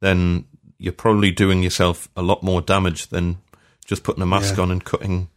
then 0.00 0.46
you're 0.78 0.94
probably 0.94 1.30
doing 1.30 1.62
yourself 1.62 2.08
a 2.16 2.22
lot 2.22 2.42
more 2.42 2.62
damage 2.62 3.08
than 3.08 3.36
just 3.84 4.02
putting 4.02 4.22
a 4.22 4.26
mask 4.26 4.56
Yeah. 4.56 4.62
on 4.62 4.70
and 4.70 4.82
cutting 4.82 5.28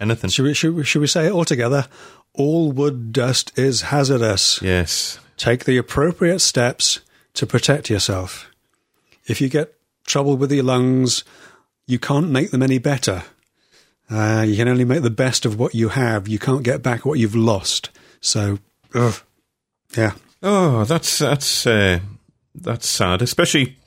anything. 0.00 0.28
should, 0.28 0.44
we, 0.44 0.54
should, 0.54 0.74
we, 0.74 0.84
should 0.84 1.00
we 1.00 1.06
say 1.06 1.26
it 1.26 1.32
all 1.32 1.44
together? 1.44 1.86
All 2.34 2.72
wood 2.72 3.12
dust 3.12 3.56
is 3.56 3.82
hazardous. 3.82 4.60
Yes. 4.60 5.20
Take 5.36 5.64
the 5.64 5.76
appropriate 5.76 6.40
steps 6.40 7.00
to 7.34 7.46
protect 7.46 7.90
yourself. 7.90 8.50
If 9.26 9.40
you 9.40 9.48
get 9.48 9.74
trouble 10.06 10.36
with 10.36 10.52
your 10.52 10.64
lungs, 10.64 11.24
you 11.86 11.98
can't 11.98 12.30
make 12.30 12.50
them 12.50 12.62
any 12.62 12.78
better. 12.78 13.24
Uh, 14.10 14.44
you 14.46 14.56
can 14.56 14.68
only 14.68 14.84
make 14.84 15.02
the 15.02 15.10
best 15.10 15.44
of 15.44 15.58
what 15.58 15.74
you 15.74 15.88
have. 15.88 16.28
You 16.28 16.38
can't 16.38 16.62
get 16.62 16.82
back 16.82 17.04
what 17.04 17.18
you've 17.18 17.34
lost. 17.34 17.90
So, 18.20 18.58
ugh, 18.94 19.14
yeah. 19.96 20.12
Oh, 20.42 20.84
that's 20.84 21.18
that's 21.18 21.66
uh, 21.66 22.00
that's 22.54 22.86
sad, 22.86 23.22
especially 23.22 23.78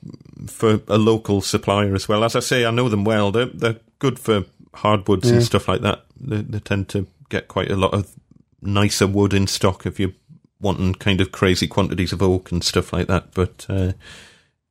for 0.48 0.82
a 0.88 0.98
local 0.98 1.42
supplier 1.42 1.94
as 1.94 2.10
well. 2.10 2.24
As 2.24 2.36
I 2.36 2.40
say, 2.40 2.66
I 2.66 2.72
know 2.72 2.90
them 2.90 3.04
well. 3.06 3.32
They're 3.32 3.46
they're 3.46 3.80
good 4.00 4.18
for 4.18 4.46
hardwoods 4.74 5.30
and 5.30 5.44
stuff 5.44 5.68
like 5.68 5.82
that. 5.82 6.06
They, 6.20 6.42
they 6.42 6.60
tend 6.60 6.90
to 6.90 7.08
get 7.30 7.48
quite 7.48 7.72
a 7.72 7.76
lot 7.76 7.94
of 7.94 8.12
nicer 8.62 9.08
wood 9.08 9.34
in 9.34 9.48
stock 9.48 9.86
if 9.86 10.00
you're 10.00 10.14
wanting 10.60 10.94
kind 10.96 11.22
of 11.22 11.32
crazy 11.32 11.68
quantities 11.68 12.14
of 12.14 12.22
oak 12.22 12.52
and 12.52 12.64
stuff 12.64 12.94
like 12.94 13.08
that. 13.08 13.34
But 13.34 13.66
uh, 13.70 13.94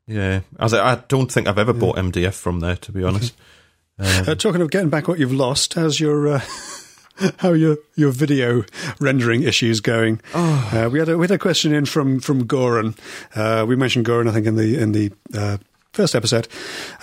yeah, 0.07 0.41
as 0.59 0.75
I, 0.75 0.93
I 0.93 1.03
don't 1.09 1.31
think 1.31 1.47
I've 1.47 1.59
ever 1.59 1.73
bought 1.73 1.97
MDF 1.97 2.35
from 2.35 2.61
there, 2.61 2.77
to 2.77 2.93
be 2.93 3.05
honest. 3.05 3.35
Uh, 3.99 4.35
talking 4.35 4.61
of 4.61 4.71
getting 4.71 4.91
back 4.91 5.09
what 5.09 5.19
you've 5.19 5.33
lost, 5.33 5.75
how's 5.75 5.99
your 5.99 6.29
uh, 6.29 6.41
how 7.39 7.53
your 7.53 7.79
your 7.95 8.11
video 8.11 8.65
rendering 9.01 9.43
issues 9.43 9.81
going? 9.81 10.21
Uh, 10.35 10.89
we 10.93 10.99
had 10.99 11.09
a 11.09 11.17
we 11.17 11.25
had 11.25 11.31
a 11.31 11.39
question 11.39 11.73
in 11.73 11.87
from 11.87 12.21
from 12.21 12.47
Goran. 12.47 12.97
Uh, 13.35 13.65
we 13.67 13.75
mentioned 13.77 14.05
Goran, 14.07 14.29
I 14.29 14.33
think, 14.33 14.47
in 14.47 14.57
the 14.57 14.79
in 14.79 14.93
the 14.93 15.13
uh, 15.35 15.57
first 15.93 16.15
episode. 16.15 16.47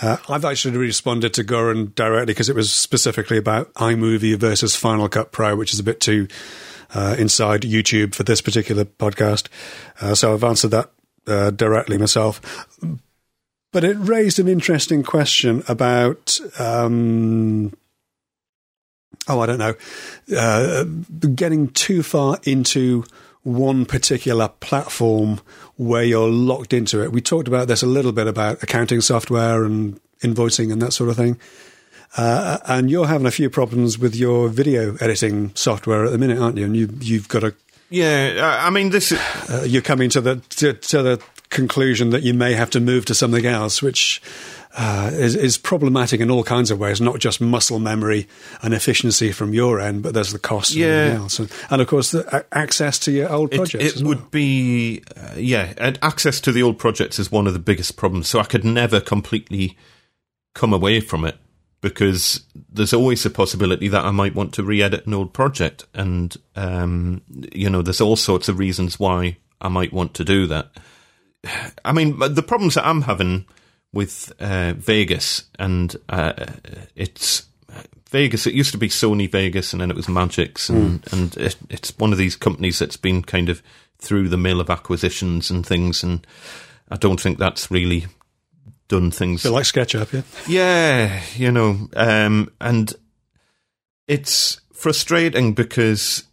Uh, 0.00 0.16
I've 0.28 0.44
actually 0.44 0.78
responded 0.78 1.34
to 1.34 1.44
Goran 1.44 1.94
directly 1.94 2.26
because 2.26 2.48
it 2.48 2.56
was 2.56 2.72
specifically 2.72 3.38
about 3.38 3.72
iMovie 3.74 4.36
versus 4.36 4.76
Final 4.76 5.08
Cut 5.08 5.32
Pro, 5.32 5.56
which 5.56 5.72
is 5.72 5.80
a 5.80 5.84
bit 5.84 6.00
too 6.00 6.28
uh, 6.94 7.16
inside 7.18 7.62
YouTube 7.62 8.14
for 8.14 8.22
this 8.22 8.40
particular 8.40 8.84
podcast. 8.84 9.48
Uh, 10.00 10.14
so 10.14 10.32
I've 10.32 10.44
answered 10.44 10.70
that 10.70 10.90
uh, 11.26 11.50
directly 11.50 11.98
myself. 11.98 12.40
But 13.72 13.84
it 13.84 13.96
raised 13.98 14.38
an 14.38 14.48
interesting 14.48 15.02
question 15.02 15.64
about. 15.66 16.38
Um, 16.58 17.72
oh, 19.28 19.40
I 19.40 19.46
don't 19.46 19.58
know, 19.58 19.74
uh, 20.36 20.84
getting 21.34 21.68
too 21.68 22.02
far 22.02 22.38
into 22.44 23.04
one 23.42 23.84
particular 23.84 24.48
platform 24.48 25.40
where 25.76 26.04
you're 26.04 26.30
locked 26.30 26.72
into 26.72 27.02
it. 27.02 27.12
We 27.12 27.20
talked 27.20 27.48
about 27.48 27.68
this 27.68 27.82
a 27.82 27.86
little 27.86 28.12
bit 28.12 28.26
about 28.26 28.62
accounting 28.62 29.00
software 29.00 29.64
and 29.64 30.00
invoicing 30.20 30.72
and 30.72 30.80
that 30.82 30.92
sort 30.92 31.10
of 31.10 31.16
thing. 31.16 31.38
Uh, 32.16 32.58
and 32.66 32.90
you're 32.90 33.06
having 33.06 33.26
a 33.26 33.30
few 33.30 33.50
problems 33.50 33.98
with 33.98 34.14
your 34.14 34.48
video 34.48 34.94
editing 35.00 35.50
software 35.54 36.04
at 36.04 36.12
the 36.12 36.18
minute, 36.18 36.38
aren't 36.38 36.56
you? 36.58 36.64
And 36.64 36.76
you, 36.76 36.88
you've 37.00 37.28
got 37.28 37.44
a 37.44 37.54
yeah, 37.90 38.60
I 38.64 38.70
mean, 38.70 38.90
this 38.90 39.12
is, 39.12 39.18
uh, 39.50 39.64
you're 39.68 39.82
coming 39.82 40.10
to 40.10 40.20
the 40.20 40.36
to, 40.50 40.72
to 40.72 41.02
the 41.02 41.22
conclusion 41.50 42.10
that 42.10 42.22
you 42.22 42.34
may 42.34 42.54
have 42.54 42.70
to 42.70 42.80
move 42.80 43.04
to 43.04 43.14
something 43.14 43.46
else, 43.46 43.82
which 43.82 44.20
uh, 44.76 45.10
is, 45.12 45.36
is 45.36 45.56
problematic 45.58 46.20
in 46.20 46.30
all 46.30 46.42
kinds 46.42 46.72
of 46.72 46.78
ways, 46.80 47.00
not 47.00 47.20
just 47.20 47.40
muscle 47.40 47.78
memory 47.78 48.26
and 48.62 48.74
efficiency 48.74 49.30
from 49.30 49.54
your 49.54 49.78
end, 49.78 50.02
but 50.02 50.14
there's 50.14 50.32
the 50.32 50.38
cost 50.38 50.72
and 50.72 50.80
Yeah. 50.80 50.86
everything 50.86 51.22
else. 51.22 51.38
And, 51.38 51.52
and 51.70 51.82
of 51.82 51.86
course, 51.86 52.10
the 52.10 52.36
a- 52.36 52.44
access 52.56 52.98
to 53.00 53.12
your 53.12 53.30
old 53.30 53.52
it, 53.52 53.56
projects 53.58 54.00
it 54.00 54.02
would 54.04 54.18
well. 54.18 54.28
be 54.32 55.02
uh, 55.16 55.34
yeah 55.36 55.74
and 55.76 55.96
access 56.02 56.40
to 56.40 56.50
the 56.52 56.62
old 56.62 56.78
projects 56.78 57.20
is 57.20 57.30
one 57.30 57.46
of 57.46 57.52
the 57.52 57.58
biggest 57.60 57.96
problems 57.96 58.26
so 58.28 58.40
i 58.40 58.44
could 58.44 58.64
never 58.64 58.98
completely 59.00 59.76
come 60.54 60.72
away 60.72 60.98
from 61.00 61.24
it 61.24 61.36
because 61.84 62.40
there's 62.72 62.94
always 62.94 63.26
a 63.26 63.30
possibility 63.30 63.88
that 63.88 64.06
i 64.06 64.10
might 64.10 64.34
want 64.34 64.54
to 64.54 64.62
re-edit 64.62 65.06
an 65.06 65.12
old 65.12 65.34
project. 65.34 65.84
And 65.92 66.34
um, 66.56 67.20
you 67.52 67.68
know 67.68 67.82
there's 67.82 68.00
all 68.00 68.16
sorts 68.16 68.48
of 68.48 68.58
reasons 68.58 68.98
why 68.98 69.36
i 69.60 69.68
might 69.68 69.92
want 69.92 70.14
to 70.14 70.24
do 70.24 70.46
that. 70.46 70.70
I 71.84 71.92
mean 71.92 72.18
the 72.18 72.42
problems 72.42 72.74
that 72.74 72.86
i'm 72.86 73.02
having 73.02 73.44
with 73.92 74.32
uh, 74.40 74.72
vegas 74.72 75.44
and 75.58 75.94
uh, 76.08 76.32
it's 76.96 77.46
Vegas. 78.10 78.46
It 78.46 78.54
used 78.54 78.70
to 78.70 78.78
be 78.78 78.88
Sony 78.88 79.28
Vegas, 79.28 79.72
and 79.72 79.80
then 79.80 79.90
it 79.90 79.96
was 79.96 80.06
Magix, 80.06 80.70
and 80.70 81.04
and 81.10 81.36
it, 81.36 81.56
it's 81.68 81.98
one 81.98 82.12
of 82.12 82.18
these 82.18 82.36
companies 82.36 82.78
that's 82.78 82.96
been 82.96 83.22
kind 83.22 83.48
of 83.48 83.60
through 83.98 84.28
the 84.28 84.36
mill 84.36 84.60
of 84.60 84.70
acquisitions 84.70 85.50
and 85.50 85.66
things, 85.66 86.04
and 86.04 86.24
I 86.88 86.96
don't 86.96 87.20
think 87.20 87.38
that's 87.38 87.72
really 87.72 88.06
done 88.94 89.10
things. 89.10 89.44
like 89.44 89.64
SketchUp, 89.64 90.12
yeah. 90.12 90.22
Yeah, 90.46 91.22
you 91.34 91.50
know, 91.50 91.88
um, 91.96 92.50
and 92.60 92.92
it's 94.06 94.60
frustrating 94.72 95.52
because 95.52 96.24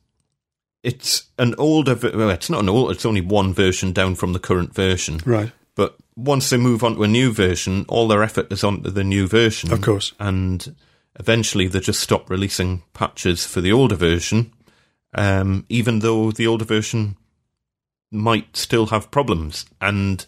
it's 0.83 1.23
an 1.39 1.55
older. 1.57 1.95
Well, 1.95 2.29
it's 2.29 2.49
not 2.49 2.61
an 2.61 2.69
old. 2.69 2.91
It's 2.91 3.05
only 3.05 3.21
one 3.21 3.53
version 3.53 3.93
down 3.93 4.15
from 4.15 4.33
the 4.33 4.39
current 4.39 4.75
version. 4.75 5.19
Right. 5.25 5.51
But 5.75 5.95
once 6.15 6.49
they 6.49 6.57
move 6.57 6.83
on 6.83 6.95
to 6.95 7.03
a 7.03 7.07
new 7.07 7.31
version, 7.31 7.85
all 7.87 8.07
their 8.07 8.23
effort 8.23 8.51
is 8.51 8.63
onto 8.63 8.91
the 8.91 9.03
new 9.03 9.27
version. 9.27 9.71
Of 9.71 9.81
course. 9.81 10.13
And 10.19 10.75
eventually 11.19 11.67
they 11.67 11.79
just 11.79 11.99
stop 12.01 12.29
releasing 12.29 12.83
patches 12.93 13.45
for 13.45 13.61
the 13.61 13.71
older 13.71 13.95
version, 13.95 14.53
um, 15.15 15.65
even 15.69 15.99
though 15.99 16.31
the 16.31 16.47
older 16.47 16.65
version 16.65 17.17
might 18.11 18.55
still 18.55 18.87
have 18.87 19.09
problems. 19.09 19.65
And 19.79 20.25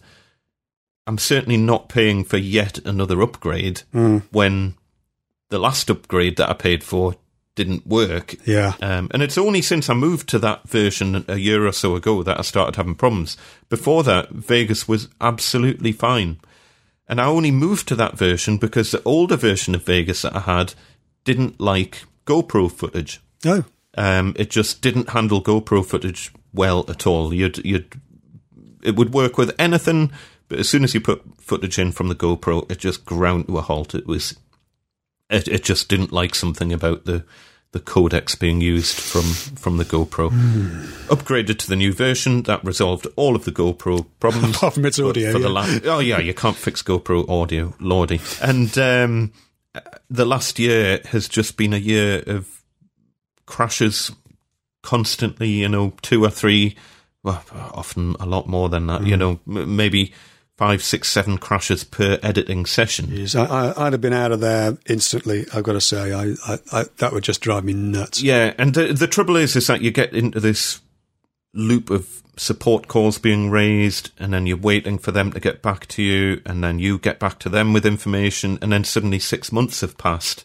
I'm 1.06 1.18
certainly 1.18 1.56
not 1.58 1.88
paying 1.88 2.24
for 2.24 2.36
yet 2.38 2.78
another 2.86 3.20
upgrade 3.22 3.82
when 4.30 4.74
the 5.50 5.58
last 5.58 5.90
upgrade 5.90 6.36
that 6.38 6.48
I 6.48 6.54
paid 6.54 6.82
for 6.82 7.14
didn't 7.54 7.86
work. 7.86 8.34
Yeah. 8.46 8.74
Um, 8.80 9.08
and 9.12 9.22
it's 9.22 9.38
only 9.38 9.62
since 9.62 9.88
I 9.88 9.94
moved 9.94 10.28
to 10.30 10.38
that 10.40 10.68
version 10.68 11.24
a 11.28 11.36
year 11.36 11.66
or 11.66 11.72
so 11.72 11.94
ago 11.94 12.22
that 12.22 12.38
I 12.38 12.42
started 12.42 12.76
having 12.76 12.94
problems. 12.96 13.36
Before 13.68 14.02
that, 14.02 14.30
Vegas 14.30 14.88
was 14.88 15.08
absolutely 15.20 15.92
fine. 15.92 16.40
And 17.06 17.20
I 17.20 17.26
only 17.26 17.50
moved 17.50 17.86
to 17.88 17.94
that 17.96 18.16
version 18.18 18.56
because 18.56 18.90
the 18.90 19.02
older 19.04 19.36
version 19.36 19.74
of 19.74 19.84
Vegas 19.84 20.22
that 20.22 20.34
I 20.34 20.40
had 20.40 20.74
didn't 21.22 21.60
like 21.60 22.04
GoPro 22.26 22.72
footage. 22.72 23.20
Oh, 23.44 23.64
Um, 23.96 24.32
it 24.36 24.50
just 24.50 24.80
didn't 24.82 25.10
handle 25.10 25.42
GoPro 25.42 25.84
footage 25.84 26.32
well 26.52 26.84
at 26.88 27.06
all. 27.06 27.32
You'd, 27.32 27.58
you'd, 27.64 28.00
it 28.82 28.96
would 28.96 29.12
work 29.12 29.36
with 29.38 29.54
anything, 29.58 30.10
but 30.54 30.60
as 30.60 30.68
soon 30.68 30.84
as 30.84 30.94
you 30.94 31.00
put 31.00 31.20
footage 31.40 31.80
in 31.80 31.90
from 31.90 32.06
the 32.06 32.14
GoPro, 32.14 32.70
it 32.70 32.78
just 32.78 33.04
ground 33.04 33.48
to 33.48 33.58
a 33.58 33.60
halt. 33.60 33.92
It 33.92 34.06
was, 34.06 34.38
it, 35.28 35.48
it 35.48 35.64
just 35.64 35.88
didn't 35.88 36.12
like 36.12 36.36
something 36.36 36.72
about 36.72 37.06
the, 37.06 37.24
the 37.72 37.80
codecs 37.80 38.38
being 38.38 38.60
used 38.60 38.96
from, 38.96 39.24
from 39.24 39.78
the 39.78 39.84
GoPro. 39.84 40.30
Upgraded 41.08 41.58
to 41.58 41.66
the 41.66 41.74
new 41.74 41.92
version 41.92 42.44
that 42.44 42.64
resolved 42.64 43.08
all 43.16 43.34
of 43.34 43.44
the 43.44 43.50
GoPro 43.50 44.06
problems. 44.20 44.54
apart 44.56 44.74
from 44.74 44.86
its 44.86 45.00
audio. 45.00 45.32
for 45.32 45.40
the 45.40 45.48
yeah. 45.48 45.54
last, 45.54 45.86
oh 45.86 45.98
yeah, 45.98 46.20
you 46.20 46.34
can't 46.34 46.56
fix 46.56 46.84
GoPro 46.84 47.28
audio, 47.28 47.74
lordy. 47.80 48.20
And 48.40 48.78
um, 48.78 49.32
the 50.08 50.24
last 50.24 50.60
year 50.60 51.00
has 51.06 51.28
just 51.28 51.56
been 51.56 51.72
a 51.72 51.78
year 51.78 52.22
of 52.28 52.62
crashes 53.46 54.12
constantly. 54.84 55.48
You 55.48 55.68
know, 55.68 55.94
two 56.00 56.24
or 56.24 56.30
three, 56.30 56.76
well, 57.24 57.42
often 57.52 58.14
a 58.20 58.24
lot 58.24 58.46
more 58.46 58.68
than 58.68 58.86
that. 58.86 59.00
Mm. 59.00 59.06
You 59.08 59.16
know, 59.16 59.40
m- 59.48 59.74
maybe 59.74 60.12
five, 60.56 60.82
six, 60.82 61.10
seven 61.10 61.38
crashes 61.38 61.84
per 61.84 62.18
editing 62.22 62.66
session. 62.66 63.06
Jeez, 63.06 63.38
I, 63.38 63.44
I, 63.44 63.86
I'd 63.86 63.92
have 63.92 64.00
been 64.00 64.12
out 64.12 64.32
of 64.32 64.40
there 64.40 64.76
instantly. 64.86 65.46
I've 65.52 65.64
got 65.64 65.72
to 65.72 65.80
say, 65.80 66.12
I, 66.12 66.34
I, 66.46 66.58
I 66.72 66.84
that 66.98 67.12
would 67.12 67.24
just 67.24 67.40
drive 67.40 67.64
me 67.64 67.72
nuts. 67.72 68.22
Yeah, 68.22 68.54
and 68.58 68.74
the 68.74 68.92
the 68.92 69.06
trouble 69.06 69.36
is, 69.36 69.56
is 69.56 69.66
that 69.66 69.80
you 69.82 69.90
get 69.90 70.12
into 70.12 70.40
this 70.40 70.80
loop 71.52 71.90
of 71.90 72.23
support 72.36 72.88
calls 72.88 73.18
being 73.18 73.50
raised, 73.50 74.10
and 74.18 74.32
then 74.32 74.46
you're 74.46 74.56
waiting 74.56 74.98
for 74.98 75.12
them 75.12 75.32
to 75.32 75.40
get 75.40 75.62
back 75.62 75.86
to 75.88 76.02
you, 76.02 76.40
and 76.44 76.62
then 76.62 76.78
you 76.78 76.98
get 76.98 77.18
back 77.18 77.38
to 77.40 77.48
them 77.48 77.72
with 77.72 77.86
information, 77.86 78.58
and 78.60 78.72
then 78.72 78.84
suddenly 78.84 79.18
six 79.18 79.52
months 79.52 79.80
have 79.82 79.96
passed, 79.98 80.44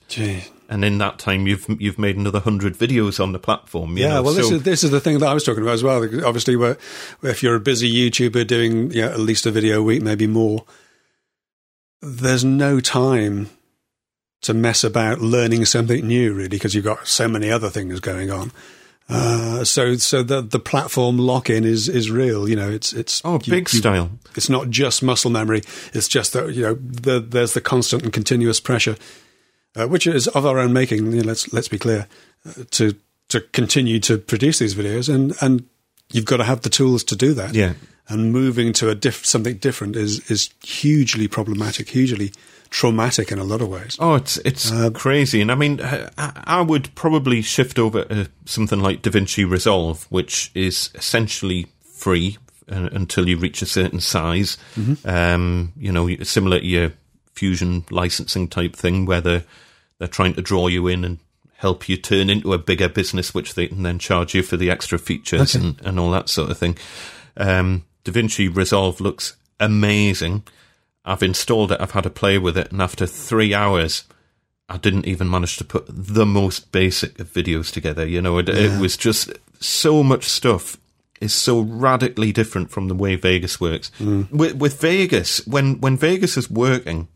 and 0.69 0.85
in 0.85 0.97
that 0.99 1.17
time 1.17 1.47
you've 1.47 1.65
you've 1.79 1.97
made 1.97 2.15
another 2.15 2.39
hundred 2.39 2.75
videos 2.75 3.21
on 3.21 3.31
the 3.31 3.39
platform. 3.39 3.97
you 3.97 4.03
Yeah, 4.03 4.15
know, 4.15 4.23
well, 4.23 4.33
this 4.33 4.49
is 4.51 4.63
this 4.63 4.83
is 4.83 4.91
the 4.91 4.99
thing 4.99 5.19
that 5.19 5.27
I 5.27 5.33
was 5.33 5.43
talking 5.43 5.63
about 5.63 5.73
as 5.73 5.83
well. 5.83 6.03
Obviously, 6.25 6.55
where 6.55 6.77
if 7.23 7.41
you're 7.41 7.55
a 7.55 7.59
busy 7.59 7.91
YouTuber 7.91 8.45
doing 8.45 8.91
you 8.91 9.01
know, 9.01 9.09
at 9.09 9.19
least 9.19 9.45
a 9.45 9.51
video 9.51 9.79
a 9.79 9.83
week, 9.83 10.01
maybe 10.03 10.27
more, 10.27 10.65
there's 12.01 12.45
no 12.45 12.79
time 12.79 13.49
to 14.41 14.53
mess 14.53 14.83
about 14.83 15.19
learning 15.19 15.65
something 15.65 16.07
new, 16.07 16.33
really, 16.33 16.49
because 16.49 16.73
you've 16.73 16.85
got 16.85 17.07
so 17.07 17.27
many 17.27 17.51
other 17.51 17.69
things 17.69 17.99
going 17.99 18.31
on. 18.31 18.51
Uh, 19.10 19.64
so, 19.64 19.95
so 19.95 20.22
the 20.22 20.41
the 20.41 20.60
platform 20.60 21.18
lock 21.18 21.49
in 21.49 21.64
is 21.64 21.89
is 21.89 22.12
real. 22.12 22.47
You 22.47 22.55
know, 22.55 22.70
it's 22.70 22.93
it's 22.93 23.22
oh 23.26 23.39
you- 23.43 23.51
big 23.51 23.72
you- 23.74 23.80
style. 23.80 24.12
It's 24.36 24.49
not 24.49 24.70
just 24.70 25.01
muscle 25.01 25.32
memory. 25.32 25.64
It's 25.93 26.07
just 26.07 26.34
that 26.34 26.53
you 26.53 26.62
know 26.62 26.74
the, 26.76 27.20
there's 27.20 27.53
the 27.53 27.62
constant 27.62 28.03
and 28.03 28.14
continuous 28.14 28.60
pressure, 28.60 28.95
uh, 29.76 29.88
which 29.88 30.05
is 30.05 30.28
of 30.30 30.45
our 30.45 30.60
own 30.60 30.74
making. 30.74 31.12
You 31.12 31.22
know, 31.24 31.28
let's 31.28 31.51
let's 31.51 31.68
be 31.68 31.80
clear 31.80 32.07
uh, 32.47 32.64
to 32.72 32.93
to 33.30 33.41
continue 33.41 33.99
to 34.01 34.18
produce 34.20 34.60
these 34.60 34.76
videos, 34.76 35.14
and 35.14 35.34
and 35.41 35.66
you've 36.12 36.26
got 36.26 36.38
to 36.38 36.43
have 36.43 36.62
the 36.62 36.70
tools 36.70 37.03
to 37.05 37.16
do 37.16 37.34
that. 37.34 37.55
Yeah. 37.55 37.74
And 38.10 38.32
moving 38.32 38.74
to 38.74 38.89
a 38.89 38.95
diff- 38.95 39.26
something 39.26 39.57
different 39.57 39.95
is 39.95 40.30
is 40.32 40.49
hugely 40.64 41.28
problematic, 41.28 41.89
hugely 41.89 42.32
traumatic 42.72 43.32
in 43.32 43.39
a 43.39 43.43
lot 43.43 43.62
of 43.62 43.70
ways. 43.70 43.97
Oh, 43.99 44.16
it's 44.16 44.38
it's 44.38 44.72
Uh, 44.72 44.89
crazy, 44.89 45.41
and 45.41 45.51
I 45.51 45.55
mean, 45.55 45.80
I, 45.82 46.10
I 46.18 46.62
would 46.62 46.93
probably 46.95 47.41
shift 47.41 47.78
over 47.78 48.05
to 48.05 48.28
something 48.45 48.80
like 48.80 49.01
DaVinci 49.03 49.49
Resolve, 49.49 50.07
which 50.10 50.51
is 50.55 50.89
essentially 50.95 51.68
free 51.84 52.38
uh, 52.72 52.89
until 52.91 53.28
you 53.30 53.38
reach 53.38 53.62
a 53.62 53.68
certain 53.68 53.99
size. 53.99 54.57
Mm-hmm. 54.76 55.07
Um, 55.07 55.74
you 55.78 55.91
know, 55.91 56.10
similar 56.24 56.60
to 56.60 56.66
your 56.66 56.91
Fusion 57.34 57.86
licensing 57.89 58.47
type 58.49 58.76
thing, 58.76 59.05
where 59.05 59.22
they're 59.22 59.43
they're 59.99 60.07
trying 60.07 60.34
to 60.34 60.41
draw 60.41 60.68
you 60.68 60.88
in 60.88 61.05
and 61.05 61.20
help 61.57 61.88
you 61.88 61.95
turn 61.95 62.30
into 62.30 62.53
a 62.53 62.57
bigger 62.57 62.89
business, 62.89 63.34
which 63.34 63.53
they 63.53 63.68
can 63.68 63.84
then 63.84 63.99
charge 63.99 64.34
you 64.34 64.41
for 64.43 64.57
the 64.57 64.72
extra 64.72 64.97
features 64.97 65.55
and, 65.55 65.80
and 65.84 65.99
all 65.99 66.12
that 66.12 66.30
sort 66.30 66.49
of 66.49 66.57
thing. 66.57 66.78
Um, 67.38 67.84
DaVinci 68.04 68.54
Resolve 68.54 69.00
looks 69.02 69.36
amazing. 69.60 70.43
I've 71.06 71.24
installed 71.24 71.72
it, 71.72 71.82
I've 71.82 71.91
had 71.91 72.06
a 72.06 72.10
play 72.10 72.38
with 72.38 72.58
it, 72.58 72.72
and 72.72 72.82
after 72.82 73.06
three 73.06 73.54
hours, 73.54 74.04
I 74.68 74.78
didn't 74.78 75.08
even 75.08 75.30
manage 75.30 75.58
to 75.58 75.64
put 75.64 75.86
the 75.89 76.26
most 76.26 76.72
basic 76.72 77.20
of 77.20 77.34
videos 77.34 77.72
together. 77.72 78.06
You 78.06 78.22
know, 78.22 78.38
it, 78.38 78.50
it 78.50 78.80
was 78.80 78.95
just 78.95 79.32
so 79.60 80.04
much 80.04 80.26
stuff 80.26 80.78
is 81.20 81.34
so 81.34 81.60
radically 81.60 82.32
different 82.32 82.72
from 82.72 82.88
the 82.88 82.95
way 82.95 83.16
Vegas 83.16 83.60
works. 83.60 83.91
Mm. 84.00 84.32
With, 84.32 84.56
with 84.56 84.80
Vegas, 84.80 85.45
when 85.45 85.82
when 85.82 85.97
Vegas 85.97 86.38
is 86.38 86.50
working, 86.50 87.08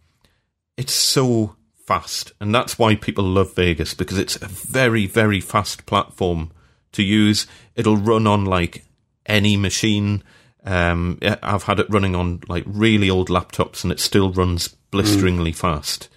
it's 0.78 0.94
so 0.94 1.56
fast, 1.86 2.34
and 2.40 2.54
that's 2.54 2.80
why 2.80 2.96
people 2.96 3.24
love 3.24 3.56
Vegas 3.56 3.94
because 3.94 4.18
it's 4.18 4.36
a 4.42 4.48
very 4.48 5.06
very 5.06 5.40
fast 5.40 5.86
platform 5.86 6.52
to 6.94 7.04
use. 7.04 7.48
It'll 7.76 7.98
run 7.98 8.28
on 8.28 8.46
like 8.46 8.86
any 9.26 9.58
machine. 9.58 10.24
Um, 10.66 11.20
I've 11.22 11.64
had 11.64 11.80
it 11.80 11.90
running 11.90 12.16
on 12.16 12.42
like 12.48 12.64
really 12.66 13.10
old 13.10 13.30
laptops, 13.30 13.84
and 13.84 13.92
it 13.92 14.00
still 14.00 14.32
runs 14.32 14.70
blisteringly 14.92 15.52
fast. 15.52 16.10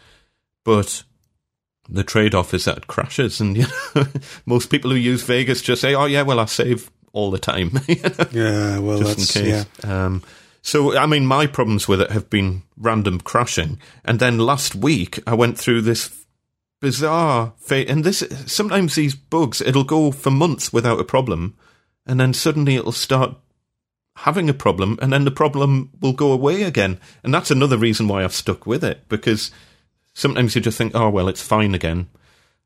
But 0.64 1.02
the 1.88 2.04
trade-off 2.04 2.54
is 2.54 2.64
that 2.64 2.78
it 2.78 2.86
crashes, 2.86 3.40
and 3.40 3.56
you 3.56 3.66
know, 3.94 4.06
most 4.44 4.70
people 4.70 4.90
who 4.90 4.96
use 4.96 5.22
Vegas 5.22 5.62
just 5.62 5.80
say, 5.80 5.94
"Oh 5.94 6.06
yeah, 6.06 6.22
well 6.22 6.40
I 6.40 6.44
save 6.44 6.90
all 7.12 7.30
the 7.30 7.38
time." 7.38 7.72
you 7.88 7.96
know? 7.96 8.26
Yeah, 8.30 8.78
well, 8.78 8.98
just 8.98 9.16
that's 9.16 9.36
in 9.36 9.42
case. 9.44 9.66
yeah. 9.82 10.04
Um, 10.04 10.22
so, 10.62 10.96
I 10.96 11.06
mean, 11.06 11.26
my 11.26 11.46
problems 11.46 11.86
with 11.86 12.00
it 12.00 12.10
have 12.10 12.28
been 12.28 12.62
random 12.76 13.20
crashing, 13.20 13.78
and 14.04 14.18
then 14.18 14.38
last 14.38 14.74
week 14.74 15.20
I 15.26 15.34
went 15.34 15.58
through 15.58 15.82
this 15.82 16.24
bizarre 16.80 17.54
fa- 17.56 17.88
and 17.88 18.04
this 18.04 18.22
sometimes 18.46 18.94
these 18.94 19.14
bugs 19.14 19.62
it'll 19.62 19.82
go 19.82 20.10
for 20.10 20.30
months 20.30 20.72
without 20.72 21.00
a 21.00 21.04
problem, 21.04 21.56
and 22.04 22.20
then 22.20 22.34
suddenly 22.34 22.76
it'll 22.76 22.92
start 22.92 23.36
having 24.20 24.48
a 24.48 24.54
problem, 24.54 24.98
and 25.02 25.12
then 25.12 25.24
the 25.24 25.30
problem 25.30 25.90
will 26.00 26.12
go 26.12 26.32
away 26.32 26.62
again, 26.62 26.98
and 27.22 27.32
that's 27.34 27.50
another 27.50 27.76
reason 27.76 28.08
why 28.08 28.24
I've 28.24 28.32
stuck 28.32 28.66
with 28.66 28.82
it 28.82 29.08
because 29.08 29.50
sometimes 30.14 30.54
you 30.54 30.60
just 30.60 30.78
think, 30.78 30.92
oh 30.94 31.10
well, 31.10 31.28
it's 31.28 31.42
fine 31.42 31.74
again. 31.74 32.08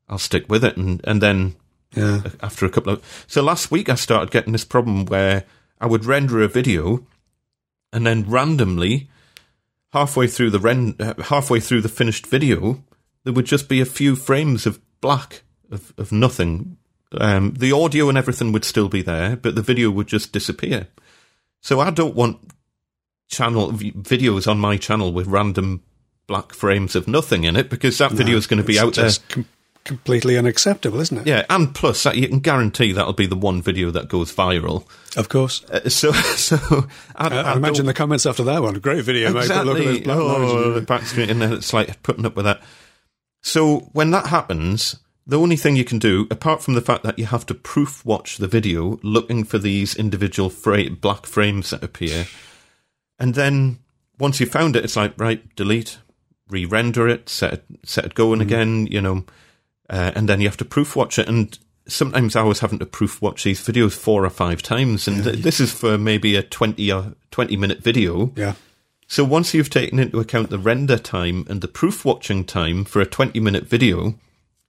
I'll 0.09 0.17
stick 0.17 0.49
with 0.49 0.63
it, 0.63 0.77
and 0.77 1.01
and 1.05 1.21
then 1.21 1.55
Yeah. 1.95 2.21
after 2.41 2.65
a 2.65 2.69
couple 2.69 2.93
of 2.93 3.25
so 3.27 3.41
last 3.43 3.69
week 3.71 3.89
I 3.89 3.95
started 3.95 4.31
getting 4.31 4.53
this 4.53 4.65
problem 4.65 5.05
where 5.05 5.43
I 5.79 5.87
would 5.87 6.05
render 6.05 6.41
a 6.41 6.47
video 6.47 7.05
and 7.91 8.05
then 8.07 8.29
randomly 8.29 9.09
halfway 9.91 10.27
through 10.27 10.51
the 10.51 10.59
ren- 10.59 10.95
uh, 10.99 11.13
halfway 11.23 11.59
through 11.59 11.81
the 11.81 11.89
finished 11.89 12.25
video 12.27 12.81
there 13.23 13.33
would 13.33 13.45
just 13.45 13.67
be 13.67 13.81
a 13.81 13.85
few 13.99 14.15
frames 14.15 14.65
of 14.65 14.79
black 15.01 15.43
of, 15.69 15.93
of 15.97 16.11
nothing 16.13 16.77
um, 17.19 17.53
the 17.59 17.73
audio 17.73 18.07
and 18.07 18.17
everything 18.17 18.53
would 18.53 18.63
still 18.65 18.87
be 18.87 19.01
there 19.01 19.35
but 19.35 19.55
the 19.55 19.61
video 19.61 19.91
would 19.91 20.07
just 20.07 20.31
disappear 20.31 20.87
so 21.61 21.79
I 21.79 21.89
don't 21.91 22.15
want 22.15 22.51
channel 23.29 23.71
videos 23.71 24.49
on 24.49 24.59
my 24.59 24.77
channel 24.77 25.13
with 25.13 25.27
random 25.27 25.81
black 26.27 26.53
frames 26.53 26.95
of 26.95 27.07
nothing 27.07 27.43
in 27.43 27.55
it 27.55 27.69
because 27.69 27.97
that 27.97 28.11
video 28.11 28.37
is 28.37 28.47
going 28.47 28.61
to 28.61 28.67
be 28.67 28.79
out 28.79 28.95
there 28.95 29.11
com- 29.29 29.45
completely 29.83 30.37
unacceptable, 30.37 30.99
isn't 30.99 31.19
it? 31.19 31.27
yeah, 31.27 31.45
and 31.49 31.73
plus 31.73 32.05
you 32.13 32.27
can 32.27 32.39
guarantee 32.39 32.91
that'll 32.91 33.13
be 33.13 33.25
the 33.25 33.35
one 33.35 33.61
video 33.61 33.91
that 33.91 34.07
goes 34.07 34.33
viral. 34.33 34.85
Of 35.17 35.29
course. 35.29 35.63
Uh, 35.65 35.89
so, 35.89 36.11
so 36.35 36.57
I, 37.15 37.27
I, 37.27 37.41
I 37.41 37.53
imagine 37.55 37.85
the 37.85 37.93
comments 37.93 38.25
after 38.25 38.43
that 38.43 38.61
one. 38.61 38.75
Great 38.75 39.03
video, 39.03 39.33
mate. 39.33 39.47
Look 39.47 39.51
at 39.51 39.67
exactly. 39.67 39.85
those 39.85 39.99
black 40.01 40.17
oh, 40.17 40.71
the 40.73 40.81
backstreet, 40.81 41.29
and 41.29 41.41
then 41.41 41.53
it's 41.53 41.73
like 41.73 42.01
putting 42.03 42.25
up 42.25 42.35
with 42.35 42.45
that. 42.45 42.61
So 43.41 43.79
when 43.93 44.11
that 44.11 44.27
happens, 44.27 44.97
the 45.31 45.39
only 45.39 45.55
thing 45.55 45.77
you 45.77 45.85
can 45.85 45.97
do, 45.97 46.27
apart 46.29 46.61
from 46.61 46.73
the 46.73 46.81
fact 46.81 47.03
that 47.03 47.17
you 47.17 47.25
have 47.25 47.45
to 47.45 47.53
proof 47.53 48.05
watch 48.05 48.37
the 48.37 48.49
video, 48.49 48.99
looking 49.01 49.45
for 49.45 49.57
these 49.57 49.95
individual 49.95 50.49
fra- 50.49 50.89
black 50.89 51.25
frames 51.25 51.69
that 51.69 51.81
appear, 51.81 52.27
and 53.17 53.33
then 53.33 53.79
once 54.19 54.41
you 54.41 54.45
found 54.45 54.75
it, 54.75 54.83
it's 54.83 54.97
like 54.97 55.17
right, 55.17 55.55
delete, 55.55 55.99
re-render 56.49 57.07
it, 57.07 57.29
set 57.29 57.53
it, 57.53 57.65
set 57.85 58.03
it 58.03 58.13
going 58.13 58.41
again, 58.41 58.87
you 58.87 58.99
know, 58.99 59.23
uh, 59.89 60.11
and 60.15 60.27
then 60.27 60.41
you 60.41 60.49
have 60.49 60.57
to 60.57 60.65
proof 60.65 60.97
watch 60.97 61.17
it. 61.17 61.29
And 61.29 61.57
sometimes 61.87 62.35
I 62.35 62.43
was 62.43 62.59
having 62.59 62.79
to 62.79 62.85
proof 62.85 63.21
watch 63.21 63.45
these 63.45 63.65
videos 63.65 63.93
four 63.93 64.25
or 64.25 64.29
five 64.29 64.61
times, 64.61 65.07
and 65.07 65.23
th- 65.23 65.37
this 65.37 65.61
is 65.61 65.71
for 65.71 65.97
maybe 65.97 66.35
a 66.35 66.43
twenty 66.43 66.91
or 66.91 67.15
twenty 67.31 67.55
minute 67.55 67.79
video. 67.81 68.33
Yeah. 68.35 68.55
So 69.07 69.23
once 69.23 69.53
you've 69.53 69.69
taken 69.69 69.97
into 69.97 70.19
account 70.19 70.49
the 70.49 70.59
render 70.59 70.97
time 70.97 71.45
and 71.49 71.61
the 71.61 71.69
proof 71.69 72.03
watching 72.03 72.43
time 72.43 72.85
for 72.85 73.01
a 73.01 73.05
20 73.05 73.41
minute 73.41 73.65
video, 73.67 74.15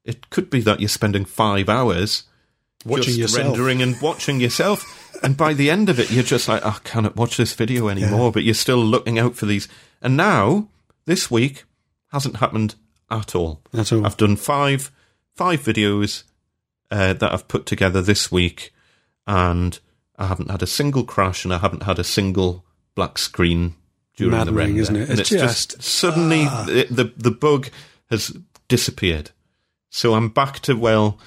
it 0.04 0.30
could 0.30 0.50
be 0.50 0.60
that 0.60 0.80
you're 0.80 0.88
spending 0.88 1.24
five 1.24 1.68
hours 1.68 2.24
Watching 2.84 3.04
just 3.14 3.18
yourself. 3.18 3.46
rendering 3.46 3.80
and 3.82 4.00
watching 4.00 4.40
yourself. 4.40 5.18
and 5.22 5.36
by 5.36 5.54
the 5.54 5.70
end 5.70 5.88
of 5.88 6.00
it, 6.00 6.10
you're 6.10 6.24
just 6.24 6.48
like, 6.48 6.62
"Oh, 6.64 6.70
I 6.70 6.78
cannot 6.88 7.14
watch 7.16 7.36
this 7.36 7.54
video 7.54 7.88
anymore. 7.88 8.32
But 8.32 8.42
you're 8.42 8.54
still 8.54 8.84
looking 8.84 9.18
out 9.20 9.36
for 9.36 9.46
these. 9.46 9.68
And 10.00 10.16
now, 10.16 10.68
this 11.04 11.30
week, 11.30 11.64
hasn't 12.10 12.36
happened 12.36 12.74
at 13.10 13.34
all. 13.36 13.60
At 13.72 13.92
all. 13.92 14.04
I've 14.04 14.16
done 14.16 14.34
five 14.36 14.90
five 15.36 15.60
videos 15.62 16.24
uh, 16.90 17.12
that 17.12 17.32
I've 17.32 17.46
put 17.46 17.66
together 17.66 18.02
this 18.02 18.32
week, 18.32 18.72
and 19.28 19.78
I 20.18 20.26
haven't 20.26 20.50
had 20.50 20.62
a 20.62 20.66
single 20.66 21.04
crash, 21.04 21.44
and 21.44 21.54
I 21.54 21.58
haven't 21.58 21.84
had 21.84 22.00
a 22.00 22.04
single 22.04 22.64
black 22.96 23.16
screen 23.18 23.76
during 24.16 24.32
the 24.32 24.36
Maddening, 24.38 24.56
render. 24.56 24.80
isn't 24.80 24.96
it? 24.96 25.10
It's 25.10 25.20
it's, 25.20 25.30
just, 25.30 25.70
just- 25.76 25.82
suddenly 25.82 26.44
the, 26.46 26.88
the 26.90 27.12
the 27.16 27.30
bug 27.30 27.68
has 28.10 28.36
disappeared. 28.66 29.30
So 29.94 30.14
I'm 30.14 30.30
back 30.30 30.58
to 30.60 30.74
well. 30.74 31.18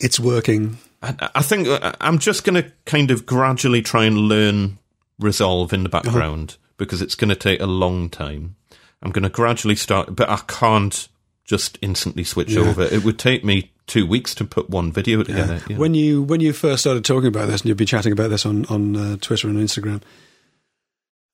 It's 0.00 0.18
working. 0.20 0.78
I, 1.02 1.30
I 1.34 1.42
think 1.42 1.66
uh, 1.68 1.92
I'm 2.00 2.18
just 2.18 2.44
going 2.44 2.62
to 2.62 2.70
kind 2.86 3.10
of 3.10 3.26
gradually 3.26 3.82
try 3.82 4.04
and 4.04 4.16
learn 4.16 4.78
Resolve 5.18 5.72
in 5.72 5.82
the 5.84 5.90
Uh-huh. 5.94 6.02
background 6.02 6.56
because 6.76 7.00
it's 7.02 7.14
going 7.14 7.28
to 7.28 7.36
take 7.36 7.60
a 7.60 7.66
long 7.66 8.08
time. 8.08 8.56
I'm 9.02 9.10
going 9.12 9.22
to 9.22 9.28
gradually 9.28 9.76
start, 9.76 10.16
but 10.16 10.28
I 10.28 10.38
can't 10.48 11.08
just 11.44 11.78
instantly 11.82 12.24
switch 12.24 12.50
Yeah. 12.52 12.62
over. 12.62 12.82
It 12.82 13.04
would 13.04 13.18
take 13.18 13.44
me 13.44 13.70
two 13.86 14.06
weeks 14.06 14.34
to 14.36 14.44
put 14.44 14.70
one 14.70 14.90
video 14.90 15.22
together. 15.22 15.60
you 15.68 15.74
know. 15.74 15.80
When 15.80 15.94
you 15.94 16.22
when 16.22 16.40
you 16.40 16.52
first 16.52 16.80
started 16.82 17.04
talking 17.04 17.28
about 17.28 17.46
this, 17.48 17.60
and 17.60 17.68
you'd 17.68 17.76
be 17.76 17.84
chatting 17.84 18.12
about 18.12 18.30
this 18.30 18.44
on 18.46 18.64
on 18.66 18.96
uh, 18.96 19.16
Twitter 19.20 19.46
and 19.48 19.58
Instagram, 19.58 20.00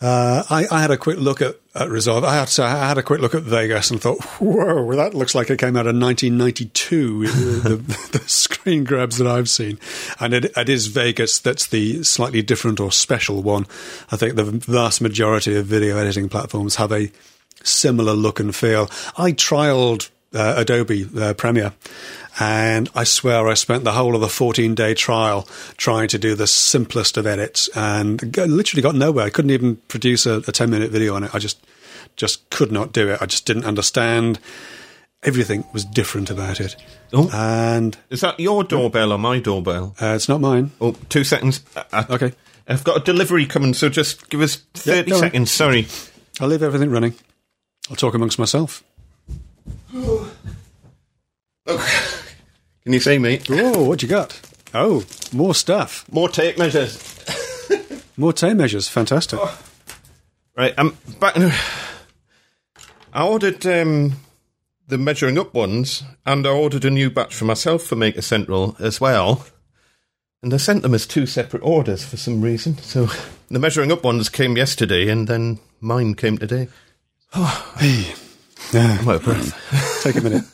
uh, 0.01 0.43
I, 0.49 0.67
I 0.71 0.81
had 0.81 0.91
a 0.91 0.97
quick 0.97 1.19
look 1.19 1.43
at, 1.43 1.57
at 1.75 1.91
Resolve. 1.91 2.25
I 2.25 2.35
had 2.35 2.49
say, 2.49 2.63
I 2.63 2.89
had 2.89 2.97
a 2.97 3.03
quick 3.03 3.21
look 3.21 3.35
at 3.35 3.43
Vegas 3.43 3.91
and 3.91 4.01
thought, 4.01 4.23
"Whoa, 4.41 4.95
that 4.97 5.15
looks 5.15 5.35
like 5.35 5.51
it 5.51 5.59
came 5.59 5.77
out 5.77 5.87
in 5.87 6.01
1992." 6.01 7.27
the, 7.27 7.77
the, 7.77 8.19
the 8.19 8.29
screen 8.29 8.85
grabs 8.85 9.19
that 9.19 9.27
I've 9.27 9.51
seen, 9.51 9.79
and 10.19 10.33
it, 10.33 10.57
it 10.57 10.69
is 10.71 10.87
Vegas 10.87 11.39
that's 11.39 11.67
the 11.67 12.03
slightly 12.03 12.41
different 12.41 12.81
or 12.81 12.91
special 12.91 13.43
one. 13.43 13.67
I 14.11 14.17
think 14.17 14.37
the 14.37 14.45
vast 14.45 15.03
majority 15.03 15.55
of 15.57 15.67
video 15.67 15.99
editing 15.99 16.31
platforms 16.31 16.77
have 16.77 16.93
a 16.93 17.11
similar 17.63 18.15
look 18.15 18.41
and 18.41 18.55
feel. 18.55 18.91
I 19.19 19.33
trialed 19.33 20.09
uh, 20.35 20.55
Adobe 20.59 21.09
uh, 21.19 21.35
Premiere, 21.35 21.73
and 22.39 22.89
I 22.95 23.05
swear 23.05 23.49
I 23.49 23.55
spent 23.55 23.85
the 23.85 23.93
whole 23.93 24.15
of 24.15 24.21
the 24.21 24.29
14 24.29 24.75
day 24.75 24.95
trial 24.95 25.49
trying 25.77 26.09
to 26.09 26.19
do 26.19 26.35
the 26.35 26.47
simplest 26.47 27.17
of 27.17 27.27
edits, 27.27 27.69
and 27.75 28.37
literally 28.37 28.83
got 28.83 28.95
nowhere. 28.95 29.27
I 29.27 29.31
couldn't 29.31 29.51
even 29.51 29.77
produce 29.89 30.27
a, 30.27 30.37
a 30.39 30.53
10 30.53 30.71
minute 30.71 30.91
video 30.91 31.15
on 31.15 31.25
it. 31.25 31.35
I 31.35 31.39
just 31.39 31.65
just 32.17 32.49
could 32.51 32.71
not 32.73 32.93
do 32.93 33.09
it. 33.11 33.21
I 33.23 33.27
just 33.27 33.47
didn't 33.47 33.65
understand. 33.65 34.39
Everything 35.23 35.65
was 35.75 35.85
different 35.85 36.31
about 36.31 36.61
it, 36.61 36.77
Oh, 37.13 37.29
and 37.35 37.99
is 38.09 38.23
that 38.23 38.41
your 38.41 38.65
doorbell 38.65 39.13
or 39.13 39.19
my 39.19 39.39
doorbell? 39.39 39.95
uh, 40.01 40.15
it's 40.15 40.31
not 40.31 40.41
mine. 40.41 40.71
Oh, 40.81 40.93
two 41.11 41.25
seconds. 41.25 41.61
I, 41.77 41.85
I- 41.93 42.07
Okay, 42.15 42.33
I've 42.67 42.85
got 42.85 42.97
a 42.97 43.01
delivery 43.01 43.45
coming, 43.45 43.75
so 43.75 43.91
just 43.91 44.31
give 44.31 44.41
us 44.41 44.57
30 44.75 45.11
don't 45.11 45.19
worry. 45.21 45.29
seconds. 45.29 45.51
Sorry. 45.51 45.87
I'll 46.41 46.49
leave 46.49 46.63
everything 46.63 46.91
running. 46.91 47.13
I'll 47.91 47.97
talk 47.97 48.15
amongst 48.15 48.39
myself. 48.39 48.83
Can 49.91 50.29
you 52.85 53.01
see 53.01 53.19
me? 53.19 53.41
Oh, 53.51 53.85
what 53.85 54.03
you 54.03 54.09
got? 54.09 54.41
Oh, 54.73 55.05
more 55.33 55.55
stuff. 55.55 56.05
More 56.13 56.29
tape 56.29 56.59
measures. 56.59 57.19
More 58.17 58.33
tape 58.33 58.57
measures. 58.57 58.89
Fantastic. 58.89 59.41
Right, 60.57 60.75
I'm 60.79 60.97
back. 61.19 61.37
I 63.13 63.27
ordered 63.27 63.67
um, 63.67 64.13
the 64.87 64.99
measuring 64.99 65.39
up 65.39 65.55
ones, 65.55 66.05
and 66.25 66.47
I 66.47 66.51
ordered 66.51 66.85
a 66.85 66.91
new 66.91 67.11
batch 67.11 67.35
for 67.35 67.45
myself 67.45 67.83
for 67.83 67.97
Maker 67.97 68.23
Central 68.23 68.77
as 68.79 69.01
well. 69.01 69.45
And 70.43 70.55
I 70.55 70.59
sent 70.59 70.83
them 70.83 70.95
as 70.95 71.07
two 71.07 71.27
separate 71.27 71.63
orders 71.63 72.05
for 72.05 72.17
some 72.17 72.41
reason. 72.41 72.79
So 72.79 73.09
the 73.49 73.59
measuring 73.59 73.91
up 73.91 74.05
ones 74.05 74.29
came 74.29 74.57
yesterday, 74.57 75.09
and 75.09 75.27
then 75.27 75.59
mine 75.81 76.15
came 76.15 76.39
today. 76.39 76.69
Hey. 77.79 78.15
Yeah, 78.73 78.99
I'm 79.01 79.09
out 79.09 79.17
of 79.17 79.25
breath. 79.25 80.01
take 80.03 80.17
a 80.17 80.21
minute. 80.21 80.45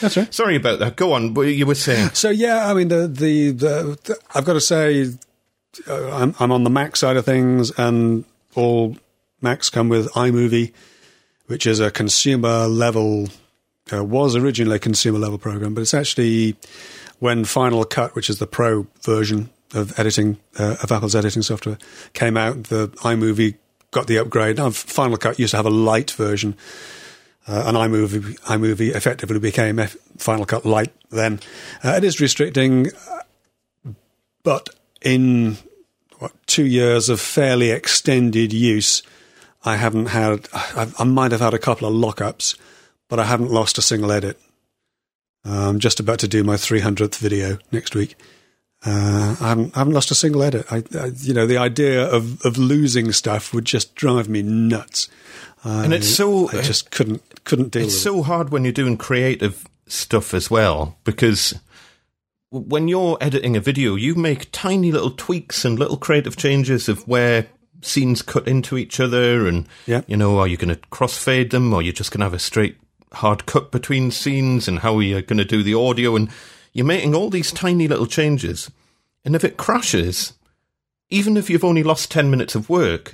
That's 0.00 0.16
right. 0.16 0.32
Sorry 0.32 0.56
about 0.56 0.78
that. 0.78 0.96
Go 0.96 1.12
on. 1.12 1.34
What 1.34 1.42
you 1.42 1.66
were 1.66 1.74
saying? 1.74 2.10
So 2.10 2.30
yeah, 2.30 2.70
I 2.70 2.74
mean 2.74 2.88
the 2.88 3.08
the, 3.08 3.50
the, 3.50 3.98
the 4.04 4.18
I've 4.34 4.44
got 4.44 4.54
to 4.54 4.60
say 4.60 5.12
uh, 5.88 6.10
I'm 6.12 6.34
I'm 6.38 6.52
on 6.52 6.64
the 6.64 6.70
Mac 6.70 6.96
side 6.96 7.16
of 7.16 7.24
things, 7.24 7.70
and 7.78 8.24
all 8.54 8.96
Macs 9.40 9.70
come 9.70 9.88
with 9.88 10.08
iMovie, 10.12 10.72
which 11.46 11.66
is 11.66 11.80
a 11.80 11.90
consumer 11.90 12.66
level. 12.66 13.28
Uh, 13.90 14.04
was 14.04 14.36
originally 14.36 14.76
a 14.76 14.78
consumer 14.78 15.18
level 15.18 15.38
program, 15.38 15.72
but 15.72 15.80
it's 15.80 15.94
actually 15.94 16.56
when 17.20 17.46
Final 17.46 17.84
Cut, 17.84 18.14
which 18.14 18.28
is 18.28 18.38
the 18.38 18.46
pro 18.46 18.86
version, 19.02 19.48
of 19.74 19.98
editing 19.98 20.38
uh, 20.58 20.76
of 20.82 20.92
Apple's 20.92 21.14
editing 21.14 21.42
software 21.42 21.78
came 22.12 22.36
out. 22.36 22.64
The 22.64 22.88
iMovie 22.88 23.56
got 23.90 24.06
the 24.06 24.18
upgrade. 24.18 24.56
Now, 24.56 24.70
Final 24.70 25.16
Cut 25.16 25.38
used 25.38 25.52
to 25.52 25.56
have 25.56 25.66
a 25.66 25.70
light 25.70 26.10
version. 26.12 26.56
Uh, 27.48 27.64
and 27.66 27.76
iMovie, 27.76 28.38
iMovie 28.40 28.94
effectively 28.94 29.38
became 29.38 29.78
F- 29.78 29.96
Final 30.18 30.44
Cut 30.44 30.66
Lite 30.66 30.92
then. 31.10 31.40
Uh, 31.82 31.94
it 31.96 32.04
is 32.04 32.20
restricting, 32.20 32.88
but 34.42 34.68
in 35.00 35.56
what, 36.18 36.32
two 36.46 36.66
years 36.66 37.08
of 37.08 37.20
fairly 37.20 37.70
extended 37.70 38.52
use, 38.52 39.02
I 39.64 39.76
haven't 39.76 40.06
had, 40.06 40.46
I, 40.52 40.92
I 40.98 41.04
might 41.04 41.32
have 41.32 41.40
had 41.40 41.54
a 41.54 41.58
couple 41.58 41.88
of 41.88 41.94
lockups, 41.94 42.56
but 43.08 43.18
I 43.18 43.24
haven't 43.24 43.50
lost 43.50 43.78
a 43.78 43.82
single 43.82 44.12
edit. 44.12 44.38
I'm 45.44 45.78
just 45.78 46.00
about 46.00 46.18
to 46.18 46.28
do 46.28 46.44
my 46.44 46.56
300th 46.56 47.16
video 47.16 47.58
next 47.72 47.94
week. 47.94 48.16
Uh, 48.84 49.36
I, 49.40 49.48
haven't, 49.48 49.76
I 49.76 49.80
haven't 49.80 49.94
lost 49.94 50.10
a 50.10 50.14
single 50.14 50.42
edit. 50.42 50.66
I, 50.70 50.84
I, 50.98 51.06
you 51.16 51.34
know, 51.34 51.46
the 51.46 51.56
idea 51.56 52.04
of, 52.04 52.44
of 52.44 52.58
losing 52.58 53.10
stuff 53.12 53.52
would 53.52 53.64
just 53.64 53.94
drive 53.94 54.28
me 54.28 54.42
nuts. 54.42 55.08
and 55.64 55.92
it's 55.92 56.08
so 56.08 56.48
I 56.50 56.62
just 56.62 56.90
couldn't 56.90 57.22
couldn't 57.48 57.72
deal. 57.72 57.84
it's 57.84 58.00
so 58.00 58.22
hard 58.22 58.50
when 58.50 58.64
you're 58.64 58.72
doing 58.72 58.96
creative 58.96 59.66
stuff 59.86 60.32
as 60.34 60.50
well 60.50 60.96
because 61.04 61.58
when 62.50 62.88
you're 62.88 63.18
editing 63.20 63.56
a 63.56 63.60
video, 63.60 63.94
you 63.94 64.14
make 64.14 64.50
tiny 64.52 64.90
little 64.92 65.10
tweaks 65.10 65.64
and 65.64 65.78
little 65.78 65.96
creative 65.98 66.36
changes 66.36 66.88
of 66.88 67.06
where 67.06 67.46
scenes 67.82 68.22
cut 68.22 68.48
into 68.48 68.76
each 68.78 68.98
other, 69.00 69.46
and 69.46 69.66
Yeah. 69.86 70.00
you 70.06 70.16
know, 70.16 70.38
are 70.38 70.48
you 70.48 70.56
going 70.56 70.74
to 70.74 70.80
crossfade 70.90 71.50
them, 71.50 71.72
or 71.74 71.82
you're 71.82 71.92
just 71.92 72.10
going 72.10 72.20
to 72.20 72.24
have 72.26 72.34
a 72.34 72.38
straight 72.38 72.76
hard 73.12 73.44
cut 73.46 73.70
between 73.70 74.10
scenes, 74.10 74.66
and 74.66 74.78
how 74.80 74.96
are 74.96 75.02
you 75.02 75.20
going 75.22 75.38
to 75.38 75.44
do 75.44 75.62
the 75.62 75.74
audio, 75.74 76.16
and 76.16 76.28
you're 76.72 76.86
making 76.86 77.14
all 77.14 77.28
these 77.30 77.52
tiny 77.52 77.86
little 77.86 78.06
changes, 78.06 78.70
and 79.24 79.36
if 79.36 79.44
it 79.44 79.56
crashes, 79.58 80.32
even 81.10 81.36
if 81.36 81.48
you've 81.50 81.64
only 81.64 81.82
lost 81.82 82.10
ten 82.10 82.30
minutes 82.30 82.54
of 82.54 82.68
work. 82.70 83.12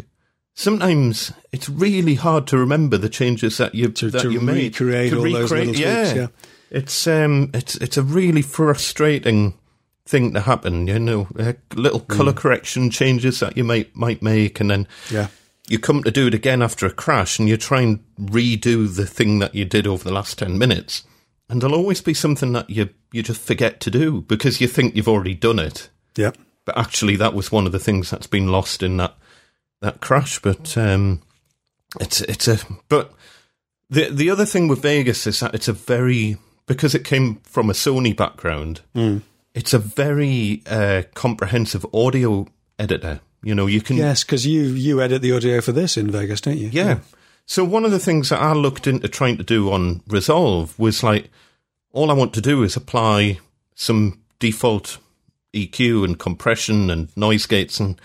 Sometimes 0.54 1.32
it's 1.52 1.68
really 1.68 2.14
hard 2.14 2.46
to 2.48 2.58
remember 2.58 2.96
the 2.96 3.08
changes 3.08 3.56
that 3.58 3.74
you 3.74 3.88
To- 3.88 4.10
that 4.10 4.22
to 4.22 4.30
you 4.30 4.40
made 4.40 4.80
recreate 4.80 5.10
To 5.10 5.16
all 5.18 5.22
those 5.24 5.50
little 5.50 5.64
tweaks, 5.74 5.80
yeah. 5.80 6.26
it's 6.70 7.06
um, 7.08 7.50
it's 7.52 7.74
it's 7.76 7.96
a 7.96 8.02
really 8.02 8.42
frustrating 8.42 9.54
thing 10.06 10.32
to 10.34 10.40
happen. 10.40 10.86
You 10.86 10.98
know, 11.00 11.26
uh, 11.38 11.54
little 11.74 12.00
color 12.00 12.32
Mm. 12.32 12.36
correction 12.36 12.90
changes 12.90 13.40
that 13.40 13.56
you 13.56 13.64
might 13.64 13.94
might 13.96 14.22
make, 14.22 14.60
and 14.60 14.70
then. 14.70 14.86
Yeah, 15.10 15.28
you 15.66 15.78
come 15.78 16.02
to 16.04 16.10
do 16.10 16.26
it 16.28 16.34
again 16.34 16.62
after 16.62 16.86
a 16.86 16.90
crash, 16.90 17.38
and 17.38 17.48
you 17.48 17.56
try 17.56 17.80
and 17.80 18.00
redo 18.20 18.94
the 18.94 19.06
thing 19.06 19.40
that 19.40 19.54
you 19.54 19.64
did 19.64 19.86
over 19.88 20.04
the 20.04 20.12
last 20.12 20.38
ten 20.38 20.56
minutes, 20.56 21.02
and 21.48 21.60
there'll 21.60 21.74
always 21.76 22.00
be 22.00 22.14
something 22.14 22.52
that 22.52 22.70
you 22.70 22.90
you 23.12 23.22
just 23.24 23.40
forget 23.40 23.80
to 23.80 23.90
do 23.90 24.20
because 24.20 24.60
you 24.60 24.68
think 24.68 24.94
you've 24.94 25.08
already 25.08 25.34
done 25.34 25.58
it, 25.58 25.88
yeah. 26.16 26.30
but 26.64 26.76
actually 26.78 27.16
that 27.16 27.34
was 27.34 27.50
one 27.50 27.66
of 27.66 27.72
the 27.72 27.78
things 27.80 28.10
that's 28.10 28.26
been 28.28 28.48
lost 28.52 28.82
in 28.82 28.98
that 28.98 29.16
that 29.84 30.00
crash. 30.00 30.38
But 30.40 30.76
um, 30.76 31.22
it's 32.00 32.20
it's 32.22 32.48
a 32.48 32.58
but 32.88 33.12
the 33.90 34.08
the 34.10 34.30
other 34.30 34.44
thing 34.46 34.68
with 34.68 34.82
Vegas 34.82 35.26
is 35.26 35.40
that 35.40 35.54
it's 35.54 35.68
a 35.68 35.72
very 35.72 36.36
because 36.66 36.94
it 36.94 37.04
came 37.04 37.36
from 37.44 37.70
a 37.70 37.74
Sony 37.74 38.16
background. 38.16 38.80
It's 39.54 39.72
a 39.72 39.78
very 39.78 40.62
uh, 40.66 41.02
comprehensive 41.14 41.86
audio 41.94 42.46
editor. 42.78 43.20
You 43.42 43.54
know, 43.54 43.66
you 43.66 43.80
can 43.80 43.96
Yes, 43.96 44.24
because 44.24 44.46
you 44.46 44.62
you 44.62 45.00
edit 45.00 45.22
the 45.22 45.32
audio 45.32 45.60
for 45.60 45.72
this 45.72 45.96
in 45.96 46.10
Vegas, 46.10 46.40
don't 46.40 46.58
you? 46.58 46.68
yeah. 46.72 46.98
So 47.46 47.62
one 47.62 47.84
of 47.84 47.90
the 47.90 47.98
things 47.98 48.30
that 48.30 48.40
I 48.40 48.54
looked 48.54 48.86
into 48.86 49.06
trying 49.06 49.36
to 49.36 49.42
do 49.42 49.70
on 49.70 50.00
Resolve 50.08 50.78
was 50.78 51.02
like, 51.02 51.30
all 51.92 52.10
I 52.10 52.14
want 52.14 52.32
to 52.34 52.40
do 52.40 52.62
is 52.62 52.74
apply 52.74 53.38
some 53.74 54.22
default 54.38 54.96
EQ 55.52 56.04
and 56.04 56.18
compression 56.18 56.88
and 56.88 57.14
noise 57.16 57.44
gates 57.46 57.78
and 57.78 58.00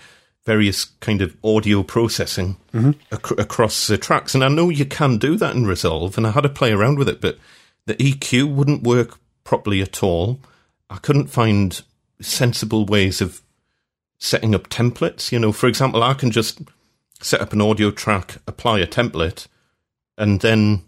various 0.50 0.86
kind 0.98 1.22
of 1.22 1.36
audio 1.44 1.84
processing 1.84 2.56
mm-hmm. 2.74 2.90
ac- 3.12 3.36
across 3.38 3.86
the 3.86 3.96
tracks. 3.96 4.34
And 4.34 4.42
I 4.42 4.48
know 4.48 4.68
you 4.68 4.84
can 4.84 5.16
do 5.16 5.36
that 5.36 5.54
in 5.54 5.64
Resolve, 5.64 6.16
and 6.16 6.26
I 6.26 6.32
had 6.32 6.40
to 6.40 6.48
play 6.48 6.72
around 6.72 6.98
with 6.98 7.08
it, 7.08 7.20
but 7.20 7.38
the 7.86 7.94
EQ 7.94 8.52
wouldn't 8.52 8.82
work 8.82 9.20
properly 9.44 9.80
at 9.80 10.02
all. 10.02 10.40
I 10.90 10.96
couldn't 10.96 11.28
find 11.28 11.80
sensible 12.20 12.84
ways 12.84 13.20
of 13.20 13.42
setting 14.18 14.52
up 14.52 14.68
templates. 14.68 15.30
You 15.30 15.38
know, 15.38 15.52
for 15.52 15.68
example, 15.68 16.02
I 16.02 16.14
can 16.14 16.32
just 16.32 16.60
set 17.20 17.40
up 17.40 17.52
an 17.52 17.60
audio 17.60 17.92
track, 17.92 18.38
apply 18.48 18.80
a 18.80 18.88
template, 18.88 19.46
and 20.18 20.40
then 20.40 20.82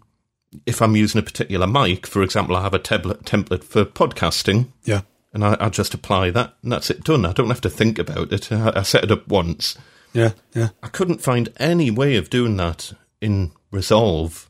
if 0.65 0.81
I'm 0.81 0.97
using 0.97 1.19
a 1.19 1.23
particular 1.23 1.67
mic, 1.67 2.05
for 2.05 2.21
example, 2.21 2.57
I 2.57 2.63
have 2.63 2.73
a 2.73 2.79
template 2.79 3.63
for 3.63 3.85
podcasting, 3.85 4.67
yeah. 4.83 5.03
And 5.33 5.43
I, 5.43 5.57
I 5.59 5.69
just 5.69 5.93
apply 5.93 6.29
that, 6.31 6.53
and 6.61 6.71
that's 6.71 6.89
it 6.89 7.03
done. 7.03 7.25
I 7.25 7.33
don't 7.33 7.49
have 7.49 7.61
to 7.61 7.69
think 7.69 7.99
about 7.99 8.31
it. 8.31 8.51
I, 8.51 8.71
I 8.75 8.81
set 8.83 9.03
it 9.03 9.11
up 9.11 9.27
once. 9.27 9.77
Yeah, 10.13 10.33
yeah. 10.53 10.69
I 10.81 10.87
couldn't 10.87 11.21
find 11.21 11.51
any 11.57 11.89
way 11.89 12.15
of 12.15 12.29
doing 12.29 12.55
that 12.57 12.93
in 13.19 13.51
Resolve 13.71 14.49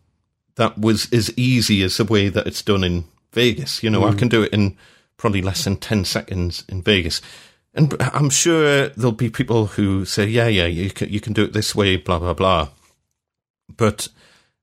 that 0.55 0.77
was 0.77 1.11
as 1.11 1.35
easy 1.37 1.81
as 1.83 1.97
the 1.97 2.03
way 2.03 2.29
that 2.29 2.47
it's 2.47 2.61
done 2.61 2.83
in 2.83 3.05
Vegas. 3.31 3.83
You 3.83 3.89
know, 3.89 4.03
I 4.03 4.11
hmm. 4.11 4.17
can 4.17 4.27
do 4.27 4.43
it 4.43 4.53
in 4.53 4.77
probably 5.17 5.41
less 5.41 5.63
than 5.63 5.77
10 5.77 6.05
seconds 6.05 6.63
in 6.67 6.81
Vegas. 6.81 7.21
And 7.73 7.95
I'm 7.99 8.29
sure 8.29 8.89
there'll 8.89 9.13
be 9.13 9.29
people 9.29 9.67
who 9.67 10.05
say, 10.05 10.25
yeah, 10.25 10.47
yeah, 10.47 10.65
you 10.65 10.91
can, 10.91 11.09
you 11.09 11.19
can 11.19 11.33
do 11.33 11.43
it 11.43 11.53
this 11.53 11.73
way, 11.73 11.97
blah, 11.97 12.19
blah, 12.19 12.33
blah. 12.33 12.69
But 13.75 14.09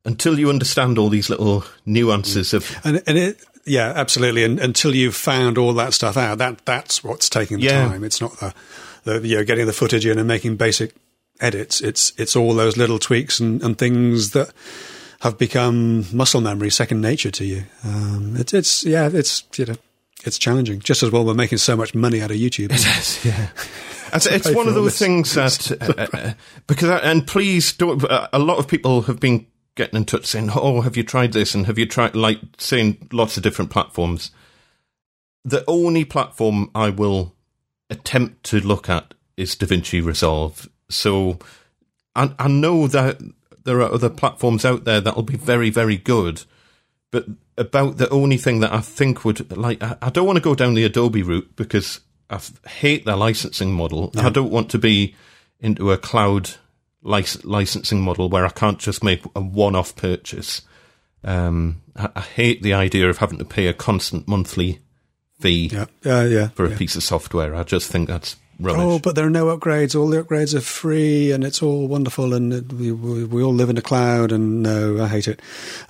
until 0.05 0.39
you 0.39 0.49
understand 0.49 0.97
all 0.97 1.09
these 1.09 1.29
little 1.29 1.65
nuances 1.85 2.53
hmm. 2.53 2.59
of, 2.59 2.81
And 2.85 3.03
and 3.07 3.19
it 3.19 3.45
yeah, 3.65 3.93
absolutely. 3.95 4.45
And 4.45 4.59
until 4.61 4.95
you've 4.95 5.15
found 5.17 5.59
all 5.59 5.73
that 5.75 5.95
stuff 5.95 6.17
out, 6.17 6.39
that 6.39 6.65
that's 6.65 7.03
what's 7.05 7.29
taking 7.29 7.59
the 7.59 7.65
Yeah. 7.65 7.89
time. 7.89 8.05
It's 8.05 8.21
not 8.21 8.39
the, 8.41 8.55
the 9.05 9.27
you 9.27 9.37
know 9.37 9.45
getting 9.45 9.67
the 9.67 9.73
footage 9.73 10.07
in 10.07 10.19
and 10.19 10.27
making 10.29 10.57
basic 10.57 10.95
edits. 11.41 11.81
It's 11.81 12.13
it's 12.19 12.37
all 12.37 12.55
those 12.55 12.77
little 12.77 12.99
tweaks 12.99 13.41
and, 13.41 13.63
and 13.63 13.77
things 13.79 14.31
that 14.33 14.53
have 15.21 15.37
become 15.39 16.05
muscle 16.17 16.41
memory, 16.41 16.71
second 16.71 17.01
nature 17.01 17.31
to 17.31 17.45
you. 17.45 17.65
Um, 17.85 18.37
it's 18.39 18.55
it's 18.55 18.85
yeah, 18.85 19.09
it's 19.13 19.45
you 19.57 19.67
know. 19.67 19.77
It's 20.23 20.37
challenging. 20.39 20.81
Just 20.81 21.03
as 21.03 21.11
well, 21.11 21.25
we're 21.25 21.33
making 21.33 21.57
so 21.57 21.75
much 21.77 21.95
money 21.95 22.21
out 22.21 22.31
of 22.31 22.37
YouTube. 22.37 22.73
It 22.73 22.87
is, 22.99 23.25
yeah. 23.25 23.49
It's, 24.13 24.27
it's 24.27 24.51
one 24.51 24.67
of 24.69 24.77
all 24.77 24.83
those 24.83 24.99
this. 24.99 24.99
things 24.99 25.35
that 25.35 25.71
uh, 25.81 26.07
uh, 26.19 26.33
because 26.67 26.91
I, 26.91 26.99
and 26.99 27.25
please 27.27 27.73
don't. 27.73 28.05
Uh, 28.05 28.27
a 28.33 28.39
lot 28.41 28.59
of 28.59 28.67
people 28.69 29.03
have 29.03 29.19
been 29.21 29.47
getting 29.81 29.97
in 29.97 30.05
touch 30.05 30.27
saying, 30.27 30.51
"Oh, 30.55 30.83
have 30.83 30.97
you 30.97 31.03
tried 31.03 31.33
this?" 31.33 31.55
and 31.55 31.67
have 31.67 31.79
you 31.79 31.87
tried 31.87 32.15
like 32.15 32.41
saying 32.59 33.09
lots 33.13 33.37
of 33.37 33.43
different 33.43 33.71
platforms. 33.71 34.31
The 35.45 35.65
only 35.67 36.05
platform 36.05 36.71
I 36.75 36.91
will 36.91 37.35
attempt 37.89 38.45
to 38.45 38.61
look 38.61 38.89
at 38.91 39.15
is 39.39 39.57
DaVinci 39.57 40.05
Resolve. 40.05 40.69
So 40.91 41.39
I, 42.15 42.35
I 42.39 42.49
know 42.49 42.87
that 42.89 43.21
there 43.65 43.81
are 43.81 43.93
other 43.93 44.11
platforms 44.11 44.65
out 44.65 44.85
there 44.85 45.01
that 45.01 45.17
will 45.17 45.23
be 45.23 45.37
very, 45.37 45.71
very 45.71 45.97
good, 45.97 46.43
but 47.11 47.25
about 47.57 47.97
the 47.97 48.09
only 48.11 48.37
thing 48.37 48.61
that 48.61 48.73
I 48.73 48.81
think 48.81 49.25
would 49.25 49.57
like, 49.57 49.83
I, 49.83 49.97
I 50.03 50.11
don't 50.11 50.27
want 50.27 50.37
to 50.37 50.43
go 50.43 50.55
down 50.55 50.75
the 50.75 50.85
Adobe 50.85 51.23
route 51.23 51.57
because 51.57 52.01
I 52.29 52.39
hate 52.69 53.07
their 53.07 53.17
licensing 53.17 53.73
model. 53.73 54.13
I 54.17 54.29
don't 54.31 54.51
want 54.51 54.71
to 54.71 54.79
be 54.79 55.15
into 55.59 55.91
a 55.91 55.99
cloud 55.99 56.51
lic- 57.03 57.45
licensing 57.45 58.01
model 58.01 58.29
where 58.29 58.47
I 58.47 58.51
can't 58.51 58.79
just 58.79 59.03
make 59.05 59.23
a 59.35 59.41
one-off 59.41 59.97
purchase. 59.97 60.63
Um, 61.23 61.83
I, 61.97 62.09
I 62.17 62.21
hate 62.21 62.63
the 62.63 62.75
idea 62.75 63.09
of 63.09 63.19
having 63.19 63.39
to 63.39 63.45
pay 63.45 63.67
a 63.67 63.75
constant 63.75 64.27
monthly 64.27 64.81
fee 65.41 65.71
yeah, 65.73 65.87
yeah, 66.03 66.25
yeah. 66.25 66.49
for 66.49 66.67
a 66.67 66.71
yeah. 66.71 66.77
piece 66.77 66.97
of 66.97 67.03
software. 67.03 67.55
I 67.55 67.63
just 67.63 67.91
think 67.91 68.09
that's 68.09 68.37
rubbish. 68.59 68.83
Oh, 68.83 68.99
but 68.99 69.15
there 69.15 69.27
are 69.27 69.31
no 69.31 69.57
upgrades. 69.57 69.99
All 69.99 70.09
the 70.09 70.23
upgrades 70.23 70.55
are 70.55 70.61
free, 70.61 71.33
and 71.33 71.45
it's 71.45 71.63
all 71.63 71.89
wonderful. 71.89 72.35
And 72.35 72.53
it, 72.53 72.73
we, 72.73 72.93
we 72.93 73.25
we 73.25 73.43
all 73.43 73.55
live 73.55 73.71
in 73.71 73.79
a 73.79 73.83
cloud. 73.83 74.33
And 74.33 74.63
no, 74.63 75.03
I 75.03 75.09
hate 75.09 75.29
it. 75.29 75.41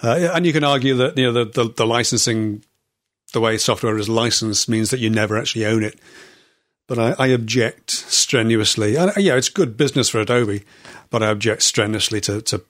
Uh, 0.03 0.31
and 0.35 0.47
you 0.47 0.53
can 0.53 0.65
argue 0.65 0.95
that 0.97 1.19
you 1.19 1.25
know 1.25 1.33
the, 1.33 1.45
the 1.45 1.73
the 1.73 1.87
licensing, 1.87 2.65
the 3.33 3.41
way 3.41 3.59
software 3.59 3.99
is 3.99 4.09
licensed, 4.09 4.69
means 4.69 4.91
that 4.91 5.01
you 5.01 5.11
never 5.11 5.37
actually 5.37 5.67
own 5.67 5.83
it. 5.83 5.99
But 6.91 6.99
I, 6.99 7.15
I 7.25 7.27
object 7.29 7.93
strenuously. 7.93 8.97
And, 8.97 9.11
uh, 9.11 9.21
yeah, 9.21 9.37
it's 9.37 9.49
good 9.49 9.77
business 9.77 10.09
for 10.09 10.19
Adobe, 10.19 10.65
but 11.09 11.23
I 11.23 11.29
object 11.29 11.63
strenuously 11.63 12.21
to 12.23 12.43
to 12.43 12.65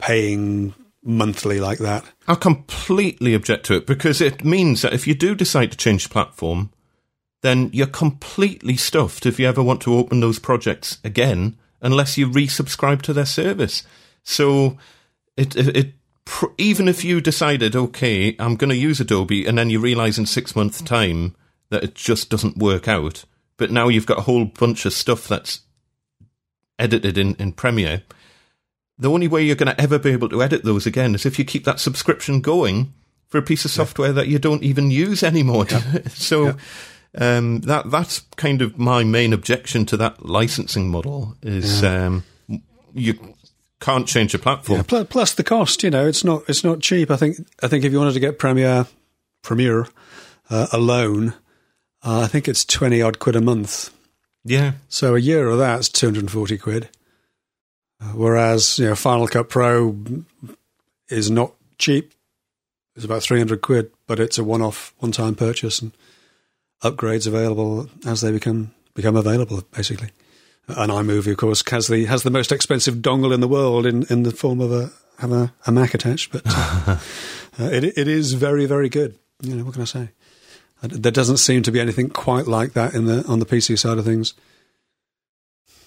paying 0.00 0.74
monthly 1.04 1.60
like 1.60 1.78
that. 1.78 2.04
I 2.26 2.34
completely 2.34 3.34
object 3.34 3.66
to 3.66 3.74
it 3.74 3.86
because 3.86 4.20
it 4.20 4.44
means 4.44 4.82
that 4.82 4.92
if 4.92 5.06
you 5.06 5.14
do 5.14 5.36
decide 5.36 5.70
to 5.70 5.76
change 5.76 6.10
platform, 6.10 6.70
then 7.42 7.70
you're 7.72 7.86
completely 7.86 8.76
stuffed 8.76 9.26
if 9.26 9.38
you 9.38 9.46
ever 9.46 9.62
want 9.62 9.80
to 9.82 9.94
open 9.94 10.18
those 10.18 10.40
projects 10.40 10.98
again, 11.04 11.56
unless 11.80 12.18
you 12.18 12.28
resubscribe 12.28 13.00
to 13.02 13.12
their 13.12 13.24
service. 13.24 13.84
So 14.24 14.76
it 15.36 15.54
it, 15.54 15.76
it 15.76 15.92
even 16.58 16.88
if 16.88 17.04
you 17.04 17.20
decided, 17.20 17.76
okay, 17.76 18.34
I'm 18.40 18.56
going 18.56 18.70
to 18.70 18.76
use 18.88 18.98
Adobe, 18.98 19.46
and 19.46 19.56
then 19.56 19.70
you 19.70 19.78
realize 19.78 20.18
in 20.18 20.26
six 20.26 20.56
months' 20.56 20.82
time 20.82 21.36
that 21.70 21.84
it 21.84 21.94
just 21.94 22.28
doesn't 22.28 22.56
work 22.56 22.88
out, 22.88 23.24
but 23.62 23.70
now 23.70 23.86
you've 23.86 24.06
got 24.06 24.18
a 24.18 24.22
whole 24.22 24.44
bunch 24.44 24.84
of 24.86 24.92
stuff 24.92 25.28
that's 25.28 25.60
edited 26.80 27.16
in, 27.16 27.36
in 27.36 27.52
Premiere. 27.52 28.02
The 28.98 29.08
only 29.08 29.28
way 29.28 29.44
you're 29.44 29.54
going 29.54 29.72
to 29.72 29.80
ever 29.80 30.00
be 30.00 30.10
able 30.10 30.28
to 30.30 30.42
edit 30.42 30.64
those 30.64 30.84
again 30.84 31.14
is 31.14 31.24
if 31.24 31.38
you 31.38 31.44
keep 31.44 31.62
that 31.64 31.78
subscription 31.78 32.40
going 32.40 32.92
for 33.28 33.38
a 33.38 33.42
piece 33.42 33.64
of 33.64 33.70
software 33.70 34.12
that 34.14 34.26
you 34.26 34.40
don't 34.40 34.64
even 34.64 34.90
use 34.90 35.22
anymore. 35.22 35.68
so 36.08 36.56
um, 37.16 37.60
that 37.60 37.88
that's 37.88 38.22
kind 38.34 38.62
of 38.62 38.80
my 38.80 39.04
main 39.04 39.32
objection 39.32 39.86
to 39.86 39.96
that 39.96 40.26
licensing 40.26 40.88
model 40.88 41.36
is 41.40 41.84
um, 41.84 42.24
you 42.92 43.36
can't 43.78 44.08
change 44.08 44.32
the 44.32 44.40
platform. 44.40 44.78
Yeah, 44.78 44.82
plus, 44.88 45.06
plus 45.08 45.34
the 45.34 45.44
cost. 45.44 45.84
You 45.84 45.90
know, 45.90 46.04
it's 46.04 46.24
not 46.24 46.42
it's 46.48 46.64
not 46.64 46.80
cheap. 46.80 47.12
I 47.12 47.16
think 47.16 47.36
I 47.62 47.68
think 47.68 47.84
if 47.84 47.92
you 47.92 47.98
wanted 48.00 48.14
to 48.14 48.20
get 48.20 48.40
Premiere 48.40 48.88
Premiere 49.40 49.86
uh, 50.50 50.66
alone, 50.72 51.34
uh, 52.02 52.20
I 52.20 52.26
think 52.26 52.48
it's 52.48 52.64
twenty 52.64 53.02
odd 53.02 53.18
quid 53.18 53.36
a 53.36 53.40
month. 53.40 53.90
Yeah, 54.44 54.72
So 54.88 55.14
a 55.14 55.20
year 55.20 55.48
of 55.48 55.58
that's 55.58 55.88
two 55.88 56.06
hundred 56.06 56.24
and 56.24 56.30
forty 56.30 56.58
quid. 56.58 56.88
Uh, 58.00 58.06
whereas 58.06 58.78
you 58.78 58.86
know 58.86 58.94
Final 58.96 59.28
Cut 59.28 59.48
Pro 59.48 59.96
is 61.08 61.30
not 61.30 61.54
cheap. 61.78 62.12
It's 62.96 63.04
about 63.04 63.22
three 63.22 63.38
hundred 63.38 63.62
quid, 63.62 63.90
but 64.06 64.18
it's 64.18 64.38
a 64.38 64.44
one-off, 64.44 64.94
one-time 64.98 65.34
purchase, 65.34 65.80
and 65.80 65.92
upgrades 66.82 67.26
available 67.26 67.88
as 68.04 68.20
they 68.20 68.32
become 68.32 68.72
become 68.94 69.16
available, 69.16 69.62
basically. 69.74 70.10
And 70.68 70.92
iMovie, 70.92 71.32
of 71.32 71.36
course, 71.36 71.62
has 71.70 71.88
the 71.88 72.04
has 72.06 72.22
the 72.22 72.30
most 72.30 72.52
expensive 72.52 72.96
dongle 72.96 73.32
in 73.34 73.40
the 73.40 73.48
world 73.48 73.86
in, 73.86 74.04
in 74.10 74.22
the 74.22 74.30
form 74.30 74.60
of 74.60 74.72
a 74.72 74.90
have 75.18 75.32
a, 75.32 75.52
a 75.66 75.72
Mac 75.72 75.94
attached, 75.94 76.32
but 76.32 76.42
uh, 76.46 76.98
it 77.58 77.84
it 77.84 78.08
is 78.08 78.32
very 78.34 78.66
very 78.66 78.88
good. 78.88 79.18
You 79.40 79.56
know 79.56 79.64
what 79.64 79.74
can 79.74 79.82
I 79.82 79.86
say? 79.86 80.08
There 80.82 81.12
doesn't 81.12 81.36
seem 81.36 81.62
to 81.62 81.72
be 81.72 81.80
anything 81.80 82.10
quite 82.10 82.46
like 82.46 82.72
that 82.72 82.94
in 82.94 83.06
the 83.06 83.24
on 83.26 83.38
the 83.38 83.46
PC 83.46 83.78
side 83.78 83.98
of 83.98 84.04
things 84.04 84.34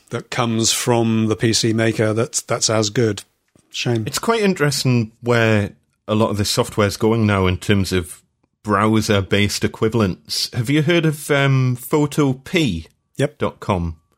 that 0.09 0.29
comes 0.29 0.71
from 0.71 1.27
the 1.27 1.35
PC 1.35 1.73
maker. 1.73 2.13
That's 2.13 2.41
that's 2.41 2.69
as 2.69 2.89
good. 2.89 3.23
Shame. 3.71 4.07
it's 4.07 4.19
quite 4.19 4.41
interesting 4.41 5.11
where 5.19 5.71
a 6.07 6.15
lot 6.15 6.29
of 6.29 6.37
the 6.37 6.45
software 6.45 6.87
is 6.87 6.95
going 6.95 7.25
now 7.27 7.45
in 7.45 7.57
terms 7.57 7.91
of 7.91 8.23
browser-based 8.63 9.65
equivalents. 9.65 10.49
Have 10.53 10.69
you 10.69 10.81
heard 10.81 11.05
of 11.05 11.29
um, 11.29 11.75
Photopea.com? 11.75 12.87
Yep. 13.17 13.41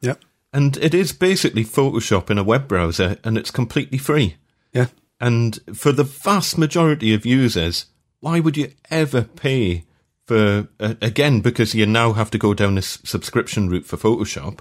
Yep. 0.01 0.21
And 0.53 0.77
it 0.77 0.93
is 0.93 1.11
basically 1.11 1.65
Photoshop 1.65 2.29
in 2.29 2.37
a 2.37 2.43
web 2.43 2.67
browser, 2.67 3.17
and 3.23 3.35
it's 3.35 3.49
completely 3.49 3.97
free. 3.97 4.35
Yeah. 4.73 4.87
And 5.19 5.59
for 5.75 5.91
the 5.91 6.03
vast 6.03 6.59
majority 6.59 7.15
of 7.15 7.25
users, 7.25 7.87
why 8.19 8.39
would 8.39 8.57
you 8.57 8.73
ever 8.91 9.23
pay 9.23 9.85
for, 10.27 10.67
uh, 10.79 10.93
again, 11.01 11.41
because 11.41 11.73
you 11.73 11.85
now 11.87 12.13
have 12.13 12.29
to 12.31 12.37
go 12.37 12.53
down 12.53 12.75
this 12.75 12.99
subscription 13.03 13.69
route 13.69 13.85
for 13.85 13.97
Photoshop, 13.97 14.59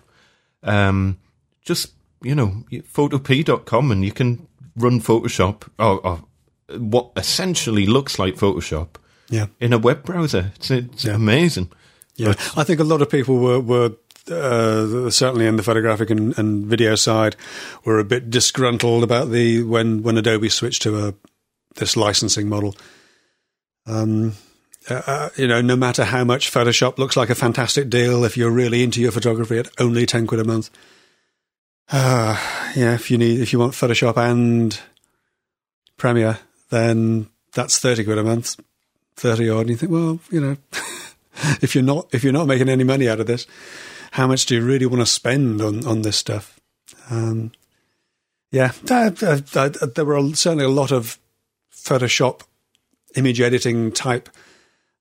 um, 0.63 1.19
just, 1.63 1.93
you 2.23 2.35
know, 2.35 2.65
photopea.com 2.73 3.91
and 3.91 4.05
you 4.05 4.13
can 4.13 4.47
run 4.77 5.01
Photoshop, 5.01 5.69
or, 5.79 6.01
or 6.07 6.21
what 6.79 7.11
essentially 7.17 7.85
looks 7.87 8.19
like 8.19 8.35
Photoshop, 8.37 8.89
Yeah. 9.29 9.47
in 9.61 9.73
a 9.73 9.79
web 9.79 10.05
browser. 10.05 10.53
It's, 10.57 10.71
it's 10.71 11.05
Yeah. 11.05 11.15
amazing. 11.15 11.71
Yeah, 12.17 12.35
I 12.57 12.65
think 12.65 12.81
a 12.81 12.85
lot 12.85 13.03
of 13.03 13.11
people 13.11 13.39
were 13.39 13.61
were 13.61 13.91
uh, 14.31 15.11
certainly 15.11 15.47
in 15.47 15.57
the 15.57 15.63
photographic 15.63 16.09
and, 16.11 16.37
and 16.39 16.65
video 16.67 16.95
side 16.95 17.37
were 17.85 17.99
a 17.99 18.05
bit 18.05 18.31
disgruntled 18.31 19.05
about 19.05 19.31
the 19.31 19.63
when 19.65 20.03
when 20.03 20.17
Adobe 20.17 20.49
switched 20.49 20.81
to 20.83 21.09
a 21.09 21.15
this 21.75 21.95
licensing 21.97 22.49
model. 22.49 22.75
Um, 23.87 24.33
uh, 24.89 25.03
uh, 25.07 25.29
you 25.37 25.47
know, 25.47 25.61
no 25.61 25.77
matter 25.77 26.05
how 26.05 26.25
much 26.25 26.53
Photoshop 26.53 26.99
looks 26.99 27.17
like 27.17 27.31
a 27.31 27.35
fantastic 27.35 27.91
deal, 27.91 28.25
if 28.25 28.37
you're 28.37 28.51
really 28.51 28.83
into 28.83 29.01
your 29.01 29.13
photography 29.13 29.59
at 29.59 29.69
only 29.79 30.07
ten 30.07 30.27
quid 30.27 30.41
a 30.41 30.45
month, 30.45 30.71
uh, 31.91 32.37
yeah, 32.75 32.95
if 32.95 33.11
you 33.11 33.19
need 33.19 33.41
if 33.41 33.53
you 33.53 33.59
want 33.59 33.73
Photoshop 33.73 34.17
and 34.17 34.81
Premiere, 35.97 36.39
then 36.71 37.29
that's 37.53 37.79
thirty 37.79 38.05
quid 38.05 38.19
a 38.19 38.25
month, 38.25 38.57
thirty 39.17 39.49
odd. 39.49 39.63
And 39.63 39.71
you 39.71 39.77
think, 39.77 39.93
well, 39.93 40.21
you 40.31 40.41
know. 40.41 40.57
if 41.61 41.75
you're 41.75 41.85
not 41.85 42.09
if 42.13 42.25
you're 42.25 42.33
not 42.33 42.47
making 42.47 42.69
any 42.69 42.85
money 42.85 43.09
out 43.09 43.21
of 43.21 43.27
this, 43.27 43.47
how 44.13 44.27
much 44.27 44.47
do 44.47 44.55
you 44.55 44.63
really 44.65 44.87
want 44.87 45.01
to 45.01 45.07
spend 45.07 45.61
on 45.61 45.87
on 45.87 46.03
this 46.03 46.17
stuff? 46.17 46.59
Um, 47.11 47.53
yeah, 48.51 48.73
uh, 48.91 49.11
uh, 49.23 49.41
uh, 49.55 49.69
there 49.95 50.05
were 50.05 50.35
certainly 50.35 50.65
a 50.65 50.69
lot 50.71 50.93
of 50.93 51.19
Photoshop 51.75 52.43
image 53.15 53.41
editing 53.41 53.93
type 53.93 54.29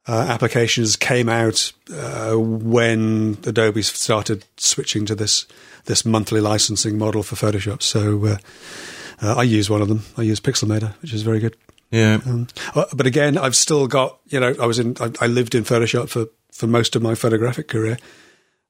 uh, 0.07 0.27
applications 0.29 0.95
came 0.95 1.29
out 1.29 1.71
uh, 1.91 2.33
when 2.35 3.37
Adobe 3.45 3.81
started 3.81 4.45
switching 4.57 5.05
to 5.07 5.15
this 5.15 5.47
this 5.85 6.05
monthly 6.05 6.41
licensing 6.41 6.97
model 6.97 7.23
for 7.23 7.35
Photoshop. 7.35 7.81
So 7.81 8.25
uh, 8.25 8.37
uh, 9.21 9.35
I 9.35 9.43
use 9.43 9.69
one 9.69 9.81
of 9.81 9.87
them. 9.87 10.03
I 10.17 10.23
use 10.23 10.39
Pixelmator, 10.39 10.93
which 11.01 11.13
is 11.13 11.21
very 11.21 11.39
good. 11.39 11.55
Yeah. 11.91 12.19
Um, 12.25 12.47
uh, 12.73 12.85
but 12.95 13.05
again, 13.05 13.37
I've 13.37 13.55
still 13.55 13.87
got 13.87 14.19
you 14.27 14.39
know 14.39 14.53
I 14.59 14.65
was 14.65 14.79
in 14.79 14.95
I, 14.99 15.11
I 15.21 15.27
lived 15.27 15.55
in 15.55 15.63
Photoshop 15.63 16.09
for 16.09 16.27
for 16.51 16.67
most 16.67 16.95
of 16.95 17.01
my 17.01 17.15
photographic 17.15 17.67
career. 17.67 17.97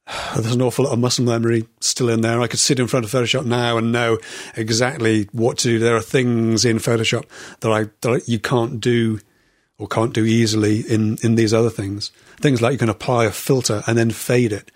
There's 0.36 0.56
an 0.56 0.62
awful 0.62 0.86
lot 0.86 0.94
of 0.94 1.00
muscle 1.00 1.26
memory 1.26 1.68
still 1.82 2.10
in 2.10 2.22
there. 2.22 2.40
I 2.40 2.48
could 2.48 2.60
sit 2.60 2.80
in 2.80 2.88
front 2.88 3.06
of 3.06 3.12
Photoshop 3.12 3.46
now 3.46 3.78
and 3.78 3.92
know 3.92 4.20
exactly 4.56 5.28
what 5.32 5.58
to 5.60 5.68
do. 5.68 5.80
There 5.80 5.96
are 5.96 6.02
things 6.02 6.64
in 6.64 6.78
Photoshop 6.78 7.26
that 7.60 7.72
I 7.72 7.90
that 8.02 8.30
you 8.30 8.40
can't 8.40 8.80
do 8.80 9.20
or 9.78 9.88
can't 9.88 10.14
do 10.14 10.26
easily 10.26 10.82
in 10.82 11.18
in 11.24 11.36
these 11.36 11.54
other 11.54 11.70
things. 11.70 12.12
Things 12.40 12.62
like 12.62 12.74
you 12.74 12.78
can 12.78 12.90
apply 12.90 13.26
a 13.26 13.32
filter 13.32 13.84
and 13.88 13.98
then 13.98 14.12
fade 14.12 14.52
it. 14.54 14.72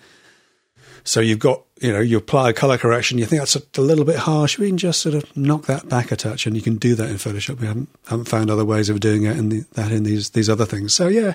So 1.02 1.20
you've 1.20 1.38
got, 1.38 1.62
you 1.80 1.92
know, 1.92 2.00
you 2.00 2.18
apply 2.18 2.50
a 2.50 2.52
color 2.52 2.76
correction. 2.76 3.18
You 3.18 3.24
think 3.24 3.40
that's 3.40 3.56
a, 3.56 3.62
a 3.78 3.80
little 3.80 4.04
bit 4.04 4.16
harsh. 4.16 4.58
We 4.58 4.68
can 4.68 4.76
just 4.76 5.00
sort 5.00 5.14
of 5.14 5.34
knock 5.36 5.64
that 5.66 5.88
back 5.88 6.12
a 6.12 6.16
touch, 6.16 6.46
and 6.46 6.54
you 6.54 6.62
can 6.62 6.76
do 6.76 6.94
that 6.94 7.08
in 7.08 7.16
Photoshop. 7.16 7.58
We 7.58 7.66
haven't 7.66 7.88
haven't 8.06 8.28
found 8.28 8.50
other 8.50 8.64
ways 8.64 8.88
of 8.90 9.00
doing 9.00 9.24
it 9.24 9.36
in 9.36 9.48
the, 9.48 9.64
that 9.72 9.92
in 9.92 10.02
these 10.02 10.30
these 10.30 10.50
other 10.50 10.66
things. 10.66 10.92
So 10.92 11.08
yeah, 11.08 11.34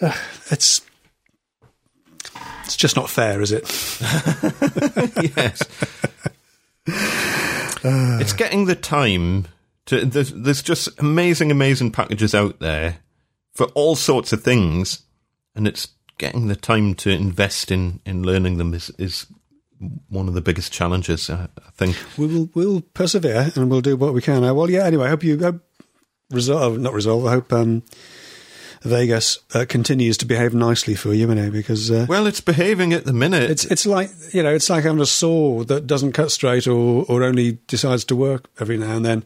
uh, 0.00 0.16
it's 0.50 0.82
it's 2.64 2.76
just 2.76 2.96
not 2.96 3.08
fair, 3.08 3.40
is 3.40 3.52
it? 3.52 3.62
yes. 5.36 5.62
it's 8.20 8.32
getting 8.32 8.64
the 8.66 8.74
time 8.74 9.46
to. 9.88 10.04
There's, 10.04 10.32
there's 10.32 10.62
just 10.62 10.88
amazing, 10.98 11.50
amazing 11.50 11.92
packages 11.92 12.34
out 12.34 12.60
there 12.60 12.98
for 13.54 13.66
all 13.74 13.96
sorts 13.96 14.32
of 14.32 14.42
things, 14.42 15.02
and 15.54 15.66
it's 15.66 15.88
getting 16.18 16.48
the 16.48 16.56
time 16.56 16.94
to 16.94 17.10
invest 17.10 17.70
in 17.70 18.00
in 18.04 18.22
learning 18.22 18.58
them 18.58 18.74
is 18.74 18.90
is 18.98 19.26
one 20.08 20.28
of 20.28 20.34
the 20.34 20.40
biggest 20.40 20.72
challenges. 20.72 21.30
I, 21.30 21.48
I 21.58 21.70
think. 21.72 21.96
We 22.16 22.26
will 22.26 22.50
we'll 22.54 22.80
persevere 22.80 23.50
and 23.54 23.70
we'll 23.70 23.80
do 23.80 23.96
what 23.96 24.14
we 24.14 24.22
can. 24.22 24.44
Uh, 24.44 24.54
well, 24.54 24.70
yeah. 24.70 24.84
Anyway, 24.84 25.06
I 25.06 25.10
hope 25.10 25.24
you 25.24 25.38
hope 25.38 25.62
resolve 26.30 26.78
not 26.78 26.92
resolve. 26.94 27.26
I 27.26 27.30
hope 27.32 27.52
um, 27.52 27.82
Vegas 28.82 29.38
uh, 29.54 29.64
continues 29.68 30.16
to 30.18 30.26
behave 30.26 30.54
nicely 30.54 30.94
for 30.94 31.12
you, 31.14 31.28
you 31.28 31.34
know, 31.34 31.50
because. 31.50 31.90
Uh, 31.90 32.06
Well, 32.08 32.26
it's 32.26 32.40
behaving 32.40 32.92
at 32.92 33.04
the 33.04 33.12
minute. 33.12 33.50
It's 33.50 33.64
it's 33.64 33.86
like 33.86 34.10
you 34.32 34.42
know 34.42 34.54
it's 34.54 34.70
like 34.70 34.84
having 34.84 35.00
a 35.00 35.06
saw 35.06 35.64
that 35.64 35.86
doesn't 35.86 36.12
cut 36.12 36.30
straight 36.30 36.66
or 36.66 37.04
or 37.08 37.22
only 37.22 37.52
decides 37.66 38.04
to 38.06 38.16
work 38.16 38.48
every 38.60 38.76
now 38.76 38.96
and 38.96 39.04
then. 39.04 39.24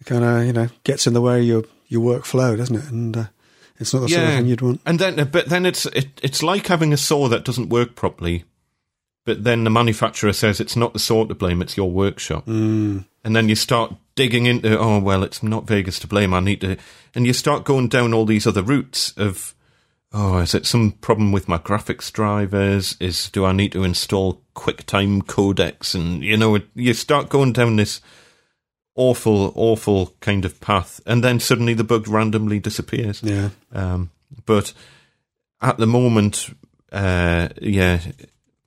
It 0.00 0.06
kind 0.06 0.24
of 0.24 0.44
you 0.44 0.52
know 0.52 0.68
gets 0.84 1.06
in 1.06 1.14
the 1.14 1.20
way 1.20 1.40
of 1.40 1.46
your 1.46 1.64
your 1.88 2.02
workflow, 2.02 2.56
doesn't 2.56 2.76
it? 2.76 2.90
And 2.90 3.16
uh, 3.16 3.24
it's 3.78 3.92
not 3.92 4.00
the 4.00 4.08
sort 4.08 4.22
of 4.22 4.28
thing 4.30 4.46
you'd 4.46 4.62
want. 4.62 4.80
And 4.86 4.98
then, 4.98 5.28
but 5.30 5.48
then 5.48 5.66
it's 5.66 5.86
it, 5.86 6.20
it's 6.22 6.42
like 6.42 6.66
having 6.66 6.92
a 6.92 6.96
saw 6.96 7.28
that 7.28 7.44
doesn't 7.44 7.68
work 7.68 7.94
properly. 7.94 8.44
But 9.24 9.42
then 9.42 9.64
the 9.64 9.70
manufacturer 9.70 10.32
says 10.32 10.60
it's 10.60 10.76
not 10.76 10.92
the 10.92 10.98
saw 10.98 11.24
to 11.24 11.34
blame; 11.34 11.60
it's 11.60 11.76
your 11.76 11.90
workshop. 11.90 12.46
Mm. 12.46 13.06
And 13.24 13.36
then 13.36 13.48
you 13.48 13.56
start 13.56 13.94
digging 14.14 14.46
into, 14.46 14.78
oh 14.78 15.00
well, 15.00 15.24
it's 15.24 15.42
not 15.42 15.66
Vegas 15.66 15.98
to 16.00 16.06
blame. 16.06 16.32
I 16.32 16.40
need 16.40 16.60
to, 16.60 16.76
and 17.14 17.26
you 17.26 17.32
start 17.32 17.64
going 17.64 17.88
down 17.88 18.14
all 18.14 18.24
these 18.24 18.46
other 18.46 18.62
routes 18.62 19.12
of, 19.16 19.54
oh, 20.12 20.38
is 20.38 20.54
it 20.54 20.64
some 20.64 20.92
problem 20.92 21.32
with 21.32 21.48
my 21.48 21.58
graphics 21.58 22.10
drivers? 22.12 22.96
Is 23.00 23.28
do 23.30 23.44
I 23.44 23.52
need 23.52 23.72
to 23.72 23.82
install 23.82 24.42
QuickTime 24.54 25.22
codecs? 25.24 25.94
And 25.94 26.22
you 26.22 26.36
know, 26.36 26.60
you 26.74 26.94
start 26.94 27.28
going 27.28 27.52
down 27.52 27.76
this 27.76 28.00
awful, 28.96 29.52
awful 29.54 30.14
kind 30.20 30.44
of 30.44 30.60
path, 30.60 31.00
and 31.06 31.22
then 31.22 31.38
suddenly 31.38 31.74
the 31.74 31.84
bug 31.84 32.08
randomly 32.08 32.58
disappears. 32.58 33.22
Yeah, 33.22 33.50
Um, 33.72 34.10
but 34.44 34.72
at 35.60 35.78
the 35.78 35.86
moment, 35.86 36.50
uh, 36.90 37.48
yeah, 37.60 38.00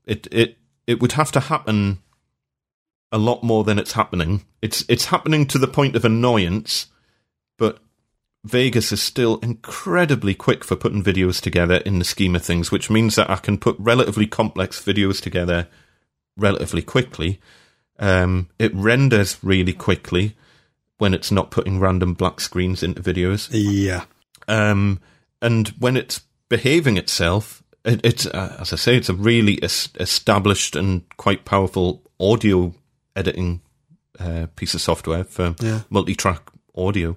it 0.06 0.28
it 0.32 0.58
it 0.88 1.02
would 1.02 1.14
have 1.14 1.32
to 1.34 1.40
happen 1.40 2.00
a 3.12 3.18
lot 3.18 3.44
more 3.44 3.64
than 3.64 3.80
it's 3.80 3.94
happening. 3.94 4.46
It's 4.62 4.86
it's 4.88 5.06
happening 5.06 5.46
to 5.48 5.58
the 5.58 5.68
point 5.68 5.96
of 5.96 6.06
annoyance, 6.06 6.88
but 7.58 7.80
Vegas 8.46 8.92
is 8.92 9.02
still 9.02 9.38
incredibly 9.40 10.34
quick 10.34 10.64
for 10.64 10.76
putting 10.76 11.04
videos 11.04 11.42
together 11.42 11.78
in 11.78 12.00
the 12.00 12.06
scheme 12.06 12.36
of 12.36 12.44
things, 12.44 12.72
which 12.72 12.90
means 12.90 13.16
that 13.16 13.30
I 13.30 13.36
can 13.36 13.58
put 13.58 13.76
relatively 13.80 14.28
complex 14.28 14.84
videos 14.84 15.22
together 15.22 15.68
relatively 16.38 16.82
quickly. 16.82 17.40
Um, 18.00 18.48
it 18.58 18.74
renders 18.74 19.38
really 19.44 19.74
quickly 19.74 20.36
when 20.98 21.14
it's 21.14 21.32
not 21.32 21.52
putting 21.52 21.80
random 21.80 22.14
black 22.14 22.40
screens 22.40 22.82
into 22.84 23.02
videos. 23.02 23.50
yeah, 23.52 24.06
Um, 24.48 25.00
and 25.42 25.70
when 25.80 25.96
it's 25.98 26.22
behaving 26.50 26.98
itself, 26.98 27.62
it, 27.86 28.02
it's 28.06 28.26
uh, 28.26 28.58
as 28.60 28.74
I 28.74 28.76
say, 28.78 28.96
it's 28.98 29.10
a 29.10 29.14
really 29.14 29.62
es- 29.64 29.90
established 30.00 30.76
and 30.76 31.04
quite 31.18 31.46
powerful 31.46 32.02
audio 32.20 32.74
editing 33.16 33.62
uh, 34.20 34.48
piece 34.56 34.74
of 34.74 34.82
software 34.82 35.24
for 35.24 35.56
Yeah. 35.62 35.82
multi-track 35.90 36.42
audio. 36.76 37.16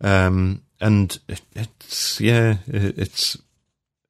Um, 0.00 0.62
and 0.80 1.18
it, 1.28 1.42
it's 1.54 2.20
yeah, 2.20 2.56
it, 2.66 2.98
it's 2.98 3.36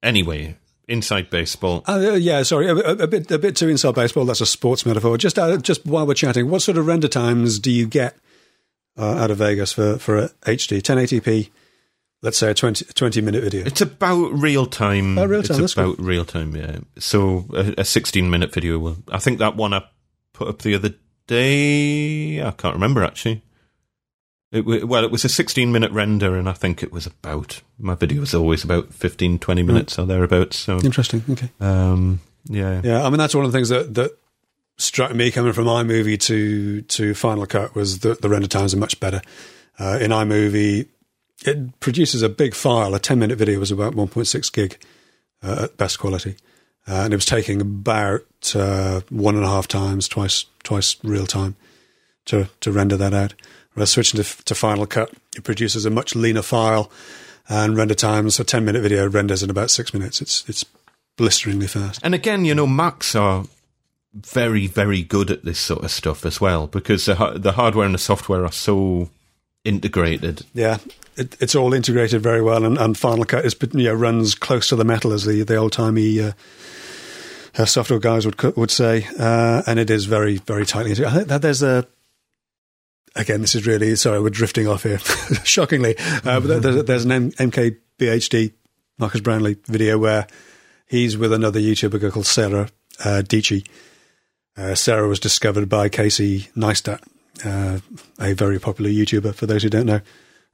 anyway. 0.03 0.57
Inside 0.91 1.30
baseball. 1.30 1.82
Uh, 1.86 2.16
yeah, 2.18 2.43
sorry, 2.43 2.68
a, 2.68 2.74
a, 2.74 3.07
bit 3.07 3.30
a 3.30 3.38
bit 3.38 3.57
too 3.57 3.68
inside 3.68 3.95
baseball. 3.95 4.24
That's 4.24 4.41
a 4.41 4.47
sports 4.47 4.84
metaphor. 4.84 5.16
Just 5.16 5.38
uh, 5.38 5.57
just 5.59 5.86
while 5.86 6.07
we're 6.07 6.14
chatting, 6.14 6.51
what 6.51 6.62
sort 6.62 6.76
of 6.76 6.86
render 6.86 7.09
times 7.09 7.59
do 7.59 7.70
you 7.70 7.86
get 7.86 8.16
uh, 8.99 9.14
out 9.14 9.30
of 9.30 9.38
Vegas 9.38 9.72
for 9.72 9.99
for 9.99 10.18
a 10.18 10.28
HD 10.43 10.80
1080p? 10.80 11.51
Let's 12.22 12.36
say 12.36 12.51
a 12.51 12.55
20, 12.55 12.84
20 12.84 13.20
minute 13.22 13.43
video. 13.43 13.64
It's 13.64 13.80
about 13.80 14.32
real 14.32 14.66
time. 14.66 15.16
Oh, 15.16 15.24
real 15.24 15.43
time, 15.43 15.64
It's 15.64 15.72
about 15.72 15.99
real 15.99 16.26
time. 16.26 16.55
Yeah. 16.55 16.80
So 16.99 17.47
a, 17.55 17.74
a 17.78 17.84
sixteen 17.84 18.28
minute 18.28 18.53
video. 18.53 18.78
Will, 18.78 18.97
I 19.11 19.18
think 19.18 19.38
that 19.38 19.57
one 19.57 19.72
I 19.72 19.84
put 20.34 20.49
up 20.49 20.59
the 20.61 20.74
other 20.74 20.95
day. 21.26 22.43
I 22.43 22.51
can't 22.51 22.74
remember 22.74 23.05
actually. 23.05 23.43
It, 24.53 24.88
well, 24.88 25.05
it 25.05 25.12
was 25.12 25.24
a 25.24 25.28
16 25.28 25.70
minute 25.70 25.92
render, 25.92 26.36
and 26.36 26.48
I 26.48 26.53
think 26.53 26.82
it 26.82 26.92
was 26.92 27.07
about 27.07 27.62
my 27.78 27.94
video 27.94 28.20
was 28.20 28.34
always 28.34 28.64
about 28.64 28.92
15, 28.92 29.38
20 29.38 29.62
minutes 29.62 29.98
or 29.98 30.07
thereabouts. 30.07 30.57
So, 30.57 30.78
Interesting. 30.78 31.22
Okay. 31.30 31.48
um, 31.61 32.20
yeah, 32.46 32.80
Yeah, 32.82 33.05
I 33.05 33.11
mean 33.11 33.18
that's 33.18 33.34
one 33.34 33.44
of 33.44 33.53
the 33.53 33.57
things 33.57 33.68
that 33.68 33.94
that 33.94 34.18
struck 34.76 35.14
me 35.14 35.30
coming 35.30 35.53
from 35.53 35.66
iMovie 35.66 36.18
to 36.20 36.80
to 36.82 37.14
Final 37.14 37.46
Cut 37.46 37.74
was 37.74 38.01
that 38.01 38.22
the 38.22 38.28
render 38.28 38.48
times 38.48 38.74
are 38.74 38.78
much 38.78 38.98
better. 38.98 39.22
Uh, 39.78 39.98
in 40.01 40.11
iMovie, 40.11 40.88
it 41.44 41.80
produces 41.80 42.22
a 42.22 42.28
big 42.28 42.55
file. 42.55 42.94
A 42.94 42.98
ten 42.98 43.18
minute 43.18 43.38
video 43.38 43.61
was 43.61 43.70
about 43.70 43.94
one 43.94 44.09
point 44.09 44.26
six 44.26 44.51
gig 44.51 44.78
uh, 45.42 45.64
at 45.64 45.76
best 45.76 45.98
quality, 45.98 46.36
uh, 46.88 47.03
and 47.05 47.12
it 47.12 47.16
was 47.16 47.26
taking 47.26 47.61
about 47.61 48.53
uh, 48.55 49.03
one 49.11 49.36
and 49.36 49.44
a 49.44 49.48
half 49.48 49.68
times, 49.68 50.09
twice 50.09 50.46
twice 50.64 50.96
real 51.05 51.26
time 51.26 51.57
to 52.26 52.48
to 52.61 52.72
render 52.72 52.96
that 52.96 53.14
out. 53.14 53.34
Whereas 53.75 53.91
switching 53.91 54.23
to, 54.23 54.45
to 54.45 54.55
Final 54.55 54.87
Cut, 54.87 55.12
it 55.37 55.45
produces 55.45 55.87
a 55.87 55.91
much 55.91 56.16
leaner 56.16 56.43
file, 56.43 56.91
and 57.49 57.77
render 57.77 57.95
times 57.95 58.41
a 58.41 58.45
ten 58.45 58.64
minute 58.64 58.83
video 58.83 59.09
renders 59.09 59.43
in 59.43 59.51
about 59.51 59.71
six 59.71 59.95
minutes. 59.95 60.21
It's 60.21 60.49
it's 60.49 60.64
blisteringly 61.16 61.66
fast. 61.66 62.01
And 62.03 62.14
again, 62.14 62.45
you 62.45 62.55
know, 62.55 62.66
Macs 62.66 63.14
are 63.14 63.45
very, 64.12 64.66
very 64.66 65.03
good 65.03 65.31
at 65.31 65.45
this 65.45 65.59
sort 65.59 65.85
of 65.85 65.91
stuff 65.91 66.27
as 66.27 66.41
well 66.41 66.66
because 66.66 67.05
the, 67.05 67.37
the 67.37 67.53
hardware 67.53 67.87
and 67.87 67.95
the 67.95 67.99
software 67.99 68.45
are 68.45 68.53
so 68.53 69.09
integrated. 69.64 70.45
Yeah, 70.55 70.79
it, 71.16 71.37
it's 71.41 71.55
all 71.55 71.75
integrated 71.75 72.23
very 72.23 72.43
well, 72.43 72.64
and, 72.64 72.79
and 72.79 72.99
Final 72.99 73.25
Cut 73.25 73.45
is 73.45 73.55
you 73.73 73.85
know, 73.85 73.95
runs 73.95 74.35
close 74.35 74.68
to 74.68 74.77
the 74.77 74.85
metal, 74.85 75.12
as 75.12 75.25
the 75.25 75.43
the 75.45 75.57
old 75.57 75.73
timey 75.73 76.21
uh, 76.21 76.33
uh, 77.57 77.66
software 77.66 78.01
guys 78.01 78.27
would 78.27 78.41
would 78.57 78.71
say, 78.71 79.07
uh, 79.18 79.62
and 79.66 79.79
it 79.79 79.91
is 79.91 80.07
very 80.07 80.39
very 80.39 80.66
tightly 80.66 80.91
integrated. 80.91 81.14
I 81.14 81.16
think 81.18 81.29
that 81.29 81.43
there's 81.43 81.62
a 81.62 81.87
again, 83.17 83.41
this 83.41 83.55
is 83.55 83.67
really 83.67 83.97
sorry, 83.97 84.21
we're 84.21 84.31
drifting 84.31 84.69
off 84.69 84.83
here, 84.83 84.99
shockingly, 85.45 85.97
uh, 85.99 86.41
but 86.41 86.63
there's, 86.63 86.85
there's 86.85 87.05
an 87.05 87.13
M- 87.13 87.33
MKBHD 87.33 88.53
Marques 88.99 89.21
Brownlee 89.21 89.57
video 89.67 89.99
where 89.99 90.27
he's 90.87 91.17
with 91.17 91.33
another 91.33 91.61
YouTuber 91.61 92.13
called 92.13 92.27
Sara 92.27 92.69
uh. 93.05 93.23
Uh, 94.57 94.75
Sara 94.75 95.09
was 95.09 95.21
discovered 95.21 95.69
by 95.69 95.89
Casey 95.89 96.49
Neistat, 96.57 97.01
uh, 97.45 97.81
a 98.21 98.35
very 98.35 98.59
popular 98.59 98.91
YouTuber, 98.91 99.35
for 99.35 99.47
those 99.47 99.63
who 99.63 99.71
don't 99.71 99.87
know. 99.87 100.01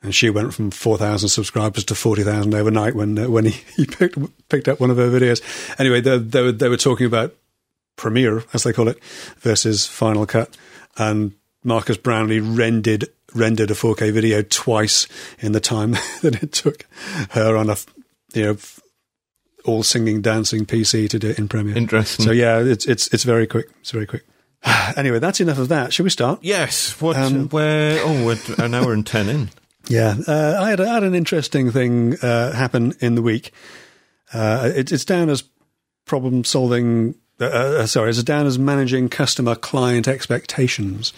And 0.03 0.15
she 0.15 0.31
went 0.31 0.55
from 0.55 0.71
4,000 0.71 1.29
subscribers 1.29 1.85
to 1.87 1.95
40,000 1.95 2.55
overnight 2.55 2.95
when 2.95 3.19
uh, 3.19 3.29
when 3.29 3.47
he, 3.47 3.51
he 3.77 3.87
picked 3.87 4.19
picked 4.49 4.69
up 4.69 4.79
one 4.79 4.91
of 4.91 4.99
her 4.99 5.09
videos. 5.09 5.41
Anyway, 5.81 6.01
they, 6.01 6.19
they, 6.19 6.43
were, 6.43 6.53
they 6.53 6.69
were 6.69 6.77
talking 6.77 7.07
about 7.07 7.35
Premiere, 7.97 8.45
as 8.53 8.63
they 8.63 8.73
call 8.73 8.89
it, 8.89 9.03
versus 9.39 9.87
Final 9.87 10.27
Cut. 10.27 10.57
And 10.99 11.33
Marques 11.67 11.97
Brownlee 11.97 12.41
rendered 12.41 13.09
rendered 13.35 13.71
a 13.71 13.75
4K 13.75 14.13
video 14.13 14.41
twice 14.43 15.07
in 15.41 15.53
the 15.53 15.61
time 15.61 15.91
that 16.23 16.43
it 16.43 16.53
took 16.53 16.87
her 17.31 17.57
on 17.57 17.69
a 17.69 17.77
you 18.33 18.45
know 18.45 18.57
all 19.65 19.83
singing 19.83 20.23
dancing 20.23 20.65
PC 20.65 21.11
to 21.11 21.19
do 21.19 21.31
it 21.31 21.39
in 21.39 21.49
Premiere. 21.49 21.77
Interesting. 21.77 22.25
So 22.25 22.31
yeah, 22.31 22.61
it's 22.61 22.87
it's 22.87 23.13
it's 23.13 23.25
very 23.25 23.47
quick. 23.47 23.69
It's 23.81 23.91
very 23.91 24.07
quick. 24.07 24.25
anyway, 24.97 25.19
that's 25.19 25.41
enough 25.41 25.59
of 25.59 25.69
that. 25.69 25.93
Should 25.93 26.05
we 26.05 26.11
start? 26.11 26.39
yes, 26.43 27.01
what? 27.01 27.17
Um, 27.17 27.49
where? 27.49 28.01
Oh, 28.03 28.25
we're 28.25 28.65
an 28.65 28.75
hour 28.75 28.93
and 28.93 29.07
ten 29.07 29.29
in. 29.29 29.51
Yeah, 29.89 30.17
uh, 30.27 30.59
I, 30.61 30.71
had, 30.71 30.81
I 30.81 30.95
had 30.95 31.05
an 31.05 31.15
interesting 31.15 31.71
thing 31.71 32.17
uh, 32.19 32.53
happen 32.53 32.95
in 33.01 33.15
the 33.15 33.23
week. 33.23 33.53
Uh, 34.33 34.73
it, 34.75 34.91
it's 34.91 35.05
down 35.05 35.31
as 35.31 35.45
problem 36.07 36.43
solving. 36.43 37.15
Uh, 37.41 37.45
uh, 37.45 37.87
sorry, 37.87 38.11
it's 38.11 38.23
down 38.23 38.47
as 38.47 38.59
managing 38.59 39.09
customer 39.09 39.55
client 39.55 40.09
expectations. 40.09 41.13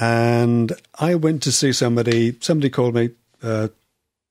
And 0.00 0.72
I 0.98 1.14
went 1.14 1.42
to 1.42 1.52
see 1.52 1.72
somebody. 1.72 2.36
Somebody 2.40 2.70
called 2.70 2.94
me, 2.94 3.10
uh, 3.42 3.68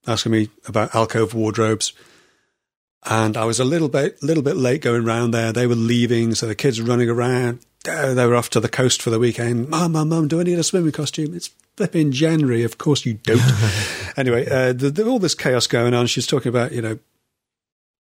asking 0.06 0.32
me 0.32 0.48
about 0.66 0.94
alcove 0.94 1.32
wardrobes. 1.32 1.92
And 3.04 3.36
I 3.36 3.44
was 3.44 3.60
a 3.60 3.64
little 3.64 3.88
bit, 3.88 4.22
little 4.22 4.42
bit 4.42 4.56
late 4.56 4.82
going 4.82 5.04
round 5.04 5.32
there. 5.32 5.52
They 5.52 5.66
were 5.66 5.74
leaving, 5.76 6.34
so 6.34 6.46
the 6.46 6.54
kids 6.54 6.80
were 6.80 6.86
running 6.86 7.08
around. 7.08 7.60
Uh, 7.88 8.12
They 8.12 8.26
were 8.26 8.34
off 8.34 8.50
to 8.50 8.60
the 8.60 8.68
coast 8.68 9.00
for 9.00 9.08
the 9.08 9.18
weekend. 9.18 9.70
Mum, 9.70 9.92
mum, 9.92 10.10
mum, 10.10 10.28
do 10.28 10.40
I 10.40 10.42
need 10.42 10.58
a 10.58 10.62
swimming 10.62 10.92
costume? 10.92 11.34
It's 11.34 11.50
flipping 11.76 12.12
January. 12.12 12.62
Of 12.62 12.76
course 12.76 13.06
you 13.06 13.14
don't. 13.14 13.40
anyway, 14.18 14.46
uh, 14.46 14.74
the, 14.74 14.90
the, 14.90 15.06
all 15.06 15.18
this 15.18 15.34
chaos 15.34 15.66
going 15.66 15.94
on. 15.94 16.08
She's 16.08 16.26
talking 16.26 16.50
about, 16.50 16.72
you 16.72 16.82
know, 16.82 16.98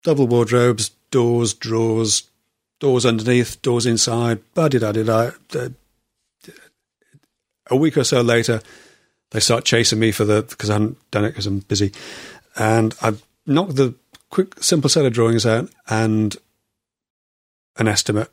double 0.03 0.27
wardrobes, 0.27 0.91
doors, 1.11 1.53
drawers, 1.53 2.29
doors 2.79 3.05
underneath, 3.05 3.61
doors 3.61 3.85
inside. 3.85 4.39
Ba 4.53 4.69
da 4.69 4.91
da 4.91 5.31
da. 5.49 5.67
A 7.67 7.75
week 7.75 7.97
or 7.97 8.03
so 8.03 8.21
later, 8.21 8.61
they 9.31 9.39
start 9.39 9.65
chasing 9.65 9.99
me 9.99 10.11
for 10.11 10.25
the 10.25 10.43
because 10.43 10.69
I 10.69 10.73
hadn't 10.73 11.11
done 11.11 11.25
it 11.25 11.29
because 11.29 11.47
I'm 11.47 11.59
busy, 11.59 11.91
and 12.57 12.95
I 13.01 13.13
knocked 13.45 13.75
the 13.75 13.95
quick, 14.29 14.61
simple 14.61 14.89
set 14.89 15.05
of 15.05 15.13
drawings 15.13 15.45
out 15.45 15.69
and 15.87 16.35
an 17.77 17.87
estimate. 17.87 18.29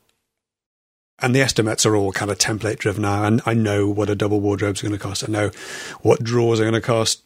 And 1.18 1.36
the 1.36 1.40
estimates 1.40 1.86
are 1.86 1.94
all 1.94 2.10
kind 2.10 2.30
of 2.30 2.38
template 2.38 2.78
driven 2.78 3.02
now, 3.02 3.24
and 3.24 3.40
I 3.46 3.54
know 3.54 3.88
what 3.88 4.10
a 4.10 4.16
double 4.16 4.40
wardrobe 4.40 4.74
is 4.74 4.82
going 4.82 4.92
to 4.92 4.98
cost. 4.98 5.22
I 5.26 5.30
know 5.30 5.50
what 6.00 6.24
drawers 6.24 6.58
are 6.58 6.64
going 6.64 6.74
to 6.74 6.80
cost, 6.80 7.22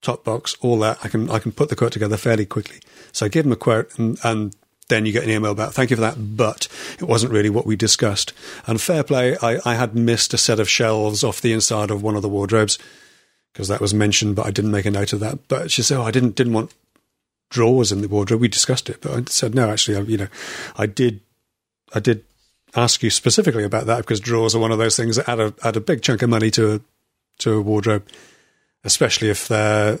top 0.00 0.24
box, 0.24 0.56
all 0.60 0.78
that. 0.78 0.98
I 1.04 1.08
can 1.08 1.28
I 1.30 1.38
can 1.38 1.52
put 1.52 1.68
the 1.68 1.76
quote 1.76 1.92
together 1.92 2.16
fairly 2.16 2.46
quickly. 2.46 2.78
So 3.12 3.26
I 3.26 3.28
give 3.28 3.44
them 3.44 3.52
a 3.52 3.56
quote, 3.56 3.98
and, 3.98 4.18
and 4.24 4.56
then 4.88 5.06
you 5.06 5.12
get 5.12 5.24
an 5.24 5.30
email 5.30 5.52
about 5.52 5.74
thank 5.74 5.90
you 5.90 5.96
for 5.96 6.02
that, 6.02 6.36
but 6.36 6.68
it 6.98 7.04
wasn't 7.04 7.32
really 7.32 7.50
what 7.50 7.66
we 7.66 7.76
discussed. 7.76 8.32
And 8.66 8.80
fair 8.80 9.02
play, 9.02 9.36
I, 9.42 9.58
I 9.64 9.74
had 9.74 9.94
missed 9.94 10.34
a 10.34 10.38
set 10.38 10.60
of 10.60 10.68
shelves 10.68 11.22
off 11.22 11.40
the 11.40 11.52
inside 11.52 11.90
of 11.90 12.02
one 12.02 12.16
of 12.16 12.22
the 12.22 12.28
wardrobes 12.28 12.78
because 13.52 13.68
that 13.68 13.80
was 13.80 13.92
mentioned, 13.92 14.36
but 14.36 14.46
I 14.46 14.50
didn't 14.50 14.70
make 14.70 14.86
a 14.86 14.90
note 14.90 15.12
of 15.12 15.20
that. 15.20 15.48
But 15.48 15.70
she 15.70 15.82
said, 15.82 15.98
"Oh, 15.98 16.04
I 16.04 16.10
didn't 16.10 16.36
didn't 16.36 16.52
want 16.52 16.72
drawers 17.50 17.92
in 17.92 18.02
the 18.02 18.08
wardrobe. 18.08 18.40
We 18.40 18.48
discussed 18.48 18.90
it, 18.90 19.00
but 19.00 19.12
I 19.12 19.22
said 19.26 19.54
no. 19.54 19.70
Actually, 19.70 19.96
I, 19.96 20.00
you 20.00 20.16
know, 20.16 20.28
I 20.76 20.86
did 20.86 21.20
I 21.94 22.00
did 22.00 22.24
ask 22.76 23.02
you 23.02 23.10
specifically 23.10 23.64
about 23.64 23.86
that 23.86 23.98
because 23.98 24.20
drawers 24.20 24.54
are 24.54 24.60
one 24.60 24.72
of 24.72 24.78
those 24.78 24.96
things 24.96 25.16
that 25.16 25.28
add 25.28 25.40
a 25.40 25.54
add 25.64 25.76
a 25.76 25.80
big 25.80 26.02
chunk 26.02 26.22
of 26.22 26.30
money 26.30 26.50
to 26.52 26.74
a 26.74 26.80
to 27.38 27.54
a 27.54 27.60
wardrobe, 27.60 28.06
especially 28.84 29.28
if 29.28 29.48
they're 29.48 29.98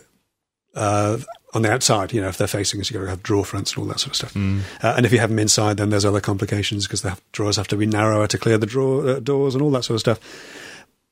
uh, 0.74 1.18
on 1.54 1.62
the 1.62 1.72
outside. 1.72 2.12
You 2.12 2.20
know, 2.20 2.28
if 2.28 2.36
they're 2.36 2.46
facing 2.46 2.80
us, 2.80 2.90
you've 2.90 3.00
got 3.00 3.04
to 3.04 3.10
have 3.10 3.22
drawer 3.22 3.44
fronts 3.44 3.72
and 3.72 3.82
all 3.82 3.88
that 3.88 4.00
sort 4.00 4.10
of 4.10 4.16
stuff. 4.16 4.36
Uh, 4.36 4.94
and 4.96 5.06
if 5.06 5.12
you 5.12 5.18
have 5.18 5.30
them 5.30 5.38
inside, 5.38 5.78
then 5.78 5.90
there's 5.90 6.04
other 6.04 6.20
complications 6.20 6.86
because 6.86 7.02
the 7.02 7.16
drawers 7.32 7.56
have 7.56 7.68
to 7.68 7.76
be 7.76 7.86
narrower 7.86 8.26
to 8.26 8.38
clear 8.38 8.58
the 8.58 8.66
drawer 8.66 9.08
uh, 9.08 9.20
doors 9.20 9.54
and 9.54 9.62
all 9.62 9.70
that 9.70 9.84
sort 9.84 9.94
of 9.94 10.00
stuff. 10.00 10.20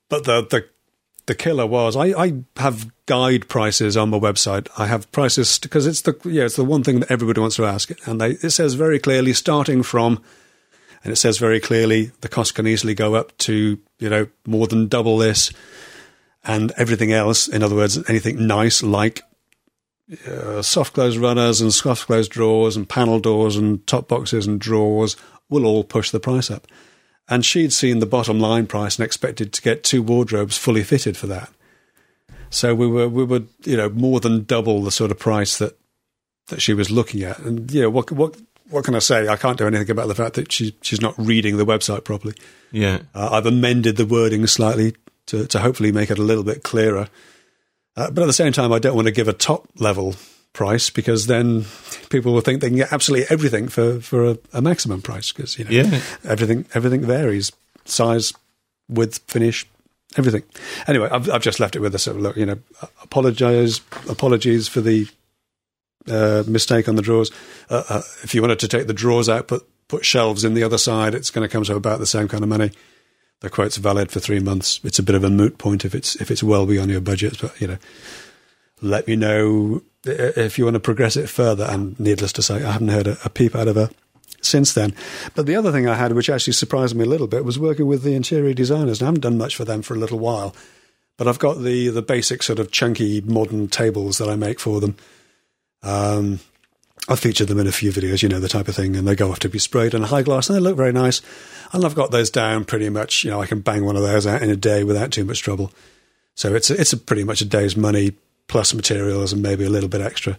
But 0.08 0.24
the 0.24 0.42
the 0.42 0.68
the 1.26 1.34
killer 1.34 1.66
was 1.66 1.96
I, 1.96 2.06
I 2.06 2.34
have 2.56 2.90
guide 3.06 3.48
prices 3.48 3.96
on 3.96 4.10
my 4.10 4.18
website. 4.18 4.68
I 4.78 4.86
have 4.86 5.10
prices 5.12 5.58
because 5.58 5.86
it's 5.86 6.02
the 6.02 6.16
yeah 6.24 6.44
it's 6.44 6.56
the 6.56 6.64
one 6.64 6.84
thing 6.84 7.00
that 7.00 7.10
everybody 7.10 7.40
wants 7.40 7.56
to 7.56 7.64
ask, 7.64 7.90
and 8.06 8.20
they, 8.20 8.32
it 8.32 8.50
says 8.50 8.74
very 8.74 8.98
clearly 8.98 9.32
starting 9.32 9.82
from, 9.82 10.22
and 11.02 11.12
it 11.12 11.16
says 11.16 11.38
very 11.38 11.60
clearly 11.60 12.12
the 12.20 12.28
cost 12.28 12.54
can 12.54 12.66
easily 12.66 12.94
go 12.94 13.14
up 13.14 13.36
to 13.38 13.78
you 13.98 14.08
know 14.08 14.28
more 14.46 14.66
than 14.66 14.86
double 14.86 15.18
this, 15.18 15.50
and 16.44 16.72
everything 16.76 17.12
else. 17.12 17.48
In 17.48 17.62
other 17.62 17.74
words, 17.74 17.98
anything 18.08 18.46
nice 18.46 18.82
like 18.82 19.22
uh, 20.26 20.62
soft 20.62 20.94
close 20.94 21.16
runners 21.16 21.60
and 21.60 21.72
soft 21.72 22.06
close 22.06 22.28
drawers 22.28 22.76
and 22.76 22.88
panel 22.88 23.18
doors 23.18 23.56
and 23.56 23.84
top 23.86 24.08
boxes 24.08 24.46
and 24.46 24.60
drawers 24.60 25.16
will 25.48 25.66
all 25.66 25.84
push 25.84 26.10
the 26.10 26.20
price 26.20 26.50
up. 26.50 26.66
And 27.28 27.44
she'd 27.44 27.72
seen 27.72 27.98
the 27.98 28.06
bottom 28.06 28.38
line 28.38 28.66
price 28.66 28.98
and 28.98 29.04
expected 29.04 29.52
to 29.52 29.62
get 29.62 29.82
two 29.82 30.02
wardrobes 30.02 30.56
fully 30.56 30.84
fitted 30.84 31.16
for 31.16 31.26
that. 31.26 31.50
So 32.50 32.74
we 32.74 32.86
were 32.86 33.08
we 33.08 33.24
were 33.24 33.42
you 33.64 33.76
know 33.76 33.88
more 33.88 34.20
than 34.20 34.44
double 34.44 34.82
the 34.82 34.92
sort 34.92 35.10
of 35.10 35.18
price 35.18 35.58
that 35.58 35.76
that 36.48 36.62
she 36.62 36.72
was 36.72 36.90
looking 36.90 37.22
at. 37.22 37.40
And 37.40 37.70
you 37.72 37.82
know 37.82 37.90
what 37.90 38.12
what 38.12 38.36
what 38.70 38.84
can 38.84 38.94
I 38.94 39.00
say? 39.00 39.28
I 39.28 39.36
can't 39.36 39.58
do 39.58 39.66
anything 39.66 39.90
about 39.90 40.08
the 40.08 40.14
fact 40.14 40.34
that 40.34 40.52
she 40.52 40.76
she's 40.82 41.00
not 41.00 41.14
reading 41.18 41.56
the 41.56 41.66
website 41.66 42.04
properly. 42.04 42.34
Yeah. 42.70 43.00
Uh, 43.14 43.30
I've 43.32 43.46
amended 43.46 43.96
the 43.96 44.06
wording 44.06 44.46
slightly 44.46 44.94
to, 45.26 45.46
to 45.48 45.58
hopefully 45.58 45.92
make 45.92 46.10
it 46.10 46.18
a 46.18 46.22
little 46.22 46.44
bit 46.44 46.62
clearer. 46.62 47.08
Uh, 47.96 48.10
but 48.10 48.22
at 48.22 48.26
the 48.26 48.32
same 48.32 48.52
time, 48.52 48.72
I 48.72 48.78
don't 48.78 48.94
want 48.94 49.06
to 49.06 49.12
give 49.12 49.28
a 49.28 49.32
top 49.32 49.66
level 49.78 50.14
price 50.52 50.90
because 50.90 51.26
then 51.26 51.64
people 52.10 52.32
will 52.32 52.40
think 52.40 52.60
they 52.60 52.68
can 52.68 52.76
get 52.76 52.92
absolutely 52.92 53.26
everything 53.30 53.68
for, 53.68 54.00
for 54.00 54.24
a, 54.30 54.38
a 54.52 54.62
maximum 54.62 55.02
price 55.02 55.32
because 55.32 55.58
you 55.58 55.64
know 55.64 55.70
Yeah. 55.70 56.00
everything 56.24 56.64
everything 56.74 57.02
varies 57.02 57.52
size, 57.84 58.32
width, 58.88 59.18
finish, 59.28 59.66
everything. 60.16 60.42
Anyway, 60.88 61.08
I've, 61.10 61.30
I've 61.30 61.42
just 61.42 61.60
left 61.60 61.76
it 61.76 61.80
with 61.80 61.94
a 61.94 61.98
sort 61.98 62.16
of 62.16 62.22
look. 62.22 62.36
You 62.36 62.46
know, 62.46 62.58
apologize 63.02 63.80
apologies 64.08 64.66
for 64.68 64.80
the 64.80 65.06
uh, 66.08 66.42
mistake 66.46 66.88
on 66.88 66.96
the 66.96 67.02
drawers. 67.02 67.30
Uh, 67.70 67.82
uh, 67.88 68.02
if 68.22 68.34
you 68.34 68.40
wanted 68.40 68.58
to 68.60 68.68
take 68.68 68.86
the 68.86 68.94
drawers 68.94 69.28
out, 69.28 69.48
put 69.48 69.66
put 69.88 70.04
shelves 70.04 70.44
in 70.44 70.54
the 70.54 70.62
other 70.62 70.78
side, 70.78 71.14
it's 71.14 71.30
going 71.30 71.46
to 71.46 71.52
come 71.52 71.64
to 71.64 71.76
about 71.76 71.98
the 72.00 72.06
same 72.06 72.28
kind 72.28 72.42
of 72.42 72.48
money. 72.48 72.70
The 73.40 73.50
quote's 73.50 73.76
valid 73.76 74.10
for 74.10 74.20
three 74.20 74.40
months. 74.40 74.80
It's 74.82 74.98
a 74.98 75.02
bit 75.02 75.14
of 75.14 75.24
a 75.24 75.30
moot 75.30 75.58
point 75.58 75.84
if 75.84 75.94
it's 75.94 76.16
if 76.16 76.30
it's 76.30 76.42
well 76.42 76.66
beyond 76.66 76.90
your 76.90 77.00
budget, 77.00 77.38
but 77.40 77.60
you 77.60 77.66
know, 77.66 77.78
let 78.80 79.06
me 79.06 79.16
know 79.16 79.82
if 80.04 80.58
you 80.58 80.64
want 80.64 80.74
to 80.74 80.80
progress 80.80 81.16
it 81.16 81.28
further. 81.28 81.64
And 81.64 81.98
needless 82.00 82.32
to 82.34 82.42
say, 82.42 82.64
I 82.64 82.72
haven't 82.72 82.88
heard 82.88 83.06
a, 83.06 83.18
a 83.24 83.28
peep 83.28 83.54
out 83.54 83.68
of 83.68 83.76
her 83.76 83.90
since 84.40 84.72
then. 84.72 84.94
But 85.34 85.46
the 85.46 85.56
other 85.56 85.72
thing 85.72 85.88
I 85.88 85.94
had, 85.94 86.12
which 86.12 86.30
actually 86.30 86.54
surprised 86.54 86.94
me 86.96 87.04
a 87.04 87.08
little 87.08 87.26
bit, 87.26 87.44
was 87.44 87.58
working 87.58 87.86
with 87.86 88.02
the 88.02 88.14
interior 88.14 88.54
designers. 88.54 89.00
And 89.00 89.06
I 89.06 89.08
haven't 89.08 89.22
done 89.22 89.38
much 89.38 89.56
for 89.56 89.64
them 89.64 89.82
for 89.82 89.94
a 89.94 89.98
little 89.98 90.18
while, 90.18 90.54
but 91.18 91.28
I've 91.28 91.38
got 91.38 91.62
the 91.62 91.88
the 91.88 92.02
basic 92.02 92.42
sort 92.42 92.58
of 92.58 92.70
chunky 92.70 93.20
modern 93.20 93.68
tables 93.68 94.18
that 94.18 94.28
I 94.28 94.36
make 94.36 94.60
for 94.60 94.80
them. 94.80 94.96
Um, 95.82 96.40
I've 97.08 97.20
featured 97.20 97.48
them 97.48 97.60
in 97.60 97.66
a 97.66 97.72
few 97.72 97.92
videos, 97.92 98.22
you 98.22 98.28
know, 98.28 98.40
the 98.40 98.48
type 98.48 98.66
of 98.66 98.74
thing, 98.74 98.96
and 98.96 99.06
they 99.06 99.14
go 99.14 99.30
off 99.30 99.38
to 99.40 99.48
be 99.48 99.60
sprayed 99.60 99.94
on 99.94 100.02
a 100.02 100.06
high 100.06 100.22
gloss, 100.22 100.48
and 100.48 100.56
they 100.56 100.60
look 100.60 100.76
very 100.76 100.92
nice. 100.92 101.22
And 101.72 101.84
I've 101.84 101.94
got 101.94 102.10
those 102.10 102.30
down 102.30 102.64
pretty 102.64 102.88
much, 102.88 103.24
you 103.24 103.30
know, 103.30 103.40
I 103.40 103.46
can 103.46 103.60
bang 103.60 103.84
one 103.84 103.96
of 103.96 104.02
those 104.02 104.26
out 104.26 104.42
in 104.42 104.50
a 104.50 104.56
day 104.56 104.82
without 104.82 105.12
too 105.12 105.24
much 105.24 105.42
trouble. 105.42 105.72
So 106.34 106.54
it's 106.54 106.70
a, 106.70 106.80
it's 106.80 106.92
a 106.92 106.96
pretty 106.96 107.24
much 107.24 107.40
a 107.40 107.44
day's 107.44 107.76
money 107.76 108.12
plus 108.48 108.74
materials 108.74 109.32
and 109.32 109.42
maybe 109.42 109.64
a 109.64 109.70
little 109.70 109.88
bit 109.88 110.00
extra. 110.00 110.36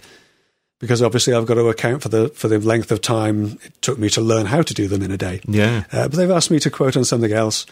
Because 0.80 1.01
obviously 1.01 1.34
I've 1.34 1.47
got 1.47 1.55
to 1.55 1.70
account 1.70 2.03
for 2.03 2.09
the 2.09 2.30
for 2.30 2.47
the 2.47 2.59
length 2.59 2.91
of 2.91 3.01
time 3.01 3.57
it 3.63 3.82
took 3.82 3.97
me 3.97 4.09
to 4.09 4.22
learn 4.22 4.45
how 4.45 4.61
to 4.61 4.74
do 4.76 4.88
them 4.88 5.01
in 5.01 5.11
a 5.11 5.18
day. 5.18 5.41
Yeah. 5.47 5.86
Uh, 5.91 6.07
but 6.07 6.11
they've 6.11 6.30
asked 6.30 6.51
me 6.51 6.59
to 6.59 6.70
quote 6.70 6.95
on 6.95 7.03
something 7.03 7.32
else, 7.32 7.65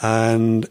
and 0.00 0.66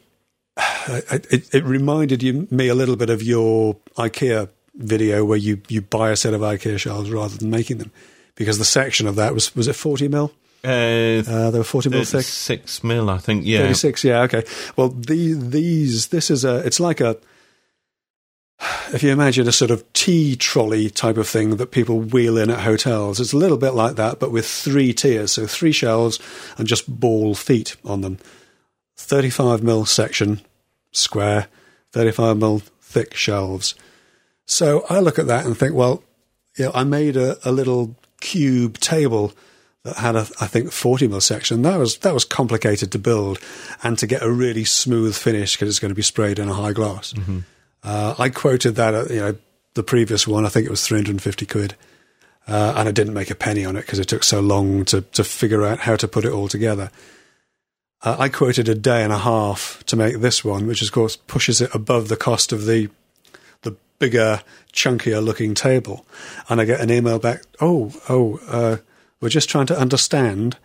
it, 0.87 1.53
it 1.53 1.63
reminded 1.63 2.23
you, 2.23 2.47
me 2.49 2.67
a 2.67 2.75
little 2.75 2.95
bit 2.95 3.11
of 3.11 3.21
your 3.21 3.75
IKEA 3.95 4.49
video 4.75 5.25
where 5.25 5.37
you, 5.37 5.61
you 5.67 5.81
buy 5.81 6.11
a 6.11 6.15
set 6.15 6.33
of 6.33 6.41
IKEA 6.41 6.79
shelves 6.79 7.09
rather 7.11 7.37
than 7.37 7.49
making 7.49 7.77
them, 7.77 7.91
because 8.35 8.57
the 8.57 8.65
section 8.65 9.07
of 9.07 9.15
that 9.15 9.33
was 9.33 9.55
was 9.55 9.67
it 9.67 9.75
forty 9.75 10.07
mil? 10.07 10.31
Uh, 10.63 10.67
Uh, 11.27 11.51
they 11.51 11.57
were 11.57 11.63
forty 11.63 11.89
mil 11.89 12.03
thick. 12.03 12.23
Six 12.25 12.83
mil, 12.83 13.09
I 13.09 13.17
think. 13.17 13.45
Yeah. 13.45 13.59
Thirty 13.59 13.73
six. 13.73 14.03
Yeah. 14.03 14.21
Okay. 14.21 14.43
Well, 14.75 14.89
the, 14.89 15.33
these 15.33 16.07
this 16.09 16.29
is 16.31 16.45
a 16.45 16.57
it's 16.65 16.79
like 16.79 17.01
a 17.01 17.17
if 18.93 19.01
you 19.01 19.09
imagine 19.11 19.47
a 19.47 19.51
sort 19.51 19.71
of 19.71 19.91
tea 19.93 20.35
trolley 20.35 20.89
type 20.89 21.17
of 21.17 21.27
thing 21.27 21.55
that 21.57 21.71
people 21.71 21.99
wheel 21.99 22.37
in 22.37 22.51
at 22.51 22.59
hotels, 22.59 23.19
it's 23.19 23.33
a 23.33 23.37
little 23.37 23.57
bit 23.57 23.71
like 23.71 23.95
that, 23.95 24.19
but 24.19 24.31
with 24.31 24.45
three 24.45 24.93
tiers. 24.93 25.31
So 25.31 25.47
three 25.47 25.71
shelves 25.71 26.19
and 26.57 26.67
just 26.67 26.87
ball 26.99 27.33
feet 27.33 27.75
on 27.83 28.01
them. 28.01 28.19
35 28.97 29.63
mil 29.63 29.85
section, 29.85 30.41
square, 30.91 31.47
35 31.91 32.37
mil 32.37 32.59
thick 32.81 33.15
shelves. 33.15 33.73
So 34.51 34.85
I 34.89 34.99
look 34.99 35.17
at 35.17 35.27
that 35.27 35.45
and 35.45 35.57
think, 35.57 35.73
well, 35.73 36.03
you 36.57 36.65
know, 36.65 36.71
I 36.75 36.83
made 36.83 37.15
a, 37.15 37.37
a 37.47 37.53
little 37.53 37.95
cube 38.19 38.79
table 38.79 39.31
that 39.83 39.95
had 39.95 40.17
a, 40.17 40.27
I 40.41 40.47
think, 40.47 40.73
40 40.73 41.07
mil 41.07 41.21
section. 41.21 41.61
That 41.61 41.77
was 41.77 41.99
that 41.99 42.13
was 42.13 42.25
complicated 42.25 42.91
to 42.91 42.99
build 42.99 43.39
and 43.81 43.97
to 43.97 44.05
get 44.05 44.21
a 44.21 44.29
really 44.29 44.65
smooth 44.65 45.15
finish 45.15 45.55
because 45.55 45.69
it's 45.69 45.79
going 45.79 45.89
to 45.89 45.95
be 45.95 46.01
sprayed 46.01 46.37
in 46.37 46.49
a 46.49 46.53
high 46.53 46.73
gloss. 46.73 47.13
Uh, 47.81 48.13
I 48.19 48.27
quoted 48.27 48.75
that, 48.75 48.93
at, 48.93 49.09
you 49.09 49.19
know, 49.21 49.35
the 49.73 49.83
previous 49.83 50.27
one. 50.27 50.45
I 50.45 50.49
think 50.49 50.65
it 50.65 50.69
was 50.69 50.85
350 50.85 51.45
quid, 51.45 51.75
uh, 52.45 52.73
and 52.75 52.89
I 52.89 52.91
didn't 52.91 53.13
make 53.13 53.31
a 53.31 53.35
penny 53.35 53.63
on 53.63 53.77
it 53.77 53.85
because 53.85 53.99
it 53.99 54.09
took 54.09 54.23
so 54.23 54.41
long 54.41 54.83
to 54.85 55.01
to 55.01 55.23
figure 55.23 55.63
out 55.63 55.79
how 55.79 55.95
to 55.95 56.09
put 56.09 56.25
it 56.25 56.33
all 56.33 56.49
together. 56.49 56.91
Uh, 58.03 58.17
I 58.19 58.27
quoted 58.27 58.67
a 58.67 58.75
day 58.75 59.01
and 59.01 59.13
a 59.13 59.19
half 59.19 59.81
to 59.85 59.95
make 59.95 60.19
this 60.19 60.43
one, 60.43 60.67
which 60.67 60.81
of 60.81 60.91
course 60.91 61.15
pushes 61.15 61.61
it 61.61 61.73
above 61.73 62.09
the 62.09 62.17
cost 62.17 62.51
of 62.51 62.65
the 62.65 62.89
bigger, 64.01 64.41
chunkier 64.73 65.23
looking 65.23 65.53
table. 65.53 66.05
And 66.49 66.59
I 66.59 66.65
get 66.65 66.81
an 66.81 66.91
email 66.91 67.19
back. 67.19 67.43
Oh, 67.61 67.93
oh, 68.09 68.39
uh, 68.47 68.77
we're 69.21 69.29
just 69.29 69.49
trying 69.49 69.67
to 69.67 69.79
understand 69.79 70.57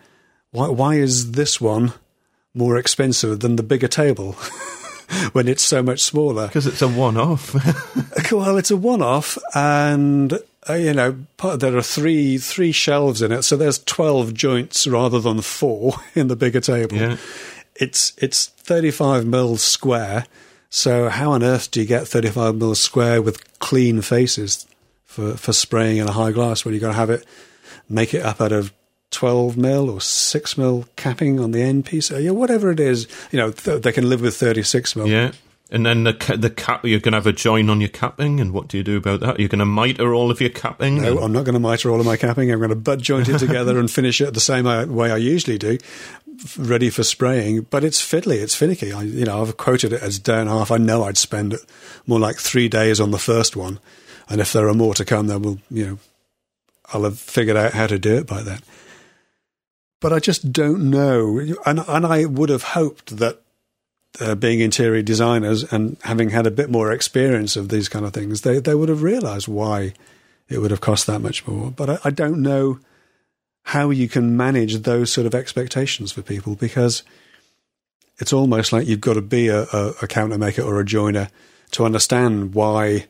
why 0.51 0.67
why 0.69 0.95
is 0.95 1.33
this 1.33 1.61
one 1.61 1.93
more 2.53 2.77
expensive 2.77 3.39
than 3.41 3.55
the 3.55 3.63
bigger 3.63 3.87
table 3.87 4.31
when 5.33 5.47
it's 5.47 5.63
so 5.63 5.83
much 5.83 6.01
smaller? 6.01 6.47
Because 6.47 6.65
it's 6.65 6.81
a 6.81 6.87
one-off. 6.87 7.55
Well, 8.29 8.57
it's 8.57 8.71
a 8.71 8.75
one-off, 8.75 9.37
and 9.55 10.37
uh, 10.69 10.73
you 10.73 10.93
know 10.93 11.17
there 11.57 11.77
are 11.77 11.81
three 11.81 12.37
three 12.37 12.73
shelves 12.73 13.21
in 13.21 13.31
it, 13.31 13.43
so 13.43 13.55
there's 13.55 13.79
twelve 13.79 14.33
joints 14.33 14.85
rather 14.85 15.21
than 15.21 15.39
four 15.39 15.93
in 16.15 16.27
the 16.27 16.35
bigger 16.35 16.59
table. 16.59 16.97
Yeah. 16.97 17.17
It's 17.75 18.11
it's 18.17 18.47
thirty-five 18.47 19.25
mils 19.25 19.61
square. 19.61 20.25
So 20.69 21.09
how 21.09 21.31
on 21.31 21.43
earth 21.43 21.71
do 21.71 21.79
you 21.79 21.85
get 21.85 22.07
thirty-five 22.07 22.55
mils 22.55 22.79
square 22.79 23.21
with 23.21 23.59
clean 23.59 24.01
faces 24.01 24.65
for 25.05 25.35
for 25.35 25.53
spraying 25.53 25.97
in 25.97 26.07
a 26.07 26.11
high 26.11 26.31
gloss 26.31 26.65
when 26.65 26.73
you've 26.73 26.81
got 26.81 26.89
to 26.89 26.93
have 26.97 27.09
it 27.09 27.25
make 27.89 28.13
it 28.13 28.21
up 28.21 28.41
out 28.41 28.51
of 28.51 28.73
12 29.11 29.55
mil 29.55 29.89
or 29.89 30.01
6 30.01 30.57
mil 30.57 30.85
capping 30.97 31.39
on 31.39 31.51
the 31.51 31.61
end 31.61 31.85
piece, 31.85 32.11
or, 32.11 32.19
yeah, 32.19 32.31
whatever 32.31 32.69
it 32.71 32.79
is. 32.81 33.07
You 33.31 33.39
know, 33.39 33.51
th- 33.51 33.81
they 33.81 33.93
can 33.93 34.09
live 34.09 34.19
with 34.19 34.35
36 34.35 34.95
mil. 34.97 35.07
yeah. 35.07 35.31
And 35.69 35.85
then 35.85 36.05
the 36.05 36.13
ca- 36.13 36.37
the 36.37 36.49
cap, 36.49 36.85
you're 36.85 37.01
going 37.01 37.11
to 37.11 37.17
have 37.17 37.27
a 37.27 37.33
join 37.33 37.69
on 37.69 37.81
your 37.81 37.89
capping, 37.89 38.39
and 38.39 38.53
what 38.53 38.69
do 38.69 38.77
you 38.77 38.83
do 38.83 38.95
about 38.95 39.19
that? 39.19 39.37
You're 39.37 39.49
going 39.49 39.59
to 39.59 39.65
miter 39.65 40.13
all 40.13 40.31
of 40.31 40.39
your 40.39 40.49
capping. 40.49 41.01
No, 41.01 41.19
I'm 41.19 41.33
not 41.33 41.43
going 41.43 41.55
to 41.55 41.59
miter 41.59 41.91
all 41.91 41.99
of 41.99 42.05
my 42.05 42.15
capping. 42.15 42.49
I'm 42.51 42.59
going 42.59 42.69
to 42.69 42.75
butt 42.77 42.99
joint 43.01 43.27
it 43.27 43.37
together 43.39 43.77
and 43.77 43.91
finish 43.91 44.21
it 44.21 44.33
the 44.33 44.39
same 44.39 44.65
uh, 44.65 44.85
way 44.85 45.11
I 45.11 45.17
usually 45.17 45.57
do, 45.57 45.77
ready 46.57 46.89
for 46.89 47.03
spraying. 47.03 47.61
But 47.61 47.83
it's 47.83 48.01
fiddly, 48.01 48.41
it's 48.41 48.55
finicky. 48.55 48.91
I, 48.91 49.03
you 49.03 49.25
know, 49.25 49.41
I've 49.41 49.57
quoted 49.57 49.93
it 49.93 50.01
as 50.01 50.19
day 50.19 50.39
and 50.39 50.49
a 50.49 50.53
half. 50.53 50.71
I 50.71 50.77
know 50.77 51.03
I'd 51.03 51.17
spend 51.17 51.55
more 52.05 52.19
like 52.19 52.37
three 52.37 52.69
days 52.69 52.99
on 52.99 53.11
the 53.11 53.19
first 53.19 53.55
one, 53.55 53.79
and 54.29 54.41
if 54.41 54.53
there 54.53 54.67
are 54.67 54.73
more 54.73 54.93
to 54.95 55.05
come, 55.05 55.27
then 55.27 55.41
we'll, 55.41 55.59
you 55.69 55.85
know, 55.85 55.99
I'll 56.93 57.03
have 57.03 57.19
figured 57.19 57.57
out 57.57 57.73
how 57.73 57.87
to 57.87 57.99
do 57.99 58.15
it 58.15 58.27
by 58.27 58.41
then. 58.41 58.59
But 59.99 60.13
I 60.13 60.19
just 60.19 60.51
don't 60.51 60.89
know, 60.89 61.39
and 61.65 61.79
and 61.87 62.05
I 62.05 62.25
would 62.25 62.49
have 62.49 62.63
hoped 62.63 63.17
that 63.17 63.41
uh, 64.19 64.35
being 64.35 64.59
interior 64.59 65.01
designers 65.01 65.63
and 65.71 65.97
having 66.03 66.29
had 66.29 66.47
a 66.47 66.51
bit 66.51 66.69
more 66.69 66.91
experience 66.91 67.55
of 67.55 67.69
these 67.69 67.89
kind 67.89 68.05
of 68.05 68.13
things, 68.13 68.41
they 68.41 68.59
they 68.59 68.75
would 68.75 68.89
have 68.89 69.03
realised 69.03 69.47
why 69.47 69.93
it 70.49 70.59
would 70.59 70.71
have 70.71 70.81
cost 70.81 71.07
that 71.07 71.19
much 71.19 71.47
more. 71.47 71.71
But 71.71 71.89
I, 71.89 71.99
I 72.05 72.09
don't 72.11 72.41
know 72.41 72.79
how 73.67 73.89
you 73.89 74.07
can 74.07 74.37
manage 74.37 74.77
those 74.83 75.11
sort 75.11 75.27
of 75.27 75.35
expectations 75.35 76.13
for 76.13 76.21
people 76.21 76.55
because 76.55 77.03
it's 78.17 78.31
almost 78.31 78.71
like 78.71 78.87
you've 78.87 79.01
got 79.01 79.15
to 79.15 79.21
be 79.21 79.49
a, 79.49 79.63
a, 79.63 79.93
a 80.03 80.07
counter 80.07 80.37
maker 80.37 80.61
or 80.61 80.79
a 80.79 80.85
joiner 80.85 81.27
to 81.71 81.83
understand 81.83 82.53
why. 82.53 83.07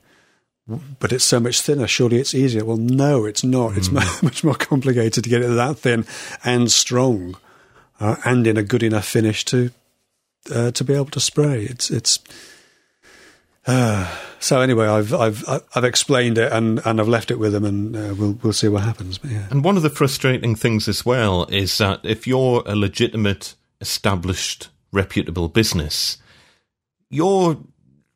But 0.99 1.13
it's 1.13 1.23
so 1.23 1.39
much 1.39 1.61
thinner. 1.61 1.85
Surely 1.85 2.17
it's 2.17 2.33
easier. 2.33 2.65
Well, 2.65 2.77
no, 2.77 3.23
it's 3.23 3.43
not. 3.43 3.77
It's 3.77 3.91
mu- 3.91 4.01
much 4.23 4.43
more 4.43 4.55
complicated 4.55 5.23
to 5.23 5.29
get 5.29 5.43
it 5.43 5.47
that 5.47 5.77
thin 5.77 6.07
and 6.43 6.71
strong, 6.71 7.37
uh, 7.99 8.15
and 8.25 8.47
in 8.47 8.57
a 8.57 8.63
good 8.63 8.81
enough 8.81 9.05
finish 9.05 9.45
to 9.45 9.69
uh, 10.51 10.71
to 10.71 10.83
be 10.83 10.95
able 10.95 11.05
to 11.05 11.19
spray. 11.19 11.65
It's 11.65 11.91
it's. 11.91 12.19
So 14.39 14.61
anyway, 14.61 14.85
I've 14.87 15.13
I've 15.13 15.43
I've 15.75 15.83
explained 15.83 16.37
it 16.37 16.51
and, 16.51 16.79
and 16.85 17.01
I've 17.01 17.07
left 17.07 17.31
it 17.31 17.39
with 17.39 17.53
them, 17.53 17.65
and 17.65 17.95
uh, 17.95 18.13
we'll 18.15 18.37
we'll 18.43 18.53
see 18.53 18.67
what 18.67 18.83
happens. 18.83 19.17
But 19.17 19.31
yeah, 19.31 19.47
And 19.49 19.63
one 19.63 19.77
of 19.77 19.83
the 19.83 19.89
frustrating 19.89 20.55
things 20.55 20.87
as 20.87 21.03
well 21.05 21.45
is 21.45 21.77
that 21.79 22.01
if 22.03 22.27
you're 22.27 22.61
a 22.67 22.75
legitimate, 22.75 23.55
established, 23.81 24.69
reputable 24.91 25.47
business, 25.47 26.19
your 27.09 27.57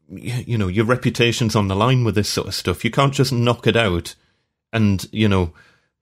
you 0.07 0.57
know 0.57 0.67
your 0.67 0.85
reputation's 0.85 1.55
on 1.55 1.67
the 1.67 1.75
line 1.75 2.03
with 2.03 2.15
this 2.15 2.29
sort 2.29 2.47
of 2.47 2.55
stuff. 2.55 2.85
You 2.85 2.91
can't 2.91 3.13
just 3.13 3.33
knock 3.33 3.65
it 3.65 3.75
out 3.75 4.15
and 4.71 5.05
you 5.11 5.27
know 5.27 5.53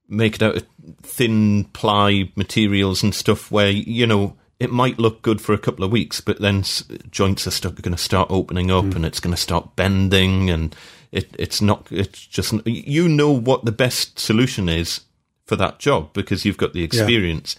make 0.08 0.36
it 0.36 0.44
out 0.44 0.58
of 0.58 0.68
thin 1.02 1.64
ply 1.66 2.32
materials 2.36 3.04
and 3.04 3.16
stuff 3.16 3.52
where 3.52 3.70
you 3.70 4.06
know 4.06 4.36
it 4.60 4.72
might 4.72 5.00
look 5.00 5.22
good 5.22 5.42
for 5.42 5.54
a 5.54 5.58
couple 5.58 5.86
of 5.86 5.92
weeks, 5.92 6.22
but 6.22 6.40
then 6.42 6.60
s- 6.60 6.84
joints 7.10 7.48
are 7.48 7.52
stuck 7.52 7.82
going 7.82 7.96
to 7.96 8.02
start 8.02 8.30
opening 8.30 8.70
up 8.72 8.86
hmm. 8.86 8.92
and 8.98 9.06
it's 9.06 9.20
going 9.20 9.34
to 9.36 9.42
start 9.42 9.76
bending 9.76 10.50
and 10.50 10.76
it 11.12 11.34
it's 11.40 11.62
not 11.62 11.88
it's 11.92 12.26
just 12.26 12.54
you 12.68 13.08
know 13.08 13.32
what 13.32 13.66
the 13.66 13.72
best 13.72 14.20
solution 14.20 14.70
is 14.70 15.02
for 15.46 15.56
that 15.56 15.80
job 15.80 16.14
because 16.14 16.46
you've 16.46 16.58
got 16.58 16.74
the 16.74 16.84
experience. 16.84 17.56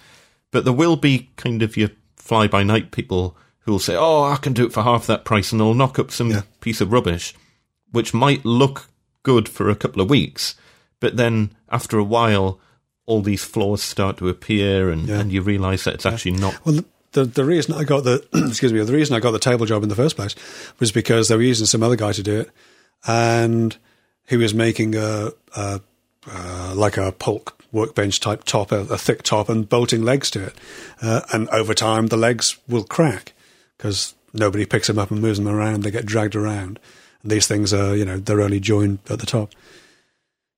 But 0.53 0.65
there 0.65 0.73
will 0.73 0.97
be 0.97 1.31
kind 1.37 1.63
of 1.63 1.77
your 1.77 1.91
fly 2.17 2.47
by 2.47 2.63
night 2.63 2.91
people 2.93 3.37
who 3.61 3.73
will 3.73 3.79
say, 3.79 3.97
"Oh, 3.97 4.23
I 4.25 4.37
can 4.37 4.53
do 4.53 4.67
it 4.67 4.73
for 4.73 4.83
half 4.83 5.07
that 5.07 5.25
price," 5.25 5.53
and 5.53 5.61
they'll 5.61 5.75
knock 5.75 5.99
up 5.99 6.11
some 6.11 6.31
Yeah. 6.31 6.43
piece 6.61 6.81
of 6.81 6.93
rubbish, 6.93 7.35
which 7.91 8.15
might 8.15 8.45
look 8.45 8.89
good 9.23 9.49
for 9.49 9.69
a 9.69 9.77
couple 9.77 10.01
of 10.03 10.11
weeks, 10.11 10.55
but 11.01 11.17
then 11.17 11.51
after 11.71 11.99
a 11.99 12.05
while, 12.05 12.61
all 13.11 13.21
these 13.23 13.45
flaws 13.45 13.83
start 13.83 14.17
to 14.19 14.29
appear, 14.29 14.91
and, 14.91 15.09
Yeah. 15.09 15.19
and 15.21 15.33
you 15.33 15.43
realise 15.43 15.85
that 15.85 15.95
it's 15.95 16.07
actually 16.07 16.33
not. 16.33 16.55
Well, 16.65 16.77
the, 16.77 16.85
the 17.13 17.25
the 17.25 17.45
reason 17.45 17.75
I 17.75 17.85
got 17.85 18.05
the 18.05 18.25
excuse 18.49 18.73
me, 18.73 18.83
the 18.85 18.93
reason 18.93 19.17
I 19.17 19.21
got 19.21 19.33
the 19.33 19.39
table 19.39 19.67
job 19.67 19.83
in 19.83 19.89
the 19.89 19.97
first 19.97 20.17
place 20.17 20.35
was 20.79 20.93
because 20.93 21.29
they 21.29 21.37
were 21.37 21.43
using 21.43 21.67
some 21.67 21.83
other 21.83 21.97
guy 21.97 22.13
to 22.13 22.23
do 22.23 22.41
it, 22.41 22.51
and 23.07 23.77
he 24.29 24.37
was 24.37 24.55
making 24.55 24.95
a, 24.95 25.31
a 25.57 25.81
uh, 26.31 26.73
like 26.77 26.97
a 26.97 27.13
polk 27.13 27.57
workbench 27.73 28.21
type 28.21 28.45
top, 28.45 28.73
a, 28.73 28.81
a 28.83 28.99
thick 28.99 29.23
top, 29.23 29.49
and 29.49 29.69
bolting 29.69 30.03
legs 30.03 30.31
to 30.31 30.45
it, 30.45 30.55
uh, 31.03 31.23
and 31.33 31.49
over 31.51 31.75
time 31.75 32.07
the 32.09 32.17
legs 32.17 32.57
will 32.69 32.85
crack 32.85 33.33
because 33.77 34.15
nobody 34.33 34.65
picks 34.67 34.87
them 34.87 34.99
up 34.99 35.11
and 35.11 35.21
moves 35.21 35.39
them 35.39 35.49
around; 35.49 35.83
they 35.83 35.91
get 35.91 36.07
dragged 36.07 36.37
around. 36.37 36.79
And 37.23 37.31
these 37.33 37.47
things 37.47 37.75
are, 37.75 37.95
you 37.97 38.05
know, 38.05 38.17
they're 38.19 38.41
only 38.41 38.61
joined 38.61 38.99
at 39.11 39.19
the 39.19 39.27
top. 39.27 39.51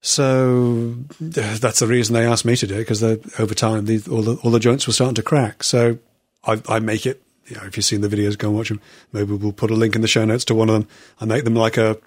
So 0.05 0.97
that's 1.21 1.79
the 1.79 1.87
reason 1.87 2.15
they 2.15 2.27
asked 2.27 2.45
me 2.45 2.57
to 2.57 2.67
do 2.67 2.75
it 2.75 2.79
because 2.79 3.03
over 3.05 3.55
time 3.55 3.87
the, 3.87 4.03
all 4.11 4.23
the 4.23 4.35
all 4.43 4.51
the 4.51 4.59
joints 4.59 4.87
were 4.87 4.93
starting 4.93 5.15
to 5.15 5.23
crack. 5.23 5.63
So 5.63 5.99
I, 6.45 6.61
I 6.69 6.81
make 6.81 7.07
it. 7.07 7.23
You 7.47 7.57
know, 7.57 7.65
if 7.65 7.77
you've 7.77 7.85
seen 7.85 8.03
the 8.03 8.09
videos, 8.09 8.39
go 8.39 8.49
and 8.49 8.57
watch 8.57 8.69
them. 8.69 8.81
Maybe 9.13 9.33
we'll 9.33 9.53
put 9.53 9.71
a 9.71 9.75
link 9.75 9.95
in 9.95 10.01
the 10.01 10.09
show 10.09 10.25
notes 10.25 10.45
to 10.47 10.55
one 10.55 10.69
of 10.69 10.75
them. 10.75 10.89
I 11.21 11.25
make 11.25 11.45
them 11.45 11.55
like 11.55 11.77
a 11.77 11.99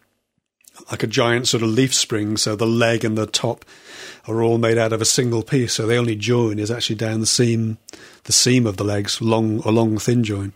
like 0.92 1.04
a 1.04 1.08
giant 1.08 1.48
sort 1.48 1.64
of 1.64 1.70
leaf 1.70 1.94
spring. 1.94 2.36
So 2.36 2.56
the 2.56 2.68
leg 2.68 3.06
and 3.06 3.18
the 3.18 3.28
top 3.28 3.64
are 4.28 4.42
all 4.42 4.58
made 4.58 4.78
out 4.78 4.92
of 4.92 5.02
a 5.02 5.06
single 5.06 5.44
piece. 5.44 5.74
So 5.74 5.88
the 5.88 5.96
only 5.96 6.16
join 6.16 6.60
is 6.60 6.72
actually 6.72 6.98
down 6.98 7.22
the 7.22 7.26
seam, 7.26 7.78
the 8.24 8.34
seam 8.34 8.68
of 8.68 8.76
the 8.76 8.84
legs, 8.84 9.22
long 9.22 9.60
a 9.60 9.70
long 9.70 9.98
thin 10.00 10.24
join, 10.24 10.52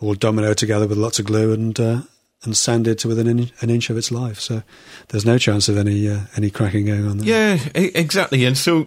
all 0.00 0.14
domino 0.14 0.54
together 0.54 0.86
with 0.86 0.98
lots 0.98 1.18
of 1.18 1.26
glue 1.26 1.52
and 1.52 1.78
uh, 1.78 2.02
and 2.44 2.56
sanded 2.56 2.98
to 3.00 3.08
within 3.08 3.26
an, 3.26 3.50
an, 3.60 3.70
inch 3.70 3.90
of 3.90 3.96
its 3.96 4.10
life. 4.10 4.38
So 4.38 4.62
there's 5.08 5.24
no 5.24 5.38
chance 5.38 5.68
of 5.68 5.76
any 5.76 6.08
uh, 6.08 6.20
any 6.36 6.50
cracking 6.50 6.86
going 6.86 7.06
on 7.06 7.18
there. 7.18 7.56
Yeah, 7.56 7.68
exactly. 7.74 8.44
And 8.44 8.56
so 8.56 8.86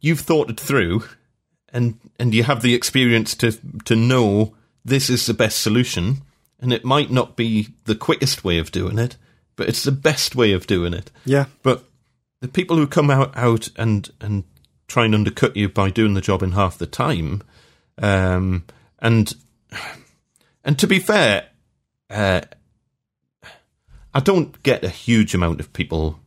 you've 0.00 0.20
thought 0.20 0.50
it 0.50 0.60
through, 0.60 1.04
and 1.72 1.98
and 2.18 2.34
you 2.34 2.44
have 2.44 2.62
the 2.62 2.74
experience 2.74 3.34
to 3.36 3.52
to 3.84 3.96
know 3.96 4.54
this 4.84 5.10
is 5.10 5.26
the 5.26 5.34
best 5.34 5.60
solution. 5.60 6.22
And 6.60 6.72
it 6.72 6.84
might 6.84 7.10
not 7.10 7.34
be 7.34 7.70
the 7.86 7.96
quickest 7.96 8.44
way 8.44 8.58
of 8.58 8.70
doing 8.70 8.96
it, 8.96 9.16
but 9.56 9.68
it's 9.68 9.82
the 9.82 9.90
best 9.90 10.36
way 10.36 10.52
of 10.52 10.68
doing 10.68 10.94
it. 10.94 11.10
Yeah. 11.24 11.46
But 11.64 11.82
the 12.40 12.46
people 12.46 12.76
who 12.76 12.86
come 12.86 13.10
out 13.10 13.36
out 13.36 13.68
and 13.76 14.08
and 14.20 14.44
try 14.86 15.04
and 15.06 15.14
undercut 15.14 15.56
you 15.56 15.68
by 15.68 15.90
doing 15.90 16.14
the 16.14 16.20
job 16.20 16.42
in 16.42 16.52
half 16.52 16.78
the 16.78 16.86
time, 16.86 17.42
um, 17.98 18.64
and 18.98 19.34
and 20.64 20.78
to 20.78 20.86
be 20.86 20.98
fair, 20.98 21.48
uh, 22.12 22.40
I 24.14 24.20
don't 24.20 24.62
get 24.62 24.84
a 24.84 24.88
huge 24.88 25.34
amount 25.34 25.60
of 25.60 25.72
people 25.72 26.20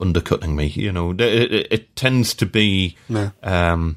undercutting 0.00 0.54
me. 0.54 0.66
You 0.66 0.92
know, 0.92 1.10
it, 1.10 1.20
it, 1.20 1.72
it 1.72 1.96
tends 1.96 2.34
to 2.34 2.46
be, 2.46 2.96
no. 3.08 3.32
um, 3.42 3.96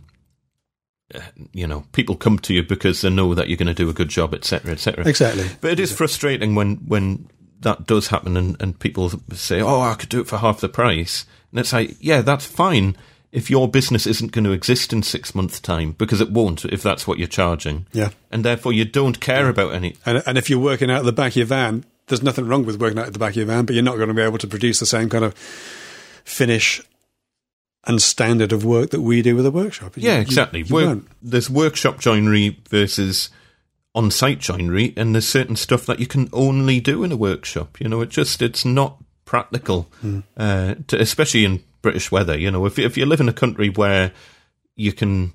you 1.53 1.67
know, 1.67 1.85
people 1.91 2.15
come 2.15 2.39
to 2.39 2.53
you 2.53 2.63
because 2.63 3.01
they 3.01 3.09
know 3.09 3.33
that 3.33 3.47
you're 3.47 3.57
going 3.57 3.67
to 3.67 3.73
do 3.73 3.89
a 3.89 3.93
good 3.93 4.09
job, 4.09 4.33
etc., 4.33 4.71
etc. 4.71 5.07
Exactly. 5.07 5.47
But 5.61 5.71
it 5.71 5.79
is 5.79 5.91
frustrating 5.91 6.55
when 6.55 6.77
when 6.87 7.29
that 7.61 7.87
does 7.87 8.07
happen 8.07 8.37
and, 8.37 8.59
and 8.61 8.79
people 8.79 9.11
say, 9.33 9.61
"Oh, 9.61 9.81
I 9.81 9.95
could 9.95 10.09
do 10.09 10.21
it 10.21 10.27
for 10.27 10.37
half 10.37 10.59
the 10.59 10.69
price," 10.69 11.25
and 11.51 11.59
it's 11.59 11.73
like, 11.73 11.95
yeah, 11.99 12.21
that's 12.21 12.45
fine 12.45 12.95
if 13.31 13.49
your 13.49 13.67
business 13.67 14.07
isn't 14.07 14.31
going 14.31 14.45
to 14.45 14.51
exist 14.51 14.93
in 14.93 15.03
six 15.03 15.35
months' 15.35 15.59
time, 15.59 15.91
because 15.91 16.21
it 16.21 16.31
won't 16.31 16.65
if 16.65 16.81
that's 16.81 17.05
what 17.05 17.17
you're 17.17 17.27
charging. 17.27 17.85
Yeah. 17.91 18.09
And 18.31 18.45
therefore 18.45 18.73
you 18.73 18.85
don't 18.85 19.19
care 19.19 19.43
yeah. 19.43 19.49
about 19.49 19.73
any. 19.73 19.95
And, 20.05 20.23
and 20.25 20.37
if 20.37 20.49
you're 20.49 20.59
working 20.59 20.89
out 20.89 21.01
of 21.01 21.05
the 21.05 21.11
back 21.11 21.33
of 21.33 21.37
your 21.37 21.45
van, 21.45 21.83
there's 22.07 22.23
nothing 22.23 22.47
wrong 22.47 22.65
with 22.65 22.79
working 22.79 22.99
out 22.99 23.07
of 23.07 23.13
the 23.13 23.19
back 23.19 23.31
of 23.31 23.37
your 23.37 23.45
van, 23.45 23.65
but 23.65 23.75
you're 23.75 23.83
not 23.83 23.97
going 23.97 24.07
to 24.07 24.13
be 24.13 24.21
able 24.21 24.37
to 24.37 24.47
produce 24.47 24.79
the 24.79 24.85
same 24.85 25.09
kind 25.09 25.25
of 25.25 25.33
finish 26.23 26.81
and 27.85 28.01
standard 28.01 28.51
of 28.51 28.65
work 28.65 28.89
that 28.91 29.01
we 29.01 29.21
do 29.21 29.35
with 29.35 29.45
a 29.45 29.51
workshop. 29.51 29.97
You, 29.97 30.03
yeah, 30.03 30.19
exactly. 30.19 30.63
You, 30.63 30.79
you 30.79 31.05
there's 31.21 31.49
workshop 31.49 31.99
joinery 31.99 32.59
versus 32.69 33.29
on 33.95 34.11
site 34.11 34.39
joinery, 34.39 34.93
and 34.95 35.15
there's 35.15 35.27
certain 35.27 35.55
stuff 35.55 35.85
that 35.85 35.99
you 35.99 36.05
can 36.05 36.29
only 36.31 36.79
do 36.79 37.03
in 37.03 37.11
a 37.11 37.17
workshop. 37.17 37.79
You 37.79 37.89
know, 37.89 38.01
it 38.01 38.09
just, 38.09 38.41
it's 38.41 38.63
not 38.63 39.03
practical, 39.25 39.89
mm. 40.03 40.23
uh, 40.37 40.75
to, 40.87 41.01
especially 41.01 41.45
in 41.45 41.63
British 41.87 42.11
weather. 42.11 42.37
You 42.37 42.51
know, 42.51 42.65
if 42.65 42.77
if 42.77 42.97
you 42.97 43.05
live 43.05 43.21
in 43.21 43.29
a 43.29 43.33
country 43.33 43.69
where 43.69 44.11
you 44.75 44.91
can 44.91 45.31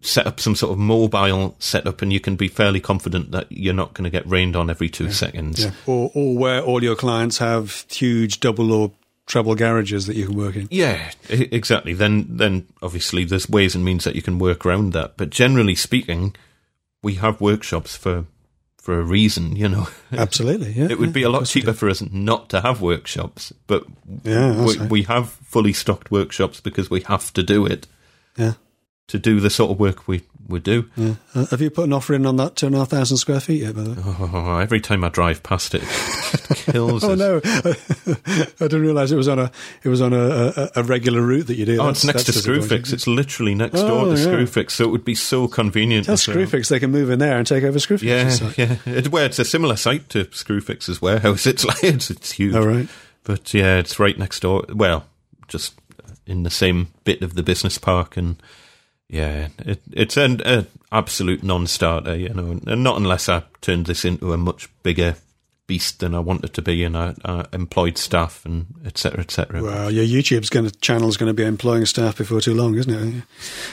set 0.00 0.24
up 0.24 0.38
some 0.38 0.54
sort 0.54 0.70
of 0.70 0.78
mobile 0.78 1.56
setup 1.58 2.02
and 2.02 2.12
you 2.12 2.20
can 2.20 2.36
be 2.36 2.46
fairly 2.46 2.78
confident 2.78 3.32
that 3.32 3.50
you're 3.50 3.74
not 3.74 3.94
going 3.94 4.04
to 4.04 4.10
get 4.10 4.24
rained 4.28 4.54
on 4.54 4.70
every 4.70 4.88
two 4.88 5.06
yeah. 5.06 5.10
seconds. 5.10 5.64
Yeah. 5.64 5.72
Or, 5.86 6.12
or 6.14 6.38
where 6.38 6.62
all 6.62 6.84
your 6.84 6.94
clients 6.94 7.38
have 7.38 7.84
huge 7.90 8.38
double 8.38 8.70
or 8.70 8.92
treble 9.26 9.56
garages 9.56 10.06
that 10.06 10.14
you 10.14 10.26
can 10.26 10.36
work 10.36 10.54
in. 10.54 10.68
Yeah, 10.70 11.10
exactly. 11.28 11.94
Then, 11.94 12.36
then 12.36 12.68
obviously 12.80 13.24
there's 13.24 13.48
ways 13.48 13.74
and 13.74 13.84
means 13.84 14.04
that 14.04 14.14
you 14.14 14.22
can 14.22 14.38
work 14.38 14.64
around 14.64 14.92
that. 14.92 15.16
But 15.16 15.30
generally 15.30 15.74
speaking, 15.74 16.36
we 17.02 17.14
have 17.14 17.40
workshops 17.40 17.96
for 17.96 18.26
for 18.86 19.00
a 19.00 19.02
reason, 19.02 19.56
you 19.56 19.68
know. 19.68 19.88
Absolutely, 20.12 20.70
yeah. 20.70 20.86
It 20.88 21.00
would 21.00 21.08
yeah, 21.08 21.14
be 21.14 21.22
a 21.24 21.28
lot 21.28 21.46
cheaper 21.46 21.72
for 21.72 21.90
us 21.90 22.00
not 22.12 22.48
to 22.50 22.60
have 22.60 22.80
workshops, 22.80 23.52
but 23.66 23.84
yeah, 24.22 24.64
we, 24.64 24.78
we, 24.86 25.02
have 25.02 25.28
fully 25.28 25.72
stocked 25.72 26.12
workshops 26.12 26.60
because 26.60 26.88
we 26.88 27.00
have 27.00 27.32
to 27.32 27.42
do 27.42 27.66
it. 27.66 27.88
Yeah. 28.36 28.52
To 29.08 29.18
do 29.18 29.40
the 29.40 29.50
sort 29.50 29.72
of 29.72 29.80
work 29.80 30.06
we 30.06 30.22
would 30.48 30.62
do. 30.62 30.88
Yeah. 30.96 31.14
Uh, 31.34 31.46
have 31.46 31.60
you 31.60 31.70
put 31.70 31.84
an 31.84 31.92
offer 31.92 32.14
in 32.14 32.26
on 32.26 32.36
that 32.36 32.56
two 32.56 32.66
and 32.66 32.74
a 32.74 32.78
half 32.78 32.88
thousand 32.88 33.16
square 33.16 33.40
feet 33.40 33.62
yet? 33.62 33.74
By 33.74 33.82
the 33.82 33.90
way, 33.90 33.96
oh, 34.04 34.58
every 34.58 34.80
time 34.80 35.04
I 35.04 35.08
drive 35.08 35.42
past 35.42 35.74
it, 35.74 35.82
it 35.82 36.56
kills. 36.72 37.04
oh 37.04 37.12
us. 37.12 37.18
no, 37.18 37.40
I 37.44 38.68
didn't 38.68 38.82
realise 38.82 39.10
it 39.10 39.16
was 39.16 39.28
on 39.28 39.38
a 39.38 39.50
it 39.82 39.88
was 39.88 40.00
on 40.00 40.12
a, 40.12 40.52
a, 40.56 40.70
a 40.76 40.82
regular 40.82 41.22
route 41.22 41.46
that 41.48 41.56
you 41.56 41.64
do. 41.64 41.80
Oh, 41.80 41.86
that's, 41.86 42.04
it's 42.04 42.06
next 42.06 42.24
to 42.24 42.32
Screwfix. 42.32 42.92
It's 42.92 43.06
literally 43.06 43.54
next 43.54 43.80
oh, 43.80 43.88
door 43.88 44.14
to 44.14 44.20
yeah. 44.20 44.26
Screwfix, 44.26 44.72
so 44.72 44.84
it 44.84 44.90
would 44.90 45.04
be 45.04 45.14
so 45.14 45.48
convenient. 45.48 46.06
Tell 46.06 46.16
Screwfix 46.16 46.68
they 46.68 46.80
can 46.80 46.90
move 46.90 47.10
in 47.10 47.18
there 47.18 47.38
and 47.38 47.46
take 47.46 47.64
over 47.64 47.78
Screwfix. 47.78 48.56
Yeah, 48.56 48.76
yeah. 48.86 48.94
It, 48.94 49.08
well, 49.08 49.26
it's 49.26 49.38
a 49.38 49.44
similar 49.44 49.76
site 49.76 50.08
to 50.10 50.26
Screwfix's 50.26 51.02
warehouse. 51.02 51.46
It's 51.46 51.64
like 51.64 51.82
it's, 51.82 52.10
it's 52.10 52.32
huge. 52.32 52.54
All 52.54 52.64
oh, 52.64 52.86
but 53.24 53.52
yeah, 53.52 53.78
it's 53.78 53.98
right 53.98 54.18
next 54.18 54.40
door. 54.40 54.64
Well, 54.68 55.06
just 55.48 55.74
in 56.26 56.42
the 56.42 56.50
same 56.50 56.88
bit 57.04 57.22
of 57.22 57.34
the 57.34 57.42
business 57.42 57.78
park 57.78 58.16
and 58.16 58.40
yeah, 59.08 59.48
it, 59.58 59.80
it's 59.92 60.16
an 60.16 60.40
uh, 60.42 60.64
absolute 60.90 61.42
non-starter, 61.42 62.16
you 62.16 62.30
know, 62.30 62.58
and 62.66 62.82
not 62.82 62.96
unless 62.96 63.28
I 63.28 63.44
turned 63.60 63.86
this 63.86 64.04
into 64.04 64.32
a 64.32 64.36
much 64.36 64.68
bigger 64.82 65.16
beast 65.66 66.00
than 66.00 66.14
I 66.14 66.20
wanted 66.20 66.54
to 66.54 66.62
be, 66.62 66.84
and 66.84 66.96
I, 66.96 67.14
I 67.24 67.44
employed 67.52 67.98
staff 67.98 68.44
and 68.44 68.66
etc. 68.84 69.20
etc. 69.20 69.62
Well, 69.62 69.90
your 69.90 70.04
YouTube's 70.04 70.50
going 70.50 70.68
to 70.68 70.78
channel's 70.78 71.16
going 71.16 71.28
to 71.28 71.34
be 71.34 71.44
employing 71.44 71.86
staff 71.86 72.18
before 72.18 72.40
too 72.40 72.54
long, 72.54 72.76
isn't 72.76 72.92
it? 72.92 73.24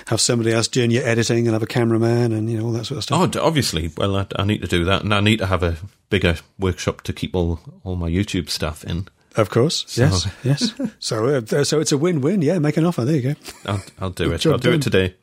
Have 0.08 0.22
somebody 0.22 0.52
else 0.52 0.68
doing 0.68 0.92
your 0.92 1.06
editing 1.06 1.48
and 1.48 1.54
have 1.54 1.64
a 1.64 1.68
cameraman 1.68 2.32
and 2.32 2.50
you 2.50 2.58
know 2.58 2.66
all 2.66 2.72
that 2.74 2.86
sort 2.86 2.98
of 2.98 3.04
stuff. 3.04 3.36
Oh, 3.36 3.42
obviously. 3.42 3.92
Well, 3.98 4.16
I, 4.16 4.28
I 4.36 4.44
need 4.44 4.62
to 4.62 4.68
do 4.68 4.84
that, 4.86 5.04
and 5.04 5.14
I 5.14 5.22
need 5.22 5.40
to 5.40 5.48
have 5.48 5.64
a 5.64 5.78
bigger 6.10 6.38
workshop 6.60 7.02
to 7.02 7.14
keep 7.14 7.36
all 7.36 7.60
all 7.84 7.96
my 7.96 8.10
YouTube 8.10 8.50
stuff 8.50 8.84
in. 8.84 9.08
Of 9.36 9.50
course, 9.50 9.86
so, 9.88 10.04
yes, 10.04 10.28
yes. 10.44 10.74
So, 11.00 11.26
uh, 11.28 11.64
so 11.64 11.80
it's 11.80 11.92
a 11.92 11.98
win-win. 11.98 12.44
Yeah, 12.44 12.60
make 12.60 12.78
an 12.78 12.86
offer. 12.86 13.04
There 13.04 13.16
you 13.16 13.34
go. 13.34 13.36
I'll, 13.66 13.84
I'll 14.00 14.10
do 14.12 14.32
it. 14.32 14.46
I'll 14.46 14.60
do 14.60 14.70
done. 14.70 14.80
it 14.80 14.84
today. 14.84 15.16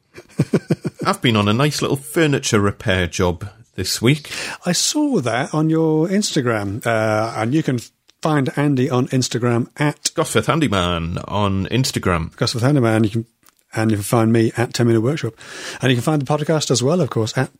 I've 1.06 1.22
been 1.22 1.36
on 1.36 1.48
a 1.48 1.52
nice 1.52 1.80
little 1.82 1.96
furniture 1.96 2.60
repair 2.60 3.06
job 3.06 3.48
this 3.74 4.02
week. 4.02 4.30
I 4.66 4.72
saw 4.72 5.20
that 5.20 5.54
on 5.54 5.70
your 5.70 6.08
Instagram, 6.08 6.84
uh, 6.86 7.34
and 7.36 7.54
you 7.54 7.62
can 7.62 7.78
find 8.22 8.50
Andy 8.56 8.90
on 8.90 9.08
Instagram 9.08 9.68
at 9.76 10.10
Gosforth 10.14 10.46
Handyman 10.46 11.18
on 11.26 11.66
Instagram. 11.66 12.34
Gosforth 12.36 12.62
Handyman. 12.62 13.04
You 13.04 13.10
can, 13.10 13.26
and 13.74 13.90
you 13.90 13.96
can 13.96 14.04
find 14.04 14.32
me 14.32 14.52
at 14.56 14.74
Ten 14.74 14.86
Minute 14.86 15.00
Workshop, 15.00 15.34
and 15.80 15.90
you 15.90 15.96
can 15.96 16.02
find 16.02 16.20
the 16.20 16.26
podcast 16.26 16.70
as 16.70 16.82
well, 16.82 17.00
of 17.00 17.10
course, 17.10 17.36
at 17.38 17.50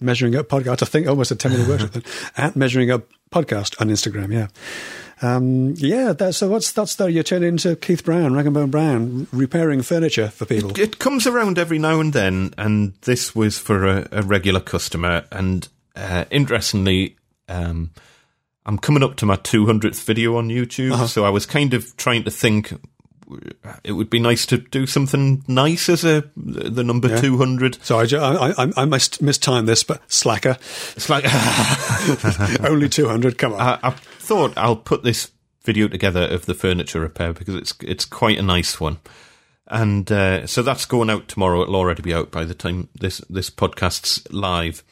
Measuring 0.00 0.36
Up 0.36 0.48
Podcast. 0.48 0.82
I 0.82 0.86
think 0.86 1.06
almost 1.06 1.30
a 1.30 1.36
Ten 1.36 1.52
Minute 1.52 1.68
Workshop 1.68 2.02
at 2.36 2.56
Measuring 2.56 2.90
Up 2.90 3.08
Podcast 3.30 3.80
on 3.80 3.88
Instagram. 3.88 4.32
Yeah. 4.32 4.48
Um, 5.22 5.74
yeah, 5.76 6.14
so 6.30 6.48
what's 6.48 6.72
that's 6.72 6.94
there? 6.94 7.08
You 7.08 7.22
turn 7.22 7.42
into 7.42 7.76
Keith 7.76 8.04
Brown, 8.04 8.34
Rag 8.34 8.46
and 8.46 8.54
Bone 8.54 8.70
Brown, 8.70 9.26
repairing 9.32 9.82
furniture 9.82 10.28
for 10.28 10.46
people. 10.46 10.70
It, 10.70 10.78
it, 10.78 10.98
comes 10.98 11.26
around 11.26 11.58
every 11.58 11.78
now 11.78 12.00
and 12.00 12.12
then, 12.12 12.54
and 12.56 12.94
this 13.02 13.34
was 13.34 13.58
for 13.58 13.86
a, 13.86 14.08
a 14.12 14.22
regular 14.22 14.60
customer. 14.60 15.24
And 15.30 15.68
uh, 15.94 16.24
interestingly, 16.30 17.16
um, 17.48 17.90
I'm 18.64 18.78
coming 18.78 19.02
up 19.02 19.16
to 19.16 19.26
my 19.26 19.36
200th 19.36 20.02
video 20.04 20.36
on 20.36 20.48
YouTube, 20.48 20.92
uh-huh. 20.92 21.06
so 21.06 21.24
I 21.24 21.30
was 21.30 21.44
kind 21.44 21.74
of 21.74 21.94
trying 21.98 22.24
to 22.24 22.30
think 22.30 22.72
it 23.84 23.92
would 23.92 24.10
be 24.10 24.18
nice 24.18 24.44
to 24.46 24.58
do 24.58 24.86
something 24.86 25.44
nice 25.46 25.88
as 25.88 26.04
a 26.04 26.24
the 26.36 26.82
number 26.82 27.08
yeah. 27.08 27.20
200. 27.20 27.78
So 27.84 27.98
I, 27.98 28.04
I, 28.04 28.72
I 28.76 28.84
must 28.84 29.22
mistime 29.22 29.66
this, 29.66 29.84
but 29.84 30.02
slacker. 30.10 30.56
Slacker. 30.96 31.28
Only 32.68 32.88
200, 32.88 33.38
come 33.38 33.52
on. 33.54 33.60
I, 33.60 33.78
I, 33.82 33.94
thought 34.30 34.56
I'll 34.56 34.76
put 34.76 35.02
this 35.02 35.32
video 35.64 35.88
together 35.88 36.22
of 36.22 36.46
the 36.46 36.54
furniture 36.54 37.00
repair 37.00 37.32
because 37.32 37.56
it's 37.56 37.74
it's 37.82 38.04
quite 38.04 38.38
a 38.38 38.42
nice 38.42 38.78
one. 38.78 38.98
And 39.66 40.10
uh, 40.12 40.46
so 40.46 40.62
that's 40.62 40.84
going 40.84 41.10
out 41.10 41.26
tomorrow. 41.26 41.62
It'll 41.62 41.74
already 41.74 42.02
be 42.02 42.14
out 42.14 42.30
by 42.30 42.44
the 42.44 42.54
time 42.54 42.88
this 42.94 43.18
this 43.28 43.50
podcast's 43.50 44.30
live. 44.32 44.84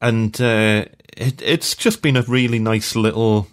And 0.00 0.34
uh, 0.40 0.86
it, 1.16 1.40
it's 1.42 1.76
just 1.76 2.02
been 2.02 2.16
a 2.16 2.22
really 2.22 2.58
nice 2.58 2.96
little. 2.96 3.46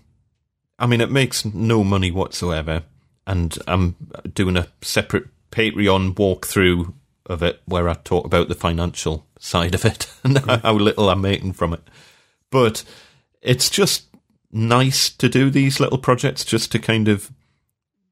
I 0.80 0.88
mean, 0.88 0.99
it 0.99 1.11
makes 1.11 1.45
no 1.45 1.84
money 1.84 2.10
whatsoever 2.10 2.81
and 3.27 3.56
I'm 3.68 3.95
doing 4.34 4.57
a 4.57 4.68
separate 4.81 5.27
Patreon 5.52 6.15
walkthrough 6.15 6.91
of 7.27 7.44
it 7.44 7.61
where 7.65 7.88
I 7.88 7.94
talk 7.94 8.26
about 8.26 8.48
the 8.48 8.56
financial 8.56 9.27
side 9.38 9.76
of 9.76 9.85
it 9.85 10.11
and 10.23 10.40
how 10.40 10.73
little 10.73 11.07
I'm 11.07 11.22
making 11.22 11.53
from 11.53 11.72
it. 11.72 11.88
But 12.49 12.84
it's 13.44 13.69
just 13.69 14.07
nice 14.54 15.10
to 15.10 15.28
do 15.28 15.50
these 15.50 15.80
little 15.80 15.98
projects 15.98 16.46
just 16.46 16.72
to 16.72 16.80
kind 16.80 17.08
of 17.08 17.32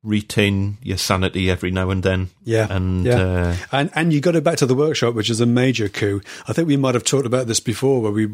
retain 0.03 0.77
your 0.81 0.97
sanity 0.97 1.49
every 1.49 1.69
now 1.69 1.91
and 1.91 2.01
then. 2.01 2.29
Yeah, 2.43 2.67
and 2.69 3.05
yeah. 3.05 3.19
Uh, 3.19 3.55
and 3.71 3.89
and 3.93 4.11
you 4.13 4.19
got 4.19 4.35
it 4.35 4.43
back 4.43 4.57
to 4.57 4.65
the 4.65 4.75
workshop, 4.75 5.13
which 5.13 5.29
is 5.29 5.39
a 5.39 5.45
major 5.45 5.87
coup. 5.89 6.21
I 6.47 6.53
think 6.53 6.67
we 6.67 6.77
might 6.77 6.95
have 6.95 7.03
talked 7.03 7.27
about 7.27 7.47
this 7.47 7.59
before, 7.59 8.01
where 8.01 8.11
we 8.11 8.25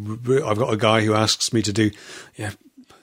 I've 0.42 0.58
got 0.58 0.74
a 0.74 0.78
guy 0.78 1.02
who 1.02 1.14
asks 1.14 1.52
me 1.52 1.62
to 1.62 1.74
do 1.74 1.92
yeah 2.36 2.52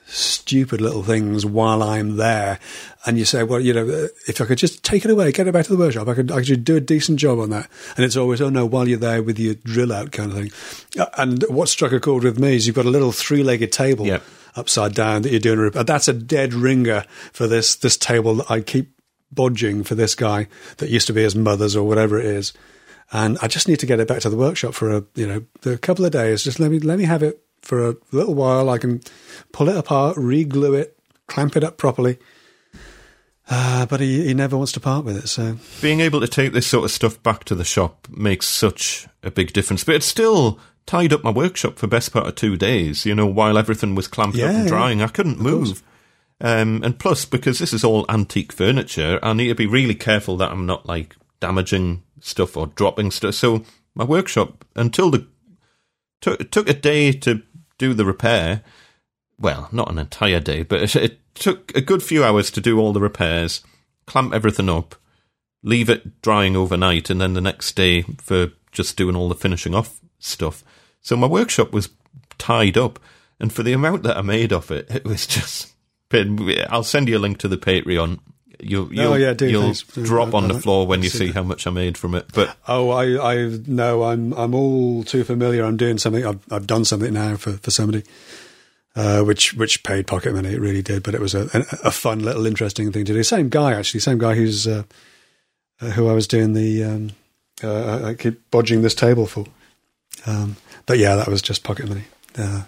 stupid 0.07 0.81
little 0.81 1.03
things 1.03 1.45
while 1.45 1.81
I'm 1.81 2.17
there. 2.17 2.59
And 3.07 3.17
you 3.17 3.25
say, 3.25 3.43
well, 3.43 3.59
you 3.59 3.73
know, 3.73 3.87
uh, 3.87 4.07
if 4.27 4.39
I 4.39 4.45
could 4.45 4.59
just 4.59 4.83
take 4.83 5.03
it 5.03 5.11
away, 5.11 5.31
get 5.31 5.47
it 5.47 5.51
back 5.51 5.65
to 5.65 5.71
the 5.71 5.79
workshop, 5.79 6.07
I 6.07 6.13
could, 6.13 6.31
I 6.31 6.43
could 6.43 6.63
do 6.63 6.75
a 6.75 6.79
decent 6.79 7.19
job 7.19 7.39
on 7.39 7.49
that. 7.49 7.69
And 7.97 8.05
it's 8.05 8.15
always, 8.15 8.39
oh 8.39 8.49
no, 8.49 8.65
while 8.67 8.87
you're 8.87 8.99
there 8.99 9.23
with 9.23 9.39
your 9.39 9.55
drill 9.55 9.91
out 9.91 10.11
kind 10.11 10.31
of 10.31 10.37
thing. 10.37 10.51
Uh, 10.99 11.07
And 11.17 11.43
what 11.49 11.69
struck 11.69 11.91
a 11.91 11.99
chord 11.99 12.23
with 12.23 12.39
me 12.39 12.55
is 12.55 12.67
you've 12.67 12.75
got 12.75 12.85
a 12.85 12.89
little 12.89 13.11
three 13.11 13.43
legged 13.43 13.71
table 13.71 14.05
Yep. 14.05 14.23
Upside 14.55 14.93
down 14.93 15.21
that 15.21 15.31
you're 15.31 15.39
doing. 15.39 15.69
That's 15.71 16.07
a 16.07 16.13
dead 16.13 16.53
ringer 16.53 17.05
for 17.33 17.47
this, 17.47 17.75
this 17.75 17.97
table 17.97 18.35
that 18.35 18.51
I 18.51 18.61
keep 18.61 18.91
bodging 19.33 19.85
for 19.85 19.95
this 19.95 20.15
guy 20.15 20.47
that 20.77 20.89
used 20.89 21.07
to 21.07 21.13
be 21.13 21.23
his 21.23 21.35
mother's 21.35 21.75
or 21.75 21.87
whatever 21.87 22.19
it 22.19 22.25
is. 22.25 22.53
And 23.11 23.37
I 23.41 23.47
just 23.47 23.67
need 23.67 23.79
to 23.79 23.85
get 23.85 23.99
it 23.99 24.07
back 24.07 24.21
to 24.21 24.29
the 24.29 24.37
workshop 24.37 24.73
for 24.73 24.91
a, 24.91 25.03
you 25.15 25.27
know, 25.27 25.71
a 25.71 25.77
couple 25.77 26.05
of 26.05 26.11
days. 26.11 26.43
Just 26.43 26.59
let 26.59 26.71
me, 26.71 26.79
let 26.79 26.97
me 26.97 27.05
have 27.05 27.23
it 27.23 27.41
for 27.61 27.89
a 27.89 27.95
little 28.11 28.33
while. 28.33 28.69
I 28.69 28.77
can 28.77 29.01
pull 29.51 29.69
it 29.69 29.77
apart, 29.77 30.17
re-glue 30.17 30.73
it, 30.73 30.97
clamp 31.27 31.55
it 31.55 31.63
up 31.63 31.77
properly. 31.77 32.17
Uh, 33.47 33.85
but 33.85 33.99
he, 33.99 34.25
he 34.25 34.33
never 34.33 34.57
wants 34.57 34.71
to 34.71 34.79
part 34.79 35.05
with 35.05 35.17
it. 35.17 35.27
So 35.27 35.57
Being 35.81 35.99
able 35.99 36.19
to 36.19 36.27
take 36.27 36.51
this 36.51 36.65
sort 36.65 36.83
of 36.83 36.91
stuff 36.91 37.21
back 37.21 37.43
to 37.43 37.55
the 37.55 37.63
shop 37.63 38.07
makes 38.09 38.47
such 38.47 39.07
a 39.21 39.29
big 39.29 39.53
difference. 39.53 39.83
But 39.83 39.95
it's 39.95 40.05
still 40.05 40.59
tied 40.85 41.13
up 41.13 41.23
my 41.23 41.31
workshop 41.31 41.77
for 41.77 41.87
best 41.87 42.13
part 42.13 42.27
of 42.27 42.35
two 42.35 42.55
days, 42.57 43.05
you 43.05 43.15
know, 43.15 43.25
while 43.25 43.57
everything 43.57 43.95
was 43.95 44.07
clamped 44.07 44.37
Yeah, 44.37 44.45
up 44.45 44.51
and 44.51 44.63
yeah. 44.63 44.67
drying. 44.69 45.01
I 45.01 45.07
couldn't 45.07 45.39
move. 45.39 45.81
Um, 46.41 46.83
and 46.83 46.99
plus, 46.99 47.25
because 47.25 47.59
this 47.59 47.73
is 47.73 47.83
all 47.83 48.05
antique 48.09 48.51
furniture, 48.51 49.19
I 49.23 49.33
need 49.33 49.47
to 49.47 49.55
be 49.55 49.67
really 49.67 49.95
careful 49.95 50.37
that 50.37 50.51
I'm 50.51 50.65
not 50.65 50.85
like 50.85 51.15
damaging 51.39 52.03
stuff 52.19 52.57
or 52.57 52.67
dropping 52.67 53.11
stuff. 53.11 53.35
So 53.35 53.63
my 53.95 54.03
workshop, 54.03 54.65
until 54.75 55.09
the 55.11 55.27
took 56.21 56.41
it 56.41 56.51
took 56.51 56.69
a 56.69 56.73
day 56.73 57.11
to 57.11 57.41
do 57.77 57.93
the 57.93 58.05
repair. 58.05 58.63
Well, 59.39 59.67
not 59.71 59.91
an 59.91 59.99
entire 59.99 60.39
day, 60.39 60.63
but 60.63 60.81
it, 60.81 60.95
it 60.95 61.19
took 61.35 61.75
a 61.75 61.81
good 61.81 62.01
few 62.03 62.23
hours 62.23 62.49
to 62.51 62.61
do 62.61 62.79
all 62.79 62.93
the 62.93 63.01
repairs, 63.01 63.63
clamp 64.05 64.33
everything 64.33 64.69
up, 64.69 64.95
leave 65.63 65.89
it 65.89 66.21
drying 66.21 66.55
overnight, 66.55 67.09
and 67.09 67.19
then 67.19 67.33
the 67.33 67.41
next 67.41 67.75
day 67.75 68.03
for 68.21 68.51
just 68.71 68.97
doing 68.97 69.15
all 69.15 69.29
the 69.29 69.35
finishing 69.35 69.75
off 69.75 69.99
stuff. 70.19 70.63
So 71.05 71.15
my 71.15 71.27
workshop 71.27 71.71
was 71.71 71.89
tied 72.39 72.79
up, 72.79 72.99
and 73.39 73.53
for 73.53 73.61
the 73.61 73.73
amount 73.73 74.01
that 74.03 74.17
I 74.17 74.23
made 74.23 74.51
off 74.51 74.71
it, 74.71 74.89
it 74.89 75.05
was 75.05 75.27
just. 75.27 75.71
I'll 76.11 76.83
send 76.83 77.09
you 77.09 77.17
a 77.17 77.19
link 77.19 77.37
to 77.39 77.47
the 77.47 77.57
Patreon. 77.57 78.19
You'll, 78.59 78.91
you'll, 78.91 79.13
Oh, 79.13 79.15
yeah, 79.15 79.33
do, 79.33 79.47
you'll 79.47 79.73
drop 79.73 80.33
on 80.33 80.47
the 80.47 80.59
floor 80.59 80.87
when 80.87 81.03
you 81.03 81.09
see 81.09 81.31
how 81.31 81.43
much 81.43 81.67
I 81.67 81.71
made 81.71 81.95
from 81.97 82.15
it. 82.15 82.25
But 82.33 82.57
Oh, 82.67 82.89
I, 82.89 83.33
I 83.33 83.59
no, 83.67 84.03
I'm, 84.03 84.33
I'm 84.33 84.55
all 84.55 85.03
too 85.03 85.23
familiar. 85.23 85.63
I'm 85.63 85.77
doing 85.77 85.99
something. 85.99 86.25
I've, 86.25 86.39
I've 86.49 86.65
done 86.65 86.85
something 86.85 87.13
now 87.13 87.35
for, 87.35 87.51
for 87.51 87.69
somebody, 87.69 88.03
uh, 88.95 89.21
which, 89.23 89.53
which 89.53 89.83
paid 89.83 90.07
pocket 90.07 90.33
money. 90.33 90.53
It 90.53 90.61
really 90.61 90.81
did, 90.81 91.03
but 91.03 91.13
it 91.13 91.21
was 91.21 91.35
a, 91.35 91.49
a, 91.83 91.91
fun 91.91 92.19
little 92.19 92.47
interesting 92.47 92.91
thing 92.91 93.05
to 93.05 93.13
do. 93.13 93.23
Same 93.23 93.49
guy, 93.49 93.73
actually, 93.73 93.99
same 93.99 94.17
guy 94.17 94.35
who's, 94.35 94.65
uh, 94.65 94.83
uh, 95.81 95.89
who 95.91 96.07
I 96.07 96.13
was 96.13 96.27
doing 96.27 96.53
the, 96.53 96.83
um, 96.83 97.11
uh, 97.61 98.05
I 98.05 98.13
keep 98.13 98.49
bodging 98.49 98.81
this 98.81 98.95
table 98.95 99.27
for. 99.27 99.45
Um, 100.25 100.55
but 100.85 100.97
yeah, 100.97 101.15
that 101.15 101.27
was 101.27 101.41
just 101.41 101.63
pocket 101.63 101.87
money. 101.87 102.03
Uh, 102.37 102.63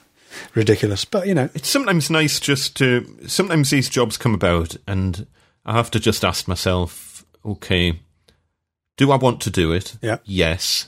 ridiculous, 0.56 1.06
but 1.06 1.28
you 1.28 1.34
know, 1.34 1.50
it's 1.54 1.70
sometimes 1.70 2.10
nice 2.10 2.40
just 2.40 2.76
to 2.78 3.06
sometimes 3.28 3.70
these 3.70 3.90
jobs 3.90 4.18
come 4.18 4.34
about 4.34 4.76
and 4.88 5.28
I 5.66 5.74
have 5.74 5.92
to 5.92 6.00
just 6.00 6.24
ask 6.24 6.48
myself, 6.48 7.26
okay, 7.46 8.00
do 8.96 9.12
I 9.12 9.18
want 9.18 9.42
to 9.42 9.50
do 9.50 9.72
it? 9.72 9.98
Yeah. 10.02 10.18
Yes. 10.26 10.88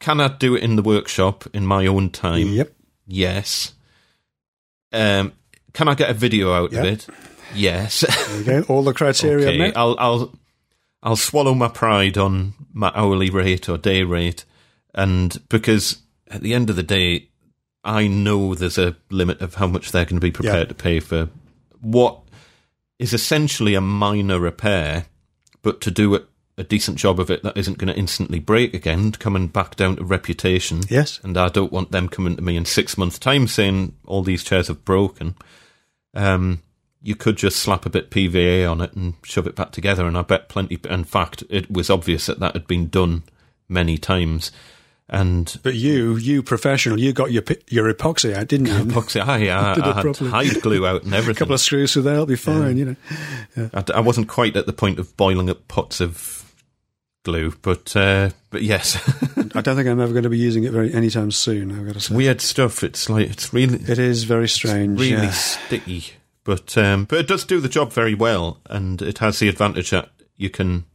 Can 0.00 0.20
I 0.20 0.28
do 0.28 0.54
it 0.56 0.62
in 0.62 0.76
the 0.76 0.82
workshop 0.82 1.44
in 1.52 1.64
my 1.64 1.86
own 1.86 2.10
time? 2.10 2.48
yep, 2.48 2.72
Yes. 3.06 3.72
Um 4.92 5.32
can 5.72 5.88
I 5.88 5.94
get 5.94 6.10
a 6.10 6.14
video 6.14 6.52
out 6.52 6.72
Yep. 6.72 6.84
of 6.84 6.92
it? 6.92 7.06
Yes. 7.54 8.04
there. 8.44 8.62
All 8.64 8.82
the 8.82 8.92
criteria 8.92 9.48
okay. 9.48 9.58
met. 9.58 9.76
I'll 9.76 9.96
I'll 9.98 10.34
I'll 11.02 11.16
swallow 11.16 11.54
my 11.54 11.68
pride 11.68 12.18
on 12.18 12.54
my 12.72 12.92
hourly 12.94 13.30
rate 13.30 13.68
or 13.68 13.78
day 13.78 14.02
rate 14.02 14.44
and 14.94 15.40
because 15.48 15.98
at 16.32 16.40
the 16.42 16.54
end 16.54 16.70
of 16.70 16.76
the 16.76 16.82
day 16.82 17.28
I 17.84 18.06
know 18.06 18.54
there's 18.54 18.78
a 18.78 18.96
limit 19.10 19.40
of 19.40 19.54
how 19.56 19.66
much 19.66 19.90
they're 19.92 20.04
going 20.04 20.20
to 20.20 20.24
be 20.26 20.30
prepared 20.30 20.58
Yeah. 20.58 20.64
to 20.68 20.74
pay 20.74 21.00
for 21.00 21.28
what 21.80 22.20
is 22.98 23.12
essentially 23.12 23.74
a 23.74 23.80
minor 23.80 24.38
repair, 24.38 25.06
but 25.62 25.80
to 25.80 25.90
do 25.90 26.14
it, 26.14 26.24
a 26.56 26.62
decent 26.62 26.96
job 26.98 27.18
of 27.18 27.28
it 27.30 27.42
that 27.42 27.56
isn't 27.56 27.78
going 27.78 27.92
to 27.92 27.98
instantly 27.98 28.38
break 28.38 28.72
again, 28.74 29.10
coming 29.12 29.48
back 29.48 29.74
down 29.74 29.96
to 29.96 30.04
reputation. 30.04 30.82
Yes. 30.88 31.18
And 31.24 31.36
I 31.36 31.48
don't 31.48 31.72
want 31.72 31.90
them 31.90 32.08
coming 32.08 32.36
to 32.36 32.42
me 32.42 32.56
in 32.56 32.64
six 32.66 32.96
months' 32.96 33.18
time 33.18 33.48
saying 33.48 33.96
all 34.06 34.22
these 34.22 34.44
chairs 34.44 34.68
have 34.68 34.84
broken. 34.84 35.34
Um, 36.14 36.62
you 37.02 37.16
could 37.16 37.36
just 37.36 37.56
slap 37.56 37.84
a 37.84 37.90
bit 37.90 38.10
PVA 38.10 38.70
on 38.70 38.80
it 38.80 38.92
and 38.92 39.14
shove 39.24 39.48
it 39.48 39.56
back 39.56 39.72
together, 39.72 40.06
and 40.06 40.16
I 40.16 40.22
bet 40.22 40.48
plenty. 40.48 40.78
In 40.88 41.02
fact, 41.02 41.42
it 41.50 41.68
was 41.68 41.90
obvious 41.90 42.26
that 42.26 42.38
that 42.38 42.52
had 42.52 42.68
been 42.68 42.88
done 42.88 43.24
many 43.68 43.98
times. 43.98 44.52
And 45.12 45.58
But 45.62 45.74
you, 45.74 46.16
you 46.16 46.42
professional, 46.42 46.98
you 46.98 47.12
got 47.12 47.30
your 47.32 47.42
your 47.68 47.92
epoxy 47.92 48.34
out, 48.34 48.48
didn't 48.48 48.66
you? 48.66 48.72
epoxy, 48.84 49.20
I, 49.20 49.34
I, 49.34 49.74
Did 49.74 49.84
I 49.84 49.92
had 49.92 50.02
properly. 50.02 50.30
hide 50.30 50.62
glue 50.62 50.86
out 50.86 51.02
and 51.02 51.12
everything. 51.12 51.36
a 51.36 51.38
couple 51.38 51.54
of 51.54 51.60
screws 51.60 51.92
through 51.92 52.02
there, 52.02 52.14
it'll 52.14 52.24
be 52.24 52.34
fine. 52.34 52.78
You 52.78 52.96
know. 53.56 53.70
I, 53.74 53.84
I 53.94 54.00
wasn't 54.00 54.28
quite 54.28 54.56
at 54.56 54.64
the 54.64 54.72
point 54.72 54.98
of 54.98 55.14
boiling 55.18 55.50
up 55.50 55.68
pots 55.68 56.00
of 56.00 56.54
glue, 57.24 57.52
but 57.60 57.94
uh, 57.94 58.30
but 58.48 58.62
yes, 58.62 58.96
I 59.54 59.60
don't 59.60 59.76
think 59.76 59.86
I'm 59.86 60.00
ever 60.00 60.12
going 60.12 60.22
to 60.22 60.30
be 60.30 60.38
using 60.38 60.64
it 60.64 60.72
very 60.72 60.94
anytime 60.94 61.30
soon. 61.30 61.78
I've 61.78 61.84
got 61.84 61.94
to 61.94 62.00
say, 62.00 62.14
weird 62.14 62.40
stuff. 62.40 62.82
It's 62.82 63.10
like 63.10 63.28
it's 63.28 63.52
really 63.52 63.80
it 63.80 63.98
is 63.98 64.24
very 64.24 64.48
strange. 64.48 64.98
really 64.98 65.24
yeah. 65.24 65.30
sticky, 65.30 66.14
but 66.42 66.78
um, 66.78 67.04
but 67.04 67.18
it 67.18 67.28
does 67.28 67.44
do 67.44 67.60
the 67.60 67.68
job 67.68 67.92
very 67.92 68.14
well, 68.14 68.60
and 68.70 69.02
it 69.02 69.18
has 69.18 69.40
the 69.40 69.48
advantage 69.50 69.90
that 69.90 70.08
you 70.38 70.48
can 70.48 70.86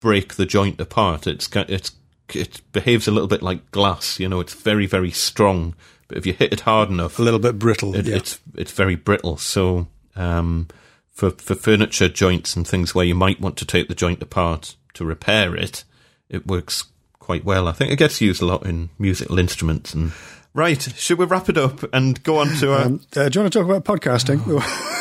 break 0.00 0.34
the 0.34 0.46
joint 0.46 0.80
apart. 0.80 1.26
It's 1.26 1.48
it's 1.52 1.90
it 2.34 2.60
behaves 2.72 3.06
a 3.06 3.10
little 3.10 3.28
bit 3.28 3.42
like 3.42 3.70
glass. 3.70 4.18
You 4.18 4.28
know, 4.28 4.40
it's 4.40 4.54
very 4.54 4.86
very 4.86 5.10
strong, 5.10 5.74
but 6.08 6.18
if 6.18 6.26
you 6.26 6.32
hit 6.32 6.52
it 6.52 6.60
hard 6.60 6.90
enough, 6.90 7.18
a 7.18 7.22
little 7.22 7.40
bit 7.40 7.58
brittle. 7.58 7.94
it, 7.94 8.06
yeah. 8.06 8.16
it's 8.16 8.40
it's 8.54 8.72
very 8.72 8.96
brittle. 8.96 9.36
So 9.36 9.86
um, 10.14 10.68
for 11.10 11.30
for 11.30 11.54
furniture 11.54 12.08
joints 12.08 12.56
and 12.56 12.66
things 12.66 12.94
where 12.94 13.04
you 13.04 13.14
might 13.14 13.40
want 13.40 13.56
to 13.58 13.64
take 13.64 13.88
the 13.88 13.94
joint 13.94 14.22
apart 14.22 14.76
to 14.94 15.04
repair 15.04 15.54
it, 15.54 15.84
it 16.28 16.46
works 16.46 16.84
quite 17.18 17.44
well. 17.44 17.68
I 17.68 17.72
think 17.72 17.90
it 17.90 17.96
gets 17.96 18.20
used 18.20 18.42
a 18.42 18.46
lot 18.46 18.64
in 18.64 18.90
musical 18.98 19.38
instruments. 19.38 19.94
And 19.94 20.12
right, 20.54 20.80
should 20.80 21.18
we 21.18 21.24
wrap 21.24 21.48
it 21.48 21.58
up 21.58 21.84
and 21.92 22.22
go 22.22 22.38
on 22.38 22.48
to 22.56 22.72
our? 22.72 22.82
Um, 22.82 23.00
uh, 23.16 23.28
do 23.28 23.38
you 23.38 23.42
want 23.42 23.52
to 23.52 23.58
talk 23.58 23.68
about 23.68 23.84
podcasting? 23.84 24.46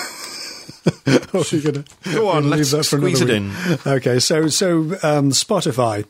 or 0.85 1.39
are 1.39 1.61
gonna, 1.61 1.85
go 2.14 2.30
on, 2.30 2.49
let's 2.49 2.72
leave 2.72 2.72
that 2.72 2.85
for 2.85 2.97
squeeze 2.97 3.22
it 3.22 3.30
another 3.30 3.80
in. 3.85 3.93
Okay, 3.93 4.19
so 4.19 4.47
so 4.47 4.80
um, 5.03 5.31
Spotify, 5.31 6.06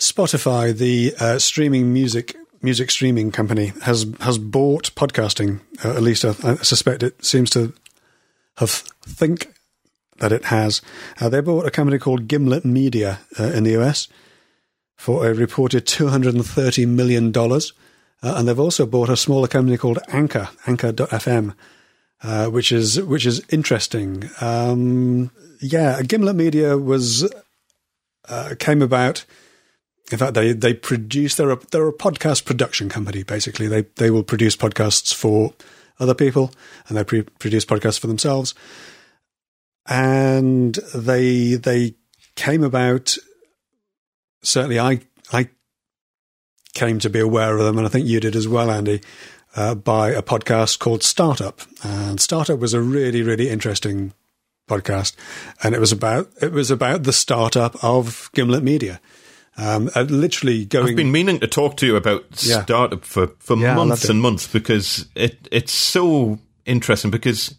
Spotify, 0.00 0.76
the 0.76 1.14
uh, 1.20 1.38
streaming 1.38 1.92
music 1.92 2.34
music 2.62 2.90
streaming 2.90 3.30
company, 3.30 3.72
has 3.82 4.06
has 4.20 4.38
bought 4.38 4.94
podcasting. 4.94 5.60
Uh, 5.84 5.90
at 5.90 6.02
least 6.02 6.24
I, 6.24 6.30
I 6.42 6.56
suspect 6.56 7.02
it 7.02 7.24
seems 7.24 7.50
to 7.50 7.72
have 8.56 8.70
think 9.02 9.52
that 10.18 10.32
it 10.32 10.46
has. 10.46 10.80
Uh, 11.20 11.28
they 11.28 11.40
bought 11.40 11.66
a 11.66 11.70
company 11.70 11.98
called 11.98 12.28
Gimlet 12.28 12.64
Media 12.64 13.20
uh, 13.38 13.44
in 13.44 13.64
the 13.64 13.78
US 13.80 14.08
for 14.96 15.26
a 15.26 15.34
reported 15.34 15.86
two 15.86 16.08
hundred 16.08 16.34
and 16.34 16.46
thirty 16.46 16.86
million 16.86 17.30
dollars, 17.30 17.74
uh, 18.22 18.34
and 18.36 18.48
they've 18.48 18.58
also 18.58 18.86
bought 18.86 19.10
a 19.10 19.16
smaller 19.18 19.48
company 19.48 19.76
called 19.76 19.98
Anchor, 20.08 20.48
Anchor.fm. 20.66 21.54
Uh, 22.22 22.48
which 22.48 22.70
is 22.70 23.00
which 23.02 23.24
is 23.24 23.42
interesting. 23.48 24.28
Um, 24.42 25.30
yeah, 25.60 26.02
Gimlet 26.02 26.36
Media 26.36 26.76
was 26.76 27.30
uh, 28.28 28.54
came 28.58 28.82
about. 28.82 29.24
In 30.10 30.18
fact, 30.18 30.34
they 30.34 30.52
they 30.52 30.74
produce 30.74 31.36
they're 31.36 31.50
a 31.50 31.58
they're 31.70 31.88
a 31.88 31.92
podcast 31.92 32.44
production 32.44 32.88
company. 32.88 33.22
Basically, 33.22 33.68
they 33.68 33.82
they 33.96 34.10
will 34.10 34.24
produce 34.24 34.56
podcasts 34.56 35.14
for 35.14 35.54
other 36.00 36.14
people, 36.14 36.52
and 36.88 36.96
they 36.96 37.04
pre- 37.04 37.22
produce 37.22 37.64
podcasts 37.64 38.00
for 38.00 38.08
themselves. 38.08 38.54
And 39.86 40.74
they 40.94 41.54
they 41.54 41.94
came 42.34 42.64
about. 42.64 43.16
Certainly, 44.42 44.80
I 44.80 45.00
I 45.32 45.48
came 46.74 46.98
to 47.00 47.10
be 47.10 47.20
aware 47.20 47.56
of 47.56 47.64
them, 47.64 47.78
and 47.78 47.86
I 47.86 47.90
think 47.90 48.06
you 48.06 48.20
did 48.20 48.34
as 48.34 48.48
well, 48.48 48.70
Andy, 48.70 49.00
uh, 49.54 49.74
by 49.74 50.10
a 50.10 50.22
podcast 50.22 50.78
called 50.78 51.02
Startup. 51.02 51.60
And 51.84 52.20
Startup 52.20 52.58
was 52.58 52.74
a 52.74 52.80
really 52.80 53.22
really 53.22 53.48
interesting 53.48 54.12
podcast, 54.68 55.14
and 55.62 55.74
it 55.74 55.80
was 55.80 55.92
about 55.92 56.30
it 56.40 56.50
was 56.50 56.70
about 56.70 57.04
the 57.04 57.12
startup 57.12 57.82
of 57.84 58.30
Gimlet 58.34 58.64
Media. 58.64 59.00
Um, 59.60 59.90
uh, 59.94 60.02
literally 60.08 60.64
going. 60.64 60.88
I've 60.88 60.96
been 60.96 61.12
meaning 61.12 61.38
to 61.40 61.46
talk 61.46 61.76
to 61.78 61.86
you 61.86 61.96
about 61.96 62.24
Yeah. 62.42 62.62
startup 62.62 63.04
for, 63.04 63.28
for 63.40 63.56
Yeah, 63.58 63.74
months 63.74 64.08
and 64.08 64.20
months 64.22 64.46
because 64.46 65.06
it 65.14 65.46
it's 65.52 65.72
so 65.72 66.38
interesting 66.64 67.10
because 67.10 67.54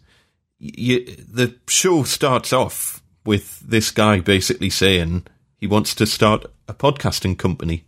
you, 0.58 1.04
the 1.16 1.54
show 1.68 2.02
starts 2.02 2.52
off 2.52 3.02
with 3.24 3.60
this 3.60 3.90
guy 3.92 4.18
basically 4.20 4.70
saying 4.70 5.26
he 5.56 5.66
wants 5.68 5.94
to 5.94 6.06
start 6.06 6.44
a 6.66 6.74
podcasting 6.74 7.38
company 7.38 7.84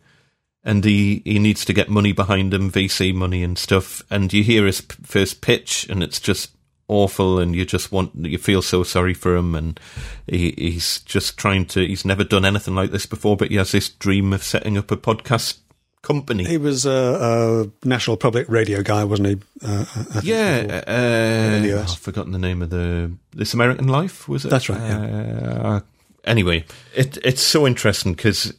and 0.62 0.84
he, 0.84 1.20
he 1.24 1.38
needs 1.38 1.64
to 1.64 1.72
get 1.72 1.88
money 1.90 2.12
behind 2.12 2.54
him, 2.54 2.70
VC 2.70 3.12
money 3.14 3.42
and 3.42 3.58
stuff. 3.58 4.02
And 4.10 4.32
you 4.32 4.42
hear 4.44 4.64
his 4.64 4.80
p- 4.80 4.96
first 5.02 5.40
pitch, 5.40 5.86
and 5.90 6.02
it's 6.02 6.18
just 6.20 6.52
awful, 6.88 7.38
and 7.38 7.54
you 7.54 7.64
just 7.64 7.92
want 7.92 8.12
you 8.14 8.38
feel 8.38 8.62
so 8.62 8.82
sorry 8.82 9.14
for 9.14 9.36
him, 9.36 9.54
and 9.54 9.78
he, 10.26 10.54
he's 10.56 11.00
just 11.00 11.36
trying 11.38 11.66
to. 11.66 11.86
He's 11.86 12.04
never 12.04 12.24
done 12.24 12.44
anything 12.44 12.74
like 12.74 12.90
this 12.90 13.06
before, 13.06 13.36
but 13.36 13.48
he 13.50 13.56
has 13.56 13.72
this 13.72 13.88
dream 13.88 14.32
of 14.32 14.42
setting 14.42 14.76
up 14.78 14.90
a 14.90 14.96
podcast 14.96 15.58
company. 16.02 16.44
He 16.44 16.58
was 16.58 16.84
a, 16.84 17.70
a 17.82 17.86
national 17.88 18.18
public 18.18 18.48
radio 18.48 18.82
guy, 18.82 19.04
wasn't 19.04 19.28
he? 19.28 19.38
Uh, 19.64 19.84
yeah, 20.22 20.82
uh, 20.86 21.60
the 21.60 21.78
US. 21.78 21.92
I've 21.92 21.98
forgotten 21.98 22.32
the 22.32 22.38
name 22.38 22.62
of 22.62 22.70
the 22.70 23.10
This 23.32 23.54
American 23.54 23.88
Life 23.88 24.28
was 24.28 24.44
it? 24.44 24.50
That's 24.50 24.68
right, 24.68 24.80
Uh, 24.80 25.80
anyway, 26.24 26.64
it 26.94 27.18
it's 27.24 27.42
so 27.42 27.66
interesting 27.66 28.12
because 28.12 28.52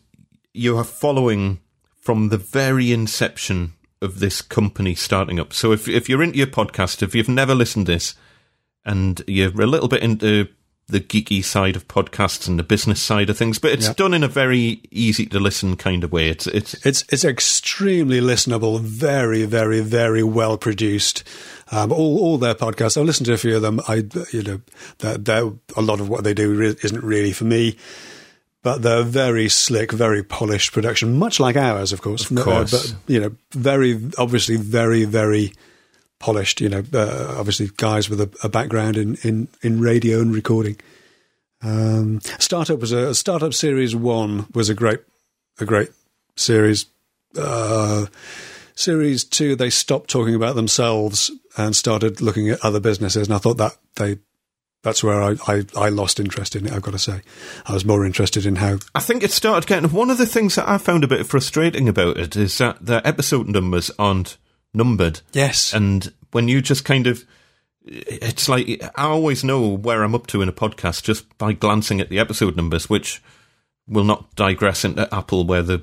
you 0.53 0.75
are 0.77 0.83
following 0.83 1.59
from 2.01 2.29
the 2.29 2.37
very 2.37 2.91
inception 2.91 3.73
of 4.05 4.19
this 4.19 4.41
company 4.41 4.95
starting 4.95 5.39
up. 5.39 5.51
So 5.51 5.73
if 5.73 5.87
if 5.89 6.07
you're 6.07 6.23
into 6.23 6.37
your 6.37 6.47
podcast, 6.47 7.03
if 7.03 7.13
you've 7.13 7.27
never 7.27 7.53
listened 7.53 7.87
to 7.87 7.91
this, 7.93 8.15
and 8.85 9.21
you're 9.27 9.49
a 9.61 9.65
little 9.67 9.89
bit 9.89 10.03
into 10.03 10.47
the 10.87 10.99
geeky 10.99 11.43
side 11.43 11.75
of 11.75 11.87
podcasts 11.87 12.47
and 12.47 12.59
the 12.59 12.63
business 12.63 13.01
side 13.01 13.27
of 13.31 13.35
things, 13.35 13.57
but 13.57 13.71
it's 13.71 13.87
Yeah. 13.87 13.93
done 13.93 14.13
in 14.13 14.23
a 14.23 14.27
very 14.27 14.81
easy 14.91 15.25
to 15.25 15.39
listen 15.39 15.75
kind 15.77 16.03
of 16.03 16.11
way. 16.11 16.29
It's 16.29 16.45
it's 16.45 16.75
It's 16.85 17.03
it's 17.09 17.25
extremely 17.25 18.21
listenable, 18.21 18.79
very, 18.79 19.45
very, 19.45 19.79
very 19.81 20.21
well 20.21 20.57
produced. 20.59 21.23
Um, 21.71 21.91
all 21.91 22.19
all 22.19 22.37
their 22.37 22.53
podcasts. 22.53 22.97
I've 22.97 23.07
listened 23.07 23.25
to 23.25 23.33
a 23.33 23.37
few 23.37 23.55
of 23.55 23.63
them. 23.63 23.81
I 23.87 24.03
you 24.31 24.43
know 24.43 24.61
they're, 24.99 25.51
a 25.75 25.81
lot 25.81 25.99
of 25.99 26.07
what 26.07 26.23
they 26.23 26.35
do 26.35 26.53
re- 26.53 26.75
isn't 26.83 27.03
really 27.03 27.31
for 27.33 27.45
me, 27.45 27.75
but 28.65 28.81
they're 28.81 29.03
very 29.03 29.47
slick, 29.47 29.91
very 29.91 30.23
polished 30.23 30.71
production, 30.71 31.19
much 31.19 31.39
like 31.39 31.55
ours, 31.55 31.93
of 31.93 32.01
course. 32.01 32.31
Of 32.31 32.37
course. 32.37 32.73
Uh, 32.73 32.77
but 32.77 33.13
you 33.13 33.19
know, 33.19 33.35
very 33.51 34.09
obviously 34.17 34.55
very 34.55 35.05
very 35.05 35.53
polished. 36.19 36.61
You 36.61 36.69
know, 36.69 36.83
uh, 36.91 37.35
obviously 37.37 37.69
guys 37.77 38.09
with 38.09 38.19
a, 38.21 38.29
a 38.43 38.49
background 38.49 38.97
in, 38.97 39.17
in 39.21 39.49
in 39.61 39.81
radio 39.81 40.19
and 40.19 40.33
recording. 40.33 40.77
Um, 41.61 42.21
startup 42.39 42.79
was 42.79 42.91
a 42.91 43.13
startup 43.13 43.53
series 43.53 43.95
one 43.95 44.47
was 44.55 44.69
a 44.69 44.73
great 44.73 45.01
a 45.59 45.65
great 45.65 45.91
series. 46.35 46.87
Uh, 47.37 48.07
series 48.73 49.23
two, 49.25 49.55
they 49.55 49.69
stopped 49.69 50.09
talking 50.09 50.33
about 50.33 50.55
themselves 50.55 51.29
and 51.55 51.75
started 51.75 52.19
looking 52.19 52.49
at 52.49 52.65
other 52.65 52.79
businesses, 52.79 53.27
and 53.27 53.35
I 53.35 53.37
thought 53.37 53.57
that 53.57 53.77
they 53.97 54.17
that's 54.85 55.03
where 55.03 55.19
I, 55.19 55.35
I, 55.47 55.65
I 55.75 55.89
lost 55.89 56.19
interest 56.19 56.55
in 56.55 56.67
it. 56.67 56.71
I've 56.71 56.83
got 56.83 56.91
to 56.91 56.99
say, 56.99 57.23
I 57.65 57.73
was 57.73 57.83
more 57.83 58.05
interested 58.05 58.45
in 58.45 58.57
how 58.57 58.77
I 58.93 58.99
think 58.99 59.23
it 59.23 59.31
started 59.31 59.67
getting. 59.67 59.89
One 59.89 60.11
of 60.11 60.19
the 60.19 60.27
things 60.27 60.53
that 60.55 60.69
I 60.69 60.77
found 60.77 61.03
a 61.03 61.07
bit 61.07 61.25
frustrating 61.25 61.89
about 61.89 62.17
it 62.17 62.35
is 62.35 62.55
that 62.59 62.85
the 62.85 63.05
episode 63.05 63.49
numbers 63.49 63.89
aren't 63.97 64.37
numbered. 64.75 65.21
yes 65.33 65.73
And 65.73 66.13
when 66.31 66.47
you 66.47 66.61
just 66.61 66.85
kind 66.85 67.07
of. 67.07 67.25
It's 67.87 68.49
like 68.49 68.81
I 68.95 69.05
always 69.05 69.43
know 69.43 69.69
where 69.69 70.03
I'm 70.03 70.15
up 70.15 70.27
to 70.27 70.41
in 70.41 70.49
a 70.49 70.53
podcast 70.53 71.03
just 71.03 71.35
by 71.37 71.53
glancing 71.53 71.99
at 71.99 72.09
the 72.09 72.17
episode 72.17 72.55
numbers, 72.55 72.89
which 72.89 73.21
will 73.87 74.03
not 74.03 74.35
digress 74.35 74.83
into 74.83 75.13
Apple, 75.13 75.45
where 75.45 75.61
they 75.61 75.81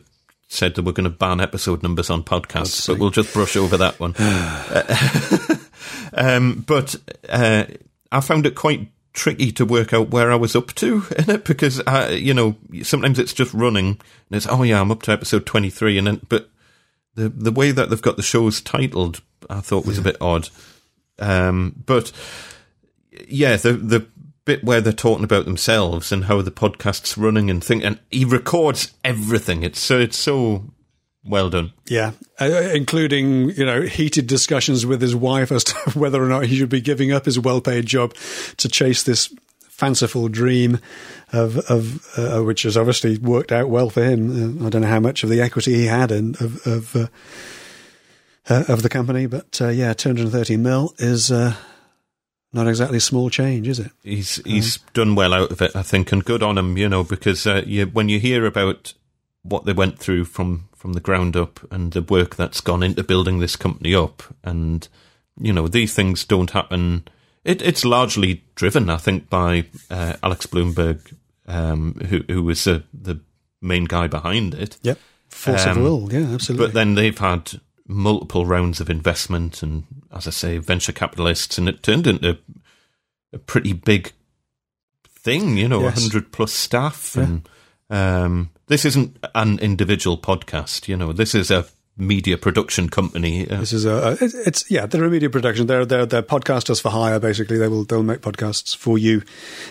said 0.48 0.74
they 0.74 0.82
were 0.82 0.92
going 0.92 1.04
to 1.04 1.10
ban 1.10 1.40
episode 1.40 1.82
numbers 1.82 2.10
on 2.10 2.24
podcasts, 2.24 2.88
but 2.88 2.98
we'll 2.98 3.10
just 3.10 3.32
brush 3.32 3.56
over 3.56 3.76
that 3.76 4.00
one. 4.00 4.14
um, 6.14 6.64
but 6.66 6.96
uh, 7.28 7.66
I 8.12 8.20
found 8.20 8.46
it 8.46 8.54
quite 8.54 8.88
tricky 9.12 9.52
to 9.52 9.66
work 9.66 9.92
out 9.92 10.10
where 10.10 10.32
I 10.32 10.36
was 10.36 10.56
up 10.56 10.72
to 10.74 11.04
in 11.18 11.30
it 11.30 11.44
because 11.44 11.80
I, 11.86 12.10
you 12.10 12.34
know 12.34 12.56
sometimes 12.82 13.18
it's 13.18 13.34
just 13.34 13.52
running 13.52 13.86
and 13.86 13.98
it's 14.36 14.46
oh 14.46 14.62
yeah 14.62 14.80
I'm 14.80 14.90
up 14.90 15.02
to 15.02 15.12
episode 15.12 15.46
23 15.46 15.98
and 15.98 16.06
then 16.06 16.20
but 16.28 16.48
the 17.14 17.28
the 17.28 17.52
way 17.52 17.72
that 17.72 17.90
they've 17.90 18.00
got 18.00 18.16
the 18.16 18.22
shows 18.22 18.60
titled 18.60 19.20
I 19.50 19.60
thought 19.60 19.86
was 19.86 19.98
a 19.98 20.02
bit 20.02 20.16
odd. 20.20 20.48
Um, 21.18 21.82
but 21.84 22.12
yeah 23.28 23.56
the 23.56 23.74
the 23.74 24.06
bit 24.44 24.64
where 24.64 24.80
they're 24.80 24.92
talking 24.92 25.24
about 25.24 25.44
themselves 25.44 26.10
and 26.10 26.24
how 26.24 26.42
the 26.42 26.50
podcast's 26.50 27.16
running 27.16 27.48
and 27.48 27.62
thing 27.62 27.82
and 27.84 28.00
he 28.10 28.24
records 28.24 28.92
everything. 29.04 29.62
It's 29.62 29.78
so 29.78 30.00
it's 30.00 30.16
so 30.16 30.64
well 31.24 31.50
done 31.50 31.72
Yeah, 31.86 32.12
uh, 32.40 32.46
including 32.74 33.50
you 33.50 33.64
know 33.64 33.82
heated 33.82 34.26
discussions 34.26 34.84
with 34.84 35.00
his 35.00 35.14
wife 35.14 35.52
as 35.52 35.64
to 35.64 35.74
whether 35.98 36.22
or 36.22 36.28
not 36.28 36.46
he 36.46 36.56
should 36.56 36.68
be 36.68 36.80
giving 36.80 37.12
up 37.12 37.24
his 37.24 37.38
well-paid 37.38 37.86
job 37.86 38.14
to 38.58 38.68
chase 38.68 39.02
this 39.02 39.32
fanciful 39.82 40.28
dream 40.28 40.78
of 41.32 41.58
of 41.70 42.06
uh, 42.16 42.40
which 42.42 42.62
has 42.62 42.76
obviously 42.76 43.18
worked 43.18 43.50
out 43.50 43.68
well 43.68 43.90
for 43.90 44.04
him. 44.04 44.62
Uh, 44.62 44.66
I 44.66 44.70
don't 44.70 44.82
know 44.82 44.88
how 44.88 45.00
much 45.00 45.24
of 45.24 45.30
the 45.30 45.40
equity 45.40 45.74
he 45.74 45.86
had 45.86 46.12
in, 46.12 46.36
of 46.40 46.66
of 46.66 46.96
uh, 46.96 47.06
uh, 48.48 48.64
of 48.68 48.82
the 48.82 48.88
company, 48.88 49.26
but 49.26 49.60
uh, 49.60 49.68
yeah, 49.68 49.92
two 49.92 50.08
hundred 50.08 50.22
and 50.22 50.32
thirty 50.32 50.56
mil 50.56 50.94
is 50.98 51.32
uh, 51.32 51.54
not 52.52 52.68
exactly 52.68 53.00
small 53.00 53.30
change, 53.30 53.66
is 53.66 53.78
it? 53.78 53.90
he's 54.02 54.36
he's 54.44 54.78
done 54.94 55.14
well 55.14 55.32
out 55.32 55.50
of 55.50 55.62
it, 55.62 55.74
I 55.74 55.82
think, 55.82 56.12
and 56.12 56.24
good 56.24 56.42
on 56.42 56.58
him, 56.58 56.76
you 56.76 56.88
know, 56.88 57.02
because 57.02 57.46
uh, 57.46 57.62
you, 57.66 57.86
when 57.86 58.08
you 58.08 58.20
hear 58.20 58.44
about 58.46 58.92
what 59.42 59.64
they 59.64 59.72
went 59.72 59.98
through 59.98 60.24
from 60.24 60.68
from 60.76 60.92
the 60.94 61.00
ground 61.00 61.36
up 61.36 61.60
and 61.72 61.92
the 61.92 62.02
work 62.02 62.34
that's 62.36 62.60
gone 62.60 62.82
into 62.82 63.02
building 63.04 63.38
this 63.38 63.56
company 63.56 63.94
up, 63.94 64.22
and 64.42 64.88
you 65.40 65.52
know 65.52 65.68
these 65.68 65.94
things 65.94 66.24
don't 66.24 66.50
happen. 66.50 67.06
It, 67.44 67.60
it's 67.62 67.84
largely 67.84 68.44
driven, 68.54 68.88
I 68.88 68.98
think, 68.98 69.28
by 69.28 69.64
uh, 69.90 70.14
Alex 70.22 70.46
Blumberg, 70.46 71.14
um, 71.46 71.94
who 72.08 72.22
who 72.28 72.42
was 72.44 72.66
uh, 72.66 72.80
the 72.94 73.20
main 73.60 73.84
guy 73.84 74.06
behind 74.06 74.54
it. 74.54 74.76
Yep, 74.82 74.98
force 75.28 75.66
Um, 75.66 75.78
of 75.78 75.82
will. 75.82 76.12
Yeah, 76.12 76.34
absolutely. 76.34 76.66
But 76.66 76.74
then 76.74 76.94
they've 76.94 77.18
had 77.18 77.52
multiple 77.88 78.46
rounds 78.46 78.80
of 78.80 78.88
investment 78.88 79.60
and, 79.62 79.84
as 80.12 80.28
I 80.28 80.30
say, 80.30 80.58
venture 80.58 80.92
capitalists, 80.92 81.58
and 81.58 81.68
it 81.68 81.82
turned 81.82 82.06
into 82.06 82.38
a 83.32 83.38
pretty 83.38 83.72
big 83.72 84.12
thing, 85.18 85.56
you 85.56 85.68
know, 85.68 85.80
a 85.80 85.84
Yes. 85.84 85.96
100 85.96 86.32
plus 86.32 86.52
staff. 86.52 87.16
And 87.16 87.48
um, 87.90 88.50
this 88.68 88.84
isn't 88.84 89.16
an 89.34 89.58
individual 89.58 90.16
podcast, 90.18 90.88
you 90.88 90.96
know, 90.96 91.12
this 91.12 91.34
is 91.34 91.50
a 91.50 91.66
media 91.98 92.38
production 92.38 92.88
company. 92.88 93.46
Uh, 93.48 93.60
This 93.60 93.74
is 93.74 93.84
a 93.84 94.12
it- 94.18 94.32
it's 94.46 94.70
yeah 94.70 94.86
they're 94.86 95.04
a 95.04 95.10
media 95.10 95.28
production 95.28 95.66
they're 95.66 95.84
they're 95.84 96.06
they're 96.06 96.22
podcasters 96.22 96.80
for 96.80 96.88
hire 96.90 97.20
basically 97.20 97.58
they 97.58 97.68
will 97.68 97.84
they'll 97.84 98.02
make 98.02 98.22
podcasts 98.22 98.74
for 98.74 98.96
you 98.96 99.20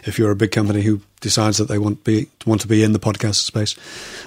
if 0.05 0.19
you're 0.19 0.29
a 0.29 0.35
big 0.35 0.51
company 0.51 0.83
who 0.83 1.01
decides 1.19 1.57
that 1.57 1.67
they 1.67 1.79
want 1.79 2.03
be 2.03 2.27
want 2.45 2.61
to 2.61 2.67
be 2.67 2.83
in 2.83 2.93
the 2.93 2.99
podcast 2.99 3.35
space 3.43 3.75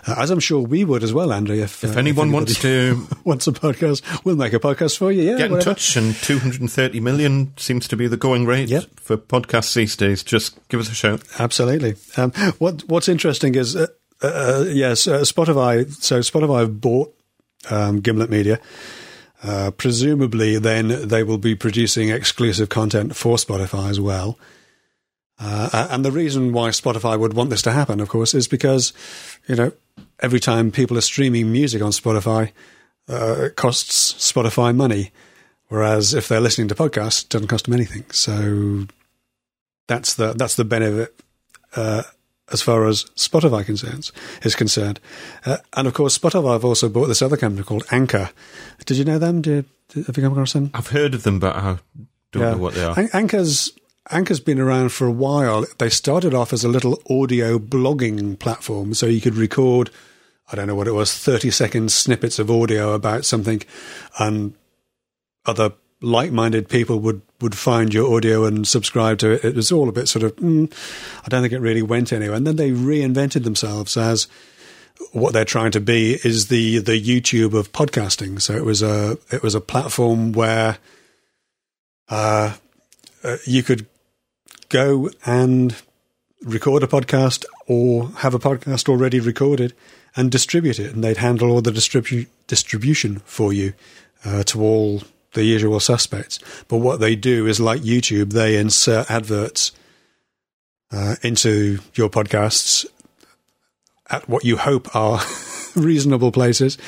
uh, 0.08 0.16
as 0.18 0.30
I'm 0.32 0.40
sure 0.40 0.60
we 0.60 0.84
would 0.84 1.04
as 1.04 1.12
well 1.14 1.32
Andrew 1.32 1.54
if 1.54 1.84
if 1.84 1.94
uh, 1.94 1.98
anyone 2.00 2.32
wants 2.32 2.58
to 2.62 3.06
wants 3.24 3.46
a 3.46 3.52
podcast 3.52 4.02
we'll 4.24 4.34
make 4.36 4.52
a 4.54 4.58
podcast 4.58 4.98
for 4.98 5.12
you 5.12 5.22
yeah 5.22 5.36
get 5.38 5.46
in 5.46 5.52
whatever. 5.52 5.74
touch, 5.74 5.96
and 5.96 6.16
230 6.16 6.98
million 6.98 7.52
seems 7.56 7.86
to 7.86 7.96
be 7.96 8.08
the 8.08 8.16
going 8.16 8.44
rate 8.44 8.70
Yep. 8.70 8.86
for 8.96 9.16
podcasts 9.16 9.72
these 9.72 9.94
days, 9.94 10.24
just 10.24 10.58
give 10.68 10.80
us 10.80 10.90
a 10.90 10.94
shout. 10.94 11.22
Absolutely. 11.38 11.94
Um, 12.16 12.32
what 12.58 12.82
What's 12.88 13.08
interesting 13.08 13.54
is, 13.54 13.76
uh, 14.22 14.64
yes, 14.68 15.06
uh, 15.06 15.20
Spotify. 15.20 15.90
So 16.02 16.20
Spotify 16.20 16.80
bought 16.80 17.14
um, 17.70 18.00
Gimlet 18.00 18.30
Media. 18.30 18.60
Uh, 19.42 19.70
presumably, 19.72 20.58
then 20.58 21.06
they 21.06 21.22
will 21.22 21.38
be 21.38 21.54
producing 21.54 22.08
exclusive 22.08 22.70
content 22.70 23.14
for 23.14 23.36
Spotify 23.36 23.90
as 23.90 24.00
well. 24.00 24.38
Uh, 25.38 25.88
and 25.90 26.04
the 26.04 26.12
reason 26.12 26.52
why 26.52 26.70
Spotify 26.70 27.18
would 27.18 27.34
want 27.34 27.50
this 27.50 27.62
to 27.62 27.72
happen, 27.72 28.00
of 28.00 28.08
course, 28.08 28.34
is 28.34 28.48
because 28.48 28.92
you 29.46 29.56
know 29.56 29.72
every 30.20 30.40
time 30.40 30.70
people 30.70 30.96
are 30.96 31.02
streaming 31.02 31.52
music 31.52 31.82
on 31.82 31.90
Spotify, 31.90 32.52
uh, 33.08 33.46
it 33.46 33.56
costs 33.56 34.14
Spotify 34.14 34.74
money. 34.74 35.10
Whereas 35.68 36.14
if 36.14 36.28
they're 36.28 36.40
listening 36.40 36.68
to 36.68 36.74
podcasts, 36.74 37.24
it 37.24 37.30
doesn't 37.30 37.48
cost 37.48 37.64
them 37.64 37.74
anything. 37.74 38.04
So 38.10 38.86
that's 39.88 40.14
the 40.14 40.32
that's 40.34 40.54
the 40.54 40.64
benefit 40.64 41.14
uh, 41.76 42.04
as 42.52 42.60
far 42.62 42.86
as 42.86 43.04
Spotify 43.16 43.64
concerns 43.64 44.12
is 44.42 44.54
concerned. 44.54 45.00
Uh, 45.46 45.58
and 45.74 45.86
of 45.88 45.94
course, 45.94 46.18
Spotify 46.18 46.52
have 46.52 46.64
also 46.64 46.88
bought 46.88 47.06
this 47.06 47.22
other 47.22 47.36
company 47.36 47.62
called 47.64 47.84
Anchor. 47.90 48.30
Did 48.84 48.98
you 48.98 49.04
know 49.04 49.18
them? 49.18 49.40
Did, 49.42 49.64
did- 49.88 50.06
have 50.06 50.16
you 50.16 50.22
come 50.22 50.32
across 50.32 50.52
them? 50.52 50.70
I've 50.74 50.88
heard 50.88 51.14
of 51.14 51.22
them, 51.22 51.38
but 51.38 51.56
I 51.56 51.78
don't 52.32 52.42
know 52.52 52.58
what 52.58 52.74
they 52.74 52.84
are. 52.84 52.98
An- 52.98 53.08
Anchor's 53.12 53.72
Anchor's 54.10 54.40
been 54.40 54.60
around 54.60 54.90
for 54.92 55.06
a 55.06 55.12
while. 55.12 55.64
They 55.78 55.88
started 55.88 56.34
off 56.34 56.52
as 56.52 56.62
a 56.64 56.68
little 56.68 57.00
audio 57.08 57.58
blogging 57.58 58.38
platform, 58.38 58.92
so 58.92 59.06
you 59.06 59.20
could 59.22 59.36
record. 59.36 59.88
I 60.52 60.56
don't 60.56 60.66
know 60.66 60.74
what 60.74 60.88
it 60.88 60.92
was, 60.92 61.16
thirty 61.16 61.50
second 61.50 61.90
snippets 61.90 62.38
of 62.38 62.50
audio 62.50 62.92
about 62.92 63.24
something, 63.24 63.62
and 64.18 64.52
other 65.46 65.72
like-minded 66.04 66.68
people 66.68 67.00
would 67.00 67.22
would 67.40 67.56
find 67.56 67.92
your 67.92 68.14
audio 68.14 68.44
and 68.44 68.66
subscribe 68.66 69.18
to 69.18 69.32
it. 69.32 69.44
It 69.44 69.54
was 69.54 69.72
all 69.72 69.88
a 69.88 69.92
bit 69.92 70.08
sort 70.08 70.22
of. 70.22 70.36
Mm, 70.36 70.72
I 71.24 71.28
don't 71.28 71.42
think 71.42 71.52
it 71.52 71.60
really 71.60 71.82
went 71.82 72.12
anywhere. 72.12 72.36
And 72.36 72.46
then 72.46 72.56
they 72.56 72.70
reinvented 72.70 73.44
themselves 73.44 73.96
as 73.96 74.28
what 75.12 75.32
they're 75.32 75.44
trying 75.44 75.72
to 75.72 75.80
be 75.80 76.18
is 76.24 76.48
the 76.48 76.78
the 76.78 77.00
YouTube 77.00 77.54
of 77.54 77.72
podcasting. 77.72 78.40
So 78.40 78.54
it 78.54 78.64
was 78.64 78.82
a 78.82 79.18
it 79.30 79.42
was 79.42 79.54
a 79.54 79.60
platform 79.60 80.32
where 80.32 80.78
uh, 82.08 82.54
uh, 83.22 83.36
you 83.44 83.62
could 83.62 83.86
go 84.68 85.10
and 85.24 85.74
record 86.42 86.82
a 86.82 86.86
podcast 86.86 87.44
or 87.66 88.08
have 88.18 88.34
a 88.34 88.38
podcast 88.38 88.88
already 88.88 89.20
recorded 89.20 89.74
and 90.16 90.30
distribute 90.30 90.78
it, 90.78 90.94
and 90.94 91.02
they'd 91.02 91.16
handle 91.16 91.50
all 91.50 91.60
the 91.60 91.70
distribu- 91.70 92.28
distribution 92.46 93.20
for 93.24 93.52
you 93.52 93.72
uh, 94.24 94.42
to 94.44 94.62
all 94.62 95.02
the 95.34 95.44
usual 95.44 95.80
suspects. 95.80 96.38
But 96.68 96.78
what 96.78 97.00
they 97.00 97.14
do 97.16 97.46
is, 97.46 97.60
like 97.60 97.82
YouTube, 97.82 98.32
they 98.32 98.56
insert 98.56 99.10
adverts 99.10 99.72
uh, 100.90 101.16
into 101.22 101.78
your 101.94 102.08
podcasts 102.08 102.86
at 104.10 104.28
what 104.28 104.44
you 104.44 104.56
hope 104.56 104.94
are 104.94 105.20
reasonable 105.76 106.32
places. 106.32 106.78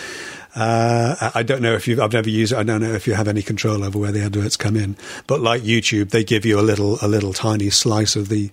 Uh, 0.55 1.31
I 1.35 1.43
don't 1.43 1.61
know 1.61 1.75
if 1.75 1.87
you 1.87 2.03
I've 2.03 2.15
never 2.15 2.31
used 2.31 2.53
it. 2.53 2.59
I 2.59 2.63
don't 2.63 2.81
know 2.81 2.95
if 2.95 3.07
you 3.07 3.13
have 3.13 3.29
any 3.29 3.43
control 3.43 3.85
over 3.85 3.99
where 3.99 4.13
the 4.13 4.23
adverts 4.23 4.57
come 4.57 4.75
in. 4.75 4.97
But 5.27 5.43
like 5.43 5.63
YouTube, 5.63 6.11
they 6.11 6.25
give 6.25 6.47
you 6.47 6.59
a 6.59 6.63
little, 6.63 6.97
a 7.03 7.09
little 7.09 7.35
tiny 7.35 7.69
slice 7.69 8.17
of 8.17 8.31
the 8.31 8.51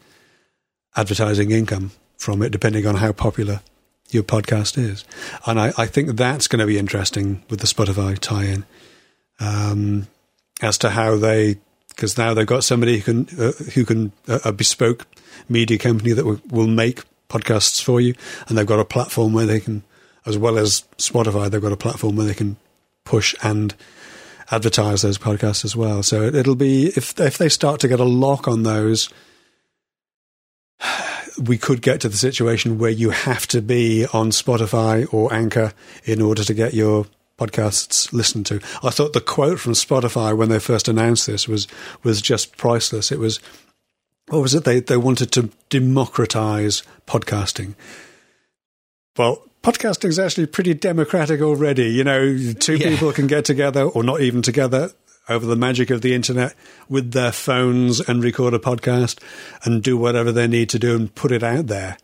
advertising 0.98 1.52
income 1.52 1.91
from 2.18 2.41
it, 2.41 2.52
depending 2.52 2.86
on 2.86 2.95
how 2.95 3.14
popular 3.14 3.61
your 4.10 4.24
podcast 4.24 4.78
is. 4.78 5.06
And 5.45 5.60
I, 5.60 5.74
I 5.78 5.86
think 5.86 6.18
that's 6.18 6.48
going 6.48 6.60
to 6.60 6.65
be 6.65 6.78
interesting 6.78 7.44
with 7.49 7.61
the 7.61 7.68
Spotify 7.68 8.20
tie-in 8.20 8.65
um, 9.39 10.07
as 10.61 10.77
to 10.80 10.89
how 10.89 11.18
they, 11.18 11.57
because 11.89 12.18
now 12.18 12.34
they've 12.34 12.47
got 12.47 12.64
somebody 12.64 12.99
who 12.99 13.26
can, 13.26 13.39
uh, 13.39 13.51
who 13.73 13.85
can 13.85 14.11
uh, 14.27 14.39
a 14.45 14.51
bespoke 14.51 15.07
media 15.49 15.77
company 15.77 16.14
that 16.14 16.26
will, 16.26 16.41
will 16.49 16.68
make 16.68 17.01
podcasts 17.30 17.81
for 17.81 17.99
you, 17.99 18.14
and 18.47 18.57
they've 18.57 18.65
got 18.65 18.80
a 18.80 18.85
platform 18.85 19.34
where 19.34 19.45
they 19.45 19.60
can 19.60 19.84
as 20.26 20.38
well 20.38 20.57
as 20.57 20.84
Spotify, 20.97 21.49
they've 21.49 21.61
got 21.61 21.72
a 21.72 21.77
platform 21.77 22.15
where 22.15 22.26
they 22.26 22.34
can 22.34 22.57
push 23.03 23.35
and 23.43 23.76
advertise 24.51 25.01
those 25.01 25.18
podcasts 25.18 25.65
as 25.65 25.76
well. 25.76 26.03
So 26.03 26.23
it'll 26.23 26.55
be 26.55 26.88
if 26.88 27.19
if 27.19 27.38
they 27.38 27.49
start 27.49 27.80
to 27.81 27.88
get 27.88 27.99
a 27.99 28.05
lock 28.05 28.47
on 28.47 28.64
those, 28.64 29.10
we 31.43 31.57
could 31.57 31.81
get 31.81 32.01
to 32.01 32.10
the 32.10 32.18
situation 32.18 32.77
where 32.77 32.91
you 32.91 33.10
have 33.10 33.47
to 33.47 33.61
be 33.61 34.05
on 34.07 34.30
Spotify 34.30 35.11
or 35.14 35.34
Anchor 35.34 35.73
in 36.05 36.22
order 36.22 36.43
to 36.43 36.53
get 36.53 36.73
your 36.73 37.07
podcasts 37.38 38.11
listened 38.14 38.45
to. 38.47 38.60
I 38.84 38.89
thought 38.89 39.14
the 39.14 39.22
quote 39.22 39.60
from 39.60 39.73
Spotify 39.73 40.35
when 40.35 40.49
they 40.49 40.60
first 40.60 40.88
announced 40.88 41.27
this 41.27 41.47
was 41.47 41.68
was 42.03 42.22
just 42.22 42.57
priceless. 42.57 43.11
It 43.11 43.19
was 43.19 43.39
what 44.27 44.41
was 44.41 44.55
it? 44.55 44.64
They 44.64 44.80
they 44.80 44.97
wanted 44.97 45.31
to 45.34 45.49
democratize 45.69 46.84
podcasting. 47.07 47.76
Well, 49.18 49.43
podcasting 49.64 50.10
is 50.10 50.19
actually 50.19 50.47
pretty 50.47 50.73
democratic 50.73 51.41
already. 51.41 51.89
You 51.89 52.03
know, 52.03 52.53
two 52.60 52.77
yeah. 52.77 52.89
people 52.89 53.11
can 53.11 53.27
get 53.27 53.45
together 53.45 53.84
or 53.84 54.03
not 54.03 54.22
even 54.22 54.41
together 54.41 54.91
over 55.30 55.45
the 55.45 55.55
magic 55.55 55.89
of 55.89 56.01
the 56.01 56.14
internet 56.14 56.53
with 56.89 57.11
their 57.11 57.31
phones 57.31 57.99
and 58.01 58.23
record 58.23 58.53
a 58.53 58.60
podcast 58.60 59.22
and 59.64 59.81
do 59.81 59.97
whatever 59.97 60.31
they 60.31 60.47
need 60.47 60.69
to 60.69 60.80
do 60.80 60.95
and 60.95 61.15
put 61.15 61.31
it 61.31 61.43
out 61.43 61.68
there. 61.68 61.97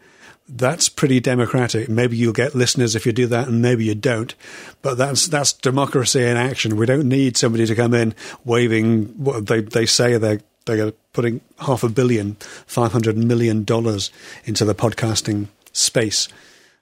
That's 0.52 0.90
pretty 0.90 1.20
democratic. 1.20 1.90
Maybe 1.90 2.18
you'll 2.18 2.34
get 2.34 2.56
listeners 2.56 2.96
if 2.96 3.06
you 3.06 3.12
do 3.12 3.28
that, 3.28 3.48
and 3.48 3.62
maybe 3.62 3.86
you 3.86 3.96
don't. 3.96 4.34
But 4.82 4.96
that's 4.96 5.28
that's 5.28 5.54
democracy 5.54 6.24
in 6.24 6.38
action. 6.38 6.76
We 6.76 6.88
don't 6.88 7.08
need 7.08 7.38
somebody 7.38 7.66
to 7.68 7.76
come 7.76 7.94
in 7.94 8.16
waving 8.46 9.06
what 9.24 9.46
they 9.46 9.62
they 9.62 9.86
say 9.86 10.18
they're 10.18 10.42
they're 10.66 10.92
putting 11.14 11.42
half 11.60 11.84
a 11.84 11.90
billion, 11.90 12.36
five 12.66 12.92
hundred 12.92 13.18
million 13.18 13.64
dollars 13.64 14.12
into 14.46 14.66
the 14.66 14.76
podcasting 14.76 15.48
space 15.72 16.28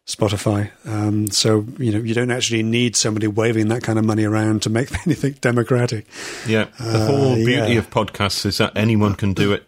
Spotify. 0.07 0.72
Um, 0.85 1.27
so 1.27 1.65
you 1.77 1.91
know 1.91 1.99
you 1.99 2.14
don't 2.14 2.31
actually 2.31 2.64
need 2.64 2.95
somebody 2.95 3.27
waving 3.27 3.68
that 3.68 3.84
kind 3.84 3.99
of 3.99 4.06
money 4.06 4.23
around 4.23 4.61
to 4.61 4.69
make 4.69 4.89
anything 5.06 5.34
democratic. 5.41 6.07
Yeah, 6.48 6.68
the 6.80 7.06
whole 7.06 7.34
uh, 7.34 7.35
beauty 7.35 7.73
yeah. 7.73 7.80
of 7.80 7.89
podcasts 7.89 8.45
is 8.45 8.57
that 8.60 8.77
anyone 8.77 9.15
can 9.15 9.34
do 9.34 9.52
it 9.52 9.68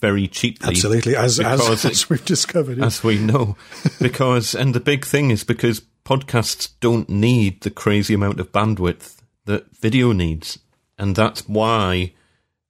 very 0.00 0.28
cheaply. 0.28 0.68
Absolutely, 0.68 1.16
as 1.16 1.40
as, 1.40 1.84
as, 1.84 2.10
we've 2.10 2.24
discovered, 2.24 2.78
yeah. 2.78 2.86
as 2.86 3.02
we 3.02 3.18
know, 3.18 3.56
because 4.00 4.54
and 4.54 4.74
the 4.74 4.80
big 4.80 5.04
thing 5.04 5.30
is 5.30 5.44
because 5.44 5.82
podcasts 6.04 6.70
don't 6.80 7.08
need 7.08 7.60
the 7.62 7.70
crazy 7.70 8.14
amount 8.14 8.40
of 8.40 8.52
bandwidth 8.52 9.16
that 9.44 9.74
video 9.76 10.12
needs, 10.12 10.58
and 10.98 11.16
that's 11.16 11.48
why 11.48 12.12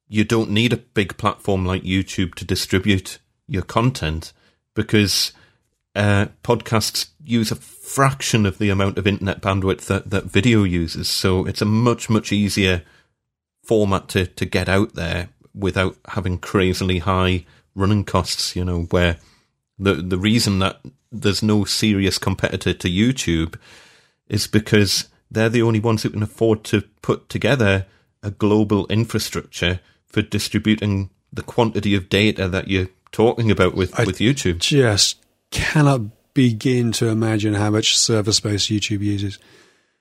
you 0.09 0.25
don't 0.25 0.51
need 0.51 0.73
a 0.73 0.79
big 0.79 1.17
platform 1.19 1.65
like 1.67 1.83
YouTube 1.83 2.35
to 2.35 2.45
distribute 2.45 3.19
your 3.47 3.63
content 3.63 4.33
because 4.75 5.33
uh, 5.95 6.27
podcasts 6.43 7.09
use 7.25 7.51
a 7.51 7.57
fraction 7.57 8.47
of 8.47 8.59
the 8.59 8.71
amount 8.71 8.97
of 8.97 9.07
internet 9.07 9.41
bandwidth 9.41 9.87
that, 9.87 10.11
that 10.11 10.25
video 10.25 10.63
uses. 10.63 11.09
So 11.09 11.45
it's 11.45 11.61
a 11.61 11.67
much, 11.67 12.09
much 12.09 12.33
easier 12.33 12.83
format 13.65 14.09
to, 14.11 14.27
to 14.27 14.47
get 14.47 14.69
out 14.69 14.95
there 14.95 15.29
without 15.59 15.97
having 16.09 16.39
crazily 16.39 16.99
high 16.99 17.45
running 17.75 18.05
costs, 18.05 18.55
you 18.55 18.65
know, 18.65 18.83
where 18.91 19.19
the, 19.79 19.95
the 19.95 20.19
reason 20.19 20.59
that 20.61 20.81
there's 21.11 21.43
no 21.43 21.65
serious 21.65 22.19
competitor 22.19 22.73
to 22.73 22.89
YouTube 22.89 23.57
is 24.29 24.47
because 24.47 25.09
they're 25.31 25.49
the 25.49 25.63
only 25.63 25.81
ones 25.81 26.03
who 26.03 26.11
can 26.11 26.23
afford 26.23 26.65
to 26.65 26.83
put 27.03 27.29
together 27.29 27.87
a 28.23 28.31
global 28.31 28.87
infrastructure 28.89 29.81
for 30.07 30.23
distributing 30.23 31.11
the 31.33 31.43
quantity 31.43 31.95
of 31.95 32.09
data 32.09 32.49
that 32.49 32.69
you're 32.69 32.89
talking 33.13 33.51
about 33.51 33.75
with, 33.75 33.97
with 33.99 34.19
YouTube. 34.19 34.59
Just 34.59 35.25
cannot 35.51 36.01
begin 36.35 36.93
to 36.93 37.09
imagine 37.09 37.55
how 37.55 37.71
much 37.71 37.97
server 37.97 38.33
space 38.33 38.67
YouTube 38.67 39.01
uses. 39.01 39.39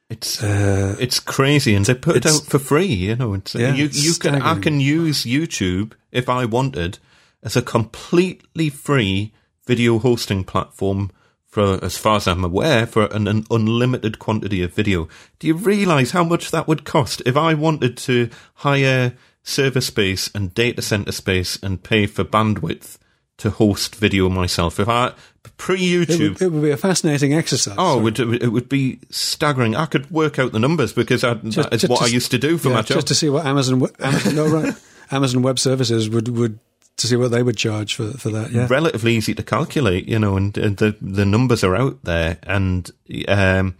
It's 0.09 0.41
uh, 0.41 0.95
it's 0.99 1.19
crazy, 1.19 1.75
and 1.75 1.85
they 1.85 1.93
put 1.93 2.15
it 2.15 2.25
out 2.25 2.43
for 2.45 2.59
free. 2.59 2.85
You 2.85 3.17
know, 3.17 3.33
it's, 3.33 3.55
yeah, 3.55 3.73
you 3.73 3.89
you 3.91 4.13
can 4.13 4.41
I 4.41 4.57
can 4.59 4.79
use 4.79 5.25
YouTube 5.25 5.93
if 6.11 6.29
I 6.29 6.45
wanted 6.45 6.99
as 7.43 7.57
a 7.57 7.61
completely 7.61 8.69
free 8.69 9.33
video 9.65 9.99
hosting 9.99 10.45
platform 10.45 11.11
for, 11.45 11.83
as 11.83 11.97
far 11.97 12.17
as 12.17 12.27
I'm 12.27 12.43
aware, 12.43 12.85
for 12.85 13.07
an, 13.07 13.27
an 13.27 13.45
unlimited 13.51 14.19
quantity 14.19 14.61
of 14.63 14.73
video. 14.73 15.07
Do 15.39 15.47
you 15.47 15.55
realise 15.55 16.11
how 16.11 16.23
much 16.23 16.51
that 16.51 16.67
would 16.67 16.85
cost 16.85 17.21
if 17.25 17.35
I 17.35 17.53
wanted 17.53 17.97
to 17.97 18.29
hire 18.55 19.13
server 19.43 19.81
space 19.81 20.29
and 20.33 20.53
data 20.53 20.81
center 20.81 21.11
space 21.11 21.57
and 21.61 21.83
pay 21.83 22.05
for 22.05 22.23
bandwidth? 22.23 22.97
To 23.37 23.49
host 23.51 23.95
video 23.95 24.29
myself. 24.29 24.79
If 24.79 24.89
I 24.89 25.13
pre 25.57 25.79
YouTube, 25.79 26.35
it, 26.35 26.41
it, 26.43 26.51
would 26.51 26.63
be 26.63 26.71
a 26.71 26.77
fascinating 26.77 27.33
exercise. 27.33 27.75
Oh, 27.77 27.99
it 27.99 28.03
would, 28.03 28.19
it 28.19 28.49
would 28.49 28.69
be 28.69 28.99
staggering. 29.09 29.75
I 29.75 29.85
could 29.85 30.09
work 30.11 30.39
out 30.39 30.51
the 30.51 30.59
numbers 30.59 30.93
because 30.93 31.23
I, 31.23 31.35
just, 31.35 31.69
that 31.69 31.73
is 31.73 31.89
what 31.89 31.99
to, 31.99 32.05
I 32.05 32.07
used 32.07 32.31
to 32.31 32.37
do 32.37 32.57
for 32.57 32.69
yeah, 32.69 32.75
my 32.75 32.81
job. 32.81 32.97
Just 32.97 33.07
to 33.07 33.15
see 33.15 33.29
what 33.29 33.45
Amazon 33.45 33.81
Amazon, 33.99 34.35
no, 34.35 34.47
right, 34.47 34.73
Amazon 35.11 35.41
Web 35.41 35.59
Services 35.59 36.09
would 36.09 36.27
would 36.29 36.59
to 36.97 37.07
see 37.07 37.15
what 37.15 37.31
they 37.31 37.43
would 37.43 37.57
charge 37.57 37.95
for 37.95 38.11
for 38.11 38.29
that. 38.29 38.51
Yeah, 38.51 38.67
relatively 38.69 39.15
easy 39.15 39.35
to 39.35 39.43
calculate, 39.43 40.07
you 40.07 40.19
know, 40.19 40.35
and, 40.35 40.57
and 40.57 40.77
the 40.77 40.95
the 40.99 41.25
numbers 41.25 41.63
are 41.63 41.75
out 41.75 42.03
there, 42.03 42.39
and 42.43 42.89
um, 43.27 43.75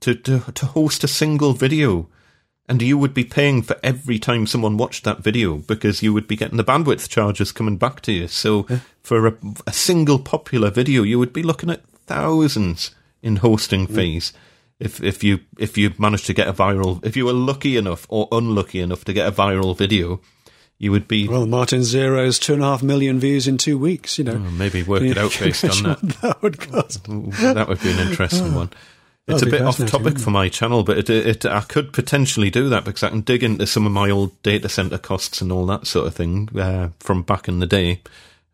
to 0.00 0.14
to 0.14 0.40
to 0.52 0.66
host 0.66 1.04
a 1.04 1.08
single 1.08 1.52
video 1.52 2.08
and 2.70 2.80
you 2.80 2.96
would 2.96 3.12
be 3.12 3.24
paying 3.24 3.62
for 3.62 3.76
every 3.82 4.20
time 4.20 4.46
someone 4.46 4.76
watched 4.76 5.02
that 5.02 5.18
video 5.18 5.56
because 5.56 6.04
you 6.04 6.14
would 6.14 6.28
be 6.28 6.36
getting 6.36 6.56
the 6.56 6.62
bandwidth 6.62 7.08
charges 7.08 7.50
coming 7.50 7.76
back 7.76 8.00
to 8.02 8.12
you. 8.12 8.28
So 8.28 8.64
yeah. 8.70 8.78
for 9.02 9.26
a, 9.26 9.36
a, 9.66 9.72
single 9.72 10.20
popular 10.20 10.70
video, 10.70 11.02
you 11.02 11.18
would 11.18 11.32
be 11.32 11.42
looking 11.42 11.68
at 11.68 11.84
thousands 12.06 12.92
in 13.22 13.36
hosting 13.36 13.88
yeah. 13.88 13.96
fees. 13.96 14.32
If 14.78 15.02
if 15.02 15.24
you 15.24 15.40
if 15.58 15.76
you 15.76 15.92
managed 15.98 16.26
to 16.26 16.32
get 16.32 16.46
a 16.46 16.52
viral, 16.52 17.04
if 17.04 17.16
you 17.16 17.26
were 17.26 17.32
lucky 17.32 17.76
enough 17.76 18.06
or 18.08 18.28
unlucky 18.30 18.78
enough 18.78 19.04
to 19.06 19.12
get 19.12 19.26
a 19.26 19.32
viral 19.32 19.76
video, 19.76 20.20
you 20.78 20.92
would 20.92 21.08
be 21.08 21.26
well. 21.26 21.46
Martin 21.46 21.82
Zero's 21.82 22.38
two 22.38 22.54
and 22.54 22.62
a 22.62 22.66
half 22.66 22.84
million 22.84 23.18
views 23.18 23.48
in 23.48 23.58
two 23.58 23.78
weeks. 23.78 24.16
You 24.16 24.24
know, 24.24 24.34
oh, 24.34 24.50
maybe 24.52 24.84
work 24.84 25.02
it 25.02 25.18
out 25.18 25.36
based 25.40 25.64
on 25.64 25.82
that. 25.82 26.00
That 26.22 26.40
would 26.40 26.60
cost. 26.60 27.02
That 27.04 27.66
would 27.68 27.82
be 27.82 27.90
an 27.90 28.08
interesting 28.08 28.54
one. 28.62 28.70
It's 29.28 29.42
a 29.42 29.46
bit 29.46 29.62
off 29.62 29.78
topic 29.86 30.18
for 30.18 30.30
my 30.30 30.48
channel, 30.48 30.82
but 30.82 30.98
it, 30.98 31.10
it, 31.10 31.46
I 31.46 31.60
could 31.60 31.92
potentially 31.92 32.50
do 32.50 32.68
that 32.68 32.84
because 32.84 33.02
I 33.02 33.10
can 33.10 33.20
dig 33.20 33.44
into 33.44 33.66
some 33.66 33.86
of 33.86 33.92
my 33.92 34.10
old 34.10 34.40
data 34.42 34.68
center 34.68 34.98
costs 34.98 35.40
and 35.40 35.52
all 35.52 35.66
that 35.66 35.86
sort 35.86 36.06
of 36.08 36.14
thing 36.14 36.48
uh, 36.58 36.88
from 36.98 37.22
back 37.22 37.46
in 37.46 37.60
the 37.60 37.66
day. 37.66 38.00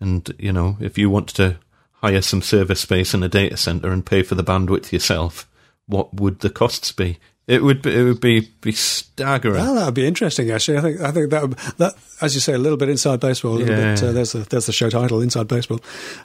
And 0.01 0.31
you 0.39 0.53
know, 0.53 0.77
if 0.81 0.99
you 0.99 1.09
want 1.09 1.29
to 1.31 1.57
hire 2.03 2.21
some 2.21 2.43
server 2.43 2.75
space 2.75 3.15
in 3.15 3.23
a 3.23 3.29
data 3.29 3.57
center 3.57 3.91
and 3.91 4.05
pay 4.05 4.23
for 4.23 4.35
the 4.35 4.45
bandwidth 4.45 4.93
yourself, 4.93 5.49
what 5.87 6.13
would 6.15 6.41
the 6.41 6.51
costs 6.51 6.93
be? 6.93 7.19
It 7.47 7.63
would 7.63 7.81
be, 7.81 7.95
it 7.95 8.03
would 8.03 8.21
be 8.21 8.41
be 8.61 8.73
staggering. 8.73 9.63
Well, 9.63 9.77
that 9.77 9.87
would 9.87 9.95
be 9.95 10.07
interesting. 10.07 10.51
Actually, 10.51 10.79
I 10.79 10.81
think 10.81 11.01
I 11.01 11.13
think 11.13 11.31
that 11.31 11.43
would, 11.43 11.59
that 11.79 11.95
as 12.21 12.35
you 12.35 12.41
say, 12.41 12.55
a 12.55 12.59
little 12.59 12.77
bit 12.77 12.89
inside 12.89 13.21
baseball. 13.21 13.53
A 13.53 13.59
little 13.59 13.75
yeah. 13.75 13.95
bit. 13.95 14.03
Uh, 14.03 14.13
there's 14.13 14.33
the 14.33 14.41
there's 14.41 14.67
the 14.67 14.73
show 14.73 14.91
title, 14.91 15.21
Inside 15.21 15.47
Baseball. 15.47 15.81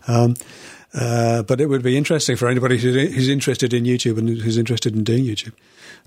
Um, 0.07 0.35
uh, 0.93 1.43
but 1.43 1.61
it 1.61 1.67
would 1.67 1.83
be 1.83 1.97
interesting 1.97 2.35
for 2.35 2.47
anybody 2.47 2.77
who's 2.77 3.29
interested 3.29 3.73
in 3.73 3.83
YouTube 3.85 4.17
and 4.17 4.29
who's 4.29 4.57
interested 4.57 4.95
in 4.95 5.03
doing 5.03 5.23
YouTube 5.23 5.53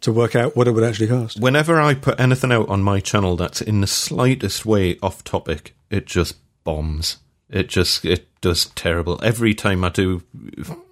to 0.03 0.13
work 0.13 0.37
out 0.37 0.57
what 0.57 0.69
it 0.69 0.73
would 0.73 0.85
actually 0.85 1.07
cost. 1.07 1.41
Whenever 1.41 1.81
I 1.81 1.95
put 1.95 2.21
anything 2.21 2.53
out 2.53 2.69
on 2.69 2.83
my 2.83 3.01
channel 3.01 3.37
that's 3.37 3.63
in 3.63 3.81
the 3.81 3.87
slightest 3.87 4.67
way 4.67 4.99
off 5.03 5.25
topic, 5.25 5.75
it 5.91 6.07
just 6.07 6.37
bombs. 6.65 7.19
It 7.49 7.69
just 7.69 8.05
it 8.05 8.29
does 8.41 8.67
terrible. 8.71 9.21
Every 9.23 9.55
time 9.55 9.85
I 9.85 9.91
do 9.91 10.23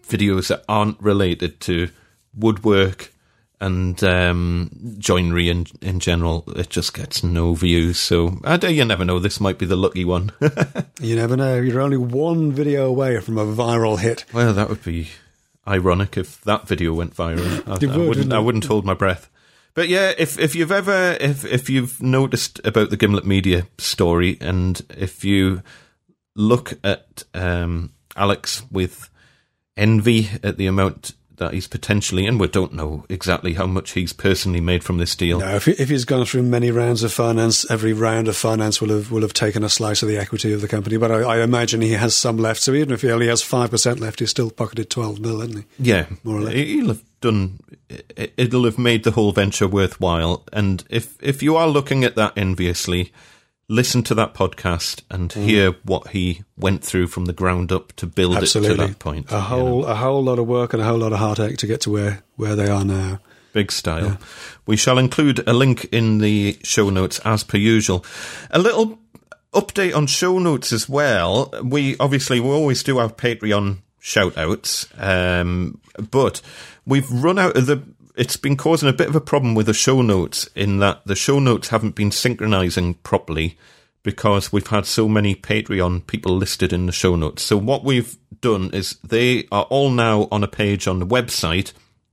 videos 0.07 0.49
that 0.49 0.65
aren't 0.69 1.01
related 1.01 1.61
to 1.61 1.91
woodwork 2.35 3.12
and 3.63 4.03
um, 4.03 4.97
joinery 4.99 5.49
in 5.49 5.67
in 5.81 6.01
general, 6.01 6.45
it 6.57 6.69
just 6.69 6.95
gets 6.95 7.23
no 7.23 7.55
views. 7.55 7.99
So 7.99 8.39
I 8.45 8.57
you 8.67 8.85
never 8.85 9.05
know. 9.05 9.21
This 9.21 9.41
might 9.41 9.57
be 9.57 9.67
the 9.67 9.77
lucky 9.77 10.05
one. 10.05 10.33
you 11.01 11.15
never 11.15 11.37
know. 11.37 11.61
You're 11.61 11.81
only 11.81 11.97
one 11.97 12.53
video 12.53 12.87
away 12.87 13.21
from 13.21 13.39
a 13.39 13.47
viral 13.47 14.01
hit. 14.01 14.25
Well, 14.33 14.53
that 14.53 14.69
would 14.69 14.83
be 14.83 15.11
ironic 15.67 16.17
if 16.17 16.41
that 16.43 16.67
video 16.67 16.93
went 16.93 17.15
viral. 17.15 17.47
I, 17.69 17.71
I 17.71 17.75
would, 17.75 17.83
wouldn't. 17.83 18.09
wouldn't 18.09 18.33
I 18.33 18.39
wouldn't 18.41 18.65
hold 18.65 18.85
my 18.85 18.95
breath. 18.95 19.31
But 19.75 19.89
yeah, 19.89 20.13
if 20.19 20.41
if 20.41 20.57
you've 20.57 20.73
ever 20.73 21.17
if 21.21 21.45
if 21.45 21.71
you've 21.71 22.03
noticed 22.03 22.61
about 22.65 22.91
the 22.91 22.97
Gimlet 22.97 23.25
Media 23.25 23.69
story, 23.79 24.39
and 24.41 24.85
if 24.91 25.25
you 25.25 25.63
look 26.35 26.75
at 26.83 27.23
um, 27.33 27.93
Alex 28.17 28.65
with 28.73 29.09
envy 29.77 30.31
at 30.43 30.57
the 30.57 30.67
amount 30.67 31.13
that 31.43 31.53
he's 31.55 31.67
potentially, 31.67 32.27
and 32.27 32.41
we 32.41 32.49
don't 32.49 32.73
know 32.73 33.05
exactly 33.09 33.55
how 33.55 33.67
much 33.67 33.93
he's 33.93 34.13
personally 34.13 34.61
made 34.61 34.83
from 34.85 34.99
this 34.99 35.15
deal. 35.17 35.41
No, 35.41 35.57
if, 35.57 35.65
he- 35.67 35.73
if 35.73 35.89
he's 35.89 36.05
gone 36.05 36.25
through 36.25 36.43
many 36.45 36.71
rounds 36.71 37.03
of 37.03 37.13
finance, 37.13 37.71
every 37.71 37.93
round 37.93 38.29
of 38.29 38.37
finance 38.37 38.81
will 38.81 38.89
have 38.91 39.11
will 39.13 39.23
have 39.23 39.33
taken 39.35 39.63
a 39.65 39.69
slice 39.69 40.03
of 40.03 40.09
the 40.09 40.17
equity 40.19 40.53
of 40.53 40.61
the 40.61 40.69
company. 40.69 40.97
But 40.97 41.11
I, 41.13 41.21
I 41.23 41.43
imagine 41.43 41.81
he 41.83 41.93
has 41.93 42.17
some 42.17 42.37
left. 42.37 42.61
So 42.61 42.73
even 42.73 42.93
if 42.95 43.03
he 43.03 43.11
only 43.11 43.29
has 43.29 43.43
five 43.43 43.71
percent 43.71 44.01
left, 44.01 44.21
he's 44.21 44.31
still 44.31 44.51
pocketed 44.51 44.89
twelve 44.91 45.21
mil, 45.21 45.41
hasn't 45.41 45.59
he? 45.59 45.65
Yeah, 45.91 46.07
More 46.25 46.37
or 46.39 46.41
less. 46.43 46.55
He'll 46.55 46.89
have 46.89 47.03
done. 47.21 47.59
it- 47.89 48.33
It'll 48.37 48.65
have 48.65 48.79
made 48.79 49.05
the 49.05 49.11
whole 49.13 49.33
venture 49.33 49.69
worthwhile. 49.69 50.45
And 50.53 50.85
if 50.91 51.17
if 51.21 51.43
you 51.43 51.57
are 51.57 51.69
looking 51.69 52.05
at 52.05 52.17
that 52.17 52.33
enviously, 52.37 53.13
listen 53.69 54.03
to 54.03 54.15
that 54.15 54.35
podcast 54.35 55.01
and 55.11 55.31
Mm. 55.31 55.45
hear 55.45 55.73
what 55.85 56.09
he 56.09 56.43
went 56.57 56.85
through 56.85 57.07
from 57.07 57.25
the 57.27 57.33
ground 57.33 57.73
up 57.73 57.93
to 57.97 58.07
build 58.07 58.37
it 58.43 58.47
to 58.49 58.61
that 58.61 58.99
point. 58.99 59.27
a 59.31 59.35
you 59.35 59.37
know. 59.39 59.45
whole 59.47 59.87
a 59.87 59.95
whole 59.95 60.23
lot 60.23 60.39
of 60.39 60.47
work 60.47 60.73
and 60.75 60.83
a 60.83 60.85
whole 60.87 60.99
lot 60.99 61.13
of 61.13 61.19
heartache 61.19 61.57
to 61.59 61.67
get 61.67 61.81
to 61.83 61.91
where 61.91 62.23
where 62.37 62.55
they 62.57 62.69
are 62.69 62.85
now. 62.85 63.21
big 63.55 63.71
style. 63.71 64.17
We 64.67 64.77
shall 64.77 64.99
include 64.99 65.47
a 65.47 65.53
link 65.53 65.87
in 65.93 66.19
the 66.19 66.59
show 66.63 66.89
notes 66.91 67.19
as 67.25 67.45
per 67.45 67.59
usual. 67.59 68.05
A 68.51 68.59
little 68.59 68.99
update 69.53 69.95
on 69.95 70.07
show 70.07 70.39
notes 70.39 70.73
as 70.73 70.89
well. 70.89 71.53
We 71.63 71.97
obviously 71.99 72.41
we 72.41 72.49
always 72.49 72.83
do 72.83 72.99
have 72.99 73.17
Patreon 73.19 73.79
shout 74.01 74.37
outs, 74.39 74.89
um, 74.99 75.81
but 76.11 76.41
we've 76.87 77.11
run 77.11 77.39
out 77.39 77.57
of 77.57 77.67
the. 77.67 77.83
It's 78.15 78.37
been 78.37 78.57
causing 78.57 78.89
a 78.89 78.93
bit 78.93 79.09
of 79.09 79.17
a 79.17 79.21
problem 79.21 79.55
with 79.55 79.67
the 79.67 79.75
show 79.75 80.03
notes 80.03 80.49
in 80.55 80.79
that 80.81 81.03
the 81.07 81.17
show 81.17 81.39
notes 81.39 81.69
haven't 81.69 81.95
been 81.95 82.11
synchronizing 82.11 82.95
properly 82.95 83.57
because 84.03 84.53
we've 84.53 84.67
had 84.67 84.85
so 84.85 85.09
many 85.09 85.35
Patreon 85.35 86.07
people 86.07 86.37
listed 86.37 86.73
in 86.73 86.87
the 86.87 86.93
show 86.93 87.17
notes. 87.17 87.43
So 87.43 87.57
what 87.57 87.85
we've 87.85 88.17
done 88.41 88.71
is 88.73 88.99
they 89.05 89.47
are 89.51 89.65
all 89.65 89.91
now 89.91 90.29
on 90.31 90.45
a 90.45 90.49
page 90.49 90.87
on 90.87 90.99
the 90.99 91.07
website 91.07 91.73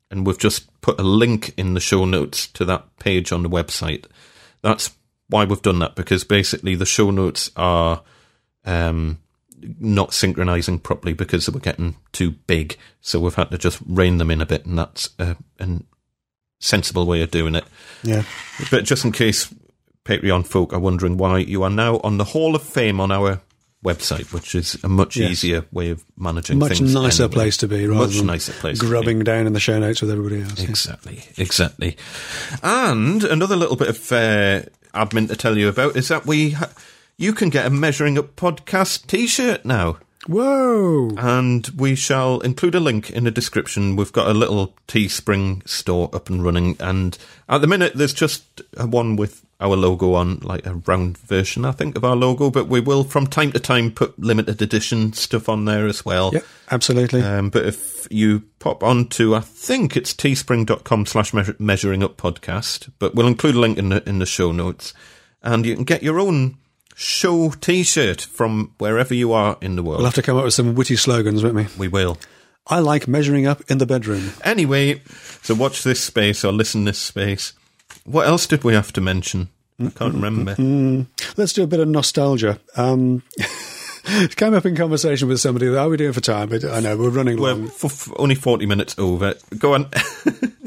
and 0.09 0.25
we've 0.25 0.37
just 0.37 0.69
put 0.81 0.99
a 0.99 1.03
link 1.03 1.53
in 1.57 1.73
the 1.73 1.79
show 1.79 2.05
notes 2.05 2.47
to 2.47 2.65
that 2.65 2.85
page 2.99 3.31
on 3.31 3.43
the 3.43 3.49
website. 3.49 4.05
That's 4.61 4.91
why 5.27 5.45
we've 5.45 5.61
done 5.61 5.79
that 5.79 5.95
because 5.95 6.23
basically 6.23 6.75
the 6.75 6.85
show 6.85 7.11
notes 7.11 7.51
are 7.55 8.03
um, 8.65 9.19
not 9.79 10.13
synchronizing 10.13 10.79
properly 10.79 11.13
because 11.13 11.45
they 11.45 11.51
were 11.51 11.59
getting 11.59 11.95
too 12.11 12.31
big. 12.31 12.77
So 13.01 13.19
we've 13.19 13.35
had 13.35 13.51
to 13.51 13.57
just 13.57 13.79
rein 13.85 14.17
them 14.17 14.31
in 14.31 14.41
a 14.41 14.45
bit, 14.45 14.65
and 14.65 14.77
that's 14.77 15.09
a, 15.19 15.35
a 15.59 15.79
sensible 16.59 17.05
way 17.05 17.21
of 17.21 17.31
doing 17.31 17.55
it. 17.55 17.63
Yeah, 18.03 18.23
But 18.71 18.83
just 18.85 19.03
in 19.05 19.11
case 19.11 19.53
Patreon 20.05 20.45
folk 20.45 20.73
are 20.73 20.79
wondering 20.79 21.17
why, 21.17 21.39
you 21.39 21.63
are 21.63 21.69
now 21.69 21.99
on 22.03 22.17
the 22.17 22.23
Hall 22.25 22.55
of 22.55 22.63
Fame 22.63 22.99
on 22.99 23.11
our 23.11 23.41
website, 23.85 24.33
which 24.33 24.55
is 24.55 24.77
a 24.83 24.89
much 24.89 25.15
Yes. 25.15 25.31
easier 25.31 25.65
way 25.71 25.89
of 25.89 26.03
managing 26.17 26.59
much 26.59 26.79
things. 26.79 26.93
nicer 26.93 27.23
anyway. 27.23 27.33
place 27.33 27.57
to 27.57 27.67
be 27.67 27.87
rather 27.87 28.07
Much 28.07 28.17
than 28.17 28.25
nicer 28.27 28.51
place. 28.53 28.77
grubbing 28.79 29.19
down 29.23 29.47
in 29.47 29.53
the 29.53 29.59
show 29.59 29.79
notes 29.79 30.01
with 30.01 30.11
everybody 30.11 30.41
else. 30.41 30.59
yeah. 30.61 30.69
Exactly, 30.69 31.23
exactly. 31.37 31.97
And 32.63 33.23
another 33.23 33.55
little 33.55 33.75
bit 33.77 33.87
of 33.89 34.11
uh, 34.11 34.61
admin 34.93 35.29
to 35.29 35.35
tell 35.37 35.57
you 35.57 35.69
about 35.69 35.95
is 35.95 36.07
that 36.09 36.25
we 36.25 36.51
ha- 36.51 36.69
you 37.17 37.31
can 37.33 37.49
get 37.49 37.65
a 37.65 37.69
measuring 37.69 38.17
up 38.17 38.35
podcast 38.35 39.07
T-shirt 39.07 39.63
now, 39.65 39.97
Whoa! 40.29 41.09
and 41.17 41.67
we 41.75 41.95
shall 41.95 42.39
include 42.41 42.75
a 42.75 42.79
link 42.79 43.09
in 43.09 43.23
the 43.23 43.31
description. 43.31 43.95
We've 43.95 44.13
got 44.13 44.27
a 44.27 44.33
little 44.33 44.75
Teespring 44.87 45.67
store 45.67 46.09
up 46.13 46.29
and 46.29 46.43
running, 46.43 46.77
and 46.79 47.17
at 47.47 47.61
the 47.61 47.67
minute 47.67 47.93
there's 47.95 48.13
just 48.13 48.61
a 48.77 48.85
one 48.85 49.15
with 49.15 49.43
our 49.59 49.75
logo 49.75 50.13
on, 50.13 50.37
like 50.39 50.65
a 50.65 50.75
round 50.75 51.17
version, 51.17 51.65
I 51.65 51.71
think, 51.71 51.97
of 51.97 52.05
our 52.05 52.15
logo. 52.15 52.49
But 52.49 52.67
we 52.67 52.79
will, 52.79 53.03
from 53.03 53.27
time 53.27 53.51
to 53.53 53.59
time, 53.59 53.91
put 53.91 54.17
limited 54.19 54.61
edition 54.61 55.13
stuff 55.13 55.49
on 55.49 55.65
there 55.65 55.87
as 55.87 56.05
well. 56.05 56.31
Yep, 56.33 56.45
absolutely. 56.71 57.21
Um, 57.21 57.49
but 57.49 57.65
if 57.65 58.07
you 58.11 58.43
pop 58.59 58.83
on 58.83 59.07
to, 59.09 59.35
I 59.35 59.41
think 59.41 59.97
it's 59.97 60.13
teespring.com 60.13 61.07
slash 61.07 61.33
measuring 61.59 62.03
up 62.03 62.17
podcast, 62.17 62.91
but 62.99 63.15
we'll 63.15 63.27
include 63.27 63.55
a 63.55 63.59
link 63.59 63.77
in 63.77 63.89
the, 63.89 64.07
in 64.07 64.19
the 64.19 64.25
show 64.25 64.51
notes. 64.51 64.93
And 65.41 65.65
you 65.65 65.75
can 65.75 65.85
get 65.85 66.03
your 66.03 66.19
own 66.19 66.57
show 66.99 67.49
t 67.61 67.81
shirt 67.81 68.21
from 68.21 68.73
wherever 68.77 69.13
you 69.13 69.31
are 69.31 69.57
in 69.61 69.77
the 69.77 69.83
world. 69.83 69.99
we'll 69.99 70.05
have 70.05 70.15
to 70.15 70.21
come 70.21 70.37
up 70.37 70.43
with 70.43 70.53
some 70.53 70.75
witty 70.75 70.97
slogans, 70.97 71.41
won't 71.41 71.55
we? 71.55 71.67
we 71.77 71.87
will. 71.87 72.17
I 72.67 72.79
like 72.79 73.07
measuring 73.07 73.47
up 73.47 73.61
in 73.69 73.77
the 73.77 73.85
bedroom. 73.85 74.31
Anyway, 74.43 75.01
so 75.41 75.55
watch 75.55 75.83
this 75.83 76.01
space 76.01 76.43
or 76.43 76.51
listen 76.51 76.83
this 76.83 76.99
space. 76.99 77.53
What 78.03 78.27
else 78.27 78.45
did 78.45 78.63
we 78.63 78.73
have 78.73 78.91
to 78.93 79.01
mention? 79.01 79.47
I 79.79 79.89
can't 79.91 80.13
remember. 80.13 81.07
Let's 81.37 81.53
do 81.53 81.63
a 81.63 81.67
bit 81.67 81.79
of 81.79 81.87
nostalgia. 81.87 82.59
Um, 82.75 83.23
came 84.35 84.53
up 84.53 84.65
in 84.65 84.75
conversation 84.75 85.27
with 85.27 85.39
somebody. 85.39 85.67
How 85.67 85.87
are 85.87 85.89
we 85.89 85.97
doing 85.97 86.13
for 86.13 86.21
time? 86.21 86.51
I 86.53 86.79
know 86.79 86.97
we're 86.97 87.09
running 87.09 87.39
We're 87.39 87.53
long. 87.53 87.67
f- 87.67 88.09
only 88.17 88.35
40 88.35 88.65
minutes 88.65 88.97
over. 88.97 89.35
Go 89.57 89.73
on. 89.75 89.89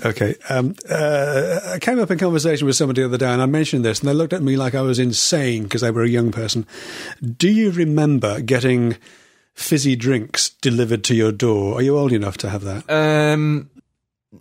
Okay. 0.05 0.35
Um, 0.51 0.75
uh, 0.91 1.61
I 1.75 1.79
came 1.79 2.01
up 2.01 2.11
in 2.11 2.19
conversation 2.19 2.67
with 2.67 2.75
somebody 2.75 3.03
the 3.03 3.07
other 3.07 3.19
day, 3.19 3.29
and 3.29 3.41
I 3.41 3.47
mentioned 3.47 3.85
this, 3.85 4.01
and 4.01 4.09
they 4.09 4.13
looked 4.13 4.33
at 4.33 4.43
me 4.43 4.57
like 4.57 4.75
I 4.75 4.81
was 4.81 4.99
insane 4.99 5.63
because 5.63 5.81
they 5.83 5.93
were 5.93 6.03
a 6.03 6.09
young 6.09 6.33
person. 6.33 6.67
Do 7.37 7.49
you 7.49 7.71
remember 7.71 8.41
getting 8.41 8.97
fizzy 9.55 9.95
drinks 9.95 10.49
delivered 10.61 11.05
to 11.05 11.15
your 11.15 11.31
door? 11.31 11.77
Are 11.77 11.83
you 11.83 11.97
old 11.97 12.11
enough 12.13 12.37
to 12.39 12.51
have 12.51 12.65
that? 12.65 12.91
um, 12.91 13.71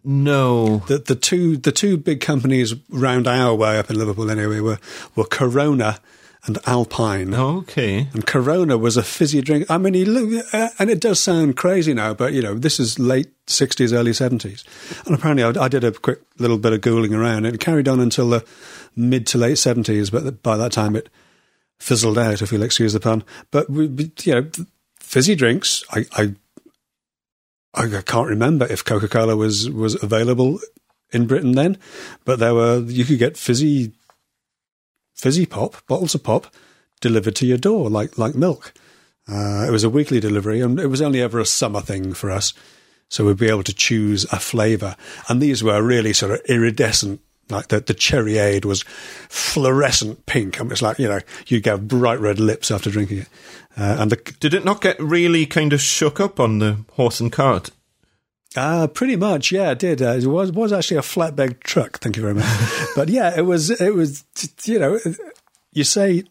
no. 0.04 0.78
The, 0.88 0.98
the 0.98 1.16
two 1.16 1.58
the 1.58 1.72
two 1.72 1.96
big 1.98 2.22
companies 2.22 2.74
round 2.90 3.28
our 3.28 3.54
way 3.54 3.78
up 3.78 3.92
in 3.92 4.00
Liverpool 4.00 4.32
anyway 4.32 4.62
were 4.62 4.80
were 5.16 5.26
Corona 5.26 6.00
and 6.46 6.58
Alpine. 6.66 7.34
Okay. 7.34 8.08
And 8.14 8.26
Corona 8.26 8.78
was 8.78 8.98
a 8.98 9.04
fizzy 9.04 9.42
drink. 9.42 9.70
I 9.70 9.78
mean, 9.78 9.94
you 9.94 10.06
look, 10.06 10.46
uh, 10.54 10.70
and 10.80 10.90
it 10.90 11.00
does 11.00 11.20
sound 11.20 11.56
crazy 11.56 11.94
now, 11.94 12.14
but 12.14 12.34
you 12.34 12.42
know, 12.42 12.56
this 12.56 12.80
is 12.80 12.98
late 12.98 13.30
sixties, 13.48 13.94
early 13.94 14.14
seventies, 14.14 14.64
and 15.06 15.14
apparently, 15.14 15.44
I, 15.44 15.66
I 15.66 15.68
did 15.68 15.84
a 15.84 15.92
quick 15.92 16.22
little 16.40 16.58
bit 16.58 16.74
of 16.74 16.82
googling 16.82 17.16
around. 17.16 17.46
It 17.46 17.60
carried 17.60 17.88
on 17.88 18.00
until 18.00 18.30
the 18.30 18.46
mid 18.96 19.28
to 19.28 19.38
late 19.38 19.58
seventies, 19.60 20.10
but 20.10 20.42
by 20.42 20.58
that 20.58 20.72
time, 20.72 20.96
it 20.96 21.10
fizzled 21.80 22.18
out, 22.18 22.42
if 22.42 22.52
you'll 22.52 22.64
excuse 22.64 22.94
the 22.94 23.00
pun. 23.00 23.24
But 23.52 23.70
we- 23.70 24.12
you 24.24 24.34
know, 24.36 24.50
fizzy 25.00 25.36
drinks. 25.36 25.84
I, 25.92 26.06
I, 26.14 26.36
I 27.74 28.02
can't 28.02 28.28
remember 28.28 28.66
if 28.66 28.84
Coca 28.84 29.08
Cola 29.08 29.36
was 29.36 29.70
was 29.70 30.02
available 30.04 30.60
in 31.14 31.28
Britain 31.28 31.54
then, 31.54 31.78
but 32.26 32.40
there 32.40 32.54
were 32.54 32.80
you 32.80 33.06
could 33.06 33.20
get 33.20 33.38
fizzy 33.38 33.92
fizzy 35.22 35.46
pop 35.46 35.86
bottles 35.86 36.16
of 36.16 36.24
pop 36.24 36.48
delivered 37.00 37.36
to 37.36 37.46
your 37.46 37.58
door 37.58 37.90
like 37.90 38.18
like 38.18 38.34
milk. 38.34 38.74
Uh, 39.30 39.66
it 39.68 39.72
was 39.72 39.84
a 39.84 39.90
weekly 39.90 40.20
delivery, 40.20 40.62
and 40.62 40.80
it 40.80 40.88
was 40.88 41.02
only 41.02 41.22
ever 41.22 41.40
a 41.40 41.46
summer 41.46 41.80
thing 41.80 42.14
for 42.14 42.32
us, 42.32 42.54
so 43.08 43.26
we'd 43.26 43.38
be 43.38 43.48
able 43.48 43.64
to 43.64 43.74
choose 43.74 44.26
a 44.32 44.40
flavour. 44.40 44.96
And 45.30 45.40
these 45.40 45.64
were 45.64 45.82
really 45.84 46.12
sort 46.12 46.32
of 46.32 46.42
iridescent. 46.50 47.22
Like 47.50 47.68
the, 47.68 47.82
the 47.82 47.94
cherry 47.94 48.38
aid 48.38 48.66
was 48.66 48.84
fluorescent 49.30 50.26
pink. 50.26 50.60
Mean, 50.60 50.72
it's 50.72 50.82
like, 50.82 50.98
you 51.00 51.08
know, 51.08 51.20
you 51.48 51.60
get 51.60 51.88
bright 51.88 52.20
red 52.20 52.40
lips 52.40 52.72
after 52.72 52.90
drinking 52.90 53.20
it. 53.20 53.28
Uh, 53.78 53.98
and 54.00 54.12
the, 54.12 54.16
Did 54.40 54.54
it 54.54 54.66
not 54.66 54.82
get 54.82 55.00
really 55.00 55.46
kind 55.46 55.74
of 55.74 55.82
shook 55.82 56.20
up 56.20 56.40
on 56.40 56.60
the 56.60 56.78
horse 56.94 57.20
and 57.20 57.32
cart? 57.32 57.70
Uh, 58.56 58.88
pretty 58.88 59.16
much, 59.16 59.52
yeah, 59.52 59.72
it 59.72 59.80
did. 59.80 60.02
Uh, 60.02 60.12
it 60.12 60.26
was 60.26 60.52
was 60.52 60.74
actually 60.74 60.98
a 60.98 61.02
flatbed 61.02 61.62
truck. 61.62 62.00
Thank 62.00 62.18
you 62.18 62.22
very 62.22 62.34
much. 62.34 62.46
but 62.96 63.08
yeah, 63.08 63.34
it 63.38 63.44
was. 63.44 63.70
It 63.70 63.94
was. 63.94 64.26
You 64.66 64.80
know, 64.80 65.00
you 65.72 65.84
say 65.86 66.24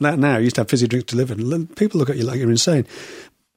that 0.00 0.18
now. 0.18 0.36
You 0.36 0.44
used 0.44 0.56
to 0.56 0.62
have 0.62 0.70
fizzy 0.70 0.86
drinks 0.86 1.10
delivered. 1.10 1.38
and 1.38 1.74
People 1.76 1.98
look 1.98 2.10
at 2.10 2.16
you 2.16 2.24
like 2.24 2.38
you're 2.38 2.50
insane. 2.50 2.86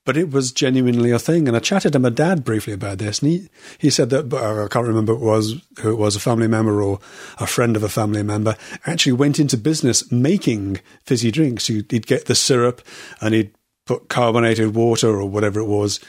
But 0.06 0.18
it 0.18 0.30
was 0.30 0.52
genuinely 0.52 1.10
a 1.10 1.18
thing. 1.20 1.48
And 1.48 1.58
I 1.58 1.60
chatted 1.60 1.94
to 1.94 2.00
my 2.00 2.12
dad 2.12 2.46
briefly 2.46 2.74
about 2.74 3.00
this, 3.00 3.22
and 3.22 3.32
he, 3.32 3.50
he 3.80 3.90
said 3.90 4.12
that 4.12 4.30
but 4.30 4.44
I 4.44 4.68
can't 4.70 4.88
remember 4.88 5.16
who 5.16 5.22
it 5.22 5.26
was 5.26 5.62
who 5.82 5.92
it 5.92 5.98
was 5.98 6.16
a 6.16 6.22
family 6.22 6.48
member 6.48 6.82
or 6.82 7.00
a 7.40 7.48
friend 7.48 7.76
of 7.76 7.84
a 7.84 7.90
family 7.90 8.24
member 8.24 8.56
actually 8.86 9.14
went 9.14 9.40
into 9.40 9.58
business 9.58 10.10
making 10.10 10.80
fizzy 11.04 11.32
drinks. 11.32 11.68
He'd, 11.68 11.92
he'd 11.92 12.08
get 12.08 12.28
the 12.28 12.36
syrup 12.36 12.82
and 13.20 13.34
he'd 13.34 13.52
put 13.86 14.08
carbonated 14.08 14.74
water 14.74 15.10
or 15.10 15.28
whatever 15.28 15.60
it 15.60 15.68
was 15.68 16.00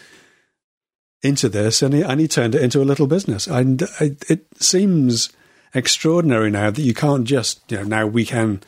into 1.22 1.48
this, 1.48 1.82
and 1.82 1.94
he, 1.94 2.02
and 2.02 2.20
he 2.20 2.28
turned 2.28 2.54
it 2.54 2.62
into 2.62 2.82
a 2.82 2.84
little 2.84 3.06
business. 3.06 3.46
And 3.46 3.82
I, 4.00 4.16
it 4.28 4.46
seems 4.60 5.30
extraordinary 5.74 6.50
now 6.50 6.70
that 6.70 6.82
you 6.82 6.94
can't 6.94 7.24
just, 7.24 7.60
you 7.70 7.78
know, 7.78 7.84
now 7.84 8.06
we 8.06 8.24
can 8.24 8.62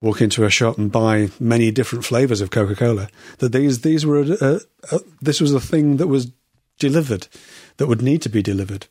walk 0.00 0.20
into 0.20 0.44
a 0.44 0.50
shop 0.50 0.78
and 0.78 0.92
buy 0.92 1.30
many 1.40 1.70
different 1.70 2.04
flavors 2.04 2.40
of 2.40 2.50
Coca 2.50 2.74
Cola. 2.76 3.08
That 3.38 3.52
these 3.52 3.80
these 3.80 4.04
were 4.06 4.20
a, 4.20 4.30
a, 4.40 4.60
a, 4.92 5.00
this 5.20 5.40
was 5.40 5.52
a 5.54 5.60
thing 5.60 5.96
that 5.96 6.06
was 6.06 6.30
delivered, 6.78 7.26
that 7.78 7.86
would 7.86 8.02
need 8.02 8.22
to 8.22 8.28
be 8.28 8.42
delivered. 8.42 8.86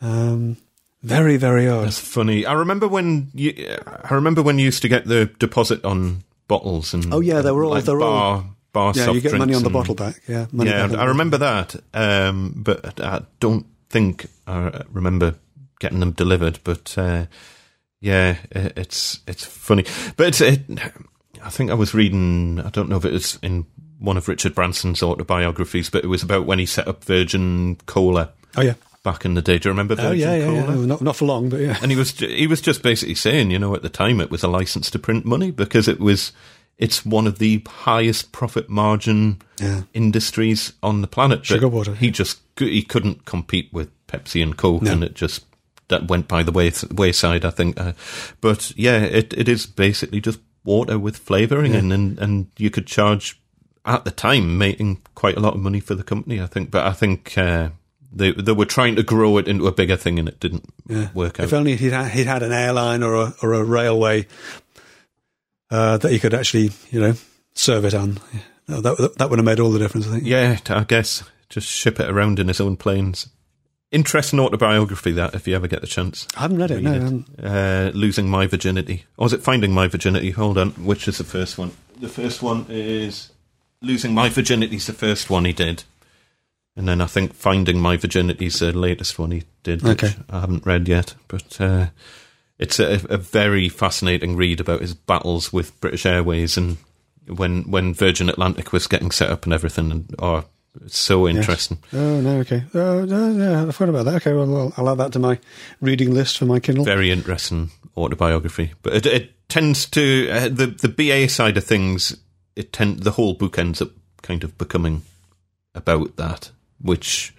Um, 0.00 0.56
very 1.02 1.36
very 1.36 1.68
odd. 1.68 1.86
That's 1.86 1.98
funny. 1.98 2.44
I 2.44 2.52
remember 2.52 2.86
when 2.88 3.30
you. 3.34 3.76
I 3.86 4.14
remember 4.14 4.42
when 4.42 4.58
you 4.58 4.66
used 4.66 4.82
to 4.82 4.88
get 4.88 5.06
the 5.06 5.26
deposit 5.38 5.84
on 5.84 6.24
bottles 6.48 6.92
and. 6.94 7.12
Oh, 7.14 7.20
yeah, 7.20 7.40
they 7.40 7.52
were 7.52 7.64
all- 7.64 7.70
like 7.70 7.84
they 7.84 7.92
were 7.92 8.02
all- 8.02 8.46
bar 8.72 8.92
Yeah, 8.96 9.06
soft 9.06 9.14
you 9.16 9.20
get 9.20 9.38
money 9.38 9.54
on 9.54 9.62
the 9.62 9.70
bottle 9.70 9.94
back. 9.94 10.20
Yeah, 10.28 10.46
money 10.52 10.70
yeah, 10.70 10.88
I 10.98 11.04
remember 11.04 11.38
that, 11.38 11.76
um, 11.94 12.54
but 12.56 13.00
I 13.00 13.22
don't 13.40 13.66
think 13.90 14.26
I 14.46 14.82
remember 14.90 15.34
getting 15.80 16.00
them 16.00 16.12
delivered. 16.12 16.58
But 16.64 16.96
uh, 16.96 17.26
yeah, 18.00 18.36
it, 18.50 18.72
it's 18.76 19.20
it's 19.26 19.44
funny. 19.44 19.84
But 20.16 20.40
it, 20.40 20.60
I 21.42 21.50
think 21.50 21.70
I 21.70 21.74
was 21.74 21.94
reading. 21.94 22.60
I 22.60 22.70
don't 22.70 22.88
know 22.88 22.96
if 22.96 23.04
it 23.04 23.12
was 23.12 23.38
in 23.42 23.66
one 23.98 24.16
of 24.16 24.26
Richard 24.28 24.54
Branson's 24.54 25.02
autobiographies, 25.02 25.88
but 25.90 26.04
it 26.04 26.08
was 26.08 26.22
about 26.22 26.46
when 26.46 26.58
he 26.58 26.66
set 26.66 26.88
up 26.88 27.04
Virgin 27.04 27.76
Cola 27.86 28.32
Oh 28.56 28.62
yeah. 28.62 28.74
back 29.04 29.24
in 29.24 29.34
the 29.34 29.42
day. 29.42 29.58
Do 29.58 29.68
you 29.68 29.72
remember 29.72 29.94
Virgin 29.94 30.10
Oh 30.10 30.12
yeah, 30.12 30.34
yeah, 30.34 30.44
Cola? 30.64 30.80
yeah. 30.80 30.86
Not 30.86 31.02
not 31.02 31.16
for 31.16 31.24
long, 31.26 31.48
but 31.48 31.60
yeah. 31.60 31.78
And 31.80 31.90
he 31.92 31.96
was 31.96 32.10
he 32.18 32.46
was 32.48 32.60
just 32.60 32.82
basically 32.82 33.14
saying, 33.14 33.50
you 33.52 33.58
know, 33.60 33.74
at 33.76 33.82
the 33.82 33.88
time 33.88 34.20
it 34.20 34.30
was 34.30 34.42
a 34.42 34.48
license 34.48 34.90
to 34.90 34.98
print 34.98 35.24
money 35.24 35.50
because 35.52 35.86
it 35.86 36.00
was 36.00 36.32
it's 36.78 37.04
one 37.06 37.26
of 37.26 37.38
the 37.38 37.62
highest 37.68 38.32
profit 38.32 38.68
margin 38.68 39.40
Yeah. 39.60 39.82
industries 39.94 40.72
on 40.82 41.00
the 41.00 41.06
planet. 41.08 41.40
but 41.40 41.46
Sugar 41.46 41.68
water. 41.68 41.94
He 41.94 42.10
just 42.10 42.40
he 42.58 42.82
couldn't 42.82 43.24
compete 43.24 43.68
with 43.72 43.88
Pepsi 44.06 44.42
and 44.42 44.56
Coke, 44.56 44.82
No. 44.82 44.92
and 44.92 45.04
it 45.04 45.14
just 45.14 45.44
that 45.88 46.08
went 46.08 46.28
by 46.28 46.42
the 46.42 46.52
way, 46.52 46.72
wayside. 46.90 47.44
I 47.44 47.50
think, 47.50 47.78
uh, 47.80 47.92
but 48.40 48.72
yeah, 48.76 48.98
it 48.98 49.32
it 49.36 49.48
is 49.48 49.66
basically 49.66 50.20
just 50.20 50.40
water 50.64 50.98
with 50.98 51.16
flavouring, 51.16 51.74
in, 51.74 51.92
and 51.92 52.18
and 52.18 52.46
you 52.58 52.70
could 52.70 52.86
charge 52.86 53.38
at 53.84 54.04
the 54.04 54.10
time 54.12 54.56
making 54.58 55.00
quite 55.14 55.36
a 55.36 55.40
lot 55.40 55.54
of 55.54 55.60
money 55.60 55.80
for 55.80 55.94
the 55.96 56.04
company. 56.04 56.40
I 56.40 56.46
think, 56.46 56.70
but 56.70 56.86
I 56.86 56.92
think. 56.92 57.36
Uh, 57.36 57.70
they 58.14 58.30
they 58.32 58.52
were 58.52 58.66
trying 58.66 58.94
to 58.96 59.02
grow 59.02 59.38
it 59.38 59.48
into 59.48 59.66
a 59.66 59.72
bigger 59.72 59.96
thing, 59.96 60.18
and 60.18 60.28
it 60.28 60.38
didn't 60.38 60.68
Yeah. 60.86 61.08
work 61.14 61.40
out. 61.40 61.46
If 61.46 61.54
only 61.54 61.76
he'd 61.76 61.94
had, 61.94 62.10
he'd 62.10 62.26
had 62.26 62.42
an 62.42 62.52
airline 62.52 63.02
or 63.02 63.14
a 63.14 63.34
or 63.40 63.54
a 63.54 63.64
railway 63.64 64.26
uh, 65.72 65.96
that 65.98 66.12
he 66.12 66.18
could 66.20 66.34
actually, 66.34 66.70
you 66.90 67.00
know, 67.00 67.14
serve 67.54 67.84
it 67.84 67.94
on. 67.94 68.20
Yeah. 68.68 68.80
That, 68.80 69.14
that 69.18 69.28
would 69.30 69.38
have 69.38 69.46
made 69.46 69.58
all 69.58 69.70
the 69.70 69.78
difference, 69.80 70.06
I 70.06 70.10
think. 70.12 70.26
Yeah, 70.26 70.58
I 70.68 70.84
guess 70.84 71.24
just 71.48 71.66
ship 71.68 71.98
it 71.98 72.08
around 72.08 72.38
in 72.38 72.48
his 72.48 72.60
own 72.60 72.76
planes. 72.76 73.28
Interesting 73.90 74.40
autobiography 74.40 75.12
that 75.12 75.34
if 75.34 75.46
you 75.46 75.54
ever 75.54 75.68
get 75.68 75.80
the 75.82 75.86
chance. 75.86 76.26
I 76.36 76.42
haven't 76.42 76.58
read 76.58 76.70
it. 76.70 76.76
Read 76.76 76.84
No, 77.02 77.24
it. 77.38 77.44
Uh, 77.44 77.90
losing 77.92 78.28
my 78.30 78.46
virginity, 78.46 79.04
or 79.18 79.26
is 79.26 79.32
it 79.34 79.42
finding 79.42 79.72
my 79.74 79.86
virginity? 79.88 80.30
Hold 80.30 80.56
on, 80.56 80.70
which 80.70 81.08
is 81.08 81.18
the 81.18 81.24
first 81.24 81.58
one? 81.58 81.72
The 82.00 82.08
first 82.08 82.42
one 82.42 82.64
is 82.70 83.30
losing 83.82 84.14
my 84.14 84.30
virginity. 84.30 84.76
Is 84.76 84.86
the 84.86 84.94
first 84.94 85.28
one 85.28 85.44
he 85.44 85.52
did, 85.52 85.84
and 86.74 86.88
then 86.88 87.02
I 87.02 87.06
think 87.06 87.34
finding 87.34 87.80
my 87.80 87.98
virginity 87.98 88.46
is 88.46 88.60
the 88.60 88.72
latest 88.72 89.18
one 89.18 89.30
he 89.32 89.42
did, 89.62 89.82
which 89.82 90.02
Okay. 90.04 90.14
I 90.30 90.40
haven't 90.40 90.64
read 90.64 90.88
yet. 90.88 91.14
But 91.28 91.60
uh, 91.60 91.86
it's 92.62 92.78
a, 92.78 93.00
a 93.10 93.18
very 93.18 93.68
fascinating 93.68 94.36
read 94.36 94.60
about 94.60 94.80
his 94.80 94.94
battles 94.94 95.52
with 95.52 95.78
British 95.80 96.06
Airways 96.06 96.56
and 96.56 96.76
when 97.26 97.64
when 97.70 97.92
Virgin 97.92 98.28
Atlantic 98.28 98.72
was 98.72 98.86
getting 98.86 99.10
set 99.10 99.30
up 99.30 99.44
and 99.44 99.52
everything. 99.52 99.90
And 99.90 100.14
oh, 100.20 100.44
it's 100.84 100.98
so 100.98 101.26
interesting. 101.26 101.78
Oh 101.92 102.20
no, 102.20 102.38
okay. 102.38 102.62
Oh 102.72 103.04
no, 103.04 103.30
yeah, 103.32 103.66
I 103.66 103.72
forgot 103.72 103.88
about 103.88 104.04
that. 104.04 104.14
Okay, 104.16 104.32
well, 104.32 104.56
I'll, 104.56 104.72
I'll 104.76 104.90
add 104.90 104.98
that 104.98 105.12
to 105.14 105.18
my 105.18 105.40
reading 105.80 106.14
list 106.14 106.38
for 106.38 106.46
my 106.46 106.60
Kindle. 106.60 106.84
very 106.84 107.10
interesting 107.10 107.70
autobiography. 107.96 108.74
But 108.82 108.94
it, 108.94 109.06
it 109.06 109.48
tends 109.48 109.86
to 109.86 110.28
uh, 110.30 110.48
the 110.48 110.66
the 110.66 110.88
BA 110.88 111.28
side 111.28 111.56
of 111.56 111.64
things. 111.64 112.16
It 112.54 112.72
tend 112.72 113.00
the 113.00 113.12
whole 113.12 113.34
book 113.34 113.58
ends 113.58 113.82
up 113.82 113.90
kind 114.22 114.44
of 114.44 114.56
becoming 114.56 115.02
about 115.74 116.16
that, 116.16 116.52
which 116.80 117.34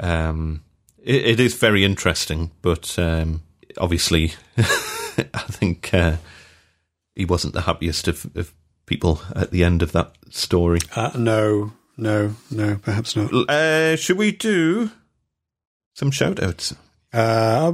um, 0.00 0.64
it, 1.00 1.26
it 1.26 1.40
is 1.40 1.54
very 1.54 1.84
interesting. 1.84 2.50
But 2.60 2.98
um, 2.98 3.42
obviously, 3.78 4.32
I 4.58 5.44
think 5.48 5.92
uh, 5.92 6.16
he 7.14 7.24
wasn't 7.24 7.54
the 7.54 7.62
happiest 7.62 8.08
of, 8.08 8.26
of 8.36 8.52
people 8.86 9.20
at 9.34 9.50
the 9.50 9.64
end 9.64 9.82
of 9.82 9.92
that 9.92 10.12
story. 10.30 10.80
Uh, 10.94 11.10
no, 11.16 11.72
no, 11.96 12.34
no, 12.50 12.76
perhaps 12.76 13.16
not. 13.16 13.32
Uh, 13.48 13.96
should 13.96 14.18
we 14.18 14.32
do 14.32 14.90
some 15.94 16.10
shout 16.10 16.42
outs? 16.42 16.74
Uh, 17.12 17.72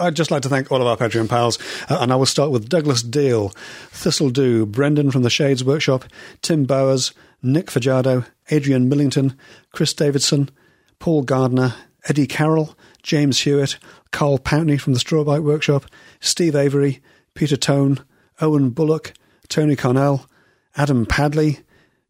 I'd 0.00 0.16
just 0.16 0.32
like 0.32 0.42
to 0.42 0.48
thank 0.48 0.72
all 0.72 0.80
of 0.80 0.88
our 0.88 0.96
Patreon 0.96 1.28
pals, 1.28 1.60
uh, 1.88 1.98
and 2.00 2.12
I 2.12 2.16
will 2.16 2.26
start 2.26 2.50
with 2.50 2.68
Douglas 2.68 3.02
Deal, 3.02 3.50
Thistle 3.90 4.30
Dew, 4.30 4.66
Brendan 4.66 5.12
from 5.12 5.22
the 5.22 5.30
Shades 5.30 5.62
Workshop, 5.62 6.04
Tim 6.42 6.64
Bowers, 6.64 7.12
Nick 7.40 7.70
Fajardo, 7.70 8.24
Adrian 8.50 8.88
Millington, 8.88 9.38
Chris 9.72 9.94
Davidson, 9.94 10.50
Paul 10.98 11.22
Gardner, 11.22 11.74
Eddie 12.08 12.26
Carroll, 12.26 12.76
James 13.04 13.38
Hewitt, 13.40 13.78
Carl 14.10 14.38
Pountney 14.38 14.80
from 14.80 14.94
the 14.94 14.98
Strawbite 14.98 15.44
Workshop, 15.44 15.84
Steve 16.20 16.56
Avery, 16.56 17.00
Peter 17.34 17.56
Tone, 17.56 18.00
Owen 18.40 18.70
Bullock, 18.70 19.12
Tony 19.48 19.76
Cornell, 19.76 20.26
Adam 20.74 21.06
Padley, 21.06 21.60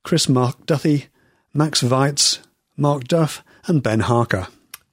Chris 0.05 0.29
Mark 0.29 0.65
Duthie, 0.65 1.09
Max 1.53 1.83
Weitz, 1.83 2.39
Mark 2.77 3.05
Duff, 3.05 3.45
and 3.67 3.83
Ben 3.83 4.01
Harker. 4.01 4.47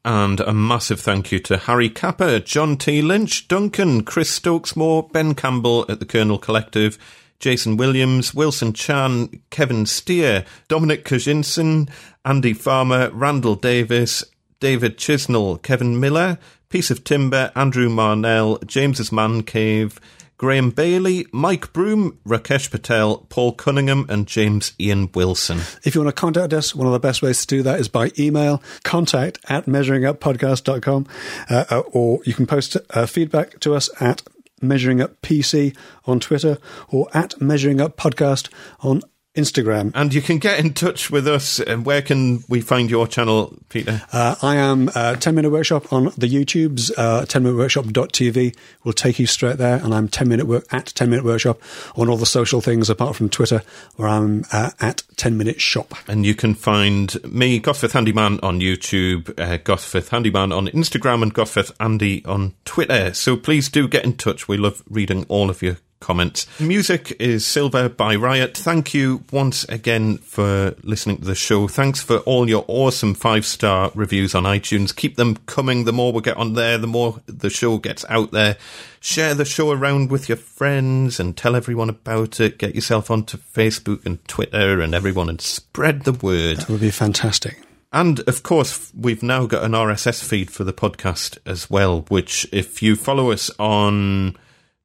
And 0.03 0.39
a 0.39 0.53
massive 0.53 0.99
thank 0.99 1.31
you 1.31 1.39
to 1.41 1.57
Harry 1.57 1.89
Capper, 1.89 2.39
John 2.39 2.75
T. 2.77 3.03
Lynch, 3.03 3.47
Duncan, 3.47 4.03
Chris 4.03 4.31
Stokesmore, 4.31 5.11
Ben 5.11 5.35
Campbell 5.35 5.85
at 5.87 5.99
the 5.99 6.05
Colonel 6.07 6.39
Collective, 6.39 6.97
Jason 7.39 7.77
Williams, 7.77 8.33
Wilson 8.33 8.73
Chan, 8.73 9.41
Kevin 9.51 9.85
Steer, 9.85 10.45
Dominic 10.67 11.05
Kajinson, 11.05 11.89
Andy 12.25 12.53
Farmer, 12.53 13.11
Randall 13.11 13.55
Davis, 13.55 14.23
David 14.61 14.97
Chisnell, 14.97 15.61
Kevin 15.61 15.99
Miller, 15.99 16.37
Piece 16.69 16.89
of 16.89 17.03
Timber, 17.03 17.51
Andrew 17.55 17.89
Marnell, 17.89 18.65
James's 18.65 19.11
Man 19.11 19.43
Cave, 19.43 19.99
Graham 20.37 20.69
Bailey, 20.69 21.27
Mike 21.31 21.73
Broom, 21.73 22.17
Rakesh 22.25 22.71
Patel, 22.71 23.27
Paul 23.29 23.51
Cunningham, 23.51 24.05
and 24.07 24.25
James 24.25 24.73
Ian 24.79 25.11
Wilson. 25.13 25.59
If 25.83 25.93
you 25.93 26.01
want 26.01 26.15
to 26.15 26.19
contact 26.19 26.53
us, 26.53 26.73
one 26.73 26.87
of 26.87 26.93
the 26.93 26.99
best 26.99 27.21
ways 27.21 27.41
to 27.41 27.47
do 27.47 27.63
that 27.63 27.79
is 27.79 27.89
by 27.89 28.11
email, 28.17 28.63
contact 28.83 29.39
at 29.49 29.65
measuringuppodcast.com, 29.65 31.07
uh, 31.49 31.65
uh, 31.69 31.79
or 31.91 32.21
you 32.25 32.33
can 32.33 32.47
post 32.47 32.77
uh, 32.91 33.05
feedback 33.05 33.59
to 33.59 33.75
us 33.75 33.89
at 34.01 34.23
measuringuppc 34.61 35.75
on 36.05 36.19
Twitter 36.19 36.57
or 36.89 37.07
at 37.13 37.31
measuringuppodcast 37.31 38.49
on 38.79 39.01
Instagram. 39.35 39.91
And 39.95 40.13
you 40.13 40.21
can 40.21 40.39
get 40.39 40.59
in 40.59 40.73
touch 40.73 41.09
with 41.09 41.27
us. 41.27 41.59
And 41.59 41.85
where 41.85 42.01
can 42.01 42.43
we 42.49 42.61
find 42.61 42.89
your 42.89 43.07
channel, 43.07 43.57
Peter? 43.69 44.01
Uh, 44.11 44.35
I 44.41 44.57
am 44.57 44.89
uh, 44.93 45.15
10 45.15 45.35
Minute 45.35 45.51
Workshop 45.51 45.91
on 45.93 46.05
the 46.17 46.27
YouTubes. 46.27 46.91
Uh, 46.97 47.25
10 47.25 47.43
Minute 47.43 47.57
Workshop.tv 47.57 48.55
will 48.83 48.93
take 48.93 49.19
you 49.19 49.27
straight 49.27 49.57
there. 49.57 49.77
And 49.77 49.93
I'm 49.93 50.07
10 50.07 50.27
Minute 50.27 50.47
Work 50.47 50.65
at 50.73 50.87
10 50.87 51.09
Minute 51.09 51.23
Workshop 51.23 51.61
on 51.95 52.09
all 52.09 52.17
the 52.17 52.25
social 52.25 52.61
things 52.61 52.89
apart 52.89 53.15
from 53.15 53.29
Twitter, 53.29 53.63
where 53.95 54.09
I'm 54.09 54.43
uh, 54.51 54.71
at 54.81 55.03
10 55.15 55.37
Minute 55.37 55.61
Shop. 55.61 55.93
And 56.07 56.25
you 56.25 56.35
can 56.35 56.53
find 56.53 57.15
me, 57.23 57.59
Gosforth 57.59 57.93
Handyman, 57.93 58.39
on 58.41 58.59
YouTube, 58.59 59.29
uh, 59.39 59.57
Gosforth 59.59 60.09
Handyman 60.09 60.51
on 60.51 60.67
Instagram, 60.67 61.23
and 61.23 61.33
Gosforth 61.33 61.71
Andy 61.79 62.23
on 62.25 62.53
Twitter. 62.65 63.13
So 63.13 63.37
please 63.37 63.69
do 63.69 63.87
get 63.87 64.03
in 64.03 64.17
touch. 64.17 64.47
We 64.47 64.57
love 64.57 64.83
reading 64.89 65.25
all 65.29 65.49
of 65.49 65.61
your 65.61 65.77
comments. 66.01 66.45
Music 66.59 67.15
is 67.19 67.45
Silver 67.45 67.87
by 67.87 68.15
Riot. 68.15 68.57
Thank 68.57 68.93
you 68.93 69.23
once 69.31 69.63
again 69.65 70.17
for 70.17 70.75
listening 70.83 71.19
to 71.19 71.25
the 71.25 71.35
show. 71.35 71.69
Thanks 71.69 72.01
for 72.01 72.17
all 72.19 72.49
your 72.49 72.65
awesome 72.67 73.13
five 73.13 73.45
star 73.45 73.91
reviews 73.95 74.35
on 74.35 74.43
iTunes. 74.43 74.93
Keep 74.93 75.15
them 75.15 75.37
coming. 75.45 75.85
The 75.85 75.93
more 75.93 76.11
we 76.11 76.21
get 76.21 76.35
on 76.35 76.55
there, 76.55 76.77
the 76.77 76.87
more 76.87 77.21
the 77.27 77.49
show 77.49 77.77
gets 77.77 78.03
out 78.09 78.31
there. 78.31 78.57
Share 78.99 79.33
the 79.33 79.45
show 79.45 79.71
around 79.71 80.11
with 80.11 80.27
your 80.27 80.37
friends 80.37 81.19
and 81.19 81.37
tell 81.37 81.55
everyone 81.55 81.89
about 81.89 82.41
it. 82.41 82.57
Get 82.57 82.75
yourself 82.75 83.09
onto 83.09 83.37
Facebook 83.37 84.05
and 84.05 84.27
Twitter 84.27 84.81
and 84.81 84.93
everyone 84.93 85.29
and 85.29 85.39
spread 85.39 86.03
the 86.03 86.11
word. 86.11 86.57
That 86.57 86.69
would 86.69 86.81
be 86.81 86.91
fantastic. 86.91 87.57
And 87.93 88.21
of 88.21 88.43
course, 88.43 88.91
we've 88.97 89.23
now 89.23 89.45
got 89.45 89.63
an 89.63 89.73
RSS 89.73 90.23
feed 90.23 90.49
for 90.49 90.63
the 90.63 90.73
podcast 90.73 91.37
as 91.45 91.69
well, 91.69 92.01
which 92.07 92.47
if 92.51 92.81
you 92.81 92.95
follow 92.95 93.31
us 93.31 93.51
on 93.59 94.37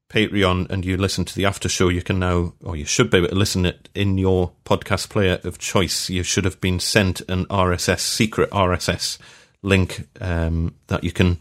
Patreon 0.09 0.69
and 0.69 0.85
you 0.85 0.95
listen 0.97 1.25
to 1.25 1.35
the 1.35 1.45
after 1.45 1.67
show, 1.67 1.89
you 1.89 2.01
can 2.01 2.19
now, 2.19 2.53
or 2.63 2.75
you 2.75 2.85
should 2.85 3.09
be 3.09 3.17
able 3.17 3.27
to 3.29 3.35
listen 3.35 3.65
it 3.65 3.89
in 3.93 4.17
your 4.17 4.51
podcast 4.65 5.09
player 5.09 5.39
of 5.43 5.57
choice. 5.57 6.09
You 6.09 6.23
should 6.23 6.45
have 6.45 6.61
been 6.61 6.79
sent 6.79 7.21
an 7.29 7.45
RSS, 7.45 7.99
secret 7.99 8.49
RSS 8.51 9.17
link 9.61 10.07
um, 10.21 10.75
that 10.87 11.03
you 11.03 11.11
can 11.11 11.39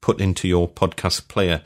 put 0.00 0.20
into 0.20 0.46
your 0.46 0.68
podcast 0.68 1.26
player. 1.26 1.62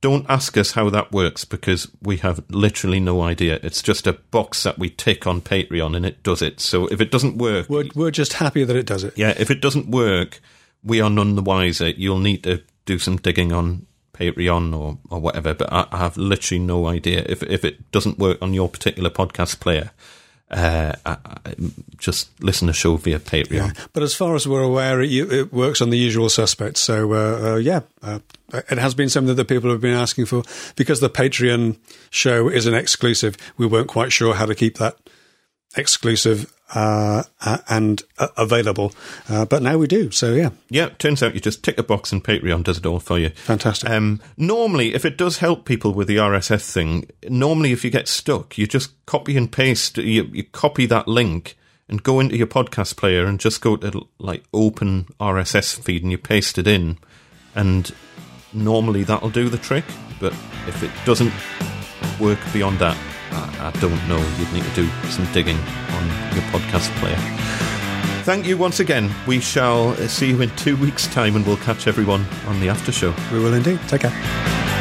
Don't 0.00 0.26
ask 0.28 0.56
us 0.56 0.72
how 0.72 0.88
that 0.90 1.10
works 1.10 1.44
because 1.44 1.90
we 2.00 2.18
have 2.18 2.44
literally 2.48 3.00
no 3.00 3.20
idea. 3.20 3.58
It's 3.64 3.82
just 3.82 4.06
a 4.06 4.12
box 4.12 4.62
that 4.62 4.78
we 4.78 4.90
tick 4.90 5.26
on 5.26 5.40
Patreon 5.40 5.96
and 5.96 6.06
it 6.06 6.22
does 6.22 6.40
it. 6.42 6.60
So 6.60 6.86
if 6.86 7.00
it 7.00 7.10
doesn't 7.10 7.38
work, 7.38 7.68
We're, 7.68 7.88
we're 7.96 8.12
just 8.12 8.34
happy 8.34 8.62
that 8.62 8.76
it 8.76 8.86
does 8.86 9.02
it. 9.02 9.18
yeah, 9.18 9.34
if 9.36 9.50
it 9.50 9.60
doesn't 9.60 9.90
work, 9.90 10.40
we 10.84 11.00
are 11.00 11.10
none 11.10 11.34
the 11.34 11.42
wiser. 11.42 11.88
You'll 11.88 12.20
need 12.20 12.44
to 12.44 12.62
do 12.86 13.00
some 13.00 13.16
digging 13.16 13.52
on 13.52 13.87
Patreon 14.18 14.76
or, 14.76 14.98
or 15.10 15.20
whatever, 15.20 15.54
but 15.54 15.72
I, 15.72 15.86
I 15.92 15.98
have 15.98 16.16
literally 16.16 16.58
no 16.58 16.86
idea. 16.86 17.24
If 17.28 17.42
if 17.42 17.64
it 17.64 17.90
doesn't 17.92 18.18
work 18.18 18.38
on 18.42 18.54
your 18.54 18.68
particular 18.68 19.10
podcast 19.10 19.60
player, 19.60 19.90
uh, 20.50 20.92
I, 21.04 21.16
I, 21.24 21.54
just 21.98 22.30
listen 22.42 22.68
to 22.68 22.72
show 22.72 22.96
via 22.96 23.18
Patreon. 23.18 23.52
Yeah. 23.52 23.84
But 23.92 24.02
as 24.02 24.14
far 24.14 24.34
as 24.34 24.48
we're 24.48 24.62
aware, 24.62 25.00
it, 25.02 25.10
it 25.10 25.52
works 25.52 25.82
on 25.82 25.90
the 25.90 25.98
usual 25.98 26.28
suspects. 26.28 26.80
So, 26.80 27.12
uh, 27.12 27.52
uh, 27.52 27.56
yeah, 27.56 27.80
uh, 28.02 28.20
it 28.52 28.78
has 28.78 28.94
been 28.94 29.08
something 29.08 29.36
that 29.36 29.48
people 29.48 29.70
have 29.70 29.80
been 29.80 29.94
asking 29.94 30.26
for. 30.26 30.42
Because 30.76 31.00
the 31.00 31.10
Patreon 31.10 31.76
show 32.10 32.48
is 32.48 32.66
an 32.66 32.74
exclusive, 32.74 33.36
we 33.58 33.66
weren't 33.66 33.88
quite 33.88 34.12
sure 34.12 34.34
how 34.34 34.46
to 34.46 34.54
keep 34.54 34.78
that 34.78 34.96
exclusive 35.76 36.52
uh, 36.74 37.22
and 37.68 38.02
uh, 38.18 38.28
available. 38.36 38.92
Uh, 39.28 39.44
but 39.44 39.62
now 39.62 39.78
we 39.78 39.86
do. 39.86 40.10
So 40.10 40.34
yeah, 40.34 40.50
Yeah, 40.68 40.90
turns 40.98 41.22
out 41.22 41.34
you 41.34 41.40
just 41.40 41.62
tick 41.64 41.78
a 41.78 41.82
box 41.82 42.12
and 42.12 42.22
Patreon 42.22 42.64
does 42.64 42.78
it 42.78 42.86
all 42.86 43.00
for 43.00 43.18
you. 43.18 43.30
fantastic. 43.30 43.88
Um, 43.88 44.20
normally, 44.36 44.94
if 44.94 45.04
it 45.04 45.16
does 45.16 45.38
help 45.38 45.64
people 45.64 45.92
with 45.94 46.08
the 46.08 46.16
RSS 46.16 46.70
thing, 46.72 47.08
normally 47.28 47.72
if 47.72 47.84
you 47.84 47.90
get 47.90 48.08
stuck, 48.08 48.58
you 48.58 48.66
just 48.66 48.92
copy 49.06 49.36
and 49.36 49.50
paste, 49.50 49.96
you, 49.98 50.24
you 50.32 50.44
copy 50.44 50.86
that 50.86 51.08
link 51.08 51.56
and 51.88 52.02
go 52.02 52.20
into 52.20 52.36
your 52.36 52.46
podcast 52.46 52.96
player 52.96 53.24
and 53.24 53.40
just 53.40 53.62
go 53.62 53.74
to 53.76 54.06
like 54.18 54.44
open 54.52 55.06
RSS 55.18 55.78
feed 55.80 56.02
and 56.02 56.12
you 56.12 56.18
paste 56.18 56.58
it 56.58 56.66
in, 56.66 56.98
and 57.54 57.92
normally 58.52 59.04
that'll 59.04 59.30
do 59.30 59.48
the 59.48 59.56
trick. 59.56 59.84
But 60.20 60.34
if 60.66 60.82
it 60.82 60.90
doesn't 61.06 61.32
work 62.20 62.38
beyond 62.52 62.78
that, 62.80 62.96
I, 63.32 63.70
don't 63.80 64.08
know. 64.08 64.18
You'd 64.38 64.52
need 64.52 64.64
to 64.64 64.74
do 64.74 64.88
some 65.10 65.30
digging 65.32 65.56
on 65.56 66.06
your 66.34 66.44
podcast 66.52 66.90
player. 67.00 67.16
Thank 68.24 68.46
you 68.46 68.58
once 68.58 68.80
again. 68.80 69.10
We 69.26 69.40
shall 69.40 69.94
see 70.08 70.28
you 70.30 70.40
in 70.42 70.50
two 70.56 70.76
weeks' 70.76 71.06
time 71.06 71.36
and 71.36 71.46
we'll 71.46 71.56
catch 71.58 71.86
everyone 71.86 72.26
on 72.46 72.60
the 72.60 72.68
after 72.68 72.92
show. 72.92 73.14
we 73.32 73.38
will 73.38 73.54
indeed. 73.54 73.80
Take 73.88 74.02
care. 74.02 74.77